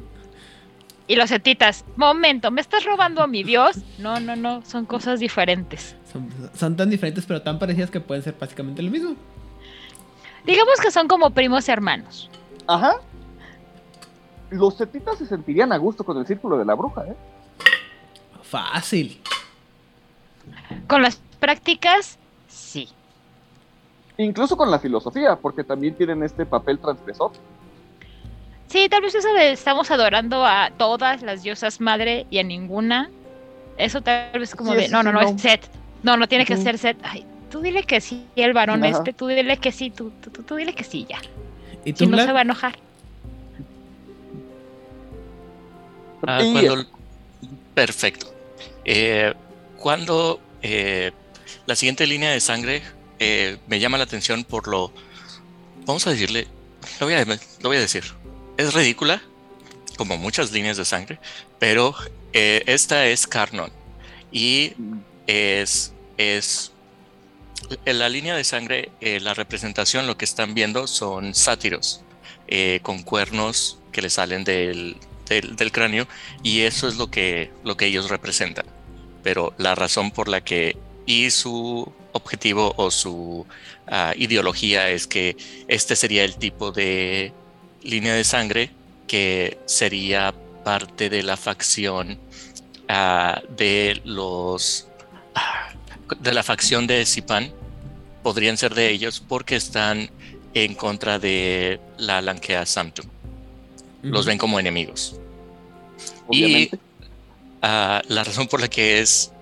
Y 1.10 1.16
los 1.16 1.32
etitas, 1.32 1.84
momento, 1.96 2.52
¿me 2.52 2.60
estás 2.60 2.84
robando 2.84 3.20
a 3.20 3.26
mi 3.26 3.42
dios? 3.42 3.78
No, 3.98 4.20
no, 4.20 4.36
no, 4.36 4.64
son 4.64 4.86
cosas 4.86 5.18
diferentes. 5.18 5.96
Son, 6.12 6.28
son 6.54 6.76
tan 6.76 6.88
diferentes 6.88 7.26
pero 7.26 7.42
tan 7.42 7.58
parecidas 7.58 7.90
que 7.90 7.98
pueden 7.98 8.22
ser 8.22 8.36
básicamente 8.38 8.80
lo 8.80 8.92
mismo. 8.92 9.16
Digamos 10.46 10.80
que 10.80 10.92
son 10.92 11.08
como 11.08 11.30
primos 11.30 11.68
hermanos. 11.68 12.30
Ajá. 12.68 12.94
Los 14.50 14.76
setitas 14.76 15.18
se 15.18 15.26
sentirían 15.26 15.72
a 15.72 15.78
gusto 15.78 16.04
con 16.04 16.16
el 16.16 16.28
círculo 16.28 16.56
de 16.56 16.64
la 16.64 16.74
bruja, 16.74 17.04
¿eh? 17.04 17.16
Fácil. 18.44 19.20
Con 20.86 21.02
las 21.02 21.20
prácticas, 21.40 22.20
sí. 22.46 22.88
Incluso 24.16 24.56
con 24.56 24.70
la 24.70 24.78
filosofía, 24.78 25.34
porque 25.34 25.64
también 25.64 25.96
tienen 25.96 26.22
este 26.22 26.46
papel 26.46 26.78
transgresor. 26.78 27.32
Sí, 28.70 28.88
tal 28.88 29.02
vez 29.02 29.14
eso 29.14 29.32
de 29.34 29.52
estamos 29.52 29.90
adorando 29.90 30.46
a 30.46 30.70
todas 30.76 31.22
las 31.22 31.42
diosas 31.42 31.80
madre 31.80 32.26
y 32.30 32.38
a 32.38 32.42
ninguna. 32.44 33.10
Eso 33.76 34.00
tal 34.00 34.38
vez 34.38 34.54
como 34.54 34.72
Sí, 34.72 34.78
de, 34.78 34.88
no, 34.88 35.02
no, 35.02 35.12
no, 35.12 35.22
no. 35.22 35.28
es 35.28 35.40
Set. 35.40 35.68
No, 36.02 36.16
no 36.16 36.28
tiene 36.28 36.44
que 36.46 36.56
ser 36.56 36.78
Set. 36.78 36.96
Ay, 37.02 37.24
tú 37.50 37.60
dile 37.60 37.82
que 37.82 38.00
sí, 38.00 38.24
el 38.36 38.52
varón 38.52 38.84
este, 38.84 39.12
tú 39.12 39.26
dile 39.26 39.56
que 39.56 39.72
sí, 39.72 39.90
tú, 39.90 40.12
tú, 40.20 40.30
tú, 40.30 40.42
tú 40.44 40.54
dile 40.56 40.72
que 40.74 40.84
sí, 40.84 41.06
ya. 41.08 41.18
¿Y 41.84 41.92
tú, 41.92 42.04
Si 42.04 42.06
no 42.06 42.18
se 42.18 42.32
va 42.32 42.40
a 42.40 42.42
enojar. 42.42 42.76
Ah, 46.26 46.40
Y- 46.42 46.52
cuando- 46.52 46.86
Perfecto. 47.74 48.32
Eh, 48.84 49.32
cuando 49.78 50.40
eh, 50.62 51.12
la 51.66 51.74
siguiente 51.74 52.06
línea 52.06 52.30
de 52.30 52.40
sangre 52.40 52.82
eh, 53.18 53.56
me 53.66 53.80
llama 53.80 53.96
la 53.98 54.04
atención 54.04 54.44
por 54.44 54.68
lo, 54.68 54.92
vamos 55.86 56.06
a 56.06 56.10
decirle, 56.10 56.46
lo 57.00 57.06
voy 57.06 57.14
a, 57.14 57.24
lo 57.24 57.36
voy 57.68 57.76
a 57.76 57.80
decir, 57.80 58.04
es 58.60 58.74
ridícula, 58.74 59.22
como 59.96 60.18
muchas 60.18 60.52
líneas 60.52 60.76
de 60.76 60.84
sangre, 60.84 61.18
pero 61.58 61.94
eh, 62.32 62.62
esta 62.66 63.06
es 63.06 63.26
Carnon 63.26 63.70
y 64.30 64.72
es, 65.26 65.92
es 66.18 66.72
en 67.84 67.98
la 67.98 68.08
línea 68.08 68.36
de 68.36 68.44
sangre, 68.44 68.90
eh, 69.00 69.20
la 69.20 69.34
representación, 69.34 70.06
lo 70.06 70.16
que 70.16 70.24
están 70.24 70.54
viendo 70.54 70.86
son 70.86 71.34
sátiros 71.34 72.02
eh, 72.48 72.80
con 72.82 73.02
cuernos 73.02 73.78
que 73.92 74.02
le 74.02 74.10
salen 74.10 74.44
del, 74.44 74.96
del, 75.28 75.72
cráneo 75.72 76.06
y 76.42 76.60
eso 76.60 76.88
es 76.88 76.96
lo 76.96 77.10
que, 77.10 77.50
lo 77.64 77.76
que 77.76 77.86
ellos 77.86 78.10
representan. 78.10 78.66
Pero 79.22 79.54
la 79.58 79.74
razón 79.74 80.10
por 80.10 80.28
la 80.28 80.42
que 80.42 80.76
y 81.06 81.30
su 81.30 81.90
objetivo 82.12 82.74
o 82.76 82.90
su 82.90 83.46
ah, 83.86 84.12
ideología 84.16 84.90
es 84.90 85.06
que 85.06 85.36
este 85.68 85.96
sería 85.96 86.24
el 86.24 86.36
tipo 86.36 86.72
de 86.72 87.32
línea 87.82 88.14
de 88.14 88.24
sangre 88.24 88.70
que 89.06 89.58
sería 89.66 90.34
parte 90.64 91.08
de 91.10 91.22
la 91.22 91.36
facción 91.36 92.18
ah, 92.88 93.40
de 93.56 94.00
los 94.04 94.86
ah, 95.34 95.72
de 96.20 96.32
la 96.32 96.42
facción 96.42 96.86
de 96.86 97.04
Zipan 97.06 97.52
podrían 98.22 98.56
ser 98.56 98.74
de 98.74 98.90
ellos 98.90 99.22
porque 99.26 99.56
están 99.56 100.10
en 100.54 100.74
contra 100.74 101.18
de 101.18 101.80
la 101.98 102.20
Lankea 102.20 102.66
Samtum. 102.66 103.06
Los 104.02 104.26
ven 104.26 104.38
como 104.38 104.58
enemigos. 104.58 105.16
Obviamente. 106.26 106.78
Ah, 107.62 108.02
la 108.08 108.24
razón 108.24 108.48
por 108.48 108.60
la 108.60 108.68
que 108.68 109.00
es 109.00 109.32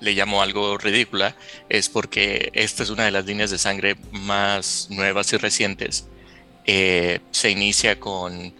le 0.00 0.12
llamo 0.12 0.42
algo 0.42 0.76
ridícula 0.76 1.36
es 1.68 1.88
porque 1.88 2.50
esta 2.54 2.82
es 2.82 2.90
una 2.90 3.04
de 3.04 3.12
las 3.12 3.24
líneas 3.24 3.50
de 3.50 3.58
sangre 3.58 3.96
más 4.10 4.88
nuevas 4.90 5.32
y 5.32 5.36
recientes. 5.36 6.06
Eh, 6.66 7.20
se 7.30 7.50
inicia 7.50 8.00
con 8.00 8.54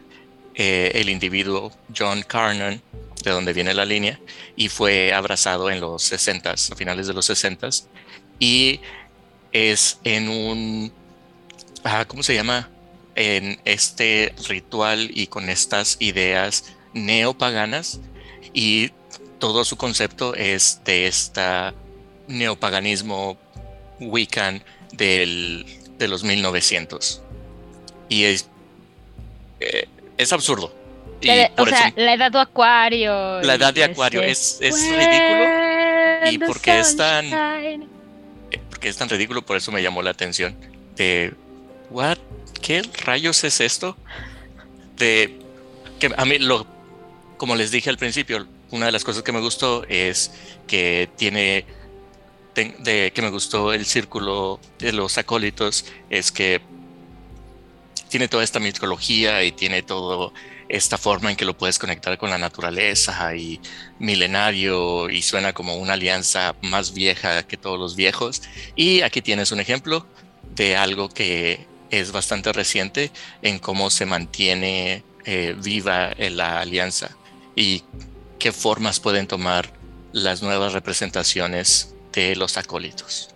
eh, 0.55 0.93
el 0.95 1.09
individuo 1.09 1.73
John 1.97 2.23
Carnan, 2.23 2.83
de 3.23 3.31
donde 3.31 3.53
viene 3.53 3.73
la 3.75 3.85
línea, 3.85 4.21
y 4.57 4.69
fue 4.69 5.13
abrazado 5.13 5.71
en 5.71 5.81
los 5.81 6.03
60 6.03 6.51
a 6.51 6.57
finales 6.77 7.07
de 7.07 7.15
los 7.15 7.27
60 7.27 7.69
y 8.39 8.81
es 9.53 9.99
en 10.05 10.29
un 10.29 10.93
ah, 11.85 12.05
¿cómo 12.07 12.23
se 12.23 12.35
llama? 12.35 12.69
En 13.15 13.61
este 13.65 14.35
ritual 14.49 15.11
y 15.15 15.29
con 15.29 15.49
estas 15.49 15.97
ideas 16.01 16.65
neopaganas 16.93 18.01
y 18.53 18.91
todo 19.39 19.65
su 19.65 19.77
concepto 19.77 20.35
es 20.35 20.81
de 20.85 21.07
esta 21.07 21.75
neopaganismo 22.27 23.39
Wiccan 24.01 24.63
del, 24.93 25.65
de 25.99 26.09
los 26.09 26.25
1900 26.25 27.23
y 28.09 28.25
es, 28.25 28.49
eh, 29.61 29.89
es 30.19 30.33
absurdo 30.33 30.73
y 31.21 31.27
La- 31.29 31.51
o 31.57 31.67
sea, 31.67 31.93
la 31.97 32.15
edad 32.15 32.31
de 32.31 32.39
acuario. 32.41 33.41
la 33.43 33.55
edad 33.55 33.73
de 33.73 33.85
acuario 33.85 34.23
es, 34.23 34.59
es 34.61 34.75
ridículo 34.91 36.31
y 36.31 36.39
porque 36.39 36.79
es 36.81 36.97
tan- 36.97 37.27
eh, 38.51 38.61
porque 38.71 38.89
es 38.89 38.97
tan 38.97 39.09
ridículo, 39.09 39.43
por 39.43 39.57
eso 39.57 39.73
me 39.73 39.83
llamó 39.83 40.03
la 40.03 40.11
atención. 40.11 40.55
De, 40.97 41.33
what, 41.91 42.19
¿qué 42.63 42.83
rayos 43.05 43.43
es 43.45 43.61
esto? 43.61 43.97
De, 44.97 45.39
que 45.99 46.11
a 46.17 46.25
mí, 46.25 46.39
lo, 46.39 46.67
como 47.37 47.57
les 47.57 47.71
dije 47.71 47.91
al 47.91 47.97
principio, 47.99 48.47
una 48.71 48.87
de 48.87 48.93
las 48.93 49.05
cosas 49.05 49.23
que 49.23 49.33
me 49.33 49.41
gustó 49.41 49.85
es 49.89 50.31
que 50.67 51.09
tiene 51.17 51.65
de 52.55 53.13
que 53.13 53.21
me 53.23 53.31
gustó 53.31 53.73
el 53.73 53.85
círculo 53.85 54.61
de 54.79 54.93
los 54.93 55.19
acólitos 55.19 55.87
es 56.09 56.31
que 56.31 56.61
tiene 58.15 58.29
toda 58.29 58.45
esta 58.45 58.61
mitología 58.61 59.43
y 59.43 59.51
tiene 59.51 59.83
toda 59.83 60.31
esta 60.69 60.99
forma 60.99 61.31
en 61.31 61.37
que 61.37 61.45
lo 61.45 61.59
puedes 61.59 61.81
conectar 61.81 62.17
con 62.17 62.31
la 62.31 62.39
naturaleza 62.39 63.35
y 63.35 63.61
milenario 63.99 65.11
y 65.11 65.21
suena 65.21 65.53
como 65.53 65.75
una 65.75 65.95
alianza 65.95 66.55
más 66.63 66.95
vieja 66.95 67.45
que 67.45 67.57
todos 67.57 67.77
los 67.77 67.97
viejos. 67.97 68.43
Y 68.77 69.01
aquí 69.01 69.21
tienes 69.21 69.51
un 69.51 69.59
ejemplo 69.59 70.07
de 70.55 70.77
algo 70.77 71.09
que 71.09 71.67
es 71.91 72.13
bastante 72.13 72.53
reciente 72.53 73.11
en 73.43 73.59
cómo 73.59 73.91
se 73.91 74.07
mantiene 74.07 75.03
eh, 75.25 75.57
viva 75.61 76.13
en 76.17 76.37
la 76.37 76.61
alianza 76.61 77.17
y 77.57 77.83
qué 78.39 78.53
formas 78.53 79.01
pueden 79.01 79.27
tomar 79.27 79.73
las 80.13 80.41
nuevas 80.41 80.73
representaciones 80.73 81.97
de 82.13 82.37
los 82.37 82.59
acólitos. 82.59 83.31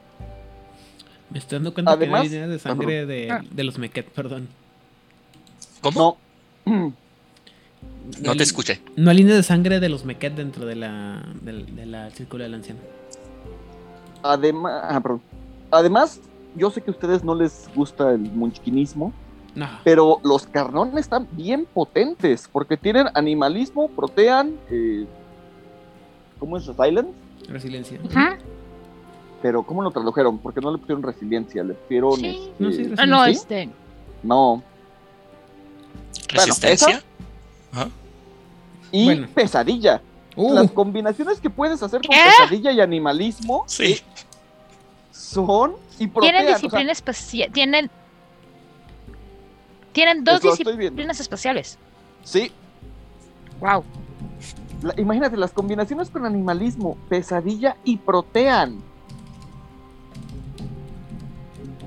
Me 1.30 1.40
estoy 1.40 1.56
dando 1.56 1.74
cuenta 1.74 1.90
Además- 1.94 2.22
que 2.22 2.28
no 2.28 2.36
hay 2.36 2.42
líneas 2.42 2.48
de 2.50 2.58
sangre 2.60 3.06
de, 3.06 3.28
Ah. 3.32 3.42
de 3.50 3.64
los 3.64 3.76
Meket, 3.76 4.06
perdón. 4.10 4.48
¿Cómo? 5.80 6.16
No. 6.66 6.92
No, 8.22 8.34
te 8.36 8.42
escuché. 8.42 8.80
No 8.96 9.10
hay 9.10 9.18
líneas 9.18 9.36
de 9.36 9.42
sangre 9.42 9.80
de 9.80 9.88
los 9.88 10.04
Meket 10.04 10.34
dentro 10.34 10.64
de 10.66 10.74
la, 10.76 11.22
del 11.42 11.74
de 11.76 11.86
la 11.86 12.10
círculo 12.10 12.42
del 12.44 12.54
anciano. 12.54 12.80
Además, 14.22 14.82
ah. 14.84 15.02
Además, 15.70 16.20
yo 16.56 16.70
sé 16.70 16.80
que 16.80 16.90
a 16.90 16.94
ustedes 16.94 17.22
no 17.22 17.34
les 17.34 17.68
gusta 17.74 18.12
el 18.12 18.20
munchkinismo, 18.20 19.12
No. 19.54 19.68
pero 19.84 20.20
los 20.24 20.46
carnones 20.46 20.96
están 20.96 21.28
bien 21.32 21.66
potentes 21.72 22.48
porque 22.50 22.76
tienen 22.78 23.08
animalismo, 23.14 23.88
protean, 23.88 24.54
eh, 24.70 25.06
¿cómo 26.38 26.56
es 26.56 26.66
resilience? 26.66 27.12
Resiliencia. 27.48 28.00
Pero 29.42 29.62
¿cómo 29.62 29.82
lo 29.82 29.90
tradujeron? 29.90 30.38
Porque 30.38 30.60
no 30.60 30.72
le 30.72 30.78
pusieron 30.78 31.02
resiliencia, 31.02 31.62
le 31.62 31.74
pusieron 31.74 32.16
Sí. 32.16 32.26
este, 32.26 32.52
No, 32.64 32.72
sí, 32.72 32.92
Ah, 32.96 33.06
no, 33.06 33.24
este. 33.26 33.68
no. 34.22 34.62
Resistencia. 36.28 37.02
Y 38.90 39.04
Bueno. 39.04 39.28
pesadilla. 39.34 40.00
Uh, 40.36 40.54
Las 40.54 40.70
combinaciones 40.70 41.40
que 41.40 41.50
puedes 41.50 41.82
hacer 41.82 42.00
con 42.00 42.10
¿Qué? 42.16 42.22
pesadilla 42.24 42.72
y 42.72 42.80
animalismo 42.80 43.64
Sí. 43.66 43.84
eh, 43.92 44.02
son 45.10 45.74
y 45.98 46.06
protean. 46.06 46.32
Tienen 46.32 46.42
o 46.42 46.48
sea, 46.48 46.56
disciplina 46.58 46.92
especial. 46.92 47.52
Tienen. 47.52 47.90
Tienen 49.92 50.22
dos 50.24 50.40
viendo. 50.40 50.70
disciplinas 50.72 51.20
especiales. 51.20 51.78
sí, 52.22 52.52
Wow. 53.60 53.82
La- 54.82 54.94
imagínate 55.00 55.36
las 55.36 55.50
combinaciones 55.50 56.08
con 56.08 56.24
animalismo, 56.24 56.96
pesadilla 57.08 57.76
y 57.82 57.96
protean. 57.96 58.80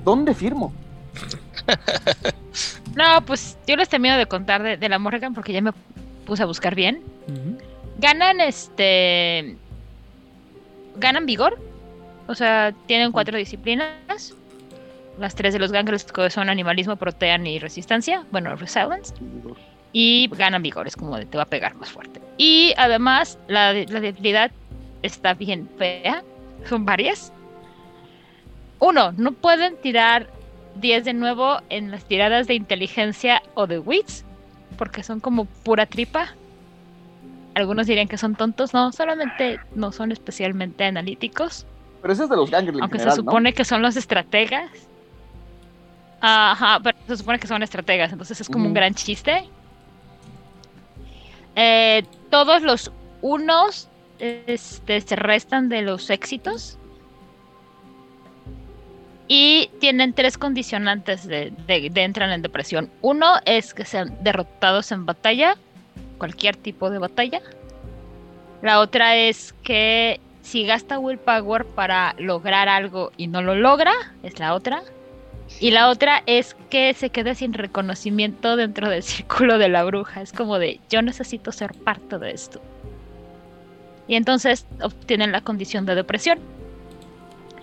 ¿Dónde 0.04 0.34
firmo? 0.34 0.72
No, 2.94 3.24
pues 3.24 3.58
yo 3.66 3.76
les 3.76 3.88
termino 3.88 4.16
de 4.16 4.26
contar 4.26 4.62
de, 4.62 4.76
de 4.76 4.88
la 4.88 4.98
Morrigan 4.98 5.34
porque 5.34 5.52
ya 5.52 5.60
me 5.60 5.72
puse 6.26 6.42
a 6.42 6.46
buscar 6.46 6.74
bien. 6.74 7.02
Ganan 7.98 8.40
este. 8.40 9.56
Ganan 10.96 11.26
vigor. 11.26 11.58
O 12.26 12.34
sea, 12.34 12.72
tienen 12.86 13.12
cuatro 13.12 13.36
disciplinas. 13.36 14.34
Las 15.18 15.34
tres 15.34 15.52
de 15.52 15.58
los 15.58 15.72
que 15.72 16.30
son 16.30 16.48
animalismo, 16.48 16.96
protean 16.96 17.46
y 17.46 17.58
resistencia. 17.58 18.24
Bueno, 18.30 18.56
resilience. 18.56 19.14
Y 19.92 20.28
ganan 20.28 20.62
vigor, 20.62 20.86
es 20.86 20.96
como 20.96 21.18
de 21.18 21.26
te 21.26 21.36
va 21.36 21.42
a 21.42 21.46
pegar 21.46 21.74
más 21.74 21.90
fuerte. 21.90 22.20
Y 22.38 22.72
además, 22.78 23.38
la, 23.46 23.74
la 23.74 24.00
debilidad 24.00 24.50
está 25.02 25.34
bien 25.34 25.68
fea. 25.76 26.22
Son 26.66 26.86
varias. 26.86 27.32
Uno, 28.78 29.12
no 29.12 29.32
pueden 29.32 29.76
tirar 29.76 30.28
10 30.76 31.04
de 31.04 31.12
nuevo 31.12 31.60
en 31.68 31.90
las 31.90 32.04
tiradas 32.04 32.46
de 32.46 32.54
inteligencia 32.54 33.42
o 33.54 33.66
de 33.66 33.78
wits. 33.78 34.24
Porque 34.76 35.02
son 35.02 35.20
como 35.20 35.44
pura 35.44 35.86
tripa. 35.86 36.34
Algunos 37.54 37.86
dirían 37.86 38.08
que 38.08 38.18
son 38.18 38.34
tontos. 38.34 38.72
No, 38.72 38.92
solamente 38.92 39.60
no 39.74 39.92
son 39.92 40.12
especialmente 40.12 40.84
analíticos. 40.84 41.66
Pero 42.00 42.14
ese 42.14 42.24
es 42.24 42.30
de 42.30 42.36
los 42.36 42.50
gangrels 42.50 42.78
en 42.78 42.82
Aunque 42.82 42.98
general, 42.98 43.16
se 43.16 43.20
supone 43.20 43.52
que 43.52 43.64
son 43.64 43.82
los 43.82 43.96
estrategas. 43.96 44.70
Ajá, 46.20 46.78
pero 46.82 46.96
se 47.06 47.16
supone 47.16 47.38
que 47.38 47.48
son 47.48 47.62
estrategas, 47.64 48.12
entonces 48.12 48.40
es 48.40 48.48
como 48.48 48.66
un 48.66 48.70
Ujú. 48.70 48.74
gran 48.76 48.94
chiste. 48.94 49.44
Eh, 51.56 52.04
todos 52.30 52.62
los 52.62 52.92
unos 53.22 53.88
este, 54.20 55.00
se 55.00 55.16
restan 55.16 55.68
de 55.68 55.82
los 55.82 56.08
éxitos. 56.10 56.78
Y 59.34 59.70
tienen 59.80 60.12
tres 60.12 60.36
condicionantes 60.36 61.26
de, 61.26 61.54
de, 61.66 61.90
entran 62.02 62.32
en 62.32 62.42
depresión. 62.42 62.90
Uno 63.00 63.36
es 63.46 63.72
que 63.72 63.86
sean 63.86 64.14
derrotados 64.22 64.92
en 64.92 65.06
batalla, 65.06 65.56
cualquier 66.18 66.54
tipo 66.54 66.90
de 66.90 66.98
batalla. 66.98 67.40
La 68.60 68.78
otra 68.78 69.16
es 69.16 69.54
que 69.62 70.20
si 70.42 70.66
gasta 70.66 70.98
willpower 70.98 71.64
para 71.64 72.14
lograr 72.18 72.68
algo 72.68 73.10
y 73.16 73.26
no 73.26 73.40
lo 73.40 73.54
logra, 73.54 73.94
es 74.22 74.38
la 74.38 74.52
otra. 74.52 74.82
Y 75.60 75.70
la 75.70 75.88
otra 75.88 76.22
es 76.26 76.54
que 76.68 76.92
se 76.92 77.08
quede 77.08 77.34
sin 77.34 77.54
reconocimiento 77.54 78.56
dentro 78.56 78.90
del 78.90 79.02
círculo 79.02 79.56
de 79.56 79.70
la 79.70 79.82
bruja. 79.84 80.20
Es 80.20 80.34
como 80.34 80.58
de, 80.58 80.78
yo 80.90 81.00
necesito 81.00 81.52
ser 81.52 81.72
parte 81.72 82.18
de 82.18 82.32
esto. 82.32 82.60
Y 84.06 84.16
entonces 84.16 84.66
obtienen 84.82 85.32
la 85.32 85.40
condición 85.40 85.86
de 85.86 85.94
depresión. 85.94 86.38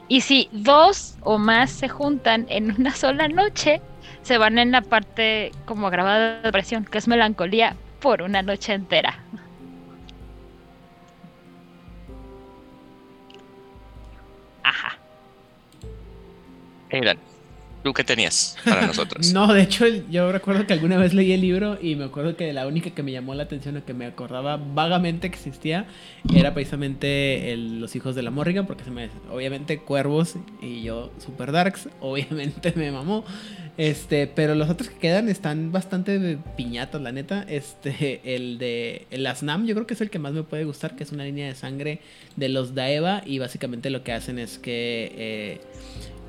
Y 0.10 0.22
si 0.22 0.50
dos 0.52 1.18
o 1.22 1.38
más 1.38 1.70
se 1.70 1.88
juntan 1.88 2.48
en 2.50 2.72
una 2.72 2.92
sola 2.96 3.28
noche, 3.28 3.80
se 4.24 4.40
van 4.40 4.58
en 4.58 4.72
la 4.72 4.82
parte 4.82 5.52
como 5.66 5.88
agravada 5.88 6.38
de 6.38 6.42
depresión, 6.42 6.84
que 6.84 6.98
es 6.98 7.08
melancolía 7.08 7.76
por 8.02 8.24
una 8.24 8.42
noche 8.42 8.74
entera. 8.74 9.24
Ajá. 14.64 14.98
Aidan, 16.92 17.20
¿tú 17.84 17.94
qué 17.94 18.04
tenías 18.04 18.58
para 18.66 18.86
nosotros? 18.88 19.32
No, 19.34 19.54
de 19.54 19.62
hecho, 19.64 19.86
yo 20.10 20.32
recuerdo 20.32 20.66
que 20.68 20.74
alguna 20.74 20.98
vez 20.98 21.14
leí 21.14 21.32
el 21.32 21.42
libro 21.42 21.78
y 21.82 21.96
me 21.96 22.06
acuerdo 22.06 22.36
que 22.36 22.52
la 22.54 22.68
única 22.68 22.90
que 22.92 23.04
me 23.04 23.12
llamó 23.12 23.34
la 23.36 23.44
atención 23.44 23.78
o 23.78 23.86
que 23.86 23.94
me 23.94 24.06
acordaba 24.06 24.58
vagamente 24.58 25.30
que 25.30 25.36
existía 25.38 25.86
era 26.36 26.54
precisamente 26.54 27.52
el- 27.54 27.80
los 27.80 27.96
hijos 27.96 28.16
de 28.16 28.22
la 28.24 28.32
Morrigan, 28.32 28.66
porque 28.68 28.84
se 28.84 28.92
me, 28.92 29.10
obviamente 29.32 29.80
cuervos 29.80 30.36
y 30.62 30.82
yo 30.84 31.12
super 31.24 31.52
darks, 31.52 31.90
obviamente 32.02 32.74
me 32.76 32.92
mamó. 32.92 33.24
Este, 33.78 34.28
pero 34.28 34.56
los 34.56 34.70
otros 34.70 34.90
que 34.90 34.98
quedan 34.98 35.30
están 35.30 35.72
bastante 35.72 36.38
piñatas, 36.58 37.02
la 37.02 37.14
neta. 37.14 37.46
Este, 37.48 38.20
el 38.36 38.58
de 38.58 39.06
el 39.10 39.26
Asnam, 39.26 39.66
yo 39.66 39.74
creo 39.74 39.88
que 39.88 39.94
es 39.94 40.02
el 40.02 40.10
que 40.10 40.20
más 40.20 40.34
me 40.34 40.44
puede 40.44 40.66
gustar, 40.66 40.98
que 40.98 41.04
es 41.06 41.14
una 41.14 41.24
línea 41.24 41.48
de 41.48 41.56
sangre 41.56 42.02
de 42.36 42.50
los 42.50 42.76
Daeva 42.76 43.22
y 43.26 43.40
básicamente 43.40 43.90
lo 43.90 44.04
que 44.04 44.12
hacen 44.12 44.38
es 44.38 44.58
que 44.60 45.14
eh, 45.16 45.62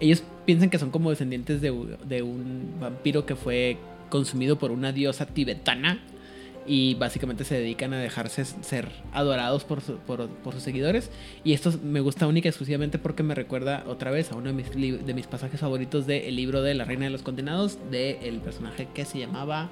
ellos 0.01 0.23
piensan 0.47 0.71
que 0.71 0.79
son 0.79 0.91
como 0.91 1.11
descendientes 1.11 1.61
de, 1.61 1.71
de 2.07 2.23
un 2.23 2.75
vampiro 2.81 3.27
que 3.27 3.37
fue 3.37 3.79
consumido 4.09 4.59
por 4.59 4.71
una 4.71 4.93
diosa 4.93 5.27
tibetana 5.27 6.01
y 6.67 6.95
básicamente 6.95 7.45
se 7.45 7.55
dedican 7.55 7.93
a 7.95 7.99
dejarse 7.99 8.45
ser 8.45 8.89
adorados 9.13 9.65
por, 9.65 9.83
por, 9.83 10.29
por 10.29 10.55
sus 10.55 10.63
seguidores. 10.63 11.11
Y 11.43 11.53
esto 11.53 11.73
me 11.83 12.01
gusta 12.01 12.27
única 12.27 12.49
y 12.49 12.51
exclusivamente 12.51 12.99
porque 12.99 13.23
me 13.23 13.35
recuerda 13.35 13.85
otra 13.87 14.11
vez 14.11 14.31
a 14.31 14.37
uno 14.37 14.53
de 14.53 14.53
mis, 14.53 15.07
de 15.07 15.15
mis 15.15 15.27
pasajes 15.27 15.61
favoritos 15.61 16.07
del 16.07 16.37
libro 16.37 16.63
de 16.63 16.75
La 16.75 16.85
Reina 16.85 17.05
de 17.05 17.11
los 17.11 17.23
Condenados, 17.23 17.79
del 17.91 18.41
personaje 18.41 18.89
que 18.95 19.05
se 19.05 19.19
llamaba 19.19 19.71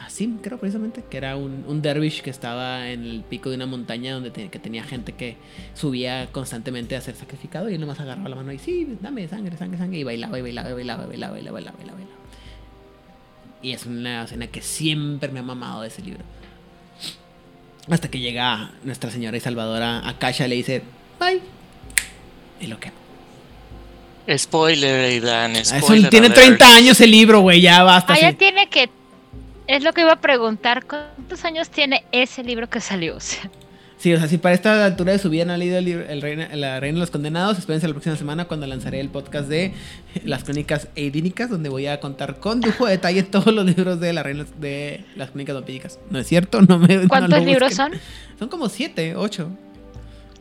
Asim, 0.00 0.38
creo 0.38 0.58
precisamente, 0.58 1.04
que 1.08 1.16
era 1.16 1.36
un, 1.36 1.64
un 1.68 1.80
dervish 1.80 2.20
que 2.20 2.28
estaba 2.30 2.90
en 2.90 3.04
el 3.04 3.20
pico 3.22 3.48
de 3.50 3.56
una 3.56 3.66
montaña 3.66 4.12
donde 4.14 4.30
te- 4.30 4.48
que 4.48 4.58
tenía 4.58 4.82
gente 4.84 5.12
que 5.12 5.36
subía 5.74 6.28
constantemente 6.32 6.96
a 6.96 7.00
ser 7.00 7.14
sacrificado 7.14 7.70
y 7.70 7.74
él 7.74 7.80
nomás 7.80 8.00
agarraba 8.00 8.28
la 8.28 8.36
mano 8.36 8.52
y 8.52 8.58
sí, 8.58 8.96
dame 9.00 9.26
sangre, 9.28 9.56
sangre, 9.56 9.78
sangre, 9.78 9.98
y 9.98 10.04
bailaba, 10.04 10.38
y 10.38 10.42
bailaba, 10.42 10.70
y 10.70 10.72
bailaba, 10.74 11.04
y 11.04 11.06
bailaba, 11.06 11.38
y 11.38 11.42
bailaba, 11.42 11.52
bailaba, 11.52 11.76
bailaba, 11.78 11.96
bailaba. 11.96 12.18
Y 13.62 13.72
es 13.72 13.86
una 13.86 14.24
escena 14.24 14.46
que 14.48 14.60
siempre 14.60 15.30
me 15.30 15.38
ha 15.38 15.42
mamado 15.42 15.82
de 15.82 15.88
ese 15.88 16.02
libro. 16.02 16.22
Hasta 17.88 18.08
que 18.10 18.18
llega 18.18 18.72
nuestra 18.82 19.10
señora 19.10 19.36
y 19.36 19.40
salvadora 19.40 20.06
Akasha 20.08 20.48
le 20.48 20.56
dice, 20.56 20.82
bye. 21.20 21.40
Y 22.60 22.66
lo 22.66 22.78
quema. 22.80 22.94
Spoiler, 24.36 25.04
Aidan, 25.04 25.54
Ah, 25.56 25.58
Eso 25.60 25.78
spoiler. 25.78 26.10
tiene 26.10 26.26
alert. 26.26 26.40
30 26.40 26.74
años 26.76 27.00
el 27.00 27.10
libro, 27.10 27.40
güey, 27.40 27.60
ya 27.60 27.82
basta. 27.82 28.14
Ah, 28.14 28.20
ya 28.20 28.30
sí. 28.30 28.36
tiene 28.36 28.68
que. 28.68 28.88
Es 29.66 29.82
lo 29.82 29.92
que 29.92 30.02
iba 30.02 30.12
a 30.12 30.20
preguntar. 30.20 30.84
¿Cuántos 30.84 31.44
años 31.44 31.70
tiene 31.70 32.04
ese 32.12 32.44
libro 32.44 32.68
que 32.68 32.80
salió? 32.80 33.16
O 33.16 33.20
sea, 33.20 33.50
Sí, 34.04 34.12
o 34.12 34.18
sea, 34.18 34.28
si 34.28 34.36
para 34.36 34.54
esta 34.54 34.84
altura 34.84 35.12
de 35.12 35.18
su 35.18 35.30
vida 35.30 35.46
no 35.46 35.54
han 35.54 35.60
leído 35.60 35.78
el 35.78 35.84
libro 35.86 36.04
el 36.06 36.20
Reina, 36.20 36.54
La 36.54 36.78
Reina 36.78 36.96
de 36.96 37.00
los 37.00 37.10
Condenados, 37.10 37.58
espérense 37.58 37.86
la 37.86 37.94
próxima 37.94 38.16
semana 38.16 38.44
cuando 38.44 38.66
lanzaré 38.66 39.00
el 39.00 39.08
podcast 39.08 39.48
de 39.48 39.72
las 40.24 40.44
crónicas 40.44 40.88
eidínicas, 40.94 41.48
donde 41.48 41.70
voy 41.70 41.86
a 41.86 42.00
contar 42.00 42.38
con 42.38 42.60
lujo 42.60 42.84
de 42.84 42.92
detalle 42.92 43.22
todos 43.22 43.54
los 43.54 43.64
libros 43.64 44.00
de, 44.00 44.12
la 44.12 44.22
reina, 44.22 44.44
de 44.60 45.04
las 45.16 45.30
crónicas 45.30 45.54
vampíricas. 45.54 45.98
¿No 46.10 46.18
es 46.18 46.26
cierto? 46.26 46.60
No 46.60 46.78
me, 46.78 47.08
¿Cuántos 47.08 47.44
libros 47.46 47.70
busquen. 47.70 47.92
son? 47.92 48.00
Son 48.38 48.48
como 48.48 48.68
siete, 48.68 49.16
ocho. 49.16 49.48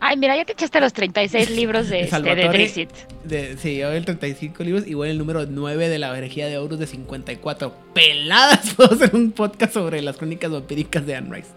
Ay, 0.05 0.17
mira, 0.17 0.35
ya 0.35 0.43
te 0.43 0.51
echaste 0.51 0.81
los 0.81 0.91
36 0.91 1.49
libros 1.55 1.88
de, 1.89 2.01
este, 2.01 2.21
de. 2.21 2.49
Drizzt. 2.49 2.77
De, 3.23 3.55
sí, 3.57 3.77
yo 3.77 3.89
el 3.91 4.03
35 4.03 4.61
libros, 4.63 4.85
igual 4.85 5.09
el 5.09 5.17
número 5.17 5.45
9 5.45 5.88
de 5.88 5.97
la 5.97 6.17
herejía 6.17 6.47
de 6.47 6.57
Horus 6.57 6.77
de 6.80 6.88
54. 6.88 7.73
Peladas, 7.93 8.73
puedo 8.77 8.93
hacer 8.95 9.15
un 9.15 9.31
podcast 9.31 9.73
sobre 9.73 10.01
las 10.01 10.17
crónicas 10.17 10.51
vampíricas 10.51 11.05
de 11.05 11.15
Anne 11.15 11.34
Rice. 11.38 11.49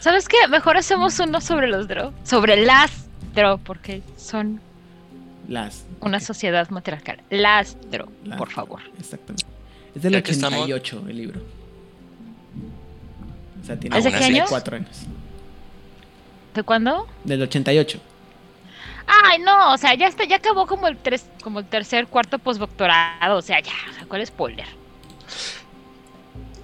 ¿Sabes 0.00 0.26
qué? 0.28 0.36
Mejor 0.48 0.76
hacemos 0.76 1.18
uno 1.20 1.40
sobre 1.40 1.68
los 1.68 1.86
Drow. 1.86 2.12
Sobre 2.24 2.56
las 2.64 2.90
Drow, 3.34 3.58
porque 3.58 4.02
son 4.16 4.60
Las. 5.48 5.84
una 6.00 6.18
sociedad 6.20 6.68
matriarcal. 6.70 7.20
Las 7.30 7.76
Drow, 7.90 8.08
las- 8.24 8.38
por 8.38 8.50
favor. 8.50 8.80
Exactamente. 8.98 9.44
Es 9.94 10.02
del 10.02 10.12
Ya 10.14 10.22
que 10.22 10.32
estamos- 10.32 10.58
88 10.64 11.04
el 11.08 11.16
libro. 11.16 11.40
O 13.62 13.66
sea, 13.66 13.78
tiene 13.78 13.98
¿Es 13.98 14.04
de 14.04 14.10
qué 14.12 14.24
año? 14.24 14.44
4 14.48 14.76
años. 14.76 15.06
¿De 16.56 16.62
cuándo? 16.62 17.06
Del 17.24 17.42
88. 17.42 18.00
Ay, 19.06 19.38
no, 19.40 19.72
o 19.72 19.78
sea, 19.78 19.94
ya 19.94 20.08
está, 20.08 20.24
ya 20.24 20.36
acabó 20.36 20.66
como 20.66 20.88
el 20.88 20.96
tres, 20.96 21.26
como 21.42 21.60
el 21.60 21.66
tercer, 21.66 22.08
cuarto 22.08 22.38
postdoctorado, 22.38 23.36
o 23.36 23.42
sea, 23.42 23.60
ya, 23.60 23.72
o 23.90 23.94
sea, 23.94 24.04
¿cuál 24.08 24.26
spoiler? 24.26 24.66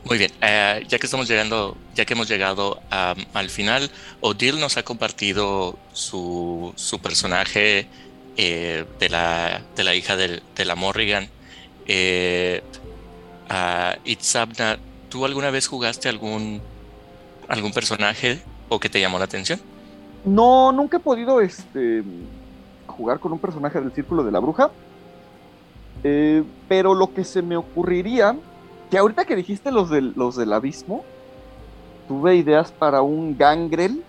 Muy 0.05 0.19
bien, 0.19 0.33
eh, 0.41 0.83
ya 0.89 0.99
que 0.99 1.07
estamos 1.07 1.29
llegando, 1.29 1.77
ya 1.95 2.05
que 2.05 2.15
hemos 2.15 2.29
llegado 2.29 2.81
al 2.91 3.51
final, 3.51 3.89
Odile 4.21 4.59
nos 4.59 4.77
ha 4.77 4.83
compartido 4.83 5.79
su, 5.93 6.73
su 6.77 6.99
personaje 7.01 7.87
eh, 8.37 8.85
de, 8.99 9.09
la, 9.09 9.63
de 9.77 9.85
la 9.85 9.95
hija 9.95 10.17
del- 10.17 10.43
de 10.57 10.65
la 10.65 10.75
Morrigan. 10.75 11.29
Eh, 11.87 12.63
Itzabna, 14.05 14.79
¿tú 15.09 15.25
alguna 15.25 15.51
vez 15.51 15.69
jugaste 15.69 16.09
algún, 16.09 16.61
algún 17.49 17.73
personaje 17.73 18.41
o 18.69 18.81
que 18.81 18.89
te 18.89 19.01
llamó 19.01 19.19
la 19.19 19.27
atención? 19.27 19.61
No, 20.25 20.73
nunca 20.73 20.99
he 20.99 21.01
podido 21.01 21.41
este, 21.41 22.03
jugar 22.87 23.19
con 23.19 23.33
un 23.33 23.39
personaje 23.39 23.81
del 23.81 23.93
Círculo 23.93 24.23
de 24.23 24.31
la 24.31 24.39
Bruja. 24.39 24.71
Eh, 26.05 26.43
pero 26.69 26.95
lo 26.95 27.13
que 27.13 27.25
se 27.25 27.43
me 27.43 27.57
ocurriría, 27.57 28.37
que 28.91 28.99
ahorita 28.99 29.25
que 29.25 29.37
dijiste 29.37 29.71
los 29.71 29.91
del, 29.91 30.13
los 30.17 30.37
del 30.37 30.53
abismo, 30.53 31.05
tuve 32.09 32.37
ideas 32.37 32.73
para 32.73 33.03
un 33.03 33.37
gangrel 33.37 34.03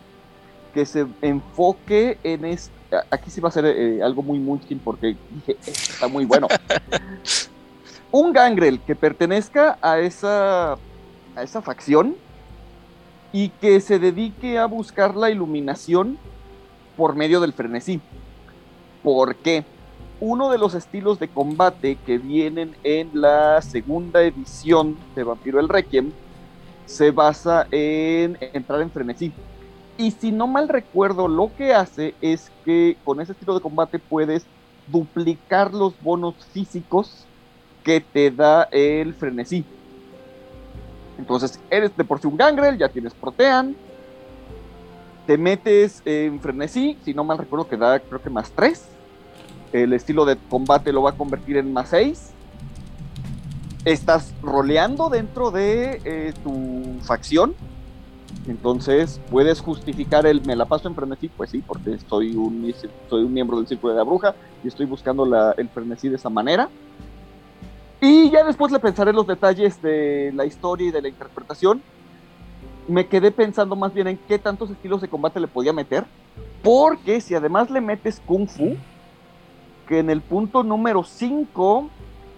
que 0.74 0.86
se 0.86 1.06
enfoque 1.22 2.18
en 2.24 2.46
este. 2.46 2.74
Aquí 3.10 3.30
sí 3.30 3.42
va 3.42 3.50
a 3.50 3.52
ser 3.52 3.66
eh, 3.66 4.04
algo 4.04 4.22
muy 4.22 4.40
Munchkin 4.40 4.80
porque 4.80 5.16
dije, 5.32 5.58
"Esto 5.66 5.94
está 5.94 6.08
muy 6.08 6.26
bueno. 6.26 6.48
un 8.12 8.32
gangrel 8.32 8.80
que 8.80 8.96
pertenezca 8.96 9.78
a 9.82 10.00
esa, 10.00 10.74
a 10.74 11.44
esa 11.44 11.62
facción 11.62 12.16
y 13.34 13.50
que 13.50 13.82
se 13.82 14.00
dedique 14.00 14.60
a 14.60 14.68
buscar 14.68 15.16
la 15.16 15.32
iluminación 15.32 16.18
por 16.96 17.16
medio 17.16 17.42
del 17.42 17.52
frenesí. 17.52 18.00
¿Por 19.02 19.36
qué? 19.36 19.66
Uno 20.22 20.50
de 20.50 20.60
los 20.60 20.76
estilos 20.76 21.20
de 21.20 21.28
combate 21.28 21.98
que 22.06 22.20
vienen 22.20 22.76
en 22.84 23.10
la 23.14 23.62
segunda 23.62 24.22
edición 24.22 24.96
de 25.16 25.24
Vampiro 25.24 25.60
el 25.60 25.68
Requiem 25.68 26.12
se 26.86 27.12
basa 27.12 27.68
en 27.72 28.38
entrar 28.54 28.82
en 28.82 28.92
frenesí. 28.92 29.34
Y 29.98 30.12
si 30.12 30.32
no 30.32 30.48
mal 30.48 30.70
recuerdo, 30.70 31.28
lo 31.28 31.52
que 31.58 31.74
hace 31.74 32.14
es 32.22 32.52
que 32.64 32.98
con 33.04 33.20
ese 33.20 33.34
estilo 33.34 33.56
de 33.56 33.62
combate 33.62 34.00
puedes 34.00 34.46
duplicar 34.88 35.74
los 35.74 36.00
bonos 36.02 36.36
físicos 36.52 37.26
que 37.84 38.00
te 38.00 38.32
da 38.32 38.64
el 38.72 39.14
frenesí. 39.16 39.66
Entonces, 41.18 41.60
eres 41.70 41.96
de 41.96 42.04
por 42.04 42.20
sí 42.20 42.28
un 42.28 42.38
gangrel, 42.38 42.78
ya 42.78 42.90
tienes 42.90 43.14
protean. 43.14 43.76
Te 45.28 45.38
metes 45.38 46.02
en 46.06 46.40
frenesí, 46.42 46.98
si 47.04 47.14
no 47.14 47.24
mal 47.24 47.38
recuerdo 47.38 47.68
que 47.68 47.78
da 47.78 48.00
creo 48.00 48.22
que 48.22 48.30
más 48.30 48.52
3. 48.52 48.86
El 49.72 49.94
estilo 49.94 50.26
de 50.26 50.38
combate 50.50 50.92
lo 50.92 51.02
va 51.04 51.12
a 51.12 51.18
convertir 51.18 51.58
en 51.58 51.72
más 51.72 51.90
6. 51.90 52.32
Estás 53.86 54.34
roleando 54.42 55.10
dentro 55.10 55.52
de 55.52 56.02
eh, 56.04 56.34
tu 56.44 57.00
facción. 57.02 57.56
Entonces 58.48 59.22
puedes 59.32 59.62
justificar 59.62 60.26
el 60.26 60.42
me 60.46 60.56
la 60.56 60.66
paso 60.66 60.88
en 60.88 60.96
frenesí, 60.96 61.30
pues 61.30 61.50
sí, 61.50 61.64
porque 61.66 61.98
soy 62.10 62.36
un, 62.36 62.62
miembro 63.32 63.58
del 63.58 63.68
Círculo 63.68 63.94
de 63.94 64.00
la 64.00 64.04
Bruja 64.04 64.36
y 64.64 64.68
estoy 64.68 64.86
buscando 64.86 65.26
la- 65.26 65.54
el 65.58 65.70
frenesí 65.70 66.10
de 66.10 66.18
esa 66.18 66.30
manera. 66.30 66.70
Y 68.02 68.30
ya 68.32 68.44
después 68.44 68.72
le 68.72 68.80
pensaré 68.80 69.14
los 69.14 69.28
detalles 69.28 69.82
de 69.82 70.32
la 70.34 70.46
historia 70.46 70.88
y 70.88 70.92
de 70.92 71.02
la 71.02 71.08
interpretación. 71.08 71.82
Me 72.88 73.08
quedé 73.08 73.32
pensando 73.32 73.76
más 73.76 73.94
bien 73.94 74.08
en 74.08 74.18
qué 74.18 74.38
tantos 74.38 74.70
estilos 74.70 75.02
de 75.02 75.08
combate 75.08 75.40
le 75.40 75.48
podía 75.48 75.72
meter. 75.72 76.06
Porque 76.62 77.22
si 77.22 77.36
además 77.36 77.70
le 77.70 77.82
metes 77.82 78.22
Kung 78.26 78.48
Fu, 78.48 78.76
que 79.88 80.00
en 80.00 80.10
el 80.10 80.22
punto 80.22 80.64
número 80.64 81.04
5 81.04 81.90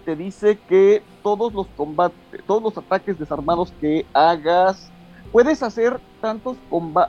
te 0.04 0.16
dice 0.16 0.58
que 0.68 1.02
todos 1.22 1.52
los 1.52 1.66
combates, 1.76 2.16
todos 2.46 2.62
los 2.62 2.78
ataques 2.78 3.18
desarmados 3.18 3.72
que 3.80 4.06
hagas, 4.12 4.90
puedes 5.32 5.62
hacer 5.62 6.00
tantos 6.20 6.56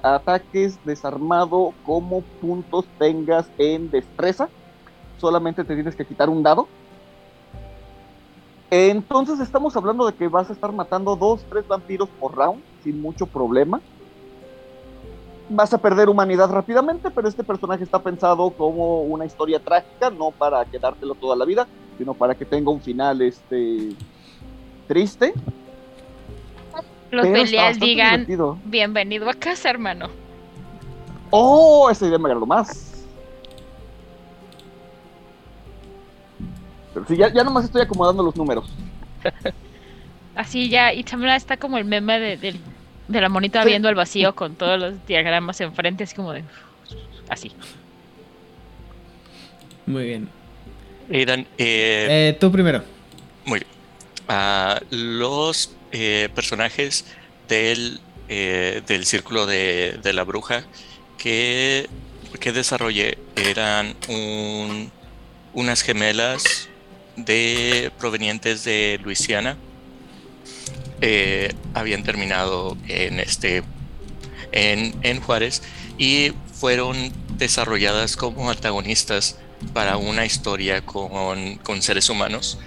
ataques 0.03 0.80
desarmado 0.84 1.74
como 1.86 2.22
puntos 2.41 2.86
tengas 2.98 3.49
en 3.57 3.90
destreza. 3.90 4.49
Solamente 5.18 5.64
te 5.64 5.76
tienes 5.76 5.95
que 5.95 6.06
quitar 6.06 6.30
un 6.30 6.44
dado. 6.44 6.68
Entonces 8.69 9.39
estamos 9.39 9.76
hablando 9.77 10.06
de 10.06 10.14
que 10.14 10.27
vas 10.27 10.49
a 10.49 10.53
estar 10.53 10.72
matando 10.73 11.15
dos, 11.15 11.45
tres 11.49 11.68
vampiros 11.68 12.10
por 12.19 12.35
round 12.35 12.61
sin 12.84 13.02
mucho 13.02 13.26
problema. 13.26 13.80
Vas 15.49 15.73
a 15.73 15.77
perder 15.77 16.10
humanidad 16.10 16.49
rápidamente, 16.52 17.10
pero 17.10 17.30
este 17.30 17.44
personaje 17.44 17.84
está 17.84 18.03
pensado 18.03 18.49
como 18.52 19.03
una 19.03 19.26
historia 19.26 19.60
trágica, 19.60 20.10
no 20.10 20.31
para 20.31 20.65
quedártelo 20.65 21.15
toda 21.15 21.38
la 21.38 21.45
vida, 21.45 21.68
sino 21.98 22.14
para 22.14 22.35
que 22.35 22.44
tenga 22.44 22.69
un 22.69 22.81
final 22.81 23.22
este 23.22 23.89
triste. 24.88 25.34
Los 27.11 27.30
bastante 27.30 27.85
digan, 27.85 28.11
divertido. 28.26 28.57
bienvenido 28.65 29.30
a 29.30 29.34
casa, 29.34 29.69
hermano. 29.69 30.07
Oh, 31.30 31.89
esa 31.89 32.06
idea 32.06 32.18
me 32.18 32.26
agradó 32.26 32.45
más. 32.45 32.87
Pero 36.98 37.06
sí, 37.07 37.15
ya, 37.18 37.32
ya 37.32 37.44
nomás 37.44 37.65
estoy 37.65 37.84
acomodando 37.84 38.24
los 38.24 38.36
números. 38.36 38.65
Así 40.36 40.68
ya, 40.69 40.91
y 40.94 41.03
también 41.03 41.34
está 41.34 41.57
como 41.57 41.78
el 41.78 41.86
meme 41.86 42.19
de, 42.19 42.38
del- 42.38 42.60
de 43.07 43.22
la 43.22 43.30
monita 43.30 43.61
Sí. 43.61 43.69
viendo 43.69 43.88
al 43.88 43.94
vacío 43.95 44.34
con 44.36 44.56
todos 44.56 44.80
los 44.80 45.06
diagramas 45.06 45.61
enfrente, 45.61 46.03
así 46.03 46.15
como 46.15 46.34
de... 46.34 46.44
Así. 47.30 47.52
Muy 49.86 50.06
bien. 50.06 50.30
Aidan, 51.11 51.41
eh, 51.57 52.30
Eh, 52.30 52.38
tú 52.40 52.52
primero. 52.52 52.84
Muy 53.45 53.60
bien. 53.60 53.72
Ah, 54.28 54.80
los 54.90 55.76
eh, 55.91 56.30
personajes 56.36 57.06
del, 57.48 57.99
eh, 58.28 58.82
del 58.88 59.06
círculo 59.06 59.45
de, 59.45 59.99
de 60.03 60.14
la 60.14 60.24
bruja 60.24 60.64
que, 61.18 61.88
que 62.40 62.52
desarrollé 62.52 63.18
eran 63.36 63.95
un- 64.10 64.91
unas 65.53 65.82
gemelas 65.82 66.69
de 67.18 67.91
provenientes 67.99 68.64
de 68.64 68.99
Luisiana. 69.03 69.57
Eh, 71.02 71.53
habían 71.73 72.03
terminado 72.03 72.77
en 72.88 73.19
este 73.19 73.64
en, 74.52 74.95
en 75.03 75.19
Juárez 75.19 75.61
y 75.98 76.31
fueron 76.53 77.11
desarrolladas 77.38 78.15
como 78.15 78.49
antagonistas 78.49 79.38
para 79.73 79.98
una 79.98 80.26
historia 80.26 80.81
con, 80.85 81.57
con 81.57 81.81
seres 81.81 82.10
humanos 82.10 82.57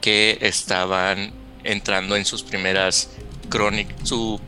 que 0.00 0.38
estaban 0.40 1.32
entrando 1.62 2.16
en 2.16 2.24
sus 2.24 2.42
primeras 2.42 3.10
crónicas, 3.48 3.96
su, 4.08 4.40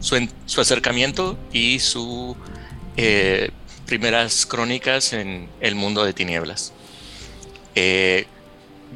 su, 0.00 0.28
su 0.46 0.60
acercamiento 0.60 1.38
y 1.52 1.78
sus 1.78 2.36
primeras 3.86 4.46
crónicas 4.46 5.12
en 5.12 5.48
el 5.60 5.74
mundo 5.74 6.04
de 6.04 6.12
tinieblas. 6.12 6.72
Eh, 7.74 8.26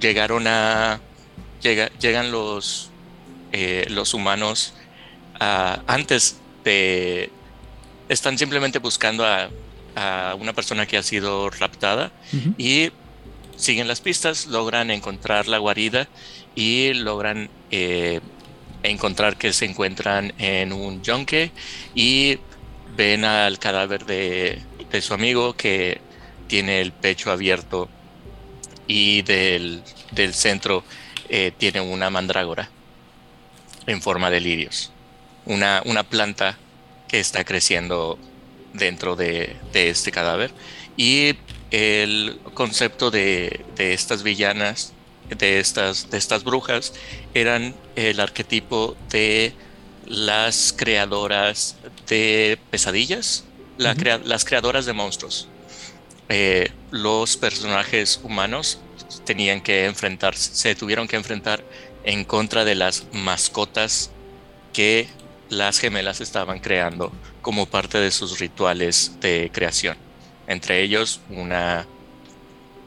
llegaron 0.01 0.47
a. 0.47 1.01
llega- 1.63 1.91
llegan 1.99 2.31
los, 2.31 2.91
eh, 3.53 3.87
los 3.89 4.15
humanos 4.15 4.75
a- 5.41 5.81
antes 5.87 6.39
de. 6.65 7.31
Están 8.09 8.39
simplemente 8.39 8.79
buscando 8.79 9.25
a, 9.27 9.49
a 9.97 10.35
una 10.39 10.53
persona 10.53 10.87
que 10.87 10.97
ha 10.97 11.03
sido 11.03 11.51
raptada 11.51 12.13
y 12.59 12.91
siguen 13.57 13.89
las 13.89 14.01
pistas, 14.01 14.47
logran 14.47 14.91
encontrar 14.91 15.49
la 15.49 15.59
guarida 15.59 16.07
y 16.55 16.93
logran 16.95 17.49
eh, 17.71 18.21
encontrar 18.83 19.37
que 19.37 19.53
se 19.53 19.65
encuentran 19.65 20.33
en 20.39 20.73
un 20.73 21.03
yunque 21.03 21.51
y 21.95 22.39
ven 22.97 23.25
al 23.25 23.59
cadáver 23.59 24.05
de, 24.07 24.61
de 24.91 25.01
su 25.03 25.13
amigo 25.15 25.55
que 25.55 26.01
tiene 26.47 26.81
el 26.81 26.93
pecho 26.93 27.33
abierto 27.33 27.89
y 28.87 29.23
del, 29.23 29.83
del 30.13 30.35
centro 30.35 30.85
eh, 31.29 31.53
tiene 31.57 31.81
una 31.81 32.11
mandrágora 32.11 32.71
en 33.87 34.01
forma 34.03 34.31
de 34.31 34.41
lirios, 34.41 34.93
una, 35.45 35.83
una 35.85 36.03
planta 36.03 36.59
que 37.09 37.21
está 37.21 37.45
creciendo 37.45 38.19
dentro 38.73 39.17
de, 39.17 39.57
de 39.73 39.91
este 39.91 40.11
cadáver. 40.13 40.51
Y 40.97 41.37
el 41.71 42.39
concepto 42.55 43.11
de, 43.11 43.65
de, 43.77 43.93
estas 43.93 44.23
villanas, 44.23 44.93
de 45.29 45.61
estas, 45.61 46.11
de 46.11 46.19
estas 46.19 46.43
brujas, 46.45 46.93
eran 47.35 47.75
el 47.97 48.21
arquetipo 48.21 48.97
de 49.11 49.53
las 50.07 50.73
creadoras 50.77 51.77
de 52.09 52.59
pesadillas, 52.71 53.45
la 53.79 53.93
Ujú. 53.93 54.01
crea- 54.01 54.21
las 54.25 54.45
creadoras 54.45 54.87
de 54.87 54.93
monstruos. 54.93 55.49
Eh, 56.29 56.71
los 56.91 57.37
personajes 57.37 58.21
humanos 58.23 58.81
tenían 59.25 59.61
que 59.61 59.87
enfrentarse, 59.87 60.55
se 60.55 60.75
tuvieron 60.75 61.07
que 61.07 61.17
enfrentar 61.17 61.63
en 62.05 62.25
contra 62.25 62.65
de 62.65 62.75
las 62.75 63.07
mascotas 63.13 64.11
que 64.73 65.09
las 65.49 65.79
gemelas 65.79 66.21
estaban 66.21 66.59
creando 66.59 67.13
como 67.43 67.67
parte 67.67 67.99
de 67.99 68.11
sus 68.11 68.39
rituales 68.39 69.13
de 69.21 69.51
creación. 69.53 69.97
Entre 70.47 70.83
ellos 70.83 71.21
una 71.31 71.87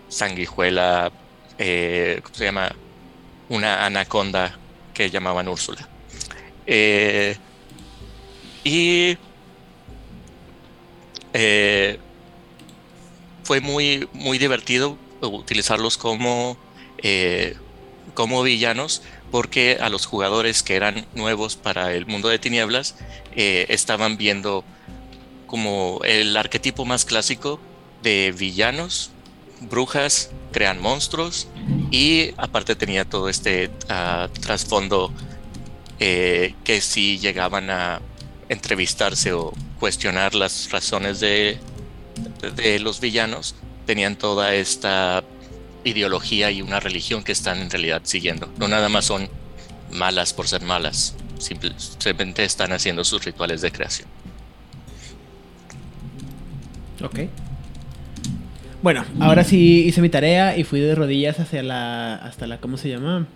sanguijuela, 0.09 1.11
eh, 1.57 2.19
¿cómo 2.23 2.35
se 2.35 2.45
llama? 2.45 2.75
Una 3.47 3.85
anaconda 3.85 4.57
que 4.93 5.09
llamaban 5.09 5.47
Úrsula. 5.47 5.87
Eh, 6.65 7.35
y 8.63 9.17
eh, 11.33 11.99
fue 13.49 13.61
muy, 13.61 14.07
muy 14.13 14.37
divertido 14.37 14.95
utilizarlos 15.21 15.97
como, 15.97 16.55
eh, 16.99 17.57
como 18.13 18.43
villanos 18.43 19.01
porque 19.31 19.79
a 19.81 19.89
los 19.89 20.05
jugadores 20.05 20.61
que 20.61 20.75
eran 20.75 21.07
nuevos 21.15 21.55
para 21.55 21.95
el 21.95 22.05
mundo 22.05 22.29
de 22.29 22.37
tinieblas 22.37 22.93
eh, 23.35 23.65
estaban 23.69 24.17
viendo 24.17 24.63
como 25.47 25.99
el 26.03 26.37
arquetipo 26.37 26.85
más 26.85 27.05
clásico 27.05 27.59
de 28.03 28.35
villanos, 28.37 29.09
brujas, 29.61 30.29
crean 30.51 30.79
monstruos 30.79 31.47
y 31.89 32.35
aparte 32.37 32.75
tenía 32.75 33.03
todo 33.03 33.29
este 33.29 33.71
ah, 33.89 34.29
trasfondo 34.41 35.11
eh, 35.99 36.53
que 36.63 36.81
si 36.81 37.17
llegaban 37.17 37.71
a 37.71 37.99
entrevistarse 38.47 39.33
o 39.33 39.53
cuestionar 39.79 40.35
las 40.35 40.69
razones 40.69 41.19
de, 41.19 41.57
de 42.55 42.79
los 42.79 42.99
villanos, 42.99 43.55
tenían 43.85 44.15
toda 44.15 44.53
esta 44.55 45.23
ideología 45.83 46.51
y 46.51 46.61
una 46.61 46.79
religión 46.79 47.23
que 47.23 47.31
están 47.31 47.59
en 47.59 47.69
realidad 47.69 48.01
siguiendo. 48.03 48.49
No 48.57 48.67
nada 48.67 48.89
más 48.89 49.05
son 49.05 49.29
malas 49.91 50.33
por 50.33 50.47
ser 50.47 50.61
malas, 50.61 51.15
simple- 51.39 51.73
simplemente 51.77 52.43
están 52.43 52.71
haciendo 52.73 53.03
sus 53.03 53.23
rituales 53.25 53.61
de 53.61 53.71
creación. 53.71 54.07
Ok. 57.03 57.19
Bueno, 58.81 59.03
ahora 59.19 59.43
sí 59.43 59.83
hice 59.85 60.01
mi 60.01 60.09
tarea 60.09 60.57
y 60.57 60.63
fui 60.63 60.79
de 60.79 60.95
rodillas 60.95 61.39
hacia 61.39 61.63
la. 61.63 62.15
hasta 62.15 62.47
la. 62.47 62.59
¿cómo 62.59 62.77
se 62.77 62.89
llama? 62.89 63.27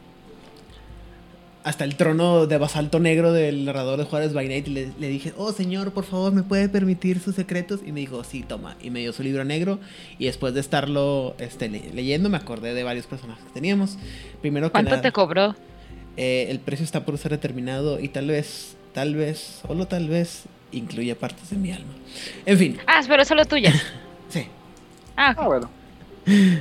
Hasta 1.64 1.86
el 1.86 1.96
trono 1.96 2.46
de 2.46 2.58
basalto 2.58 3.00
negro 3.00 3.32
del 3.32 3.64
narrador 3.64 3.98
de 3.98 4.04
Juárez 4.04 4.34
by 4.34 4.48
Night 4.50 4.68
y 4.68 4.72
le, 4.72 4.90
le 5.00 5.08
dije, 5.08 5.34
oh 5.38 5.54
señor, 5.54 5.92
por 5.94 6.04
favor, 6.04 6.34
¿me 6.34 6.44
puede 6.44 6.68
permitir 6.68 7.22
sus 7.22 7.36
secretos? 7.36 7.80
Y 7.86 7.94
me 7.94 8.02
dijo, 8.02 8.24
sí, 8.26 8.44
toma. 8.46 8.76
Y 8.82 8.90
me 8.90 9.00
dio 9.00 9.14
su 9.14 9.24
libro 9.24 9.46
negro. 9.46 9.80
Y 10.20 10.26
después 10.26 10.54
de 10.54 10.60
estarlo 10.60 11.36
este, 11.40 11.70
le- 11.70 11.92
leyendo, 11.94 12.30
me 12.30 12.36
acordé 12.36 12.74
de 12.74 12.84
varios 12.84 13.06
personajes 13.06 13.46
que 13.46 13.52
teníamos. 13.52 13.98
Primero 14.42 14.68
que 14.68 14.72
¿Cuánto 14.74 14.90
nada, 14.92 15.02
te 15.02 15.12
cobró? 15.14 15.56
eh, 16.18 16.48
el 16.50 16.60
precio 16.60 16.84
está 16.84 17.06
por 17.06 17.18
ser 17.18 17.32
determinado 17.32 17.98
y 18.00 18.10
tal 18.10 18.28
vez, 18.28 18.76
tal 18.94 19.16
vez, 19.16 19.62
solo 19.66 19.88
tal 19.88 20.10
vez, 20.10 20.44
incluye 20.74 21.16
partes 21.16 21.50
de 21.50 21.56
mi 21.56 21.72
alma. 21.72 21.94
En 22.46 22.58
fin, 22.58 22.78
Ah, 22.88 23.00
pero 23.08 23.24
solo 23.24 23.46
tuya. 23.46 23.72
sí. 24.30 24.48
Ah, 25.16 25.34
Ah, 25.38 25.48
bueno. 25.48 25.70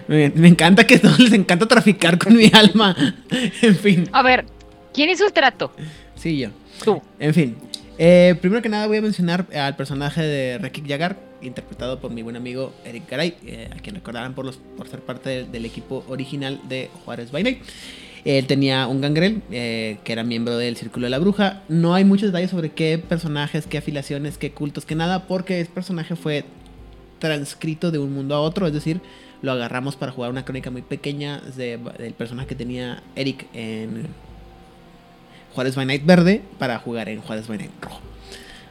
Me, 0.06 0.30
me 0.30 0.46
encanta 0.48 0.86
que 0.86 0.94
a 0.96 1.00
todos 1.00 1.18
les 1.18 1.32
encanta 1.32 1.66
traficar 1.66 2.18
con 2.18 2.36
mi 2.36 2.48
alma. 2.54 2.94
En 3.62 3.74
fin, 3.76 4.08
a 4.12 4.22
ver, 4.22 4.44
¿quién 4.92 5.10
hizo 5.10 5.26
el 5.26 5.32
trato? 5.32 5.72
sí, 6.16 6.38
yo. 6.38 6.48
Tú. 6.84 7.00
En 7.18 7.34
fin, 7.34 7.56
eh, 7.98 8.34
primero 8.40 8.60
que 8.62 8.68
nada 8.68 8.86
voy 8.86 8.96
a 8.98 9.02
mencionar 9.02 9.46
al 9.54 9.76
personaje 9.76 10.22
de 10.22 10.58
Rekik 10.58 10.86
Yagar, 10.86 11.16
interpretado 11.42 12.00
por 12.00 12.10
mi 12.12 12.22
buen 12.22 12.36
amigo 12.36 12.72
Eric 12.84 13.08
Garay, 13.10 13.34
eh, 13.44 13.68
a 13.72 13.78
quien 13.80 13.94
recordarán 13.96 14.34
por, 14.34 14.44
los, 14.44 14.56
por 14.76 14.88
ser 14.88 15.00
parte 15.00 15.30
del, 15.30 15.52
del 15.52 15.64
equipo 15.64 16.04
original 16.08 16.60
de 16.68 16.88
Juárez 17.04 17.30
by 17.30 17.42
Night. 17.42 17.58
Él 18.24 18.46
tenía 18.46 18.86
un 18.86 19.00
gangrel, 19.00 19.42
eh, 19.50 19.98
que 20.04 20.12
era 20.12 20.22
miembro 20.22 20.56
del 20.56 20.76
Círculo 20.76 21.06
de 21.06 21.10
la 21.10 21.18
Bruja. 21.18 21.62
No 21.68 21.94
hay 21.94 22.04
muchos 22.04 22.28
detalles 22.28 22.50
sobre 22.50 22.70
qué 22.70 22.96
personajes, 22.98 23.66
qué 23.66 23.78
afiliaciones, 23.78 24.38
qué 24.38 24.52
cultos, 24.52 24.84
qué 24.86 24.94
nada, 24.94 25.26
porque 25.26 25.60
ese 25.60 25.70
personaje 25.72 26.14
fue 26.14 26.44
transcrito 27.18 27.90
de 27.90 27.98
un 27.98 28.12
mundo 28.12 28.34
a 28.34 28.40
otro, 28.40 28.66
es 28.66 28.72
decir, 28.72 29.00
lo 29.42 29.52
agarramos 29.52 29.96
para 29.96 30.12
jugar 30.12 30.30
una 30.30 30.44
crónica 30.44 30.70
muy 30.70 30.82
pequeña 30.82 31.40
de- 31.56 31.78
del 31.98 32.14
personaje 32.14 32.48
que 32.48 32.54
tenía 32.54 33.02
Eric 33.16 33.46
en 33.54 34.06
Juárez 35.54 35.74
by 35.74 35.86
Night 35.86 36.04
verde 36.04 36.42
para 36.58 36.78
jugar 36.78 37.08
en 37.08 37.20
Juárez 37.20 37.46
by 37.48 37.58
Night 37.58 37.70
rojo. 37.80 38.00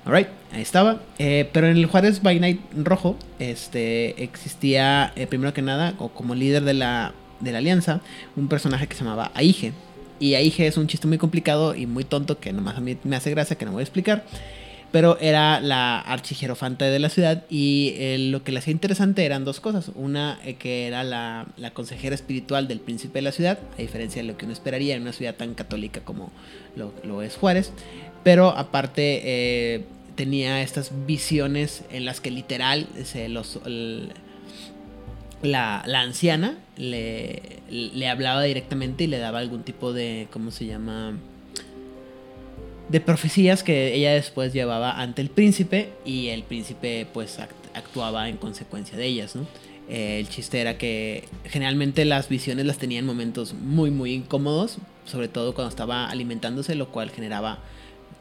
Alright, 0.05 0.29
ahí 0.51 0.61
estaba. 0.61 1.01
Eh, 1.19 1.49
pero 1.53 1.67
en 1.67 1.77
el 1.77 1.85
Juárez 1.85 2.21
by 2.21 2.39
Night 2.39 2.61
rojo, 2.75 3.17
este, 3.39 4.23
existía, 4.23 5.13
eh, 5.15 5.27
primero 5.27 5.53
que 5.53 5.61
nada, 5.61 5.93
o 5.99 6.09
como 6.09 6.33
líder 6.33 6.63
de 6.63 6.73
la, 6.73 7.13
de 7.39 7.51
la 7.51 7.59
alianza, 7.59 8.01
un 8.35 8.47
personaje 8.47 8.87
que 8.87 8.95
se 8.95 9.03
llamaba 9.03 9.31
Aige. 9.35 9.73
Y 10.19 10.35
Aige 10.35 10.67
es 10.67 10.77
un 10.77 10.87
chiste 10.87 11.07
muy 11.07 11.17
complicado 11.17 11.75
y 11.75 11.85
muy 11.85 12.03
tonto 12.03 12.39
que 12.39 12.53
nomás 12.53 12.77
a 12.77 12.81
mí 12.81 12.97
me 13.03 13.15
hace 13.15 13.29
gracia, 13.31 13.57
que 13.57 13.65
no 13.65 13.71
voy 13.71 13.81
a 13.81 13.83
explicar. 13.83 14.23
Pero 14.91 15.17
era 15.19 15.61
la 15.61 15.99
archijerofanta 15.99 16.85
de 16.85 16.99
la 16.99 17.09
ciudad 17.09 17.45
y 17.49 17.93
eh, 17.95 18.17
lo 18.19 18.43
que 18.43 18.51
le 18.51 18.59
hacía 18.59 18.73
interesante 18.73 19.25
eran 19.25 19.45
dos 19.45 19.61
cosas. 19.61 19.91
Una 19.95 20.39
eh, 20.43 20.55
que 20.55 20.87
era 20.87 21.03
la, 21.03 21.47
la 21.55 21.71
consejera 21.71 22.13
espiritual 22.13 22.67
del 22.67 22.81
príncipe 22.81 23.19
de 23.19 23.23
la 23.23 23.31
ciudad, 23.31 23.57
a 23.77 23.81
diferencia 23.81 24.21
de 24.21 24.27
lo 24.27 24.37
que 24.37 24.45
uno 24.45 24.53
esperaría 24.53 24.95
en 24.95 25.03
una 25.03 25.13
ciudad 25.13 25.35
tan 25.35 25.53
católica 25.53 26.01
como 26.01 26.31
lo, 26.75 27.21
es 27.21 27.37
Juárez. 27.37 27.71
Pero 28.23 28.49
aparte 28.49 29.21
eh, 29.23 29.85
tenía 30.15 30.61
estas 30.61 30.91
visiones 31.05 31.83
en 31.89 32.03
las 32.03 32.19
que 32.19 32.29
literal 32.29 32.87
se 33.05 33.29
los, 33.29 33.59
la, 35.41 35.83
la 35.85 36.01
anciana 36.01 36.57
le, 36.75 37.41
le 37.69 38.09
hablaba 38.09 38.43
directamente 38.43 39.05
y 39.05 39.07
le 39.07 39.19
daba 39.19 39.39
algún 39.39 39.63
tipo 39.63 39.93
de, 39.93 40.27
¿cómo 40.31 40.51
se 40.51 40.65
llama? 40.65 41.17
De 42.91 42.99
profecías 42.99 43.63
que 43.63 43.95
ella 43.95 44.11
después 44.11 44.51
llevaba 44.51 44.99
ante 44.99 45.21
el 45.21 45.29
príncipe 45.29 45.93
y 46.03 46.27
el 46.27 46.43
príncipe 46.43 47.07
pues 47.13 47.39
act- 47.39 47.47
actuaba 47.73 48.27
en 48.27 48.35
consecuencia 48.35 48.97
de 48.97 49.05
ellas. 49.05 49.33
Eh, 49.87 50.19
el 50.19 50.27
chiste 50.27 50.59
era 50.59 50.77
que 50.77 51.23
generalmente 51.45 52.03
las 52.03 52.27
visiones 52.27 52.65
las 52.65 52.79
tenía 52.79 52.99
en 52.99 53.05
momentos 53.05 53.53
muy 53.53 53.91
muy 53.91 54.11
incómodos, 54.13 54.77
sobre 55.05 55.29
todo 55.29 55.53
cuando 55.53 55.69
estaba 55.69 56.09
alimentándose, 56.09 56.75
lo 56.75 56.89
cual 56.89 57.11
generaba 57.11 57.59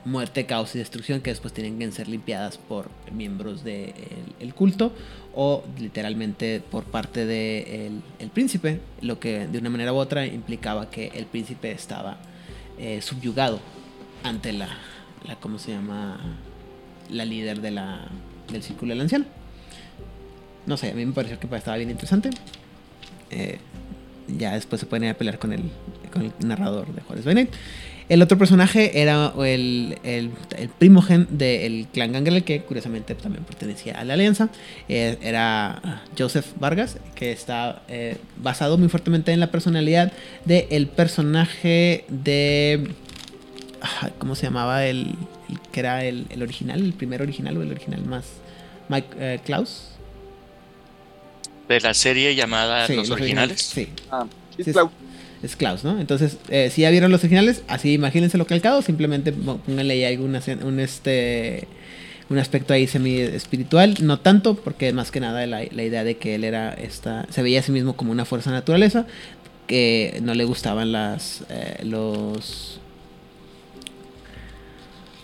muerte, 0.05 0.47
caos 0.47 0.73
y 0.77 0.79
destrucción 0.79 1.21
que 1.21 1.31
después 1.31 1.53
tienen 1.53 1.77
que 1.81 1.91
ser 1.91 2.07
limpiadas 2.07 2.57
por 2.57 2.91
miembros 3.13 3.65
del 3.65 3.93
el 4.39 4.55
culto 4.55 4.93
o 5.35 5.65
literalmente 5.81 6.63
por 6.71 6.85
parte 6.85 7.27
del 7.27 8.03
el 8.21 8.31
príncipe, 8.33 8.79
lo 9.01 9.19
que 9.19 9.49
de 9.49 9.59
una 9.59 9.69
manera 9.69 9.93
u 9.93 9.97
otra 9.97 10.27
implicaba 10.27 10.91
que 10.91 11.09
el 11.09 11.27
príncipe 11.27 11.73
estaba 11.73 12.19
eh, 12.79 13.03
subyugado 13.03 13.59
ante 14.23 14.53
la, 14.53 14.69
la, 15.27 15.37
¿cómo 15.37 15.59
se 15.59 15.73
llama? 15.73 16.19
La 17.11 17.25
líder 17.25 17.61
de 17.61 17.71
la, 17.71 18.07
del 18.53 18.63
círculo 18.63 18.93
del 18.93 19.01
anciano. 19.01 19.25
No 20.67 20.77
sé, 20.77 20.91
a 20.91 20.95
mí 20.95 21.05
me 21.05 21.13
pareció 21.13 21.39
que 21.41 21.47
estaba 21.57 21.77
bien 21.77 21.91
interesante. 21.91 22.31
Eh, 23.31 23.59
ya 24.29 24.55
después 24.55 24.81
se 24.81 24.87
pueden 24.87 25.05
ir 25.05 25.11
a 25.11 25.15
pelear 25.15 25.39
con 25.39 25.53
el, 25.53 25.63
con 26.13 26.23
el 26.23 26.33
narrador 26.41 26.95
de 26.95 27.01
Juárez 27.03 27.25
by 27.25 27.35
Night. 27.35 27.51
El 28.09 28.23
otro 28.23 28.37
personaje 28.37 29.01
era 29.01 29.33
el, 29.39 29.97
el, 30.03 30.33
el 30.59 30.69
primogen 30.69 31.29
del 31.31 31.87
clan 31.93 32.11
Gangrel, 32.13 32.43
que 32.43 32.63
curiosamente 32.63 33.15
también 33.15 33.45
pertenecía 33.45 34.01
a 34.01 34.05
la 34.05 34.15
alianza. 34.15 34.49
Eh, 34.89 35.17
era 35.23 36.03
Joseph 36.19 36.47
Vargas, 36.59 36.99
que 37.15 37.31
está 37.31 37.83
eh, 37.87 38.17
basado 38.43 38.79
muy 38.79 38.89
fuertemente 38.89 39.31
en 39.33 39.39
la 39.39 39.53
personalidad 39.53 40.13
del 40.45 40.89
personaje 40.89 42.05
de... 42.09 42.91
¿Cómo 44.19 44.35
se 44.35 44.45
llamaba? 44.47 44.85
El, 44.87 45.15
el 45.49 45.61
que 45.73 45.81
era 45.81 46.05
el, 46.05 46.27
el 46.31 46.43
original, 46.43 46.81
el 46.81 46.93
primer 46.93 47.23
original 47.23 47.57
o 47.57 47.63
el 47.63 47.71
original 47.71 48.05
más... 48.05 48.25
Mike 48.89 49.09
eh, 49.19 49.41
Klaus. 49.45 49.85
De 51.69 51.81
la 51.81 51.95
serie 51.95 52.35
llamada 52.35 52.87
Sí, 52.87 52.97
Los 52.97 53.11
Originales. 53.11 53.61
Sí, 53.63 53.89
Ah, 54.11 54.27
sí, 54.57 54.65
Sí, 54.65 54.73
Clau. 54.73 54.91
es 55.43 55.55
Klaus, 55.55 55.85
¿no? 55.85 56.01
Entonces, 56.01 56.39
eh, 56.49 56.71
si 56.75 56.83
ya 56.83 56.91
vieron 56.91 57.13
los 57.13 57.21
originales, 57.23 57.63
así 57.69 57.93
imagínense 57.93 58.37
lo 58.39 58.47
calcado, 58.47 58.83
simplemente 58.83 59.33
pó- 59.33 59.59
pónganle 59.59 59.95
ahí 59.95 60.05
algún 60.05 60.37
un 60.65 60.81
este 60.81 61.69
un 62.29 62.39
aspecto 62.39 62.75
ahí 62.75 62.87
semi 62.89 63.17
espiritual, 63.19 63.97
no 64.03 64.19
tanto, 64.21 64.55
porque 64.57 64.93
más 64.93 65.11
que 65.13 65.21
nada 65.21 65.47
la, 65.47 65.63
la 65.71 65.83
idea 65.85 66.03
de 66.05 66.17
que 66.17 66.35
él 66.37 66.45
era 66.45 66.73
esta, 66.75 67.27
se 67.31 67.43
veía 67.43 67.61
a 67.61 67.63
sí 67.63 67.73
mismo 67.73 67.97
como 67.97 68.11
una 68.13 68.25
fuerza 68.25 68.51
naturaleza, 68.51 69.07
que 69.69 70.19
no 70.23 70.35
le 70.35 70.45
gustaban 70.45 70.91
las 70.93 71.45
eh, 71.49 71.81
los 71.85 72.80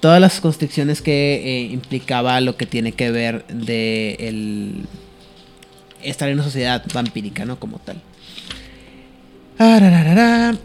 todas 0.01 0.20
las 0.20 0.40
constricciones 0.40 1.02
que 1.02 1.43
eh, 1.44 1.62
implicaba 1.73 2.40
lo 2.40 2.56
que 2.56 2.66
tiene 2.66 2.93
que 2.93 3.10
ver 3.10 3.47
de 3.48 4.16
el 4.20 4.86
estar 6.02 6.28
en 6.28 6.35
una 6.35 6.44
sociedad 6.44 6.85
vampírica, 6.93 7.44
¿no? 7.44 7.59
Como 7.59 7.78
tal. 7.78 8.01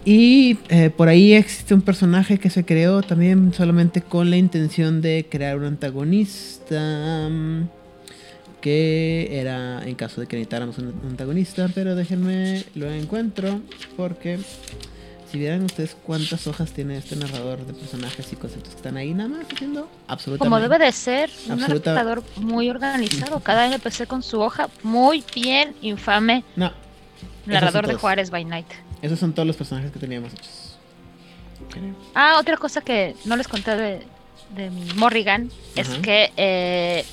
Y 0.04 0.58
eh, 0.70 0.90
por 0.90 1.08
ahí 1.08 1.34
existe 1.34 1.74
un 1.74 1.82
personaje 1.82 2.40
que 2.40 2.50
se 2.50 2.66
creó 2.66 3.02
también 3.02 3.54
solamente 3.54 4.02
con 4.02 4.30
la 4.30 4.36
intención 4.38 5.02
de 5.02 5.26
crear 5.30 5.58
un 5.58 5.66
antagonista. 5.66 7.30
mm, 7.30 7.70
Que 8.60 9.40
era 9.40 9.82
en 9.88 9.96
caso 9.96 10.22
de 10.22 10.28
que 10.28 10.36
necesitáramos 10.36 10.78
un 10.78 10.94
antagonista. 11.10 11.70
Pero 11.74 11.96
déjenme 11.96 12.64
lo 12.76 12.92
encuentro. 12.92 13.62
Porque 13.96 14.38
si 15.32 15.38
vieran 15.40 15.64
ustedes 15.64 15.96
cuántas 16.06 16.46
hojas 16.48 16.72
tiene 16.72 16.98
este 16.98 17.16
narrador 17.16 17.66
de 17.66 17.74
personajes 17.74 18.32
y 18.34 18.36
conceptos 18.36 18.72
que 18.72 18.78
están 18.78 18.98
ahí, 18.98 19.14
nada 19.14 19.30
más 19.30 19.46
haciendo 19.54 19.90
absolutamente. 20.08 20.44
Como 20.46 20.60
debe 20.60 20.78
de 20.84 20.92
ser, 20.92 21.30
un 21.46 21.54
Absoluta- 21.54 21.92
adaptador 21.92 22.24
muy 22.36 22.70
organizado. 22.70 23.40
Cada 23.40 23.66
NPC 23.68 24.08
con 24.08 24.24
su 24.24 24.42
hoja 24.42 24.70
muy 24.84 25.24
bien, 25.34 25.76
infame. 25.82 26.44
No, 26.56 26.72
Narrador 27.46 27.88
de. 27.88 27.96
Juárez 27.96 28.30
by 28.30 28.44
Night. 28.46 28.68
esos 29.02 29.18
son 29.20 29.34
todos 29.34 29.48
los 29.48 29.56
personajes 29.56 29.92
que 29.92 30.00
teníamos 30.00 30.34
hechos. 30.34 30.78
Ah, 32.14 32.38
otra 32.40 32.58
cosa 32.58 32.82
que 32.82 33.16
no 33.26 33.36
les 33.38 33.48
conté 33.48 33.76
de, 33.76 34.06
de 34.56 34.70
mi 34.70 34.84
Morrigan 34.96 35.50
es 35.76 35.88
que 36.00 36.32
eh, 36.36 37.06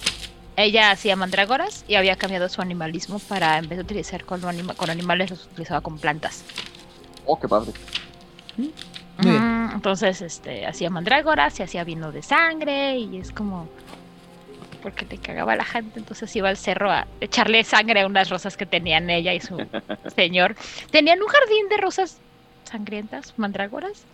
ella 0.56 0.90
hacía 0.90 1.14
mandrágoras 1.16 1.84
y 1.86 1.94
había 1.94 2.16
cambiado 2.16 2.48
su 2.48 2.60
animalismo 2.60 3.20
para, 3.20 3.58
en 3.58 3.68
vez 3.68 3.78
de 3.78 3.84
utilizar 3.84 4.24
con, 4.24 4.40
anima- 4.44 4.74
con 4.74 4.90
animales, 4.90 5.30
los 5.30 5.44
utilizaba 5.46 5.80
con 5.82 5.98
plantas. 5.98 6.42
Oh, 7.26 7.38
qué 7.38 7.46
padre. 7.46 7.72
Muy 8.58 8.72
bien. 9.22 9.70
Entonces, 9.74 10.20
este, 10.22 10.66
hacía 10.66 10.90
mandrágoras 10.90 11.58
y 11.60 11.62
hacía 11.62 11.84
vino 11.84 12.12
de 12.12 12.22
sangre 12.22 12.98
y 12.98 13.18
es 13.18 13.32
como 13.32 13.68
porque 14.82 15.04
te 15.04 15.18
cagaba 15.18 15.56
la 15.56 15.64
gente, 15.64 15.98
entonces 15.98 16.34
iba 16.36 16.48
al 16.48 16.56
cerro 16.56 16.90
a 16.90 17.06
echarle 17.20 17.64
sangre 17.64 18.02
a 18.02 18.06
unas 18.06 18.30
rosas 18.30 18.56
que 18.56 18.64
tenían 18.64 19.10
ella 19.10 19.34
y 19.34 19.40
su 19.40 19.56
señor. 20.16 20.54
Tenían 20.90 21.20
un 21.20 21.28
jardín 21.28 21.68
de 21.68 21.76
rosas 21.78 22.18
sangrientas, 22.64 23.34
mandrágoras, 23.36 24.04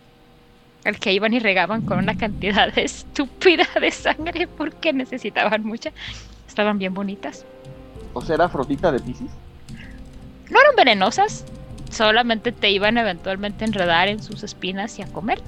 al 0.84 0.98
que 0.98 1.12
iban 1.12 1.32
y 1.34 1.38
regaban 1.38 1.82
con 1.82 1.98
una 1.98 2.16
cantidad 2.16 2.76
estúpida 2.78 3.66
de 3.80 3.90
sangre 3.90 4.46
porque 4.46 4.92
necesitaban 4.92 5.64
mucha. 5.64 5.92
Estaban 6.46 6.78
bien 6.78 6.94
bonitas. 6.94 7.44
O 8.12 8.20
sea, 8.20 8.36
era 8.36 8.44
Afrodita 8.44 8.92
de 8.92 9.00
Pisces. 9.00 9.30
No 10.50 10.60
eran 10.60 10.76
venenosas, 10.76 11.44
solamente 11.94 12.52
te 12.52 12.70
iban 12.70 12.98
eventualmente 12.98 13.64
a 13.64 13.68
enredar 13.68 14.08
en 14.08 14.22
sus 14.22 14.42
espinas 14.42 14.98
y 14.98 15.02
a 15.02 15.06
comer. 15.06 15.40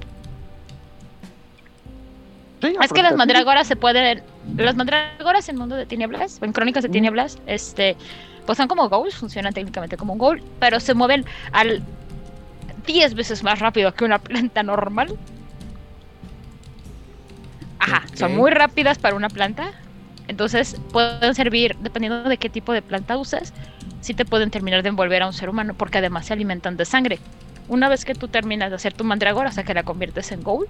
Sí, 2.61 2.75
Es 2.81 2.91
que 2.91 3.03
las 3.03 3.15
mandrágoras 3.15 3.67
se 3.67 3.75
pueden. 3.75 4.23
Las 4.55 4.75
mandrágoras 4.75 5.47
en 5.47 5.57
Mundo 5.57 5.75
de 5.75 5.85
Tinieblas, 5.85 6.39
o 6.41 6.45
en 6.45 6.53
Crónicas 6.53 6.81
de 6.83 6.89
Mm. 6.89 6.93
Tinieblas, 6.93 7.37
este, 7.45 7.95
pues 8.45 8.57
son 8.57 8.67
como 8.67 8.89
ghouls, 8.89 9.15
funcionan 9.15 9.53
técnicamente 9.53 9.95
como 9.95 10.13
un 10.13 10.19
ghoul, 10.19 10.41
pero 10.59 10.79
se 10.79 10.95
mueven 10.95 11.25
al 11.51 11.83
10 12.87 13.13
veces 13.13 13.43
más 13.43 13.59
rápido 13.59 13.93
que 13.93 14.05
una 14.05 14.17
planta 14.17 14.63
normal. 14.63 15.15
Ajá, 17.79 18.03
son 18.15 18.35
muy 18.35 18.49
rápidas 18.51 18.97
para 18.97 19.15
una 19.15 19.29
planta. 19.29 19.71
Entonces 20.27 20.75
pueden 20.91 21.35
servir, 21.35 21.75
dependiendo 21.79 22.27
de 22.27 22.37
qué 22.37 22.49
tipo 22.49 22.73
de 22.73 22.81
planta 22.81 23.17
uses, 23.17 23.53
sí 24.07 24.13
te 24.13 24.23
pueden 24.23 24.49
terminar 24.51 24.83
de 24.83 24.89
envolver 24.89 25.21
a 25.21 25.27
un 25.27 25.33
ser 25.33 25.49
humano, 25.49 25.73
porque 25.73 25.97
además 25.97 26.25
se 26.25 26.33
alimentan 26.33 26.77
de 26.77 26.85
sangre. 26.85 27.19
Una 27.67 27.89
vez 27.89 28.05
que 28.05 28.15
tú 28.15 28.29
terminas 28.29 28.69
de 28.69 28.77
hacer 28.77 28.93
tu 28.93 29.03
mandrágora, 29.03 29.49
o 29.49 29.51
sea 29.51 29.65
que 29.65 29.73
la 29.73 29.83
conviertes 29.83 30.31
en 30.31 30.43
ghoul, 30.43 30.65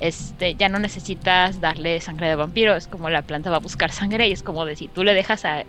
este, 0.00 0.56
ya 0.56 0.68
no 0.68 0.80
necesitas 0.80 1.60
darle 1.60 2.00
sangre 2.00 2.28
de 2.28 2.34
vampiro, 2.34 2.74
es 2.74 2.88
como 2.88 3.08
la 3.08 3.22
planta 3.22 3.50
va 3.50 3.56
a 3.56 3.60
buscar 3.60 3.92
sangre 3.92 4.26
y 4.26 4.32
es 4.32 4.42
como 4.42 4.64
de 4.64 4.74
si 4.74 4.88
tú 4.88 5.04
le 5.04 5.14
dejas 5.14 5.44
a 5.44 5.62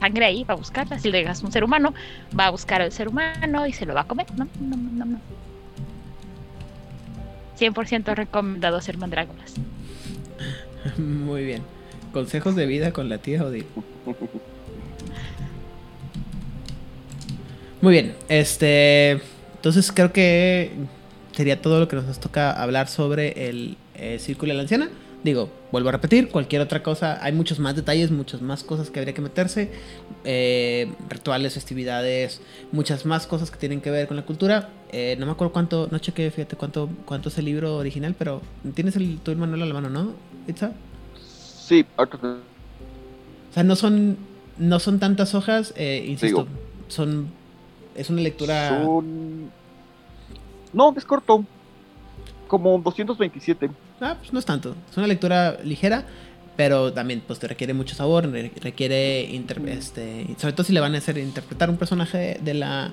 sangre 0.00 0.26
ahí, 0.26 0.42
va 0.42 0.54
a 0.54 0.56
buscarla, 0.56 0.98
si 0.98 1.12
le 1.12 1.18
dejas 1.18 1.44
un 1.44 1.52
ser 1.52 1.62
humano, 1.62 1.94
va 2.38 2.46
a 2.46 2.50
buscar 2.50 2.82
al 2.82 2.90
ser 2.90 3.06
humano 3.06 3.64
y 3.68 3.72
se 3.72 3.86
lo 3.86 3.94
va 3.94 4.00
a 4.00 4.04
comer, 4.08 4.26
no, 4.36 4.48
no, 4.60 4.76
no, 4.76 5.04
no. 5.04 5.20
100% 7.56 8.16
recomendado 8.16 8.76
hacer 8.76 8.98
mandrágoras. 8.98 9.54
Muy 10.98 11.44
bien. 11.44 11.62
Consejos 12.12 12.56
de 12.56 12.66
vida 12.66 12.92
con 12.92 13.08
la 13.08 13.18
tía 13.18 13.44
Odile. 13.44 13.66
Muy 17.80 17.92
bien. 17.92 18.14
Este. 18.28 19.20
Entonces 19.56 19.90
creo 19.92 20.12
que 20.12 20.70
sería 21.32 21.60
todo 21.60 21.80
lo 21.80 21.88
que 21.88 21.96
nos 21.96 22.20
toca 22.20 22.50
hablar 22.52 22.88
sobre 22.88 23.48
el 23.48 23.76
eh, 23.94 24.18
Círculo 24.18 24.52
de 24.52 24.56
la 24.56 24.62
Anciana. 24.62 24.90
Digo, 25.24 25.50
vuelvo 25.72 25.88
a 25.88 25.92
repetir, 25.92 26.28
cualquier 26.28 26.62
otra 26.62 26.84
cosa, 26.84 27.18
hay 27.20 27.32
muchos 27.32 27.58
más 27.58 27.74
detalles, 27.74 28.12
muchas 28.12 28.42
más 28.42 28.62
cosas 28.62 28.90
que 28.90 29.00
habría 29.00 29.12
que 29.12 29.22
meterse, 29.22 29.72
eh, 30.24 30.92
rituales, 31.08 31.54
festividades, 31.54 32.40
muchas 32.70 33.04
más 33.06 33.26
cosas 33.26 33.50
que 33.50 33.56
tienen 33.56 33.80
que 33.80 33.90
ver 33.90 34.06
con 34.06 34.16
la 34.16 34.24
cultura. 34.24 34.68
Eh, 34.92 35.16
no 35.18 35.26
me 35.26 35.32
acuerdo 35.32 35.52
cuánto, 35.52 35.88
no 35.90 35.98
chequé, 35.98 36.30
fíjate 36.30 36.54
cuánto, 36.54 36.88
cuánto 37.06 37.28
es 37.28 37.38
el 37.38 37.46
libro 37.46 37.76
original, 37.76 38.14
pero 38.16 38.40
tienes 38.74 38.94
el, 38.94 39.18
tu 39.18 39.34
manual 39.34 39.62
a 39.62 39.66
la 39.66 39.74
mano, 39.74 39.90
¿no? 39.90 40.12
Itza? 40.46 40.72
Sí, 41.66 41.84
O 41.98 42.06
sea, 43.52 43.64
no 43.64 43.74
son, 43.74 44.16
no 44.58 44.78
son 44.78 45.00
tantas 45.00 45.34
hojas, 45.34 45.74
eh, 45.76 46.04
insisto, 46.06 46.44
Digo. 46.44 46.46
son, 46.86 47.30
es 47.96 48.10
una 48.10 48.20
lectura... 48.22 48.68
son... 48.84 49.50
No, 50.72 50.94
es 50.96 51.04
corto. 51.04 51.44
Como 52.48 52.78
227. 52.78 53.70
Ah, 54.00 54.16
pues 54.18 54.32
no 54.32 54.38
es 54.38 54.44
tanto. 54.44 54.74
Es 54.90 54.96
una 54.96 55.06
lectura 55.06 55.58
ligera, 55.64 56.04
pero 56.56 56.92
también 56.92 57.22
pues 57.26 57.38
te 57.38 57.48
requiere 57.48 57.74
mucho 57.74 57.94
sabor, 57.94 58.30
re- 58.30 58.52
requiere 58.60 59.22
inter- 59.24 59.62
este, 59.68 60.26
sobre 60.38 60.52
todo 60.52 60.64
si 60.64 60.72
le 60.72 60.80
van 60.80 60.94
a 60.94 60.98
hacer 60.98 61.18
interpretar 61.18 61.70
un 61.70 61.76
personaje 61.76 62.38
de 62.42 62.54
la 62.54 62.92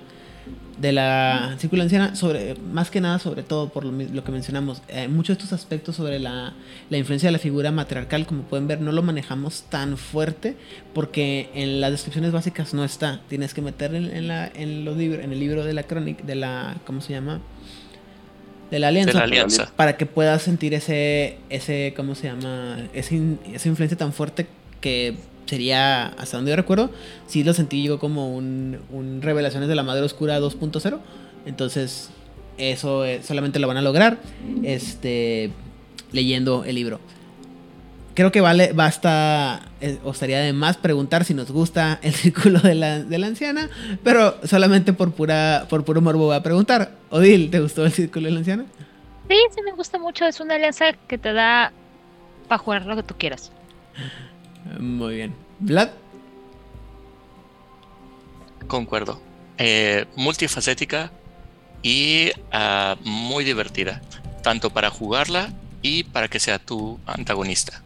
de 0.78 0.91
la 0.91 1.56
círculo 1.60 1.84
anciana, 1.84 2.15
sobre 2.15 2.56
más 2.56 2.90
que 2.90 2.99
nada 2.99 3.20
sobre 3.20 3.44
todo 3.44 3.70
por 3.70 3.86
lo, 3.86 4.24
que 4.24 4.32
mencionamos, 4.32 4.82
eh, 4.88 5.07
muchos 5.07 5.38
de 5.38 5.44
estos 5.44 5.53
aspectos 5.53 5.95
sobre 5.95 6.20
la, 6.20 6.53
la 6.90 6.98
influencia 6.98 7.28
de 7.28 7.32
la 7.32 7.40
figura 7.40 7.72
matriarcal, 7.72 8.26
como 8.26 8.44
pueden 8.44 8.68
ver, 8.68 8.82
no 8.82 8.91
lo 8.91 9.03
manejamos 9.03 9.64
tan 9.70 9.98
fuerte 9.98 10.56
porque 10.94 11.49
en 11.53 11.80
las 11.80 11.91
descripciones 11.91 12.32
básicas 12.32 12.74
no 12.74 12.84
está. 12.84 13.22
Tienes 13.30 13.53
que 13.53 13.61
meter 13.61 13.94
en, 13.95 14.06
en 14.11 14.28
la 14.28 14.48
en 14.48 14.84
los 14.84 14.98
libros, 14.98 15.24
en 15.24 15.32
el 15.32 15.40
libro 15.40 15.64
de 15.64 15.74
la 15.74 15.84
crónica, 15.84 16.24
de 16.24 16.36
la 16.36 16.76
¿cómo 16.86 17.02
se 17.02 17.14
llama? 17.14 17.40
De 18.72 18.80
la 18.80 18.88
alianza 18.88 19.11
de 19.11 19.20
la 19.20 19.24
alianza. 19.24 19.72
para 19.76 19.98
que 19.98 20.06
puedas 20.06 20.41
sentir 20.41 20.74
ese, 20.74 21.38
ese 21.49 21.94
¿cómo 21.95 22.15
se 22.15 22.28
llama? 22.28 22.78
Ese 22.94 23.22
esa 23.53 23.70
influencia 23.70 23.98
tan 23.98 24.11
fuerte 24.11 24.48
que 24.82 25.15
sería, 25.45 26.07
hasta 26.07 26.38
donde 26.38 26.52
yo 26.52 26.56
recuerdo, 26.56 26.90
sí 27.28 27.44
lo 27.44 27.53
sentí 27.53 27.84
yo 27.84 27.99
como 27.99 28.36
un, 28.36 28.80
un 28.91 29.22
Revelaciones 29.22 29.70
de 29.70 29.76
la 29.76 29.84
Madre 29.84 30.03
Oscura 30.03 30.40
2.0. 30.40 30.99
Entonces, 31.45 32.10
eso 32.57 33.06
eh, 33.06 33.22
solamente 33.24 33.60
lo 33.60 33.68
van 33.68 33.78
a 33.78 33.82
lograr 33.82 34.18
este, 34.64 35.52
leyendo 36.11 36.64
el 36.64 36.76
libro. 36.76 36.99
Creo 38.15 38.32
que 38.32 38.41
vale, 38.41 38.74
basta, 38.74 39.61
eh, 39.82 39.98
o 40.03 40.11
estaría 40.11 40.40
de 40.40 40.53
más 40.53 40.78
preguntar 40.78 41.26
si 41.26 41.34
nos 41.34 41.52
gusta 41.52 41.99
el 42.03 42.14
círculo 42.14 42.60
de 42.60 42.76
la, 42.76 43.03
de 43.03 43.18
la 43.18 43.28
anciana, 43.28 43.70
pero 44.03 44.38
solamente 44.44 44.94
por 44.94 45.14
pura, 45.14 45.65
por 45.70 45.84
puro 45.84 46.02
morbo 46.02 46.26
voy 46.26 46.36
a 46.36 46.44
preguntar. 46.44 46.91
Odil, 47.10 47.49
¿te 47.49 47.60
gustó 47.60 47.86
el 47.86 47.91
círculo 47.91 48.28
de 48.28 48.32
la 48.32 48.40
anciana? 48.40 48.65
Sí, 49.30 49.38
sí 49.56 49.61
me 49.64 49.72
gusta 49.72 49.98
mucho, 49.98 50.26
es 50.26 50.40
una 50.40 50.56
alianza 50.56 50.94
que 51.07 51.18
te 51.18 51.34
da 51.34 51.72
para 52.48 52.60
jugar 52.60 52.86
lo 52.86 52.95
que 52.95 53.03
tú 53.03 53.15
quieras. 53.18 53.52
Muy 54.80 55.15
bien. 55.15 55.34
Vlad, 55.60 55.90
Concuerdo. 58.68 59.22
Eh, 59.57 60.06
multifacética 60.15 61.11
y 61.81 62.31
ah, 62.52 62.95
muy 63.03 63.44
divertida. 63.44 64.02
Tanto 64.41 64.69
para 64.69 64.90
jugarla 64.90 65.53
y 65.81 66.06
para 66.06 66.27
que 66.27 66.40
sea 66.40 66.60
tu 66.60 66.99
antagonista. 67.06 67.81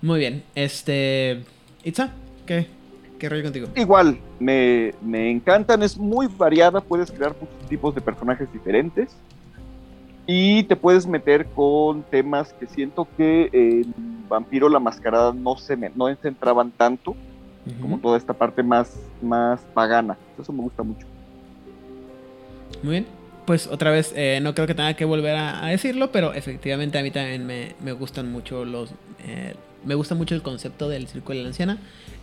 muy 0.00 0.20
bien. 0.20 0.44
Este, 0.54 1.42
Itza, 1.82 2.10
¿qué, 2.46 2.68
qué 3.18 3.28
rollo 3.28 3.42
contigo? 3.44 3.68
Igual, 3.74 4.18
me, 4.38 4.92
me 5.02 5.30
encantan, 5.30 5.82
es 5.82 5.96
muy 5.96 6.26
variada, 6.26 6.80
puedes 6.80 7.10
crear 7.10 7.34
muchos 7.40 7.68
tipos 7.68 7.94
de 7.94 8.00
personajes 8.00 8.52
diferentes 8.52 9.16
y 10.26 10.62
te 10.64 10.76
puedes 10.76 11.06
meter 11.06 11.46
con 11.46 12.02
temas 12.02 12.52
que 12.54 12.66
siento 12.66 13.06
que 13.16 13.50
en 13.52 13.94
Vampiro 14.28 14.68
la 14.68 14.78
Mascarada 14.80 15.32
no 15.32 15.56
se, 15.56 15.76
me, 15.76 15.90
no 15.94 16.06
se 16.14 16.28
entraban 16.28 16.70
tanto, 16.70 17.14
como 17.80 17.98
toda 17.98 18.16
esta 18.18 18.34
parte 18.34 18.62
más, 18.62 18.94
más 19.22 19.60
pagana. 19.74 20.16
Eso 20.40 20.52
me 20.52 20.62
gusta 20.62 20.82
mucho. 20.82 21.06
Muy 22.82 22.90
bien. 22.92 23.06
Pues 23.46 23.66
otra 23.66 23.90
vez, 23.90 24.12
eh, 24.16 24.38
no 24.42 24.54
creo 24.54 24.66
que 24.66 24.74
tenga 24.74 24.94
que 24.94 25.04
volver 25.04 25.36
a, 25.36 25.64
a 25.64 25.68
decirlo, 25.68 26.10
pero 26.10 26.32
efectivamente 26.32 26.98
a 26.98 27.02
mí 27.02 27.10
también 27.10 27.46
me, 27.46 27.74
me 27.82 27.92
gustan 27.92 28.32
mucho 28.32 28.64
los... 28.64 28.92
eh, 29.26 29.54
me 29.84 29.94
gusta 29.94 30.14
mucho 30.14 30.34
el 30.34 30.42
concepto 30.42 30.88
del 30.88 31.06
Círculo 31.08 31.36
de 31.36 31.42
la 31.42 31.48
Anciana. 31.48 31.78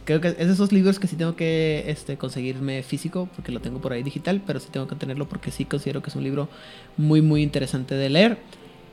Creo 0.05 0.19
que 0.19 0.29
es 0.29 0.37
de 0.37 0.51
esos 0.51 0.71
libros 0.71 0.99
que 0.99 1.07
sí 1.07 1.15
tengo 1.15 1.35
que 1.35 1.83
este, 1.87 2.17
conseguirme 2.17 2.83
físico, 2.83 3.29
porque 3.35 3.51
lo 3.51 3.59
tengo 3.59 3.79
por 3.79 3.93
ahí 3.93 4.03
digital, 4.03 4.41
pero 4.45 4.59
sí 4.59 4.69
tengo 4.71 4.87
que 4.87 4.95
tenerlo 4.95 5.27
porque 5.27 5.51
sí 5.51 5.65
considero 5.65 6.01
que 6.01 6.09
es 6.09 6.15
un 6.15 6.23
libro 6.23 6.49
muy, 6.97 7.21
muy 7.21 7.43
interesante 7.43 7.95
de 7.95 8.09
leer. 8.09 8.37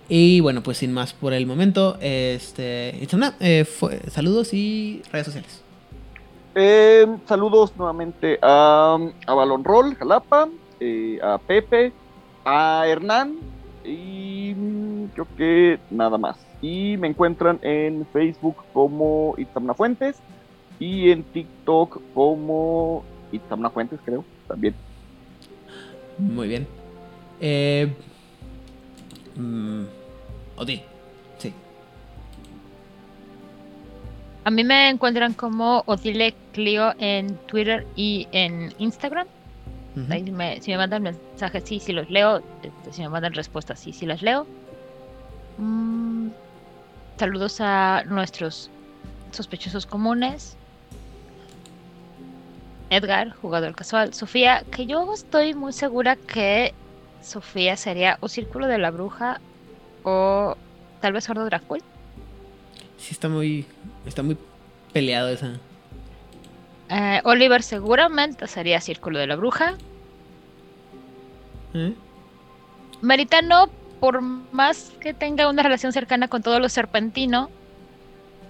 Y 0.08 0.40
bueno, 0.40 0.62
pues 0.62 0.78
sin 0.78 0.92
más 0.92 1.12
por 1.12 1.32
el 1.32 1.46
momento, 1.46 1.96
este, 2.00 3.02
eh, 3.02 3.66
saludos 4.10 4.54
y 4.54 5.02
redes 5.12 5.26
sociales. 5.26 5.62
Eh, 6.54 7.06
saludos 7.26 7.72
nuevamente 7.76 8.38
a, 8.42 8.98
a 9.26 9.34
Balón 9.34 9.64
Roll, 9.64 9.94
Jalapa, 9.94 10.48
eh, 10.80 11.18
a 11.22 11.38
Pepe, 11.38 11.92
a 12.44 12.84
Hernán 12.86 13.36
y 13.84 14.54
mm, 14.56 15.04
creo 15.14 15.26
que 15.36 15.78
nada 15.90 16.18
más. 16.18 16.47
Y 16.60 16.97
me 16.97 17.09
encuentran 17.09 17.59
en 17.62 18.06
Facebook 18.12 18.56
como 18.72 19.35
Itzamna 19.39 19.74
Fuentes 19.74 20.20
y 20.78 21.10
en 21.10 21.22
TikTok 21.24 22.01
como 22.14 23.05
Itzamna 23.32 23.70
Fuentes, 23.70 24.01
creo, 24.05 24.24
también. 24.48 24.74
Muy 26.18 26.48
bien. 26.48 26.66
Eh, 27.40 27.94
mm, 29.36 29.85
Odil, 30.56 30.82
sí. 31.39 31.52
A 34.44 34.51
mí 34.51 34.64
me 34.64 34.89
encuentran 34.89 35.35
como 35.35 35.85
Odile 35.86 36.35
Clio 36.52 36.93
en 36.98 37.36
Twitter 37.47 37.86
y 37.94 38.26
en 38.32 38.72
Instagram. 38.78 39.26
Ujú. 39.97 40.12
Ahí 40.12 40.22
me- 40.30 40.60
si 40.60 40.70
me 40.72 40.78
mandan 40.78 41.02
mensajes, 41.02 41.62
sí, 41.66 41.78
sí 41.80 41.93
los 41.93 42.10
leo. 42.10 42.39
Este, 42.62 42.93
Si 42.93 43.02
me 43.02 43.09
mandan 43.10 43.32
respuestas, 43.35 43.78
sí, 43.78 43.93
sí 43.93 44.06
las 44.06 44.22
leo. 44.22 44.47
Mm, 45.59 46.07
saludos 47.18 47.60
a 47.60 48.04
nuestros 48.06 48.70
sospechosos 49.32 49.86
comunes. 49.86 50.56
Edgar, 52.90 53.30
jugador 53.30 53.74
casual. 53.74 54.14
Sofía, 54.14 54.64
que 54.70 54.86
yo 54.86 55.12
estoy 55.12 55.54
muy 55.54 55.72
segura 55.72 56.16
que 56.16 56.72
Sofía 57.20 57.76
sería 57.76 58.18
o 58.20 58.28
Círculo 58.28 58.66
de 58.66 58.78
la 58.78 58.90
Bruja 58.90 59.40
o 60.04 60.56
tal 61.00 61.12
vez 61.12 61.24
Sordo 61.24 61.44
Dracul. 61.44 61.82
Sí, 62.96 63.08
está 63.10 63.28
muy, 63.28 63.66
está 64.06 64.22
muy 64.22 64.38
peleado 64.92 65.28
esa. 65.28 65.58
Eh, 66.88 67.20
Oliver 67.24 67.62
seguramente 67.62 68.46
sería 68.46 68.80
Círculo 68.80 69.18
de 69.18 69.26
la 69.26 69.36
Bruja. 69.36 69.74
¿Eh? 71.74 71.92
Meritano, 73.02 73.68
por 74.00 74.20
más 74.20 74.92
que 75.00 75.14
tenga 75.14 75.48
una 75.48 75.62
relación 75.62 75.92
cercana 75.92 76.28
con 76.28 76.42
todos 76.42 76.60
los 76.60 76.72
serpentino, 76.72 77.50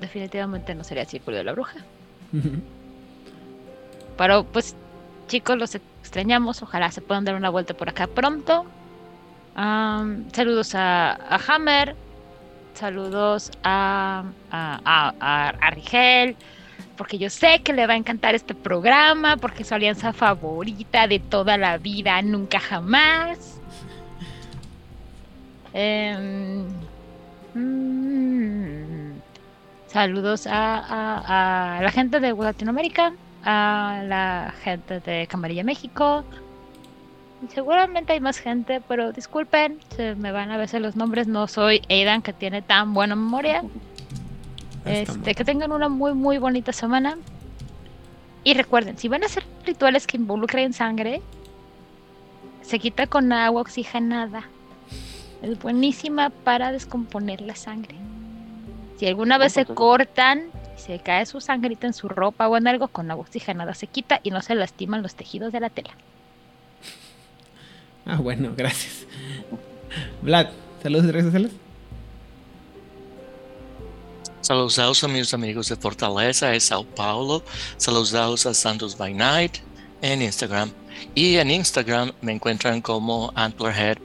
definitivamente 0.01 0.75
no 0.75 0.85
sería 0.85 1.05
Círculo 1.05 1.37
de 1.37 1.45
la 1.45 1.53
Bruja. 1.53 1.79
Pero 4.17 4.45
pues, 4.45 4.75
chicos, 5.29 5.57
los 5.57 5.75
extrañamos. 5.75 6.63
Ojalá 6.63 6.91
se 6.91 7.01
puedan 7.01 7.25
dar 7.25 7.35
una 7.35 7.51
vuelta 7.51 7.75
por 7.75 7.89
acá 7.89 8.07
pronto. 8.07 8.67
Am, 9.55 10.31
saludos 10.33 10.75
a, 10.75 11.13
a 11.13 11.39
Hammer. 11.49 11.97
Saludos 12.75 13.51
a- 13.65 14.25
a 14.51 15.71
Rigel. 15.71 16.37
Porque 16.97 17.19
yo 17.19 17.31
sé 17.31 17.61
que 17.63 17.73
le 17.73 17.87
va 17.87 17.95
a 17.95 17.97
encantar 17.97 18.35
este 18.35 18.55
programa. 18.55 19.37
Porque 19.37 19.63
es 19.63 19.69
su 19.69 19.75
alianza 19.75 20.13
favorita 20.13 21.07
de 21.07 21.19
toda 21.21 21.57
la 21.57 21.79
vida, 21.79 22.21
nunca 22.23 22.59
jamás. 22.61 23.58
Em, 25.75 26.65
mm, 27.55 29.21
saludos 29.89 30.47
a, 30.47 30.79
a- 30.79 31.79
a 31.79 31.83
la 31.83 31.91
gente 31.91 32.21
de 32.21 32.33
Latinoamérica, 32.33 33.13
a 33.45 34.03
la 34.07 34.55
gente 34.63 35.01
de 35.01 35.27
Camarilla 35.27 35.65
México. 35.65 36.25
Seguramente 37.55 38.13
hay 38.15 38.21
más 38.21 38.39
gente, 38.39 38.81
pero 38.89 39.13
disculpen, 39.13 39.79
se 39.97 40.15
me 40.17 40.33
van 40.33 40.51
a 40.51 40.57
veces 40.57 40.81
los 40.83 40.97
nombres. 40.97 41.29
No 41.29 41.47
soy 41.47 41.83
Aidan, 41.89 42.21
que 42.23 42.33
tiene 42.33 42.63
tan 42.63 42.95
buena 42.95 43.15
memoria. 43.17 43.63
Este, 44.85 45.35
que 45.35 45.45
tengan 45.45 45.71
una 45.73 45.91
muy, 45.91 46.15
muy 46.15 46.39
bonita 46.39 46.73
semana. 46.73 47.19
Y 48.43 48.55
recuerden, 48.55 48.97
si 48.97 49.09
van 49.09 49.23
a 49.23 49.27
hacer 49.27 49.45
rituales 49.67 50.07
que 50.07 50.17
involucren 50.17 50.73
sangre, 50.73 51.21
se 52.63 52.79
quita 52.79 53.07
con 53.07 53.31
agua 53.33 53.61
oxigenada. 53.61 54.45
Es 55.43 55.59
buenísima 55.59 56.31
para 56.31 56.73
descomponer 56.73 57.41
la 57.41 57.55
sangre. 57.55 57.95
Si 58.99 59.07
alguna 59.07 59.39
vez 59.39 59.53
se 59.53 59.65
pues, 59.65 59.77
cortan 59.77 60.51
y 60.77 60.81
se 60.81 60.99
cae 60.99 61.25
su 61.27 61.41
sangrita 61.41 61.87
en 61.87 61.93
su 61.93 62.09
ropa 62.09 62.49
o 62.49 62.57
en 62.57 62.67
algo, 62.67 62.89
con 62.89 63.11
agua 63.11 63.25
oxigenada 63.25 63.75
se 63.75 63.87
quita 63.87 64.21
y 64.23 64.31
no 64.31 64.43
se 64.43 64.55
lastiman 64.55 65.03
los 65.03 65.15
tejidos 65.15 65.53
de 65.53 65.61
la 65.61 65.71
tela. 65.71 65.91
Ah, 68.05 68.17
bueno, 68.17 68.53
gracias. 68.57 69.07
Vlad, 70.23 70.49
saludos 70.83 71.07
y 71.07 71.11
redes 71.13 71.27
sociales. 71.27 71.53
Saludos 74.41 75.05
a 75.05 75.09
mis 75.09 75.35
amigos 75.35 75.69
de 75.69 75.77
Fortaleza 75.77 76.55
y 76.55 76.61
Sao 76.61 76.83
Paulo. 76.83 77.43
Saludos 77.77 78.47
a 78.47 78.55
Santos 78.55 78.97
by 78.97 79.13
Night 79.13 79.59
en 80.01 80.23
Instagram. 80.23 80.73
Y 81.15 81.37
en 81.37 81.51
Instagram 81.51 82.13
me 82.23 82.33
encuentran 82.33 82.81
como 82.81 83.31
Antlerhead, 83.35 83.99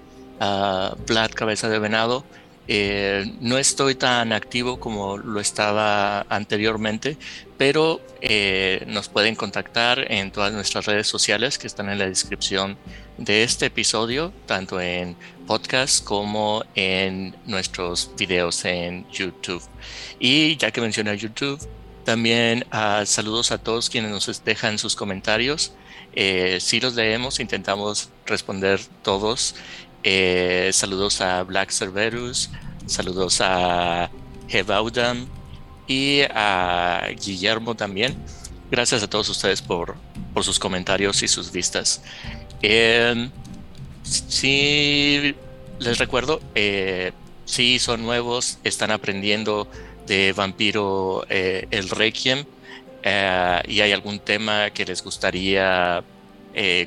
uh, 0.44 0.96
Vlad 1.08 1.32
Cabeza 1.32 1.70
de 1.70 1.80
Venado. 1.80 2.26
Eh, 2.68 3.26
no 3.42 3.58
estoy 3.58 3.96
tan 3.96 4.32
activo 4.32 4.80
como 4.80 5.18
lo 5.18 5.42
estaba 5.42 6.22
anteriormente, 6.30 7.18
pero 7.58 8.00
eh, 8.22 8.86
nos 8.88 9.10
pueden 9.10 9.36
contactar 9.36 10.10
en 10.10 10.32
todas 10.32 10.54
nuestras 10.54 10.86
redes 10.86 11.08
sociales 11.08 11.58
que 11.58 11.68
están 11.68 11.90
en 11.90 12.00
la 12.00 12.08
descripción 12.08 12.78
de 13.18 13.44
este 13.44 13.66
episodio, 13.66 14.32
tanto 14.46 14.80
en 14.80 15.18
podcast 15.46 16.06
como 16.06 16.64
en 16.74 17.36
nuestros 17.46 18.12
videos 18.18 18.64
en 18.64 19.10
YouTube. 19.12 19.62
Y 20.20 20.56
ya 20.56 20.72
que 20.72 20.80
mencioné 20.80 21.18
YouTube, 21.18 21.60
también 22.06 22.66
ah, 22.72 23.04
saludos 23.06 23.52
a 23.52 23.58
todos 23.58 23.90
quienes 23.90 24.12
nos 24.12 24.44
dejan 24.46 24.78
sus 24.78 24.96
comentarios. 24.96 25.74
Eh, 26.16 26.60
si 26.62 26.80
los 26.80 26.96
leemos, 26.96 27.40
intentamos 27.40 28.10
responder 28.26 28.80
todos. 29.02 29.56
Eh, 30.04 30.70
saludos 30.74 31.22
a 31.22 31.44
Black 31.44 31.72
Cerberus, 31.72 32.50
saludos 32.86 33.40
a 33.42 34.10
Hevaudam 34.50 35.28
y 35.88 36.22
a 36.34 37.08
Guillermo 37.24 37.76
también. 37.76 38.16
Gracias 38.70 39.04
a 39.04 39.10
todos 39.10 39.30
ustedes 39.30 39.62
por, 39.62 39.96
por 40.34 40.44
sus 40.44 40.60
comentarios 40.60 41.24
y 41.24 41.28
sus 41.28 41.52
vistas. 41.52 42.02
Eh, 42.62 43.30
sí, 44.04 45.36
les 45.80 45.98
recuerdo, 45.98 46.42
eh, 46.56 47.12
si 47.46 47.80
son 47.80 48.04
nuevos, 48.04 48.60
están 48.64 48.92
aprendiendo 48.92 49.68
de 50.08 50.34
Vampiro 50.34 51.26
eh, 51.30 51.68
el 51.72 51.90
Requiem 51.90 52.46
eh, 53.04 53.62
y 53.68 53.82
hay 53.82 53.92
algún 53.92 54.20
tema 54.20 54.70
que 54.72 54.86
les 54.86 55.04
gustaría 55.04 56.04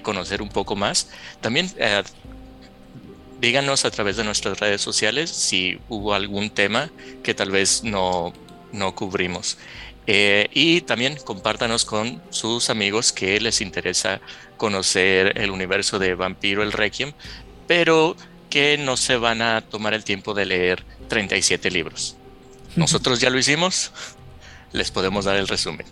conocer 0.03 0.43
un 0.43 0.49
poco 0.49 0.77
más, 0.77 1.11
también 1.41 1.69
díganos 3.41 3.85
a 3.85 3.91
través 3.91 4.17
de 4.17 4.25
nuestras 4.25 4.61
redes 4.61 4.81
sociales 4.81 5.31
si 5.31 5.79
hubo 5.89 6.15
algún 6.15 6.51
tema 6.51 6.91
que 7.23 7.35
tal 7.35 7.51
vez 7.51 7.83
no, 7.85 8.33
no 8.73 8.95
cubrimos. 8.95 9.59
Eh, 10.07 10.49
y 10.53 10.83
también 10.83 11.17
compártanos 11.25 11.85
con 11.85 12.23
sus 12.31 12.71
amigos 12.71 13.13
que 13.13 13.41
les 13.41 13.61
interesa 13.61 14.21
conocer 14.57 15.37
el 15.39 15.51
universo 15.51 15.99
de 15.99 16.15
Vampiro 16.15 16.63
el 16.63 16.73
Requiem, 16.73 17.13
pero 17.67 18.17
que 18.49 18.79
no 18.79 18.97
se 18.97 19.17
van 19.17 19.43
a 19.43 19.63
tomar 19.63 19.95
el 19.95 20.05
tiempo 20.05 20.33
de 20.33 20.47
leer 20.47 20.85
37 21.09 21.71
libros. 21.71 22.17
Nosotros 22.77 23.21
ya 23.21 23.31
lo 23.31 23.39
hicimos, 23.39 23.91
les 24.73 24.91
podemos 24.91 25.25
dar 25.25 25.37
el 25.37 25.49
resumen. 25.49 25.87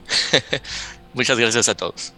Muchas 1.14 1.38
gracias 1.38 1.68
a 1.68 1.74
todos. 1.74 2.12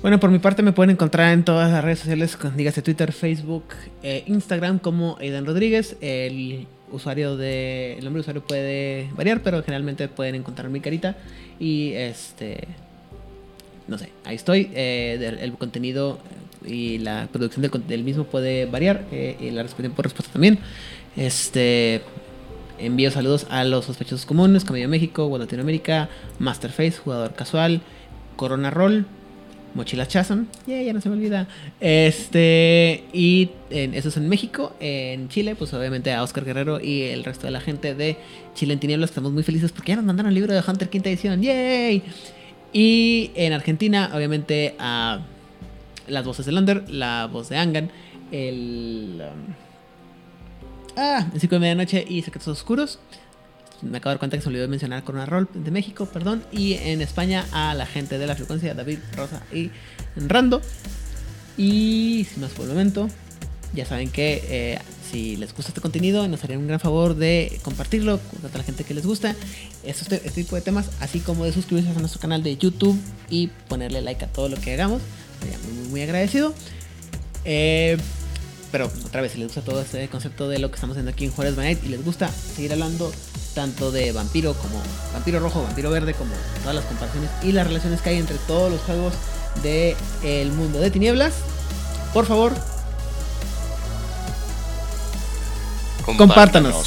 Bueno, 0.00 0.20
por 0.20 0.30
mi 0.30 0.38
parte 0.38 0.62
me 0.62 0.72
pueden 0.72 0.90
encontrar 0.90 1.32
en 1.32 1.42
todas 1.42 1.72
las 1.72 1.82
redes 1.82 1.98
sociales, 1.98 2.38
dígase 2.54 2.82
Twitter, 2.82 3.12
Facebook, 3.12 3.64
eh, 4.04 4.22
Instagram 4.28 4.78
como 4.78 5.16
Aidan 5.18 5.44
Rodríguez. 5.44 5.96
El 6.00 6.68
usuario 6.92 7.36
de, 7.36 7.94
el 7.98 8.04
nombre 8.04 8.18
de 8.18 8.20
usuario 8.20 8.46
puede 8.46 9.10
variar, 9.16 9.42
pero 9.42 9.60
generalmente 9.64 10.06
pueden 10.06 10.36
encontrar 10.36 10.70
mi 10.70 10.78
carita 10.80 11.16
y 11.58 11.94
este, 11.94 12.68
no 13.88 13.98
sé, 13.98 14.10
ahí 14.24 14.36
estoy. 14.36 14.70
Eh, 14.72 15.36
el 15.40 15.54
contenido 15.54 16.20
y 16.64 16.98
la 16.98 17.28
producción 17.32 17.62
del, 17.62 17.88
del 17.88 18.04
mismo 18.04 18.22
puede 18.22 18.66
variar 18.66 19.04
eh, 19.10 19.36
y 19.40 19.50
la 19.50 19.64
respuesta 19.64 19.92
por 19.96 20.04
respuesta 20.04 20.32
también. 20.32 20.60
Este, 21.16 22.02
envío 22.78 23.10
saludos 23.10 23.48
a 23.50 23.64
los 23.64 23.86
sospechosos 23.86 24.26
comunes, 24.26 24.64
Camello 24.64 24.88
México, 24.88 25.26
World 25.26 25.46
Latinoamérica, 25.46 26.08
Masterface, 26.38 26.98
jugador 26.98 27.34
casual, 27.34 27.82
Corona 28.36 28.70
Roll, 28.70 29.04
Mochila 29.78 30.06
Chazon, 30.06 30.48
yeah, 30.66 30.82
ya 30.82 30.92
no 30.92 31.00
se 31.00 31.08
me 31.08 31.14
olvida. 31.14 31.48
Este, 31.80 33.04
y 33.12 33.50
en, 33.70 33.94
eso 33.94 34.10
es 34.10 34.16
en 34.16 34.28
México. 34.28 34.74
En 34.80 35.28
Chile, 35.28 35.54
pues 35.54 35.72
obviamente 35.72 36.12
a 36.12 36.22
Oscar 36.22 36.44
Guerrero 36.44 36.80
y 36.80 37.04
el 37.04 37.24
resto 37.24 37.46
de 37.46 37.52
la 37.52 37.60
gente 37.60 37.94
de 37.94 38.16
Chile 38.54 38.74
en 38.74 38.80
Tinieblas. 38.80 39.10
Estamos 39.10 39.32
muy 39.32 39.42
felices 39.42 39.72
porque 39.72 39.92
ya 39.92 39.96
nos 39.96 40.04
mandaron 40.04 40.28
el 40.28 40.34
libro 40.34 40.52
de 40.52 40.62
Hunter 40.66 40.90
quinta 40.90 41.08
edición, 41.08 41.40
¡yay! 41.40 42.02
Y 42.72 43.30
en 43.34 43.52
Argentina, 43.54 44.10
obviamente 44.14 44.74
a 44.78 45.20
las 46.06 46.24
voces 46.24 46.44
de 46.44 46.52
Lander, 46.52 46.90
la 46.90 47.26
voz 47.32 47.48
de 47.48 47.56
Angan, 47.56 47.90
el. 48.30 49.22
um, 49.22 49.54
Ah, 51.00 51.28
El 51.32 51.40
Ciclo 51.40 51.56
de 51.56 51.60
Medianoche 51.60 52.04
y 52.08 52.22
Secretos 52.22 52.48
Oscuros. 52.48 52.98
Me 53.82 53.98
acabo 53.98 54.10
de 54.10 54.14
dar 54.14 54.18
cuenta 54.18 54.36
que 54.36 54.42
se 54.42 54.48
olvidó 54.48 54.62
de 54.62 54.68
mencionar 54.68 55.04
Corona 55.04 55.26
Roll 55.26 55.48
de 55.54 55.70
México, 55.70 56.06
perdón. 56.06 56.42
Y 56.52 56.74
en 56.74 57.00
España 57.00 57.46
a 57.52 57.74
la 57.74 57.86
gente 57.86 58.18
de 58.18 58.26
la 58.26 58.34
frecuencia, 58.34 58.74
David, 58.74 58.98
Rosa 59.16 59.42
y 59.52 59.70
Rando. 60.16 60.60
Y 61.56 62.26
sin 62.32 62.40
más 62.42 62.50
por 62.52 62.64
el 62.64 62.70
momento, 62.70 63.08
ya 63.74 63.84
saben 63.84 64.10
que 64.10 64.42
eh, 64.48 64.78
si 65.10 65.36
les 65.36 65.54
gusta 65.54 65.70
este 65.70 65.80
contenido, 65.80 66.26
nos 66.28 66.42
harían 66.44 66.60
un 66.60 66.66
gran 66.68 66.80
favor 66.80 67.14
de 67.14 67.58
compartirlo 67.62 68.18
con 68.18 68.40
toda 68.40 68.58
la 68.58 68.64
gente 68.64 68.84
que 68.84 68.94
les 68.94 69.04
gusta 69.06 69.34
estos 69.84 70.08
te- 70.08 70.16
este 70.16 70.42
tipo 70.42 70.56
de 70.56 70.62
temas, 70.62 70.90
así 71.00 71.20
como 71.20 71.44
de 71.44 71.52
suscribirse 71.52 71.90
a 71.90 71.94
nuestro 71.94 72.20
canal 72.20 72.42
de 72.42 72.56
YouTube 72.56 72.98
y 73.30 73.48
ponerle 73.68 74.02
like 74.02 74.24
a 74.24 74.28
todo 74.28 74.48
lo 74.48 74.56
que 74.56 74.72
hagamos. 74.74 75.02
Sería 75.40 75.58
muy, 75.64 75.72
muy, 75.72 75.88
muy 75.88 76.02
agradecido. 76.02 76.54
Eh, 77.44 77.96
pero 78.70 78.86
otra 79.04 79.22
vez, 79.22 79.32
si 79.32 79.38
les 79.38 79.48
gusta 79.48 79.62
todo 79.62 79.80
este 79.80 80.06
concepto 80.08 80.48
de 80.48 80.58
lo 80.58 80.68
que 80.70 80.74
estamos 80.74 80.94
haciendo 80.94 81.10
aquí 81.12 81.24
en 81.24 81.30
Juárez 81.30 81.56
by 81.56 81.64
Night 81.64 81.78
y 81.84 81.88
les 81.88 82.04
gusta 82.04 82.28
seguir 82.28 82.72
hablando 82.72 83.10
tanto 83.58 83.90
de 83.90 84.12
vampiro 84.12 84.54
como 84.54 84.80
vampiro 85.12 85.40
rojo, 85.40 85.64
vampiro 85.64 85.90
verde, 85.90 86.14
como 86.14 86.30
todas 86.60 86.76
las 86.76 86.84
comparaciones 86.84 87.28
y 87.42 87.50
las 87.50 87.66
relaciones 87.66 88.00
que 88.00 88.10
hay 88.10 88.18
entre 88.18 88.36
todos 88.46 88.70
los 88.70 88.80
juegos 88.82 89.14
del 89.64 89.96
el 90.22 90.52
mundo 90.52 90.78
de 90.78 90.92
tinieblas, 90.92 91.32
por 92.14 92.24
favor, 92.24 92.52